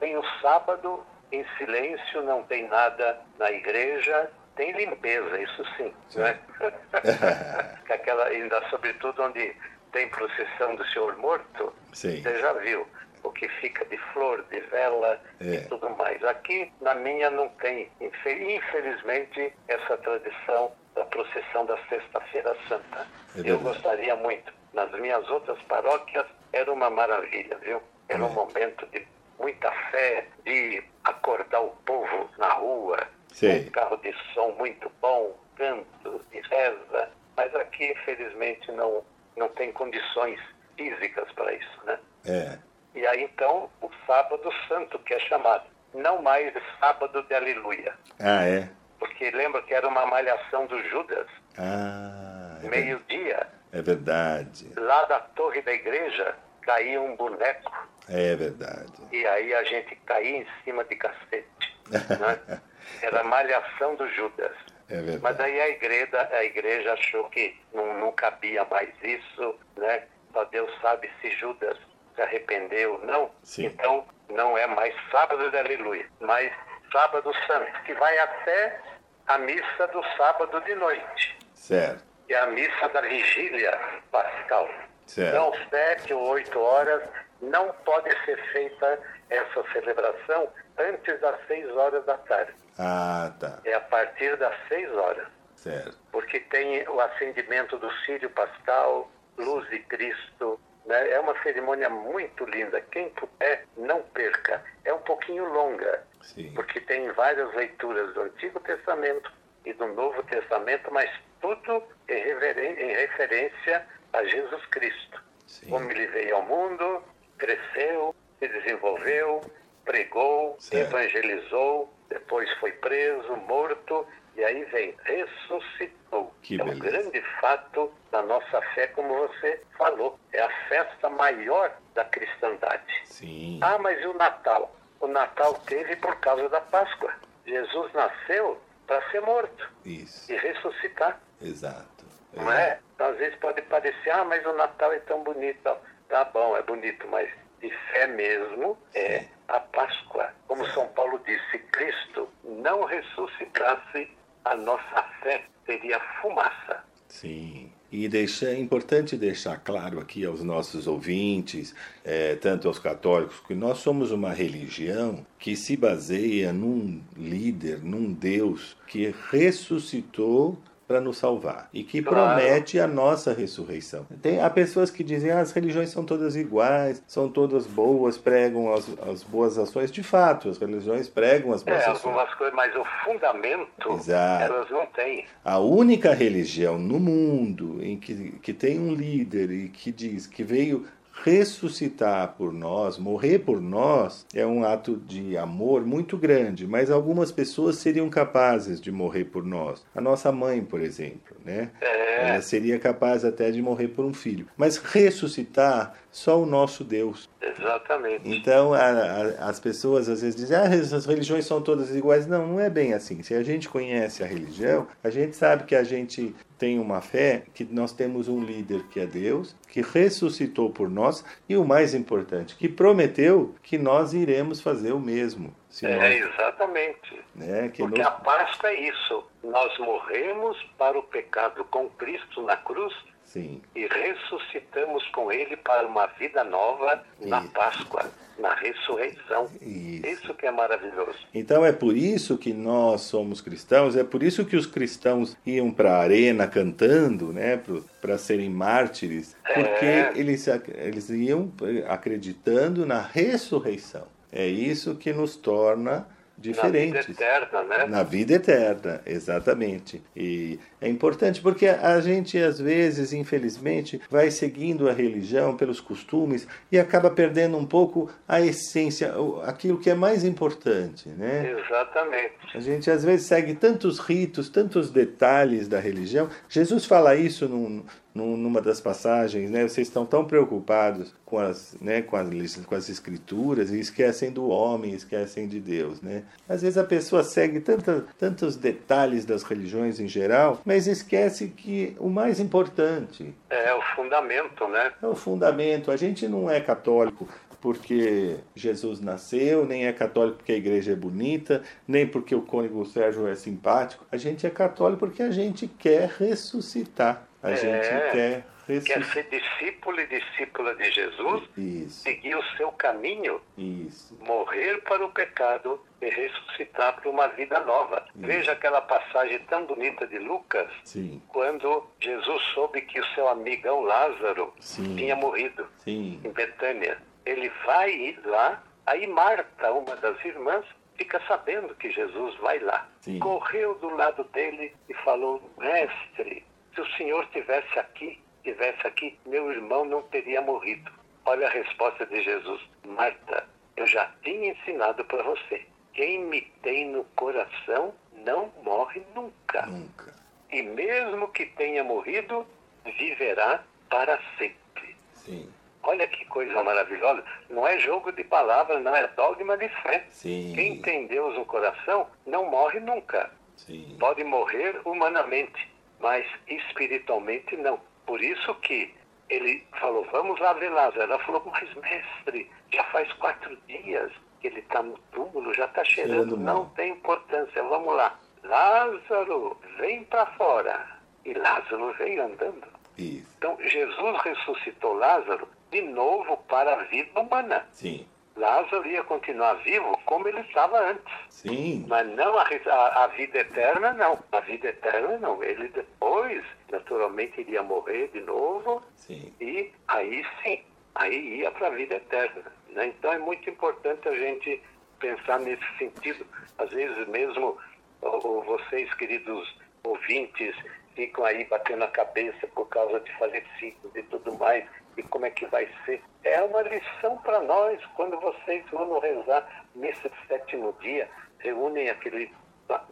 vem 0.00 0.16
o 0.16 0.24
sábado 0.40 1.04
em 1.32 1.44
silêncio, 1.58 2.22
não 2.22 2.42
tem 2.44 2.66
nada 2.68 3.20
na 3.38 3.50
igreja, 3.50 4.30
tem 4.56 4.72
limpeza, 4.72 5.40
isso 5.40 5.64
sim. 5.76 5.94
Né? 6.16 6.38
Que 7.86 7.92
Aquela, 7.92 8.26
ainda 8.26 8.62
sobretudo 8.68 9.22
onde 9.22 9.54
tem 9.92 10.08
procissão 10.08 10.76
do 10.76 10.86
Senhor 10.86 11.16
morto, 11.16 11.74
Sim. 11.92 12.22
você 12.22 12.38
já 12.38 12.52
viu 12.54 12.86
o 13.22 13.30
que 13.30 13.48
fica 13.60 13.84
de 13.86 13.96
flor, 14.12 14.42
de 14.50 14.60
vela 14.60 15.20
É. 15.40 15.44
e 15.54 15.60
tudo 15.68 15.90
mais. 15.90 16.22
Aqui 16.24 16.72
na 16.80 16.94
minha 16.94 17.30
não 17.30 17.48
tem, 17.50 17.90
infe- 18.00 18.54
infelizmente, 18.56 19.52
essa 19.68 19.96
tradição 19.98 20.72
da 20.94 21.04
procissão 21.06 21.64
da 21.66 21.76
Sexta-feira 21.88 22.56
Santa. 22.68 23.06
É 23.36 23.42
Eu 23.50 23.58
gostaria 23.60 24.16
muito. 24.16 24.52
Nas 24.72 24.90
minhas 24.92 25.28
outras 25.30 25.60
paróquias 25.62 26.26
era 26.52 26.72
uma 26.72 26.90
maravilha, 26.90 27.56
viu? 27.58 27.82
Era 28.08 28.22
um 28.24 28.30
É. 28.30 28.34
momento 28.34 28.86
de 28.86 29.06
muita 29.38 29.70
fé, 29.90 30.26
de 30.44 30.82
acordar 31.04 31.60
o 31.60 31.70
povo 31.86 32.28
na 32.38 32.52
rua, 32.54 32.98
Sei. 33.32 33.66
um 33.66 33.70
carro 33.70 33.96
de 33.98 34.12
som 34.34 34.50
muito 34.58 34.90
bom, 35.00 35.36
canto 35.56 36.20
e 36.32 36.40
reza. 36.40 37.10
Mas 37.36 37.54
aqui, 37.54 37.86
infelizmente, 37.92 38.70
não, 38.72 39.04
não 39.36 39.48
tem 39.50 39.72
condições 39.72 40.38
físicas 40.76 41.30
para 41.32 41.52
isso, 41.54 41.80
né? 41.84 41.98
É. 42.26 42.58
E 42.94 43.06
aí, 43.06 43.24
então, 43.24 43.70
o 43.80 43.90
sábado 44.06 44.50
santo, 44.68 44.98
que 45.00 45.14
é 45.14 45.18
chamado. 45.20 45.64
Não 45.94 46.22
mais 46.22 46.52
sábado 46.78 47.22
de 47.24 47.34
aleluia. 47.34 47.94
Ah, 48.18 48.44
é? 48.46 48.68
Porque 48.98 49.30
lembra 49.30 49.62
que 49.62 49.74
era 49.74 49.88
uma 49.88 50.06
malhação 50.06 50.66
do 50.66 50.82
Judas, 50.88 51.26
Ah, 51.58 52.58
é, 52.62 52.68
meio-dia, 52.68 53.46
é 53.72 53.82
verdade. 53.82 54.72
lá 54.76 55.04
da 55.06 55.20
torre 55.20 55.62
da 55.62 55.72
igreja, 55.72 56.36
caía 56.62 57.00
um 57.00 57.16
boneco. 57.16 57.88
É 58.08 58.36
verdade. 58.36 58.92
E 59.12 59.26
aí 59.26 59.54
a 59.54 59.62
gente 59.64 59.94
caía 60.06 60.38
em 60.38 60.46
cima 60.64 60.84
de 60.84 60.96
cacete. 60.96 61.46
né? 61.90 62.60
Era 63.02 63.20
a 63.20 63.24
malhação 63.24 63.94
do 63.96 64.08
Judas. 64.10 64.52
É 64.88 64.96
verdade. 64.96 65.22
Mas 65.22 65.40
aí 65.40 65.60
a 65.60 65.68
igreja, 65.70 66.28
a 66.32 66.44
igreja 66.44 66.92
achou 66.92 67.28
que 67.30 67.56
não, 67.72 67.98
não 68.00 68.12
cabia 68.12 68.64
mais 68.64 68.90
isso, 69.02 69.58
né? 69.76 70.04
Só 70.32 70.44
Deus 70.44 70.70
sabe 70.80 71.10
se 71.20 71.30
Judas 71.36 71.76
se 72.20 72.22
arrependeu 72.22 72.94
ou 72.94 73.06
não. 73.06 73.30
Sim. 73.42 73.66
Então 73.66 74.04
não 74.28 74.56
é 74.56 74.66
mais 74.66 74.94
sábado 75.10 75.50
de 75.50 75.56
aleluia, 75.56 76.06
mas 76.20 76.52
sábado 76.92 77.32
santo, 77.46 77.82
que 77.84 77.94
vai 77.94 78.18
até 78.18 78.80
a 79.26 79.38
missa 79.38 79.86
do 79.92 80.02
sábado 80.16 80.60
de 80.62 80.74
noite, 80.74 81.38
Certo. 81.54 82.04
que 82.26 82.34
é 82.34 82.38
a 82.40 82.46
missa 82.48 82.88
da 82.90 83.00
vigília 83.00 83.78
pascal. 84.10 84.68
Certo. 85.06 85.28
Então, 85.34 85.52
sete 85.70 86.12
ou 86.14 86.28
oito 86.30 86.60
horas, 86.60 87.02
não 87.40 87.72
pode 87.84 88.10
ser 88.24 88.36
feita 88.52 89.00
essa 89.30 89.64
celebração 89.72 90.48
antes 90.78 91.20
das 91.20 91.36
seis 91.46 91.68
horas 91.76 92.04
da 92.04 92.16
tarde. 92.18 92.52
Ah, 92.78 93.32
tá. 93.40 93.58
É 93.64 93.74
a 93.74 93.80
partir 93.80 94.36
das 94.36 94.54
seis 94.68 94.90
horas 94.94 95.26
Certo. 95.56 95.98
porque 96.12 96.40
tem 96.40 96.88
o 96.88 97.00
acendimento 97.00 97.76
do 97.78 97.90
Sírio 98.04 98.30
Pascal, 98.30 99.10
Luz 99.36 99.68
de 99.70 99.80
Cristo. 99.80 100.60
Né? 100.90 101.12
É 101.12 101.20
uma 101.20 101.40
cerimônia 101.44 101.88
muito 101.88 102.44
linda. 102.46 102.80
Quem 102.90 103.08
puder, 103.10 103.64
não 103.76 104.02
perca. 104.02 104.62
É 104.84 104.92
um 104.92 104.98
pouquinho 104.98 105.44
longa, 105.44 106.02
Sim. 106.20 106.52
porque 106.52 106.80
tem 106.80 107.08
várias 107.12 107.54
leituras 107.54 108.12
do 108.12 108.22
Antigo 108.22 108.58
Testamento 108.58 109.32
e 109.64 109.72
do 109.72 109.86
Novo 109.86 110.20
Testamento, 110.24 110.92
mas 110.92 111.08
tudo 111.40 111.84
em, 112.08 112.16
em 112.16 112.92
referência 112.92 113.86
a 114.12 114.24
Jesus 114.24 114.66
Cristo. 114.66 115.22
Sim. 115.46 115.70
Como 115.70 115.88
ele 115.92 116.08
veio 116.08 116.34
ao 116.34 116.42
mundo, 116.42 117.04
cresceu, 117.38 118.12
se 118.40 118.48
desenvolveu, 118.48 119.40
pregou, 119.84 120.56
Certo. 120.58 120.88
evangelizou, 120.88 121.94
depois 122.08 122.50
foi 122.58 122.72
preso, 122.72 123.36
morto, 123.36 124.04
e 124.40 124.44
aí 124.44 124.64
vem, 124.64 124.96
ressuscitou. 125.04 126.34
Que 126.40 126.58
é 126.58 126.64
um 126.64 126.68
beleza. 126.68 126.82
grande 126.82 127.20
fato 127.42 127.92
da 128.10 128.22
nossa 128.22 128.62
fé, 128.74 128.86
como 128.86 129.14
você 129.14 129.62
falou. 129.76 130.18
É 130.32 130.40
a 130.40 130.48
festa 130.66 131.10
maior 131.10 131.70
da 131.94 132.06
cristandade. 132.06 133.02
Sim. 133.04 133.60
Ah, 133.62 133.76
mas 133.76 134.00
e 134.00 134.06
o 134.06 134.14
Natal? 134.14 134.74
O 134.98 135.06
Natal 135.06 135.52
teve 135.66 135.94
por 135.96 136.16
causa 136.20 136.48
da 136.48 136.62
Páscoa. 136.62 137.12
Jesus 137.44 137.92
nasceu 137.92 138.58
para 138.86 139.10
ser 139.10 139.20
morto 139.20 139.70
Isso. 139.84 140.32
e 140.32 140.36
ressuscitar. 140.36 141.20
Exato. 141.42 142.06
Não 142.32 142.50
é? 142.50 142.80
Então, 142.94 143.08
às 143.08 143.18
vezes 143.18 143.38
pode 143.40 143.60
parecer, 143.62 144.10
ah, 144.10 144.24
mas 144.24 144.44
o 144.46 144.54
Natal 144.54 144.90
é 144.94 145.00
tão 145.00 145.22
bonito. 145.22 145.70
Tá 146.08 146.24
bom, 146.24 146.56
é 146.56 146.62
bonito, 146.62 147.06
mas 147.08 147.30
de 147.60 147.70
fé 147.92 148.06
mesmo 148.06 148.78
é 148.94 149.20
Sim. 149.20 149.28
a 149.48 149.60
Páscoa. 149.60 150.32
Como 150.48 150.66
São 150.68 150.88
Paulo 150.88 151.20
disse, 151.26 151.44
se 151.50 151.58
Cristo 151.58 152.26
não 152.42 152.84
ressuscitasse, 152.84 154.10
a 154.44 154.56
nossa 154.56 155.02
fé 155.22 155.44
seria 155.66 156.00
fumaça. 156.20 156.84
Sim. 157.08 157.70
E 157.92 158.08
deixa, 158.08 158.46
é 158.46 158.58
importante 158.58 159.16
deixar 159.16 159.58
claro 159.58 159.98
aqui 159.98 160.24
aos 160.24 160.44
nossos 160.44 160.86
ouvintes, 160.86 161.74
eh, 162.04 162.36
tanto 162.36 162.68
aos 162.68 162.78
católicos, 162.78 163.40
que 163.40 163.52
nós 163.52 163.78
somos 163.78 164.12
uma 164.12 164.32
religião 164.32 165.26
que 165.40 165.56
se 165.56 165.76
baseia 165.76 166.52
num 166.52 167.02
líder, 167.16 167.82
num 167.82 168.12
Deus 168.12 168.76
que 168.86 169.12
ressuscitou 169.32 170.56
para 170.90 171.00
nos 171.00 171.18
salvar 171.18 171.68
e 171.72 171.84
que 171.84 172.02
Claro. 172.02 172.34
promete 172.34 172.80
a 172.80 172.86
nossa 172.88 173.32
ressurreição. 173.32 174.04
Tem, 174.20 174.40
há 174.40 174.50
pessoas 174.50 174.90
que 174.90 175.04
dizem 175.04 175.30
ah, 175.30 175.38
as 175.38 175.52
religiões 175.52 175.88
são 175.90 176.04
todas 176.04 176.34
iguais, 176.34 177.00
são 177.06 177.28
todas 177.28 177.64
boas, 177.64 178.18
pregam 178.18 178.74
as, 178.74 178.88
as 179.08 179.22
boas 179.22 179.56
ações. 179.56 179.92
De 179.92 180.02
fato, 180.02 180.48
as 180.48 180.58
religiões 180.58 181.08
pregam 181.08 181.52
as 181.52 181.62
boas 181.62 181.78
É, 181.80 181.84
ações. 181.90 182.04
algumas 182.04 182.34
coisas, 182.34 182.56
mas 182.56 182.74
o 182.74 182.84
fundamento 183.04 183.92
Exato. 183.92 184.52
elas 184.52 184.68
não 184.68 184.84
têm. 184.86 185.26
A 185.44 185.60
única 185.60 186.12
religião 186.12 186.76
no 186.76 186.98
mundo 186.98 187.78
em 187.80 187.96
que, 187.96 188.32
que 188.42 188.52
tem 188.52 188.80
um 188.80 188.92
líder 188.92 189.48
e 189.52 189.68
que 189.68 189.92
diz 189.92 190.26
que 190.26 190.42
veio 190.42 190.86
ressuscitar 191.22 192.34
por 192.36 192.52
nós, 192.52 192.98
morrer 192.98 193.40
por 193.40 193.60
nós, 193.60 194.26
é 194.34 194.46
um 194.46 194.64
ato 194.64 194.96
de 194.96 195.36
amor 195.36 195.84
muito 195.84 196.16
grande, 196.16 196.66
mas 196.66 196.90
algumas 196.90 197.30
pessoas 197.30 197.76
seriam 197.76 198.08
capazes 198.08 198.80
de 198.80 198.90
morrer 198.90 199.24
por 199.24 199.44
nós. 199.44 199.84
A 199.94 200.00
nossa 200.00 200.32
mãe, 200.32 200.62
por 200.64 200.80
exemplo, 200.80 201.36
né? 201.44 201.70
É. 201.80 202.30
Ela 202.30 202.42
seria 202.42 202.78
capaz 202.78 203.24
até 203.24 203.50
de 203.50 203.62
morrer 203.62 203.88
por 203.88 204.04
um 204.04 204.12
filho. 204.12 204.46
Mas 204.56 204.76
ressuscitar 204.76 205.94
só 206.10 206.40
o 206.40 206.46
nosso 206.46 206.84
Deus. 206.84 207.28
Exatamente. 207.58 208.28
Então, 208.28 208.72
a, 208.74 208.78
a, 208.78 209.48
as 209.48 209.58
pessoas 209.60 210.08
às 210.08 210.22
vezes 210.22 210.36
dizem, 210.36 210.56
ah, 210.56 210.64
as 210.64 211.06
religiões 211.06 211.46
são 211.46 211.60
todas 211.60 211.94
iguais. 211.94 212.26
Não, 212.26 212.46
não 212.46 212.60
é 212.60 212.70
bem 212.70 212.92
assim. 212.94 213.22
Se 213.22 213.34
a 213.34 213.42
gente 213.42 213.68
conhece 213.68 214.22
a 214.22 214.26
religião, 214.26 214.86
a 215.02 215.10
gente 215.10 215.36
sabe 215.36 215.64
que 215.64 215.74
a 215.74 215.84
gente 215.84 216.34
tem 216.58 216.78
uma 216.78 217.00
fé, 217.00 217.44
que 217.54 217.64
nós 217.64 217.92
temos 217.92 218.28
um 218.28 218.44
líder 218.44 218.84
que 218.88 219.00
é 219.00 219.06
Deus, 219.06 219.56
que 219.66 219.80
ressuscitou 219.80 220.68
por 220.68 220.90
nós 220.90 221.24
e 221.48 221.56
o 221.56 221.64
mais 221.64 221.94
importante, 221.94 222.54
que 222.54 222.68
prometeu 222.68 223.54
que 223.62 223.78
nós 223.78 224.12
iremos 224.12 224.60
fazer 224.60 224.92
o 224.92 225.00
mesmo. 225.00 225.54
é, 225.82 225.96
nós... 225.96 226.34
exatamente. 226.34 227.24
É, 227.40 227.68
Porque 227.68 227.98
nos... 227.98 228.06
a 228.06 228.10
Páscoa 228.10 228.68
é 228.68 228.88
isso. 228.88 229.24
Nós 229.42 229.78
morremos 229.78 230.56
para 230.76 230.98
o 230.98 231.02
pecado 231.02 231.64
com 231.64 231.88
Cristo 231.90 232.42
na 232.42 232.58
cruz 232.58 232.94
Sim. 233.32 233.62
E 233.76 233.86
ressuscitamos 233.86 235.06
com 235.10 235.30
ele 235.30 235.56
para 235.56 235.86
uma 235.86 236.06
vida 236.06 236.42
nova 236.42 237.00
na 237.20 237.42
Páscoa, 237.42 238.10
na 238.36 238.54
ressurreição. 238.54 239.48
Isso. 239.62 240.04
isso 240.04 240.34
que 240.34 240.46
é 240.46 240.50
maravilhoso. 240.50 241.16
Então 241.32 241.64
é 241.64 241.70
por 241.72 241.96
isso 241.96 242.36
que 242.36 242.52
nós 242.52 243.02
somos 243.02 243.40
cristãos, 243.40 243.94
é 243.94 244.02
por 244.02 244.24
isso 244.24 244.44
que 244.44 244.56
os 244.56 244.66
cristãos 244.66 245.36
iam 245.46 245.70
para 245.70 245.92
a 245.92 246.00
arena 246.00 246.48
cantando, 246.48 247.32
né, 247.32 247.62
para 248.00 248.18
serem 248.18 248.50
mártires, 248.50 249.36
porque 249.44 249.86
é. 249.86 250.12
eles, 250.16 250.48
eles 250.74 251.08
iam 251.10 251.52
acreditando 251.88 252.84
na 252.84 253.00
ressurreição. 253.00 254.08
É 254.32 254.44
isso 254.44 254.96
que 254.96 255.12
nos 255.12 255.36
torna 255.36 256.04
diferentes. 256.40 256.94
Na 256.94 257.02
vida 257.02 257.22
eterna, 257.22 257.62
né? 257.62 257.86
Na 257.86 258.02
vida 258.02 258.34
eterna, 258.34 259.00
exatamente. 259.04 260.02
E 260.16 260.58
é 260.80 260.88
importante 260.88 261.40
porque 261.40 261.66
a 261.68 262.00
gente, 262.00 262.38
às 262.38 262.58
vezes, 262.58 263.12
infelizmente, 263.12 264.00
vai 264.10 264.30
seguindo 264.30 264.88
a 264.88 264.92
religião 264.92 265.56
pelos 265.56 265.80
costumes 265.80 266.48
e 266.72 266.78
acaba 266.78 267.10
perdendo 267.10 267.58
um 267.58 267.66
pouco 267.66 268.10
a 268.26 268.40
essência, 268.40 269.12
aquilo 269.44 269.78
que 269.78 269.90
é 269.90 269.94
mais 269.94 270.24
importante, 270.24 271.08
né? 271.10 271.54
Exatamente. 271.60 272.34
A 272.54 272.60
gente, 272.60 272.90
às 272.90 273.04
vezes, 273.04 273.26
segue 273.26 273.54
tantos 273.54 273.98
ritos, 273.98 274.48
tantos 274.48 274.90
detalhes 274.90 275.68
da 275.68 275.78
religião. 275.78 276.28
Jesus 276.48 276.86
fala 276.86 277.14
isso 277.14 277.46
num, 277.48 277.84
numa 278.14 278.60
das 278.60 278.80
passagens, 278.80 279.50
né, 279.50 279.62
vocês 279.62 279.86
estão 279.88 280.04
tão 280.04 280.24
preocupados 280.24 281.14
com 281.24 281.38
as, 281.38 281.76
né, 281.80 282.02
com 282.02 282.16
as, 282.16 282.56
com 282.56 282.74
as 282.74 282.88
escrituras 282.88 283.70
e 283.70 283.78
esquecem 283.78 284.30
do 284.30 284.48
homem, 284.48 284.92
esquecem 284.92 285.46
de 285.46 285.60
Deus, 285.60 286.00
né? 286.00 286.24
Às 286.48 286.62
vezes 286.62 286.76
a 286.76 286.84
pessoa 286.84 287.22
segue 287.22 287.60
tanta, 287.60 288.04
tantos 288.18 288.56
detalhes 288.56 289.24
das 289.24 289.42
religiões 289.42 290.00
em 290.00 290.08
geral, 290.08 290.60
mas 290.64 290.86
esquece 290.86 291.48
que 291.48 291.96
o 291.98 292.08
mais 292.08 292.40
importante 292.40 293.32
é 293.48 293.72
o 293.74 293.82
fundamento, 293.94 294.66
né? 294.68 294.92
É 295.02 295.06
o 295.06 295.14
fundamento. 295.14 295.90
A 295.90 295.96
gente 295.96 296.26
não 296.26 296.50
é 296.50 296.60
católico 296.60 297.28
porque 297.60 298.38
Jesus 298.54 299.00
nasceu, 299.00 299.66
nem 299.66 299.86
é 299.86 299.92
católico 299.92 300.38
porque 300.38 300.52
a 300.52 300.56
igreja 300.56 300.92
é 300.92 300.96
bonita, 300.96 301.62
nem 301.86 302.06
porque 302.06 302.34
o 302.34 302.42
cônego 302.42 302.84
Sérgio 302.86 303.28
é 303.28 303.34
simpático. 303.34 304.04
A 304.10 304.16
gente 304.16 304.46
é 304.46 304.50
católico 304.50 305.00
porque 305.00 305.22
a 305.22 305.30
gente 305.30 305.66
quer 305.66 306.08
ressuscitar. 306.18 307.28
A 307.42 307.50
é, 307.50 307.56
gente 307.56 308.12
quer 308.12 308.44
ressuscitar. 308.66 309.02
Quer 309.02 309.04
ser 309.12 309.40
discípulo 309.40 310.00
e 310.00 310.06
discípula 310.06 310.74
de 310.74 310.90
Jesus, 310.90 311.42
Isso. 311.56 312.02
seguir 312.02 312.36
o 312.36 312.42
seu 312.56 312.70
caminho, 312.72 313.40
Isso. 313.56 314.16
morrer 314.20 314.82
para 314.82 315.04
o 315.04 315.10
pecado 315.10 315.80
e 316.00 316.08
ressuscitar 316.08 317.00
para 317.00 317.10
uma 317.10 317.28
vida 317.28 317.60
nova. 317.60 318.04
Isso. 318.14 318.26
Veja 318.26 318.52
aquela 318.52 318.80
passagem 318.80 319.38
tão 319.48 319.66
bonita 319.66 320.06
de 320.06 320.18
Lucas, 320.18 320.70
Sim. 320.84 321.22
quando 321.28 321.86
Jesus 322.00 322.42
soube 322.54 322.82
que 322.82 323.00
o 323.00 323.06
seu 323.14 323.28
amigão 323.28 323.80
Lázaro 323.82 324.52
Sim. 324.60 324.96
tinha 324.96 325.16
morrido 325.16 325.66
Sim. 325.78 326.20
em 326.24 326.30
Betânia. 326.30 326.98
Ele 327.26 327.50
vai 327.64 328.18
lá, 328.24 328.62
aí 328.86 329.06
Marta, 329.06 329.72
uma 329.72 329.96
das 329.96 330.22
irmãs, 330.24 330.64
fica 330.96 331.20
sabendo 331.26 331.74
que 331.74 331.90
Jesus 331.90 332.36
vai 332.36 332.58
lá. 332.58 332.86
Correu 333.20 333.74
do 333.76 333.88
lado 333.88 334.24
dele 334.24 334.74
e 334.88 334.94
falou: 334.94 335.42
Mestre, 335.58 336.44
se 336.74 336.80
o 336.80 336.86
senhor 336.96 337.26
tivesse 337.26 337.78
aqui, 337.78 338.20
tivesse 338.42 338.86
aqui, 338.86 339.18
meu 339.26 339.50
irmão 339.50 339.84
não 339.84 340.02
teria 340.04 340.40
morrido. 340.40 340.90
Olha 341.24 341.46
a 341.46 341.50
resposta 341.50 342.06
de 342.06 342.22
Jesus: 342.22 342.60
Marta, 342.84 343.46
eu 343.76 343.86
já 343.86 344.10
tinha 344.22 344.52
ensinado 344.52 345.04
para 345.04 345.22
você. 345.22 345.66
Quem 345.92 346.24
me 346.24 346.42
tem 346.62 346.86
no 346.86 347.04
coração 347.16 347.94
não 348.24 348.52
morre 348.62 349.02
nunca. 349.14 349.66
Nunca. 349.66 350.14
E 350.50 350.62
mesmo 350.62 351.28
que 351.28 351.46
tenha 351.46 351.84
morrido, 351.84 352.46
viverá 352.84 353.62
para 353.88 354.18
sempre. 354.38 354.96
Sim. 355.14 355.48
Olha 355.82 356.06
que 356.06 356.24
coisa 356.26 356.62
maravilhosa. 356.62 357.24
Não 357.48 357.66
é 357.66 357.78
jogo 357.78 358.12
de 358.12 358.22
palavras, 358.24 358.82
não 358.82 358.94
é 358.94 359.06
dogma 359.08 359.56
de 359.56 359.68
fé. 359.68 360.06
Sim. 360.10 360.52
Quem 360.54 360.80
tem 360.82 361.06
Deus 361.06 361.34
no 361.34 361.44
coração 361.44 362.06
não 362.26 362.50
morre 362.50 362.80
nunca. 362.80 363.30
Sim. 363.56 363.96
Pode 363.98 364.22
morrer 364.24 364.80
humanamente, 364.84 365.68
mas 366.00 366.26
espiritualmente 366.48 367.56
não. 367.56 367.80
Por 368.06 368.22
isso 368.22 368.54
que 368.56 368.92
ele 369.28 369.64
falou, 369.78 370.04
vamos 370.10 370.40
lá 370.40 370.52
ver 370.54 370.70
Lázaro. 370.70 371.02
Ela 371.02 371.18
falou, 371.20 371.42
mas 371.46 371.72
mestre, 371.74 372.50
já 372.72 372.84
faz 372.84 373.12
quatro 373.14 373.56
dias 373.68 374.10
que 374.40 374.48
ele 374.48 374.60
está 374.60 374.82
no 374.82 374.98
túmulo, 375.12 375.52
já 375.54 375.66
está 375.66 375.84
cheirando, 375.84 376.36
não 376.36 376.68
tem 376.70 376.92
importância, 376.92 377.62
vamos 377.62 377.94
lá. 377.94 378.18
Lázaro, 378.42 379.56
vem 379.78 380.04
para 380.04 380.26
fora. 380.26 380.98
E 381.24 381.34
Lázaro 381.34 381.92
veio 381.98 382.24
andando. 382.24 382.66
Isso. 382.96 383.26
Então, 383.36 383.56
Jesus 383.60 384.22
ressuscitou 384.22 384.94
Lázaro 384.94 385.46
de 385.70 385.82
novo 385.82 386.36
para 386.48 386.72
a 386.74 386.84
vida 386.84 387.20
humana. 387.20 387.66
Sim. 387.72 388.06
Lázaro 388.40 388.88
ia 388.88 389.04
continuar 389.04 389.54
vivo 389.62 389.98
como 390.06 390.26
ele 390.26 390.40
estava 390.40 390.80
antes. 390.90 391.14
Sim. 391.28 391.84
Mas 391.86 392.06
não 392.08 392.38
a, 392.38 392.44
a, 392.44 393.04
a, 393.04 393.06
vida 393.08 393.38
eterna, 393.38 393.92
não. 393.92 394.18
A 394.32 394.40
vida 394.40 394.68
eterna, 394.68 395.18
não. 395.18 395.42
Ele 395.44 395.68
depois, 395.68 396.42
naturalmente, 396.72 397.42
iria 397.42 397.62
morrer 397.62 398.08
de 398.08 398.20
novo. 398.22 398.82
Sim. 398.96 399.32
E 399.40 399.70
aí 399.88 400.24
sim, 400.42 400.62
aí 400.94 401.40
ia 401.40 401.50
para 401.50 401.66
a 401.66 401.70
vida 401.70 401.96
eterna. 401.96 402.42
Né? 402.70 402.86
Então 402.86 403.12
é 403.12 403.18
muito 403.18 403.48
importante 403.48 404.08
a 404.08 404.14
gente 404.14 404.62
pensar 404.98 405.38
nesse 405.40 405.64
sentido. 405.78 406.26
Às 406.58 406.70
vezes 406.70 407.06
mesmo 407.08 407.58
ou, 408.00 408.42
vocês, 408.42 408.92
queridos 408.94 409.54
ouvintes, 409.84 410.56
ficam 410.94 411.24
aí 411.24 411.44
batendo 411.44 411.84
a 411.84 411.88
cabeça 411.88 412.46
por 412.48 412.66
causa 412.68 413.00
de 413.00 413.12
falecidos 413.18 413.94
e 413.94 414.02
tudo 414.04 414.36
mais 414.38 414.64
e 414.96 415.02
como 415.04 415.26
é 415.26 415.30
que 415.30 415.46
vai 415.46 415.68
ser. 415.84 416.02
É 416.24 416.42
uma 416.42 416.62
lição 416.62 417.16
para 417.18 417.40
nós, 417.42 417.84
quando 417.96 418.18
vocês 418.20 418.64
vão 418.70 418.98
rezar 418.98 419.66
missa 419.74 420.08
de 420.08 420.26
sétimo 420.26 420.74
dia, 420.80 421.08
reúnem 421.38 421.88
aquele 421.88 422.32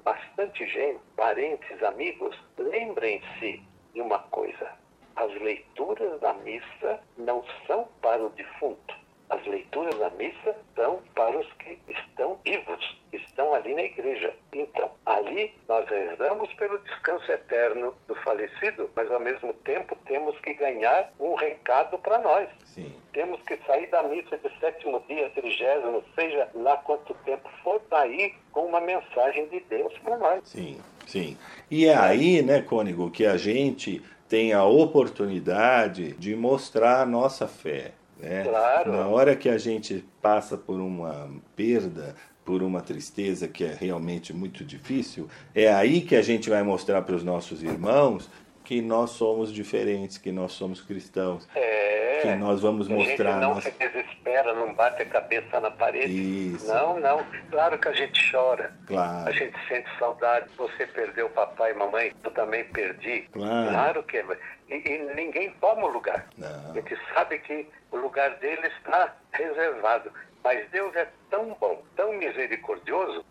bastante 0.02 0.66
gente, 0.66 1.00
parentes, 1.16 1.82
amigos, 1.82 2.36
lembrem-se 2.58 3.62
de 3.94 4.00
uma 4.00 4.18
coisa: 4.18 4.72
as 5.16 5.32
leituras 5.40 6.20
da 6.20 6.32
missa 6.34 7.00
não 7.16 7.44
são 7.66 7.88
para 8.00 8.24
o 8.24 8.30
defunto. 8.30 8.94
As 9.30 9.44
leituras 9.46 9.94
da 9.98 10.10
missa 10.10 10.56
são 10.74 11.00
para 11.14 11.38
os 11.38 11.46
que 11.54 11.78
estão 11.88 12.38
vivos, 12.44 12.96
estão 13.12 13.54
ali 13.54 13.74
na 13.74 13.82
igreja. 13.82 14.34
Então, 14.52 14.90
ali 15.04 15.54
nós 15.68 15.86
rezamos 15.88 16.52
pelo 16.54 16.78
descanso 16.78 17.30
eterno 17.30 17.94
do 18.06 18.14
falecido, 18.16 18.90
mas 18.96 19.10
ao 19.10 19.20
mesmo 19.20 19.52
tempo 19.52 19.96
temos 20.06 20.38
que 20.40 20.54
ganhar 20.54 21.12
um 21.20 21.34
recado 21.34 21.98
para 21.98 22.18
nós. 22.18 22.48
Sim. 22.64 22.92
Temos 23.12 23.40
que 23.42 23.58
sair 23.66 23.86
da 23.88 24.02
missa 24.02 24.38
de 24.38 24.48
sétimo 24.60 25.02
dia, 25.06 25.28
trigésimo, 25.30 26.02
seja 26.14 26.48
lá 26.54 26.76
quanto 26.78 27.12
tempo 27.24 27.48
for, 27.62 27.82
daí 27.90 28.34
com 28.52 28.66
uma 28.66 28.80
mensagem 28.80 29.46
de 29.48 29.60
Deus 29.60 29.92
para 29.98 30.16
nós. 30.16 30.40
Sim, 30.44 30.80
sim. 31.06 31.36
E 31.70 31.86
é 31.86 31.94
aí, 31.94 32.42
né, 32.42 32.62
Cônigo, 32.62 33.10
que 33.10 33.26
a 33.26 33.36
gente 33.36 34.02
tem 34.28 34.52
a 34.52 34.64
oportunidade 34.64 36.12
de 36.12 36.36
mostrar 36.36 37.00
a 37.00 37.06
nossa 37.06 37.48
fé. 37.48 37.92
Né? 38.18 38.44
Claro. 38.44 38.92
Na 38.92 39.06
hora 39.06 39.36
que 39.36 39.48
a 39.48 39.58
gente 39.58 40.04
passa 40.20 40.56
por 40.56 40.80
uma 40.80 41.30
perda, 41.54 42.14
por 42.44 42.62
uma 42.62 42.80
tristeza 42.80 43.46
que 43.46 43.64
é 43.64 43.76
realmente 43.78 44.32
muito 44.32 44.64
difícil, 44.64 45.28
é 45.54 45.72
aí 45.72 46.00
que 46.00 46.16
a 46.16 46.22
gente 46.22 46.48
vai 46.48 46.62
mostrar 46.62 47.02
para 47.02 47.14
os 47.14 47.22
nossos 47.22 47.62
irmãos 47.62 48.28
que 48.68 48.82
nós 48.82 49.12
somos 49.12 49.50
diferentes, 49.50 50.18
que 50.18 50.30
nós 50.30 50.52
somos 50.52 50.82
cristãos. 50.82 51.48
É. 51.54 52.18
que 52.20 52.34
nós 52.34 52.60
vamos 52.60 52.86
mostrar. 52.86 53.30
A 53.30 53.32
gente 53.32 53.40
não 53.40 53.54
nossa... 53.54 53.70
se 53.70 53.78
desespera, 53.78 54.52
não 54.52 54.74
bate 54.74 55.00
a 55.00 55.06
cabeça 55.06 55.58
na 55.58 55.70
parede. 55.70 56.52
Isso. 56.52 56.68
Não, 56.68 57.00
não. 57.00 57.24
Claro 57.50 57.78
que 57.78 57.88
a 57.88 57.92
gente 57.94 58.30
chora. 58.30 58.70
Claro. 58.86 59.26
A 59.26 59.32
gente 59.32 59.56
sente 59.68 59.88
saudade. 59.98 60.50
Você 60.58 60.86
perdeu 60.86 61.30
papai 61.30 61.70
e 61.70 61.74
mamãe, 61.76 62.12
eu 62.22 62.30
também 62.32 62.62
perdi. 62.64 63.26
Claro. 63.32 63.70
Claro 63.70 64.02
que 64.02 64.18
é. 64.18 64.24
E, 64.68 64.74
e 64.74 65.14
ninguém 65.14 65.50
toma 65.62 65.86
o 65.86 65.88
lugar. 65.88 66.28
Não. 66.36 66.72
A 66.72 66.74
gente 66.74 66.94
sabe 67.14 67.38
que 67.38 67.66
o 67.90 67.96
lugar 67.96 68.36
dele 68.36 68.66
está 68.66 69.16
reservado. 69.32 70.12
Mas 70.44 70.68
Deus 70.68 70.94
é 70.94 71.08
tão 71.30 71.56
bom, 71.58 71.82
tão 71.96 72.12
misericordioso 72.12 73.24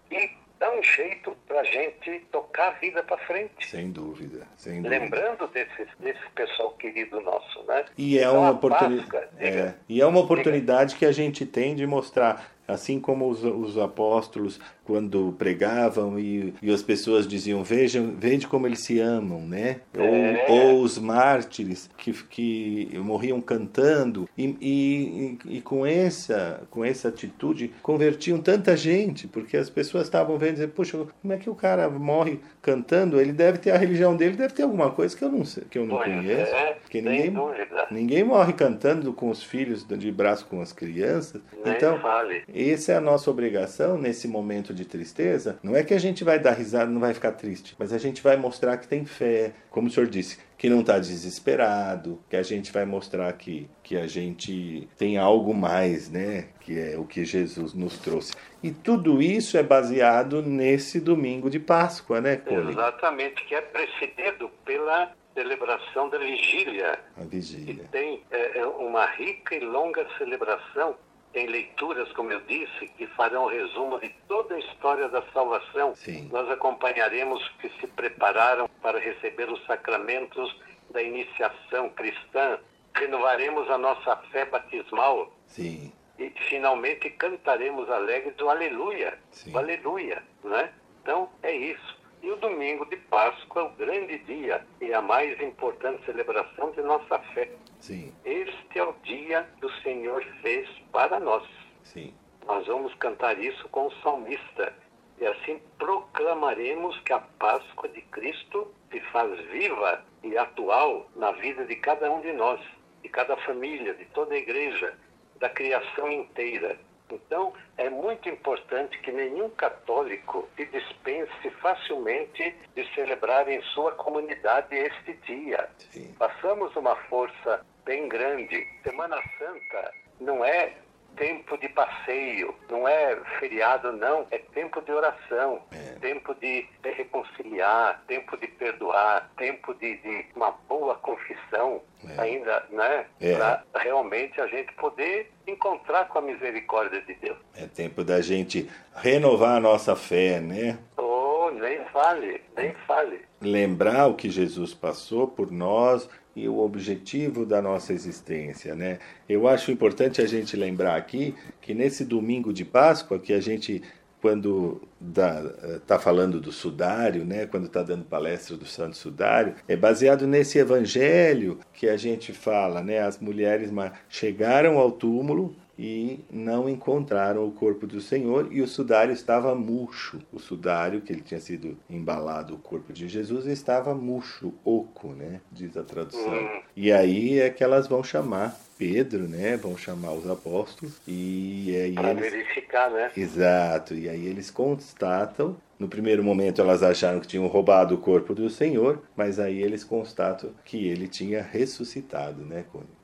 dá 0.59 0.71
um 0.71 0.81
jeito 0.83 1.35
para 1.47 1.61
a 1.61 1.63
gente 1.63 2.19
tocar 2.31 2.69
a 2.69 2.71
vida 2.79 3.03
para 3.03 3.17
frente. 3.25 3.67
Sem 3.67 3.91
dúvida, 3.91 4.47
sem 4.57 4.81
dúvida. 4.81 4.89
Lembrando 4.89 5.47
desse, 5.47 5.87
desse 5.99 6.29
pessoal 6.35 6.71
querido 6.71 7.21
nosso, 7.21 7.63
né? 7.63 7.85
E 7.97 8.17
é 8.17 8.21
Então, 8.23 8.39
uma 8.39 8.51
oportunidade. 8.51 9.27
É, 9.37 9.49
diga. 9.51 9.75
e 9.87 10.01
é 10.01 10.05
uma 10.05 10.19
oportunidade 10.19 10.95
que 10.95 11.05
a 11.05 11.11
gente 11.11 11.45
tem 11.45 11.75
de 11.75 11.85
mostrar. 11.85 12.55
Assim 12.67 12.99
como 12.99 13.29
os, 13.29 13.45
os 13.45 13.77
apóstolos, 13.77 14.59
quando 14.87 15.35
pregavam 15.37 16.17
e, 16.17 16.53
e 16.61 16.71
as 16.71 16.81
pessoas 16.81 17.27
diziam, 17.27 17.61
vejam, 17.61 18.15
vede 18.17 18.47
como 18.47 18.65
eles 18.65 18.79
se 18.79 18.99
amam, 19.01 19.41
né? 19.41 19.81
É. 19.93 20.45
Ou, 20.49 20.57
ou 20.75 20.81
os 20.81 20.97
mártires 20.97 21.89
que, 21.97 22.13
que 22.13 22.89
morriam 22.97 23.41
cantando 23.41 24.29
e, 24.37 24.55
e, 24.61 25.57
e 25.57 25.61
com, 25.61 25.85
essa, 25.85 26.61
com 26.71 26.85
essa 26.85 27.09
atitude 27.09 27.73
convertiam 27.81 28.39
tanta 28.39 28.77
gente, 28.77 29.27
porque 29.27 29.57
as 29.57 29.69
pessoas 29.69 30.05
estavam 30.05 30.37
vendo 30.37 30.51
e 30.51 30.53
dizer, 30.53 30.67
puxa, 30.69 30.97
como 31.21 31.33
é 31.33 31.37
que 31.37 31.49
o 31.49 31.55
cara 31.55 31.89
morre 31.89 32.39
cantando? 32.61 33.19
Ele 33.19 33.33
deve 33.33 33.57
ter 33.57 33.71
a 33.71 33.77
religião 33.77 34.15
dele, 34.15 34.37
deve 34.37 34.53
ter 34.53 34.63
alguma 34.63 34.89
coisa 34.91 35.15
que 35.17 35.23
eu 35.23 35.29
não 35.29 35.43
sei, 35.43 35.65
que 35.69 35.77
eu 35.77 35.85
não 35.85 35.97
Pois 35.97 36.07
conheço. 36.07 36.53
é, 36.53 36.73
porque 36.75 37.01
ninguém, 37.01 37.31
dúvida. 37.31 37.87
Ninguém 37.91 38.23
morre 38.23 38.53
cantando 38.53 39.11
com 39.11 39.29
os 39.29 39.43
filhos 39.43 39.85
de 39.85 40.11
braço 40.11 40.45
com 40.45 40.61
as 40.61 40.71
crianças. 40.71 41.41
Nem 41.65 41.73
então, 41.73 41.99
fale. 41.99 42.43
essa 42.53 42.93
é 42.93 42.95
a 42.95 43.01
nossa 43.01 43.29
obrigação 43.29 43.97
nesse 43.97 44.27
momento 44.27 44.73
de 44.77 44.85
tristeza. 44.85 45.59
Não 45.61 45.75
é 45.75 45.83
que 45.83 45.93
a 45.93 45.99
gente 45.99 46.23
vai 46.23 46.39
dar 46.39 46.53
risada, 46.53 46.89
não 46.89 47.01
vai 47.01 47.13
ficar 47.13 47.33
triste, 47.33 47.75
mas 47.77 47.91
a 47.91 47.97
gente 47.97 48.21
vai 48.21 48.37
mostrar 48.37 48.77
que 48.77 48.87
tem 48.87 49.05
fé, 49.05 49.53
como 49.69 49.87
o 49.87 49.91
senhor 49.91 50.07
disse, 50.07 50.39
que 50.57 50.69
não 50.69 50.81
está 50.81 50.97
desesperado, 50.97 52.19
que 52.29 52.35
a 52.35 52.43
gente 52.43 52.71
vai 52.71 52.85
mostrar 52.85 53.31
que, 53.33 53.69
que 53.83 53.97
a 53.97 54.07
gente 54.07 54.87
tem 54.97 55.17
algo 55.17 55.53
mais, 55.53 56.09
né? 56.09 56.49
Que 56.61 56.79
é 56.79 56.97
o 56.97 57.05
que 57.05 57.25
Jesus 57.25 57.73
nos 57.73 57.97
trouxe. 57.97 58.33
E 58.63 58.71
tudo 58.71 59.21
isso 59.21 59.57
é 59.57 59.63
baseado 59.63 60.41
nesse 60.41 60.99
domingo 60.99 61.49
de 61.49 61.59
Páscoa, 61.59 62.21
né, 62.21 62.37
Cole? 62.37 62.71
Exatamente, 62.71 63.43
que 63.45 63.53
é 63.53 63.61
precedido 63.61 64.49
pela 64.65 65.11
celebração 65.37 66.09
da 66.09 66.17
vigília. 66.17 66.99
A 67.15 67.21
que 67.21 67.27
vigília. 67.27 67.85
tem 67.91 68.23
é, 68.31 68.57
é, 68.59 68.65
uma 68.65 69.05
rica 69.05 69.55
e 69.55 69.59
longa 69.59 70.07
celebração. 70.17 70.95
Tem 71.33 71.45
leituras, 71.47 72.11
como 72.13 72.31
eu 72.31 72.41
disse, 72.41 72.87
que 72.97 73.05
farão 73.07 73.47
resumo 73.47 73.99
de 73.99 74.09
toda 74.27 74.55
a 74.55 74.59
história 74.59 75.07
da 75.09 75.21
salvação. 75.33 75.93
Sim. 75.95 76.29
Nós 76.31 76.49
acompanharemos 76.49 77.41
os 77.41 77.49
que 77.57 77.69
se 77.79 77.87
prepararam 77.87 78.67
para 78.81 78.99
receber 78.99 79.51
os 79.51 79.63
sacramentos 79.65 80.55
da 80.91 81.01
iniciação 81.01 81.89
cristã. 81.89 82.59
Renovaremos 82.95 83.69
a 83.69 83.77
nossa 83.77 84.17
fé 84.31 84.45
batismal 84.45 85.31
Sim, 85.45 85.91
e 86.17 86.31
finalmente 86.49 87.09
cantaremos 87.11 87.89
alegres 87.89 88.33
o 88.41 88.49
aleluia. 88.49 89.19
Sim. 89.29 89.53
O 89.53 89.57
aleluia, 89.59 90.23
né? 90.43 90.71
Então 91.03 91.29
é 91.43 91.55
isso. 91.55 91.97
E 92.23 92.31
o 92.31 92.35
domingo 92.37 92.85
de 92.85 92.97
Páscoa 92.97 93.61
é 93.61 93.65
o 93.65 93.69
grande 93.69 94.17
dia 94.19 94.65
e 94.81 94.91
a 94.93 95.01
mais 95.01 95.39
importante 95.39 96.03
celebração 96.05 96.71
de 96.71 96.81
nossa 96.81 97.19
fé. 97.33 97.49
Sim, 97.79 98.13
Este 98.25 98.79
é 98.79 98.83
o 98.83 98.93
dia 99.03 99.47
que 99.59 99.65
o 99.65 99.81
Senhor 99.81 100.23
fez 100.41 100.67
para 100.91 101.19
nós. 101.19 101.43
sim. 101.83 102.13
Nós 102.45 102.65
vamos 102.65 102.93
cantar 102.95 103.37
isso 103.39 103.67
com 103.69 103.87
o 103.87 103.91
salmista. 104.01 104.73
E 105.19 105.25
assim 105.25 105.59
proclamaremos 105.77 106.97
que 107.01 107.11
a 107.11 107.19
Páscoa 107.19 107.89
de 107.89 108.01
Cristo 108.03 108.73
se 108.89 109.01
faz 109.11 109.37
viva 109.47 110.05
e 110.23 110.37
atual 110.37 111.07
na 111.15 111.31
vida 111.33 111.65
de 111.65 111.75
cada 111.75 112.09
um 112.09 112.21
de 112.21 112.31
nós, 112.31 112.61
de 113.03 113.09
cada 113.09 113.35
família, 113.37 113.93
de 113.95 114.05
toda 114.05 114.33
a 114.33 114.37
igreja, 114.37 114.97
da 115.39 115.49
criação 115.49 116.09
inteira. 116.09 116.79
Então, 117.09 117.53
é 117.77 117.89
muito 117.89 118.27
importante 118.27 118.97
que 118.99 119.11
nenhum 119.11 119.49
católico 119.51 120.47
se 120.55 120.65
dispense 120.65 121.49
facilmente 121.61 122.55
de 122.75 122.93
celebrar 122.93 123.47
em 123.47 123.61
sua 123.73 123.91
comunidade 123.93 124.75
este 124.75 125.13
dia. 125.25 125.69
Sim. 125.91 126.13
Passamos 126.19 126.75
uma 126.75 126.95
força 127.07 127.65
bem 127.85 128.09
grande. 128.09 128.67
Semana 128.83 129.21
Santa 129.37 129.93
não 130.19 130.43
é 130.43 130.73
tempo 131.17 131.57
de 131.57 131.67
passeio, 131.69 132.53
não 132.69 132.87
é 132.87 133.15
feriado, 133.39 133.91
não. 133.91 134.25
É 134.31 134.37
tempo 134.37 134.81
de 134.81 134.91
oração, 134.91 135.61
tempo 135.99 136.33
de 136.35 136.65
reconciliar, 136.83 138.01
tempo 138.07 138.37
de 138.37 138.47
perdoar, 138.47 139.29
tempo 139.37 139.73
de, 139.73 139.97
de 139.97 140.25
uma 140.35 140.51
boa 140.69 140.95
confissão, 140.95 141.81
É. 142.07 142.21
ainda, 142.21 142.63
né? 142.69 143.05
É. 143.19 143.35
Para 143.35 143.63
realmente 143.75 144.39
a 144.39 144.47
gente 144.47 144.71
poder 144.73 145.31
encontrar 145.47 146.07
com 146.07 146.19
a 146.19 146.21
misericórdia 146.21 147.01
de 147.01 147.15
Deus. 147.15 147.37
É 147.55 147.65
tempo 147.65 148.03
da 148.03 148.21
gente 148.21 148.69
renovar 148.95 149.57
a 149.57 149.59
nossa 149.59 149.95
fé, 149.95 150.39
né? 150.39 150.77
Oh, 150.97 151.49
nem 151.51 151.83
fale, 151.85 152.41
nem 152.55 152.73
fale. 152.85 153.25
Lembrar 153.41 154.07
o 154.07 154.13
que 154.15 154.29
Jesus 154.29 154.73
passou 154.73 155.27
por 155.27 155.51
nós 155.51 156.07
e 156.37 156.47
o 156.47 156.59
objetivo 156.59 157.45
da 157.45 157.61
nossa 157.61 157.91
existência, 157.91 158.75
né? 158.75 158.99
Eu 159.27 159.47
acho 159.47 159.71
importante 159.71 160.21
a 160.21 160.27
gente 160.27 160.55
lembrar 160.55 160.95
aqui 160.95 161.33
que 161.59 161.73
nesse 161.73 162.05
domingo 162.05 162.53
de 162.53 162.63
Páscoa 162.63 163.17
que 163.17 163.33
a 163.33 163.39
gente 163.41 163.81
quando 164.21 164.81
está 164.99 165.99
falando 165.99 166.41
do 166.41 166.51
sudário, 166.51 167.23
né, 167.23 167.45
quando 167.45 167.67
está 167.67 167.83
dando 167.83 168.03
palestra 168.03 168.57
do 168.57 168.65
Santo 168.65 168.97
Sudário, 168.97 169.53
é 169.67 169.75
baseado 169.75 170.25
nesse 170.25 170.57
evangelho 170.57 171.59
que 171.71 171.87
a 171.87 171.95
gente 171.95 172.33
fala, 172.33 172.81
né, 172.81 172.99
as 172.99 173.19
mulheres 173.19 173.69
chegaram 174.09 174.79
ao 174.79 174.91
túmulo 174.91 175.55
e 175.77 176.25
não 176.31 176.67
encontraram 176.67 177.45
o 177.45 177.51
corpo 177.51 177.85
do 177.85 178.01
Senhor 178.01 178.47
e 178.51 178.61
o 178.61 178.67
sudário 178.67 179.13
estava 179.13 179.53
murcho. 179.53 180.19
O 180.31 180.39
sudário 180.39 181.01
que 181.01 181.13
ele 181.13 181.21
tinha 181.21 181.39
sido 181.39 181.77
embalado 181.89 182.55
o 182.55 182.57
corpo 182.57 182.91
de 182.91 183.07
Jesus 183.07 183.45
estava 183.45 183.93
murcho, 183.93 184.53
oco, 184.63 185.09
né, 185.09 185.41
diz 185.51 185.77
a 185.77 185.83
tradução. 185.83 186.33
Hum. 186.33 186.61
E 186.75 186.91
aí 186.91 187.39
é 187.39 187.49
que 187.49 187.63
elas 187.63 187.87
vão 187.87 188.03
chamar 188.03 188.57
Pedro, 188.77 189.27
né, 189.27 189.57
vão 189.57 189.77
chamar 189.77 190.13
os 190.13 190.29
apóstolos 190.29 190.99
e 191.07 191.75
aí 191.75 191.93
Para 191.93 192.11
eles 192.11 192.31
verificar, 192.31 192.89
né? 192.91 193.11
Exato, 193.15 193.93
e 193.93 194.09
aí 194.09 194.25
eles 194.25 194.49
constatam. 194.49 195.57
No 195.77 195.87
primeiro 195.87 196.23
momento 196.23 196.59
elas 196.59 196.81
acharam 196.81 197.19
que 197.19 197.27
tinham 197.27 197.45
roubado 197.45 197.93
o 197.93 197.99
corpo 197.99 198.33
do 198.33 198.49
Senhor, 198.49 199.03
mas 199.15 199.39
aí 199.39 199.61
eles 199.61 199.83
constatam 199.83 200.51
que 200.65 200.87
ele 200.87 201.07
tinha 201.07 201.41
ressuscitado, 201.41 202.43
né, 202.43 202.65
Cone? 202.71 202.97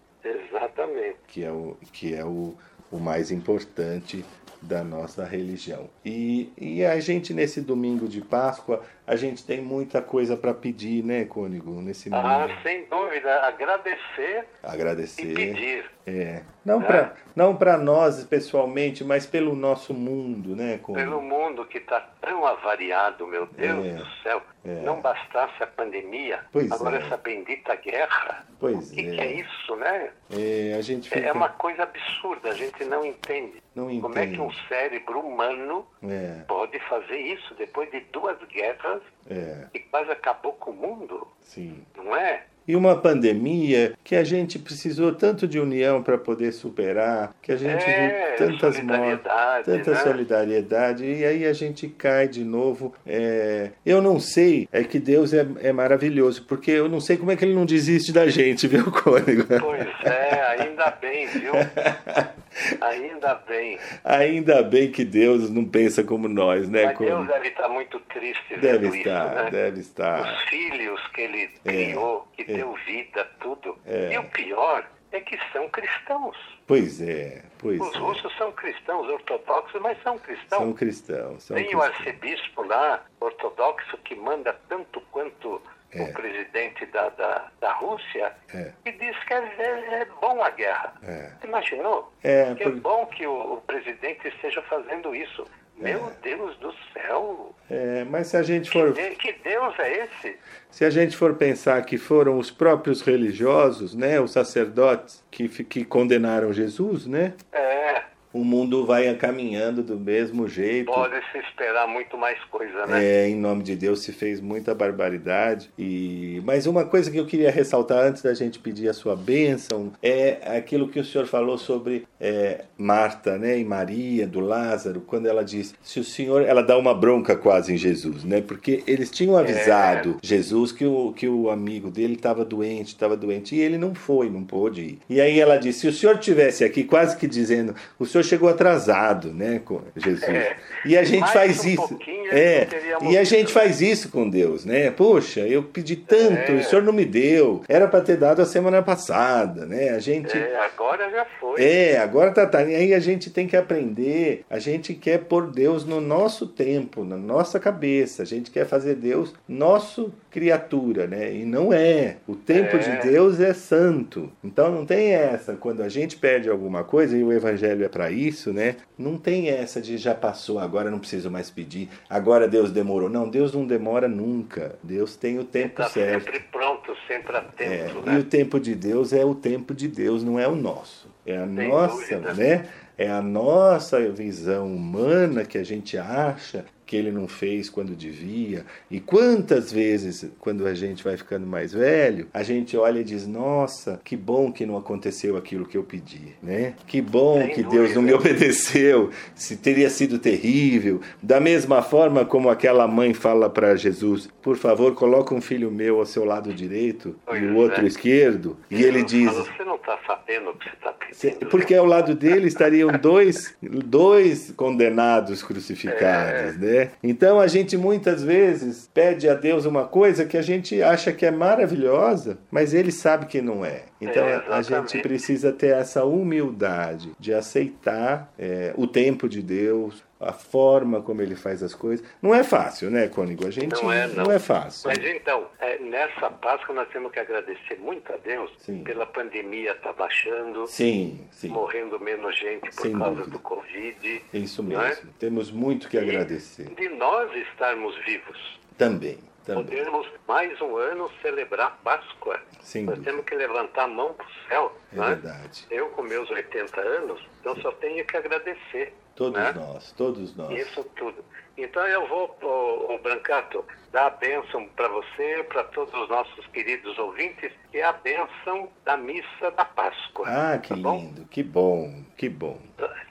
Que 1.28 1.44
é 1.44 1.52
o, 1.52 1.78
que 1.92 2.14
é 2.14 2.24
o, 2.24 2.56
o 2.92 3.00
mais 3.00 3.32
importante 3.32 4.24
da 4.62 4.82
nossa 4.82 5.26
religião. 5.26 5.90
E, 6.06 6.52
e 6.58 6.86
a 6.86 6.98
gente, 7.00 7.34
nesse 7.34 7.60
domingo 7.60 8.08
de 8.08 8.22
Páscoa, 8.22 8.82
a 9.06 9.14
gente 9.16 9.46
tem 9.46 9.62
muita 9.62 10.02
coisa 10.02 10.38
para 10.38 10.54
pedir, 10.54 11.04
né, 11.04 11.26
Cônigo? 11.26 11.82
Nesse 11.82 12.08
Ah, 12.14 12.22
momento. 12.22 12.62
sem 12.64 12.86
dúvida, 12.86 13.42
agradecer 13.42 14.46
e 14.64 14.66
Agradecer. 14.66 15.34
pedir. 15.34 15.86
É. 16.06 16.44
Não 16.66 16.82
É. 16.82 16.86
para 16.86 17.14
não 17.36 17.56
para 17.56 17.78
nós 17.78 18.24
pessoalmente, 18.26 19.04
mas 19.04 19.26
pelo 19.26 19.56
nosso 19.56 19.94
mundo, 19.94 20.56
né, 20.56 20.78
Cônigo? 20.84 21.04
Pelo 21.10 21.22
mundo 21.22 21.66
que 21.66 21.78
está 21.80 22.00
tão 22.22 22.46
avariado, 22.46 23.26
meu 23.26 23.46
Deus 23.48 23.86
É, 23.86 23.94
do 23.96 24.06
céu. 24.22 24.42
é. 24.66 24.82
Não 24.82 25.02
bastasse 25.02 25.62
a 25.64 25.68
pandemia, 25.68 26.42
Pois 26.52 26.72
agora 26.72 26.98
é. 26.98 27.02
essa 27.02 27.18
bendita 27.18 27.76
guerra. 27.76 28.46
Pois 28.60 28.92
O 28.92 28.94
que, 28.94 29.02
é. 29.10 29.12
que 29.16 29.22
é 29.22 29.32
isso, 29.34 29.76
né? 29.78 30.12
É, 30.32 30.76
a 30.78 30.82
gente 30.82 31.10
fica... 31.10 31.26
É 31.26 31.32
uma 31.32 31.50
coisa 31.50 31.84
absurda, 31.84 32.50
a 32.50 32.54
gente 32.54 32.84
não 32.86 33.04
entende. 33.06 33.62
Não 33.76 33.86
Como 34.00 34.18
é 34.20 34.28
que 34.28 34.40
um 34.40 34.46
entende. 34.48 34.68
cérebro 34.68 35.20
humano 35.22 35.88
É, 36.08 36.44
pode 36.48 36.80
fazer 36.82 37.18
isso 37.18 37.56
depois 37.56 37.90
de 37.92 38.02
duas 38.12 38.38
guerras 38.50 39.02
é, 39.30 39.68
que 39.74 39.80
quase 39.80 40.12
acabou 40.12 40.54
com 40.54 40.72
o 40.72 40.76
mundo? 40.76 41.28
sim. 41.42 41.84
Não 41.96 42.16
é? 42.16 42.44
E 42.68 42.76
uma 42.76 42.96
pandemia 42.96 43.94
que 44.04 44.16
a 44.16 44.24
gente 44.24 44.58
precisou 44.58 45.14
tanto 45.14 45.48
de 45.48 45.60
união 45.60 46.02
para 46.02 46.18
poder 46.18 46.52
superar, 46.54 47.36
que 47.42 47.52
a 47.52 47.58
gente 47.58 47.84
É, 47.84 48.36
viu 48.38 48.48
tantas 48.48 48.80
mortes, 48.82 49.32
tanta 49.66 49.92
né? 49.92 49.98
solidariedade, 49.98 51.04
e 51.06 51.26
aí 51.26 51.46
a 51.46 51.54
gente 51.54 51.88
cai 51.88 52.28
de 52.28 52.44
novo. 52.44 52.94
É, 53.06 53.72
eu 53.86 54.02
não 54.02 54.20
sei, 54.20 54.68
é 54.72 54.84
que 54.84 55.00
Deus 55.00 55.34
é, 55.34 55.46
é 55.62 55.72
maravilhoso, 55.74 56.46
porque 56.48 56.72
eu 56.72 56.88
não 56.88 57.00
sei 57.02 57.18
como 57.18 57.32
é 57.32 57.36
que 57.36 57.44
ele 57.44 57.54
não 57.56 57.66
desiste 57.66 58.12
da 58.14 58.28
gente, 58.28 58.68
viu, 58.68 58.90
Cônigo? 58.92 59.44
Pois 59.60 59.88
é, 60.06 60.58
ainda 60.60 60.92
bem, 61.02 61.28
viu? 61.28 61.52
Ainda 62.82 63.36
bem. 63.36 63.80
Ainda 64.04 64.64
bem 64.64 64.92
que 64.92 65.04
Deus 65.04 65.50
não 65.50 65.66
pensa 65.66 66.04
como 66.04 66.28
nós, 66.28 66.70
né, 66.70 66.86
Mas 66.86 66.98
Deus 66.98 67.12
Cônigo? 67.12 67.32
deve 67.34 67.48
estar 67.50 67.70
muito 67.70 68.00
triste 68.02 68.58
Deve 68.58 68.78
vendo 68.90 68.96
estar, 68.96 69.26
isso, 69.28 69.44
né? 69.44 69.52
deve 69.52 69.80
estar. 69.80 70.22
Os 70.22 70.42
filhos 70.50 71.08
que 71.08 71.22
ele 71.22 71.48
criou, 71.64 72.28
que 72.34 72.44
deu 72.44 72.74
vida, 72.86 73.28
tudo. 73.40 73.78
É. 73.86 74.14
E 74.14 74.18
o 74.18 74.24
pior 74.26 74.86
é 75.12 75.20
que 75.20 75.38
são 75.52 75.68
cristãos. 75.70 76.36
Pois 76.66 77.02
é, 77.02 77.44
pois 77.60 77.80
Os 77.80 77.94
é. 77.94 77.98
russos 78.00 78.36
são 78.38 78.52
cristãos 78.54 79.08
ortodoxos, 79.10 79.82
mas 79.82 80.02
são 80.02 80.18
cristãos. 80.18 80.62
São 80.64 80.74
cristãos. 80.74 81.44
São 81.44 81.56
Tem 81.58 81.66
o 81.66 81.80
cristãos. 81.80 81.98
arcebispo 82.00 82.64
lá, 82.64 83.04
ortodoxo, 83.20 83.98
que 84.06 84.16
manda 84.16 84.54
tanto 84.70 85.02
quanto 85.12 85.62
É. 85.96 86.02
o 86.04 86.14
presidente 86.14 86.86
da, 86.88 87.10
da, 87.10 87.48
da 87.62 87.74
Rússia, 87.74 88.32
É. 88.54 88.72
e 88.86 88.92
diz 88.94 89.18
que 89.26 89.34
é, 89.34 89.38
é- 89.38 90.02
é 90.02 90.08
bom 90.22 90.42
a 90.44 90.50
guerra. 90.50 90.94
É. 91.04 91.32
Imaginou? 91.44 92.12
É, 92.24 92.54
que 92.56 92.64
por- 92.64 92.72
é 92.74 92.76
bom 92.76 93.06
que 93.08 93.28
o, 93.28 93.54
o 93.56 93.62
presidente 93.62 94.28
esteja 94.28 94.62
fazendo 94.64 95.16
isso. 95.16 95.46
Meu 95.76 96.12
Deus 96.22 96.56
do 96.58 96.72
céu! 96.94 97.54
É, 97.70 98.04
mas 98.04 98.28
se 98.28 98.38
a 98.38 98.44
gente 98.44 98.70
for 98.70 98.94
De- 98.94 99.16
Que 99.16 99.34
Deus 99.34 99.74
é 99.80 100.04
esse? 100.04 100.38
Se 100.70 100.86
a 100.86 100.90
gente 100.92 101.18
for 101.18 101.34
pensar 101.34 101.84
que 101.84 101.98
foram 101.98 102.38
os 102.38 102.52
próprios 102.52 103.02
religiosos, 103.02 103.96
né, 103.96 104.20
os 104.20 104.32
sacerdotes 104.32 105.24
que, 105.32 105.50
que 105.50 105.84
condenaram 105.84 106.54
Jesus, 106.54 107.08
né, 107.08 107.34
É, 107.52 108.04
o 108.34 108.44
mundo 108.44 108.86
vai 108.86 109.14
caminhando 109.16 109.84
do 109.84 109.98
mesmo 109.98 110.48
jeito. 110.48 110.92
pode 110.92 111.16
se 111.32 111.38
esperar 111.38 111.88
muito 111.88 112.18
mais 112.18 112.44
coisa, 112.46 112.88
né? 112.88 113.04
É, 113.04 113.30
em 113.30 113.36
nome 113.36 113.64
de 113.64 113.76
Deus 113.76 114.02
se 114.02 114.12
fez 114.12 114.42
muita 114.42 114.74
barbaridade. 114.74 115.70
E 115.78 116.42
mas 116.44 116.66
uma 116.66 116.84
coisa 116.84 117.12
que 117.12 117.18
eu 117.18 117.26
queria 117.26 117.52
ressaltar 117.52 118.00
antes 118.00 118.24
da 118.24 118.34
gente 118.34 118.60
pedir 118.60 118.90
a 118.90 118.94
sua 118.94 119.16
bênção 119.16 119.94
é 120.02 120.40
aquilo 120.58 120.90
que 120.90 121.00
o 121.00 121.06
senhor 121.06 121.28
falou 121.28 121.58
sobre 121.58 122.06
é, 122.20 122.66
Marta, 122.78 123.38
né, 123.38 123.60
e 123.60 123.64
Maria 123.64 124.26
do 124.26 124.40
Lázaro, 124.40 125.02
quando 125.02 125.28
ela 125.28 125.44
diz 125.44 125.76
se 125.84 126.00
o 126.00 126.04
senhor, 126.04 126.42
ela 126.42 126.64
dá 126.64 126.78
uma 126.78 126.94
bronca 126.94 127.36
quase 127.36 127.74
em 127.74 127.78
Jesus, 127.78 128.24
né, 128.24 128.42
porque 128.42 128.84
eles 128.88 129.12
tinham 129.12 129.38
avisado 129.38 130.18
Jesus 130.22 130.72
que 130.72 130.86
o 130.86 131.14
que 131.14 131.28
o 131.28 131.50
amigo 131.50 131.92
dele 131.92 132.14
estava 132.14 132.44
doente, 132.44 132.88
estava 132.88 133.16
doente 133.16 133.56
e 133.56 133.60
ele 133.60 133.78
não 133.78 133.94
foi, 133.94 134.30
não 134.30 134.44
pôde 134.44 134.82
ir. 134.82 135.00
E 135.10 135.22
aí 135.22 135.40
ela 135.40 135.58
disse 135.58 135.82
se 135.82 135.88
o 135.88 135.94
senhor 135.94 136.18
tivesse 136.18 136.64
aqui, 136.64 136.84
quase 136.84 137.18
que 137.18 137.28
dizendo 137.28 137.76
o 138.00 138.06
senhor 138.06 138.23
chegou 138.24 138.50
atrasado, 138.50 139.32
né, 139.34 139.62
com 139.64 139.82
Jesus. 139.96 140.24
É. 140.24 140.56
E 140.86 140.98
a 140.98 141.04
gente 141.04 141.32
faz 141.32 141.64
um 141.64 141.70
isso. 141.70 142.00
É, 142.32 142.68
e 143.10 143.18
a 143.18 143.24
gente 143.24 143.52
faz 143.54 143.82
isso 143.82 144.10
com 144.10 144.28
Deus, 144.30 144.66
né? 144.66 144.90
Poxa, 144.92 145.42
eu 145.42 145.62
pedi 145.64 145.96
tanto, 145.96 146.52
É. 146.52 146.56
o 146.56 146.64
senhor 146.64 146.82
não 146.84 146.94
me 146.94 147.06
deu. 147.06 147.62
Era 147.68 147.88
para 147.88 148.02
ter 148.02 148.18
dado 148.18 148.42
a 148.42 148.46
semana 148.46 148.82
passada, 148.82 149.66
né? 149.66 149.90
A 149.90 150.00
gente 150.00 150.36
É, 150.36 150.58
agora 150.66 151.10
já 151.12 151.26
foi. 151.40 151.62
é, 151.62 151.98
agora 151.98 152.32
tá, 152.32 152.46
tá. 152.48 152.64
E 152.64 152.74
aí 152.76 152.94
a 152.94 153.00
gente 153.00 153.30
tem 153.30 153.46
que 153.48 153.56
aprender. 153.56 154.44
A 154.50 154.58
gente 154.60 154.94
quer 154.94 155.20
pôr 155.20 155.52
Deus 155.52 155.86
no 155.86 156.02
nosso 156.02 156.48
tempo, 156.48 157.04
na 157.04 157.18
nossa 157.18 157.60
cabeça. 157.60 158.24
A 158.24 158.26
gente 158.26 158.50
quer 158.50 158.66
fazer 158.66 158.96
Deus 158.96 159.34
nosso 159.48 160.12
criatura, 160.32 161.06
né? 161.06 161.32
E 161.34 161.46
não 161.46 161.72
é. 161.72 162.18
O 162.28 162.36
tempo 162.36 162.76
É. 162.76 162.80
de 162.80 163.08
Deus 163.10 163.40
é 163.40 163.54
santo. 163.54 164.32
Então 164.44 164.72
não 164.72 164.86
tem 164.86 165.14
essa. 165.14 165.54
Quando 165.54 165.84
a 165.84 165.90
gente 165.90 166.16
perde 166.18 166.50
alguma 166.50 166.84
coisa, 166.84 167.16
e 167.16 167.24
o 167.24 167.32
evangelho 167.32 167.86
é 167.86 167.88
para 167.90 168.10
isso, 168.14 168.54
né? 168.54 168.78
Não 168.98 169.18
tem 169.18 169.50
essa 169.50 169.82
de 169.82 169.98
já 169.98 170.14
passou, 170.16 170.60
agora 170.60 170.90
não 170.92 171.00
preciso 171.00 171.30
mais 171.32 171.50
pedir. 171.50 171.90
Agora 172.10 172.48
Deus 172.48 172.72
demorou. 172.72 173.10
Não, 173.10 173.28
Deus 173.30 173.54
não 173.54 173.66
demora 173.66 174.08
nunca. 174.08 174.76
Deus 174.84 175.16
tem 175.16 175.40
o 175.40 175.44
tempo 175.44 175.82
Está 175.82 175.90
certo. 175.90 176.24
sempre 176.26 176.40
pronto, 176.52 176.94
sempre 177.08 177.36
É, 177.36 177.40
atento, 177.40 178.00
E 178.06 178.10
né? 178.10 178.18
o 178.20 178.24
tempo 178.24 178.60
de 178.60 178.76
Deus 178.76 179.12
é 179.14 179.26
o 179.26 179.36
tempo 179.36 179.74
de 179.74 179.88
Deus, 179.88 180.24
não 180.24 180.40
é 180.40 180.48
o 180.48 180.56
nosso. 180.56 181.08
É 181.26 181.38
a 181.38 181.46
Sem 181.48 181.68
nossa, 181.70 182.16
dúvida. 182.18 182.34
né? 182.34 182.70
É 182.98 183.10
a 183.10 183.22
nossa 183.22 184.00
visão 184.12 184.68
humana 184.68 185.44
que 185.46 185.58
a 185.58 185.64
gente 185.64 185.98
acha 185.98 186.64
que 186.94 186.98
ele 186.98 187.12
não 187.12 187.28
fez 187.28 187.72
quando 187.72 187.96
devia. 187.96 188.68
E 188.92 189.00
quantas 189.00 189.72
vezes, 189.72 190.30
quando 190.40 190.68
a 190.68 190.76
gente 190.76 191.04
vai 191.04 191.18
ficando 191.18 191.48
mais 191.48 191.74
velho, 191.74 192.28
a 192.32 192.44
gente 192.44 192.78
olha 192.78 193.00
e 193.00 193.04
diz: 193.04 193.26
Nossa, 193.26 194.00
que 194.04 194.16
bom 194.16 194.52
que 194.52 194.64
não 194.64 194.78
aconteceu 194.78 195.36
aquilo 195.36 195.66
que 195.66 195.76
eu 195.76 195.84
pedi, 195.84 196.36
né? 196.40 196.76
Que 196.86 197.02
bom 197.02 197.40
Sem 197.42 197.50
que 197.56 197.64
Deus 197.64 197.96
não 197.96 198.04
me 198.04 198.12
dúvida. 198.12 198.30
obedeceu. 198.30 199.10
Se 199.34 199.56
teria 199.58 199.90
sido 199.90 200.20
terrível. 200.20 201.02
Da 201.20 201.40
mesma 201.40 201.82
forma 201.82 202.26
como 202.26 202.48
aquela 202.48 202.88
mãe 202.88 203.12
fala 203.12 203.50
para 203.50 203.76
Jesus: 203.76 204.30
Por 204.44 204.58
favor, 204.58 204.94
coloca 204.94 205.34
um 205.34 205.42
filho 205.42 205.72
meu 205.72 206.00
ao 206.00 206.06
seu 206.06 206.26
lado 206.26 206.54
direito 206.54 207.16
e 207.34 207.46
o 207.46 207.56
outro 207.56 207.84
é. 207.84 207.88
esquerdo. 207.88 208.58
E 208.70 208.84
ele 208.84 209.00
Eu 209.00 209.06
diz: 209.06 209.32
falo, 209.32 209.46
Você 209.46 209.64
não 209.64 209.76
está 209.76 209.98
sabendo 210.06 210.50
o 210.50 210.54
que 210.56 210.66
você 210.70 210.76
está 210.76 210.94
pedindo. 210.94 211.46
porque 211.50 211.74
ao 211.74 211.86
lado 211.86 212.14
dele 212.14 212.48
estariam 212.48 212.92
dois, 213.00 213.56
dois 213.62 214.52
condenados 214.56 215.42
crucificados, 215.42 216.58
né? 216.58 216.92
Então 217.02 217.40
a 217.40 217.48
gente 217.48 217.78
muitas 217.78 218.22
vezes 218.24 218.90
pede 218.94 219.30
a 219.30 219.34
Deus 219.34 219.66
uma 219.66 219.86
coisa 219.86 220.26
que 220.26 220.38
a 220.38 220.42
gente 220.42 220.82
acha 220.84 221.12
que 221.14 221.26
é 221.26 221.32
maravilhosa, 221.32 222.38
mas 222.52 222.74
ele 222.74 222.92
sabe 222.92 223.26
que 223.26 223.42
não 223.42 223.64
é. 223.64 223.84
Então 224.02 224.24
É, 224.26 224.44
a 224.50 224.62
gente 224.62 225.02
precisa 225.02 225.52
ter 225.54 225.74
essa 225.76 226.04
humildade 226.04 227.12
de 227.20 227.34
aceitar 227.34 228.32
é, 228.38 228.74
o 228.76 228.86
tempo 228.88 229.30
de 229.30 229.42
Deus, 229.42 230.04
a 230.24 230.34
forma 230.34 231.02
como 231.02 231.22
ele 231.22 231.36
faz 231.36 231.62
as 231.64 231.74
coisas. 231.74 232.06
Não 232.22 232.34
é 232.34 232.44
fácil, 232.44 232.90
né, 232.92 233.08
Cônigo? 233.08 233.46
A 233.48 233.52
gente 233.52 233.74
Não 233.82 233.92
é, 233.92 234.08
não. 234.08 234.32
é 234.32 234.40
fácil. 234.40 234.88
Mas 234.90 234.98
então, 235.04 235.48
é, 235.60 235.78
nessa 235.80 236.30
Páscoa 236.30 236.74
nós 236.76 236.88
temos 236.90 237.12
que 237.12 237.20
agradecer 237.20 237.78
muito 237.80 238.12
a 238.14 238.18
Deus 238.18 238.52
Sim. 238.60 238.84
pela 238.84 239.06
pandemia 239.06 239.76
tá 239.76 239.92
baixando, 239.94 240.66
Sim, 240.68 241.28
sim. 241.32 241.50
morrendo 241.50 242.00
menos 242.00 242.38
gente 242.38 242.70
por 242.72 242.82
Sem 242.84 242.94
causa 242.98 243.16
dúvida. 243.16 243.32
do 243.32 243.40
Covid. 243.40 244.22
É 244.34 244.38
isso 244.38 244.64
não 244.64 244.82
é? 244.82 244.90
mesmo. 244.90 245.10
Temos 245.20 245.52
muito 245.52 245.88
que 245.90 245.98
E 245.98 246.00
agradecer. 246.00 246.66
De 246.76 246.90
nós 246.90 247.32
estarmos 247.36 247.96
vivos. 248.06 248.60
Também, 248.78 249.18
também. 249.44 249.64
Podermos 249.66 250.08
mais 250.28 250.60
um 250.62 250.78
ano 250.78 251.10
celebrar 251.22 251.78
Páscoa. 251.84 252.40
Sem 252.62 252.84
Nós 252.84 252.96
dúvida. 252.96 253.12
temos 253.12 253.26
que 253.26 253.36
levantar 253.36 253.84
a 253.84 253.88
mão 253.88 254.14
para 254.14 254.26
o 254.26 254.30
céu. 254.48 254.78
É 254.92 254.96
não 254.96 255.04
é? 255.04 255.08
verdade. 255.10 255.66
Eu, 255.70 255.90
com 255.90 256.02
meus 256.02 256.30
80 256.30 256.82
anos, 256.82 257.22
então 257.40 257.56
só 257.62 257.72
tenho 257.74 258.06
que 258.06 258.18
agradecer. 258.18 258.94
Todos 259.16 259.40
né? 259.40 259.54
nós, 259.54 259.92
todos 259.92 260.36
nós. 260.36 260.52
Isso 260.60 260.84
tudo. 260.96 261.24
Então 261.56 261.86
eu 261.88 262.08
vou, 262.08 262.36
o, 262.42 262.98
Brancato, 262.98 263.64
dar 263.92 264.08
a 264.08 264.10
bênção 264.10 264.68
para 264.76 264.88
você, 264.88 265.44
para 265.48 265.64
todos 265.66 265.94
os 265.94 266.10
nossos 266.10 266.48
queridos 266.48 266.98
ouvintes, 266.98 267.52
que 267.72 267.78
é 267.78 267.84
a 267.84 267.94
bênção 267.94 268.70
da 268.84 268.98
missa 268.98 269.52
da 269.52 269.64
Páscoa. 269.64 270.28
Ah, 270.28 270.58
que 270.58 270.70
tá 270.70 270.76
bom? 270.76 270.98
lindo, 270.98 271.26
que 271.26 271.44
bom, 271.44 272.04
que 272.18 272.28
bom. 272.28 272.60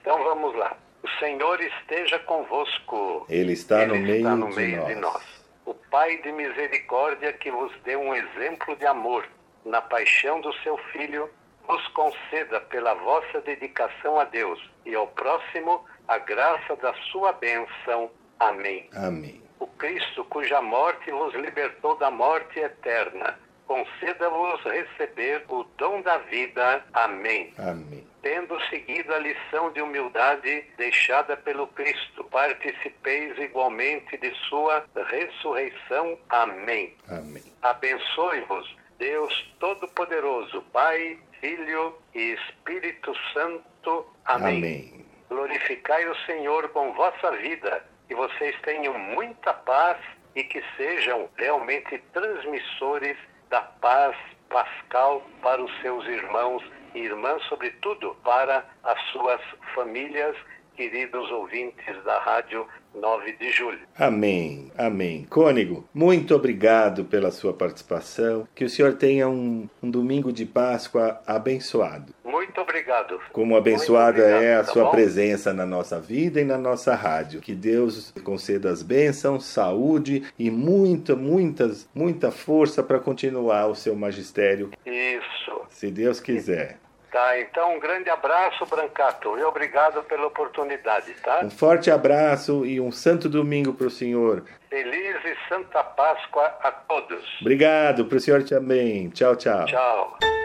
Então 0.00 0.24
vamos 0.24 0.56
lá. 0.56 0.76
O 1.04 1.08
Senhor 1.20 1.60
esteja 1.60 2.18
convosco. 2.20 3.26
Ele 3.28 3.52
está 3.52 3.86
no 3.86 3.94
Ele 3.94 4.02
meio, 4.04 4.16
está 4.16 4.36
no 4.36 4.48
de, 4.50 4.56
meio 4.56 4.76
nós. 4.78 4.88
de 4.88 4.94
nós. 4.96 5.41
Pai 5.92 6.16
de 6.22 6.32
misericórdia 6.32 7.34
que 7.34 7.50
vos 7.50 7.70
deu 7.84 8.00
um 8.00 8.14
exemplo 8.14 8.74
de 8.76 8.86
amor 8.86 9.28
na 9.62 9.82
paixão 9.82 10.40
do 10.40 10.50
seu 10.60 10.78
Filho, 10.90 11.28
vos 11.68 11.86
conceda 11.88 12.62
pela 12.62 12.94
vossa 12.94 13.42
dedicação 13.42 14.18
a 14.18 14.24
Deus 14.24 14.58
e 14.86 14.94
ao 14.94 15.06
próximo 15.08 15.84
a 16.08 16.16
graça 16.16 16.74
da 16.76 16.94
sua 17.10 17.34
bênção. 17.34 18.10
Amém. 18.40 18.88
Amém. 18.94 19.42
O 19.60 19.66
Cristo, 19.66 20.24
cuja 20.24 20.62
morte 20.62 21.10
vos 21.10 21.34
libertou 21.34 21.94
da 21.98 22.10
morte 22.10 22.58
eterna, 22.58 23.38
conceda-vos 23.72 24.62
receber 24.64 25.44
o 25.48 25.64
dom 25.78 26.02
da 26.02 26.18
vida. 26.18 26.84
Amém. 26.92 27.54
Amém. 27.56 28.06
Tendo 28.20 28.60
seguido 28.66 29.14
a 29.14 29.18
lição 29.18 29.72
de 29.72 29.80
humildade 29.80 30.66
deixada 30.76 31.38
pelo 31.38 31.66
Cristo, 31.68 32.22
participeis 32.24 33.36
igualmente 33.38 34.18
de 34.18 34.30
sua 34.48 34.84
ressurreição. 35.08 36.18
Amém. 36.28 36.94
Amém. 37.08 37.42
Abençoe-vos, 37.62 38.76
Deus 38.98 39.54
Todo-Poderoso, 39.58 40.60
Pai, 40.70 41.18
Filho 41.40 41.96
e 42.14 42.34
Espírito 42.34 43.14
Santo. 43.32 44.06
Amém. 44.26 44.58
Amém. 44.58 45.06
Glorificai 45.30 46.06
o 46.06 46.16
Senhor 46.26 46.68
com 46.68 46.92
vossa 46.92 47.30
vida, 47.38 47.82
que 48.06 48.14
vocês 48.14 48.54
tenham 48.60 48.98
muita 48.98 49.54
paz 49.54 49.96
e 50.36 50.44
que 50.44 50.62
sejam 50.76 51.30
realmente 51.36 51.96
transmissores 52.12 53.16
da 53.52 53.60
paz 53.60 54.16
pascal 54.48 55.22
para 55.42 55.62
os 55.62 55.70
seus 55.82 56.06
irmãos 56.06 56.64
e 56.94 57.00
irmãs, 57.00 57.42
sobretudo 57.50 58.16
para 58.24 58.64
as 58.82 58.98
suas 59.10 59.42
famílias, 59.74 60.34
queridos 60.82 61.30
ouvintes 61.30 62.02
da 62.04 62.18
Rádio 62.18 62.66
9 62.92 63.36
de 63.36 63.52
Julho. 63.52 63.78
Amém. 63.96 64.72
Amém. 64.76 65.24
Cônigo, 65.30 65.88
muito 65.94 66.34
obrigado 66.34 67.04
pela 67.04 67.30
sua 67.30 67.52
participação. 67.52 68.48
Que 68.52 68.64
o 68.64 68.68
senhor 68.68 68.94
tenha 68.94 69.28
um, 69.28 69.68
um 69.80 69.88
domingo 69.88 70.32
de 70.32 70.44
Páscoa 70.44 71.22
abençoado. 71.24 72.12
Muito 72.24 72.60
obrigado. 72.60 73.20
Como 73.30 73.56
abençoada 73.56 74.22
obrigado, 74.22 74.42
é 74.42 74.56
a 74.56 74.64
tá 74.64 74.72
sua 74.72 74.84
bom? 74.86 74.90
presença 74.90 75.54
na 75.54 75.64
nossa 75.64 76.00
vida 76.00 76.40
e 76.40 76.44
na 76.44 76.58
nossa 76.58 76.96
rádio. 76.96 77.40
Que 77.40 77.54
Deus 77.54 78.12
conceda 78.24 78.68
as 78.68 78.82
bênçãos, 78.82 79.44
saúde 79.44 80.24
e 80.36 80.50
muita, 80.50 81.14
muitas, 81.14 81.88
muita 81.94 82.32
força 82.32 82.82
para 82.82 82.98
continuar 82.98 83.68
o 83.68 83.76
seu 83.76 83.94
magistério, 83.94 84.72
Isso. 84.84 85.60
se 85.68 85.92
Deus 85.92 86.18
quiser. 86.18 86.81
Tá, 87.12 87.38
então 87.38 87.76
um 87.76 87.78
grande 87.78 88.08
abraço, 88.08 88.64
Brancato, 88.64 89.38
e 89.38 89.44
obrigado 89.44 90.02
pela 90.04 90.28
oportunidade, 90.28 91.12
tá? 91.22 91.40
Um 91.44 91.50
forte 91.50 91.90
abraço 91.90 92.64
e 92.64 92.80
um 92.80 92.90
santo 92.90 93.28
domingo 93.28 93.74
para 93.74 93.86
o 93.86 93.90
senhor. 93.90 94.44
Feliz 94.70 95.16
e 95.22 95.36
Santa 95.46 95.84
Páscoa 95.84 96.46
a 96.62 96.72
todos. 96.72 97.22
Obrigado 97.42 98.06
para 98.06 98.16
o 98.16 98.20
senhor 98.20 98.42
também. 98.44 99.10
Tchau, 99.10 99.36
tchau. 99.36 99.66
Tchau. 99.66 100.41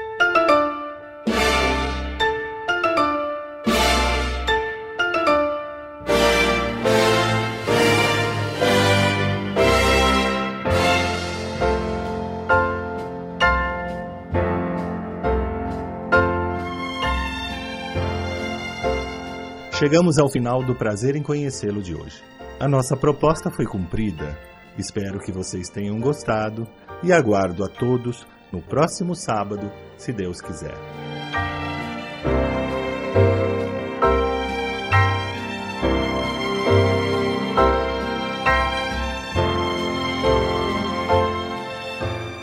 Chegamos 19.78 20.18
ao 20.18 20.28
final 20.28 20.64
do 20.64 20.74
prazer 20.74 21.16
em 21.16 21.22
conhecê-lo 21.22 21.84
de 21.84 21.94
hoje. 21.94 22.24
A 22.60 22.68
nossa 22.68 22.98
proposta 22.98 23.52
foi 23.52 23.68
cumprida. 23.68 24.36
Espero 24.76 25.20
que 25.20 25.32
vocês 25.32 25.70
tenham 25.70 25.99
gostado 25.99 26.68
e 27.04 27.14
aguardo 27.14 27.64
a 27.64 27.68
todos 27.68 28.26
no 28.52 28.60
próximo 28.60 29.14
sábado, 29.14 29.72
se 29.95 30.12
Deus 30.12 30.41
quiser. 30.41 30.74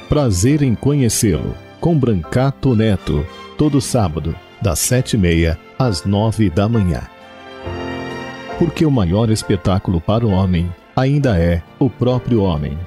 Prazer 0.09 0.63
em 0.63 0.77
conhecê-lo, 0.77 1.53
com 1.81 1.99
Brancato 1.99 2.77
Neto, 2.77 3.27
todo 3.59 3.81
sábado, 3.81 4.37
das 4.63 4.79
sete 4.79 5.15
e 5.15 5.19
meia 5.19 5.59
às 5.77 6.05
nove 6.05 6.49
da 6.49 6.69
manhã. 6.69 7.13
Porque 8.59 8.87
o 8.87 8.91
maior 8.91 9.31
espetáculo 9.31 10.01
para 10.01 10.25
o 10.25 10.31
homem 10.31 10.73
ainda 10.95 11.37
é 11.39 11.61
o 11.79 11.91
próprio 11.91 12.43
homem. 12.43 12.79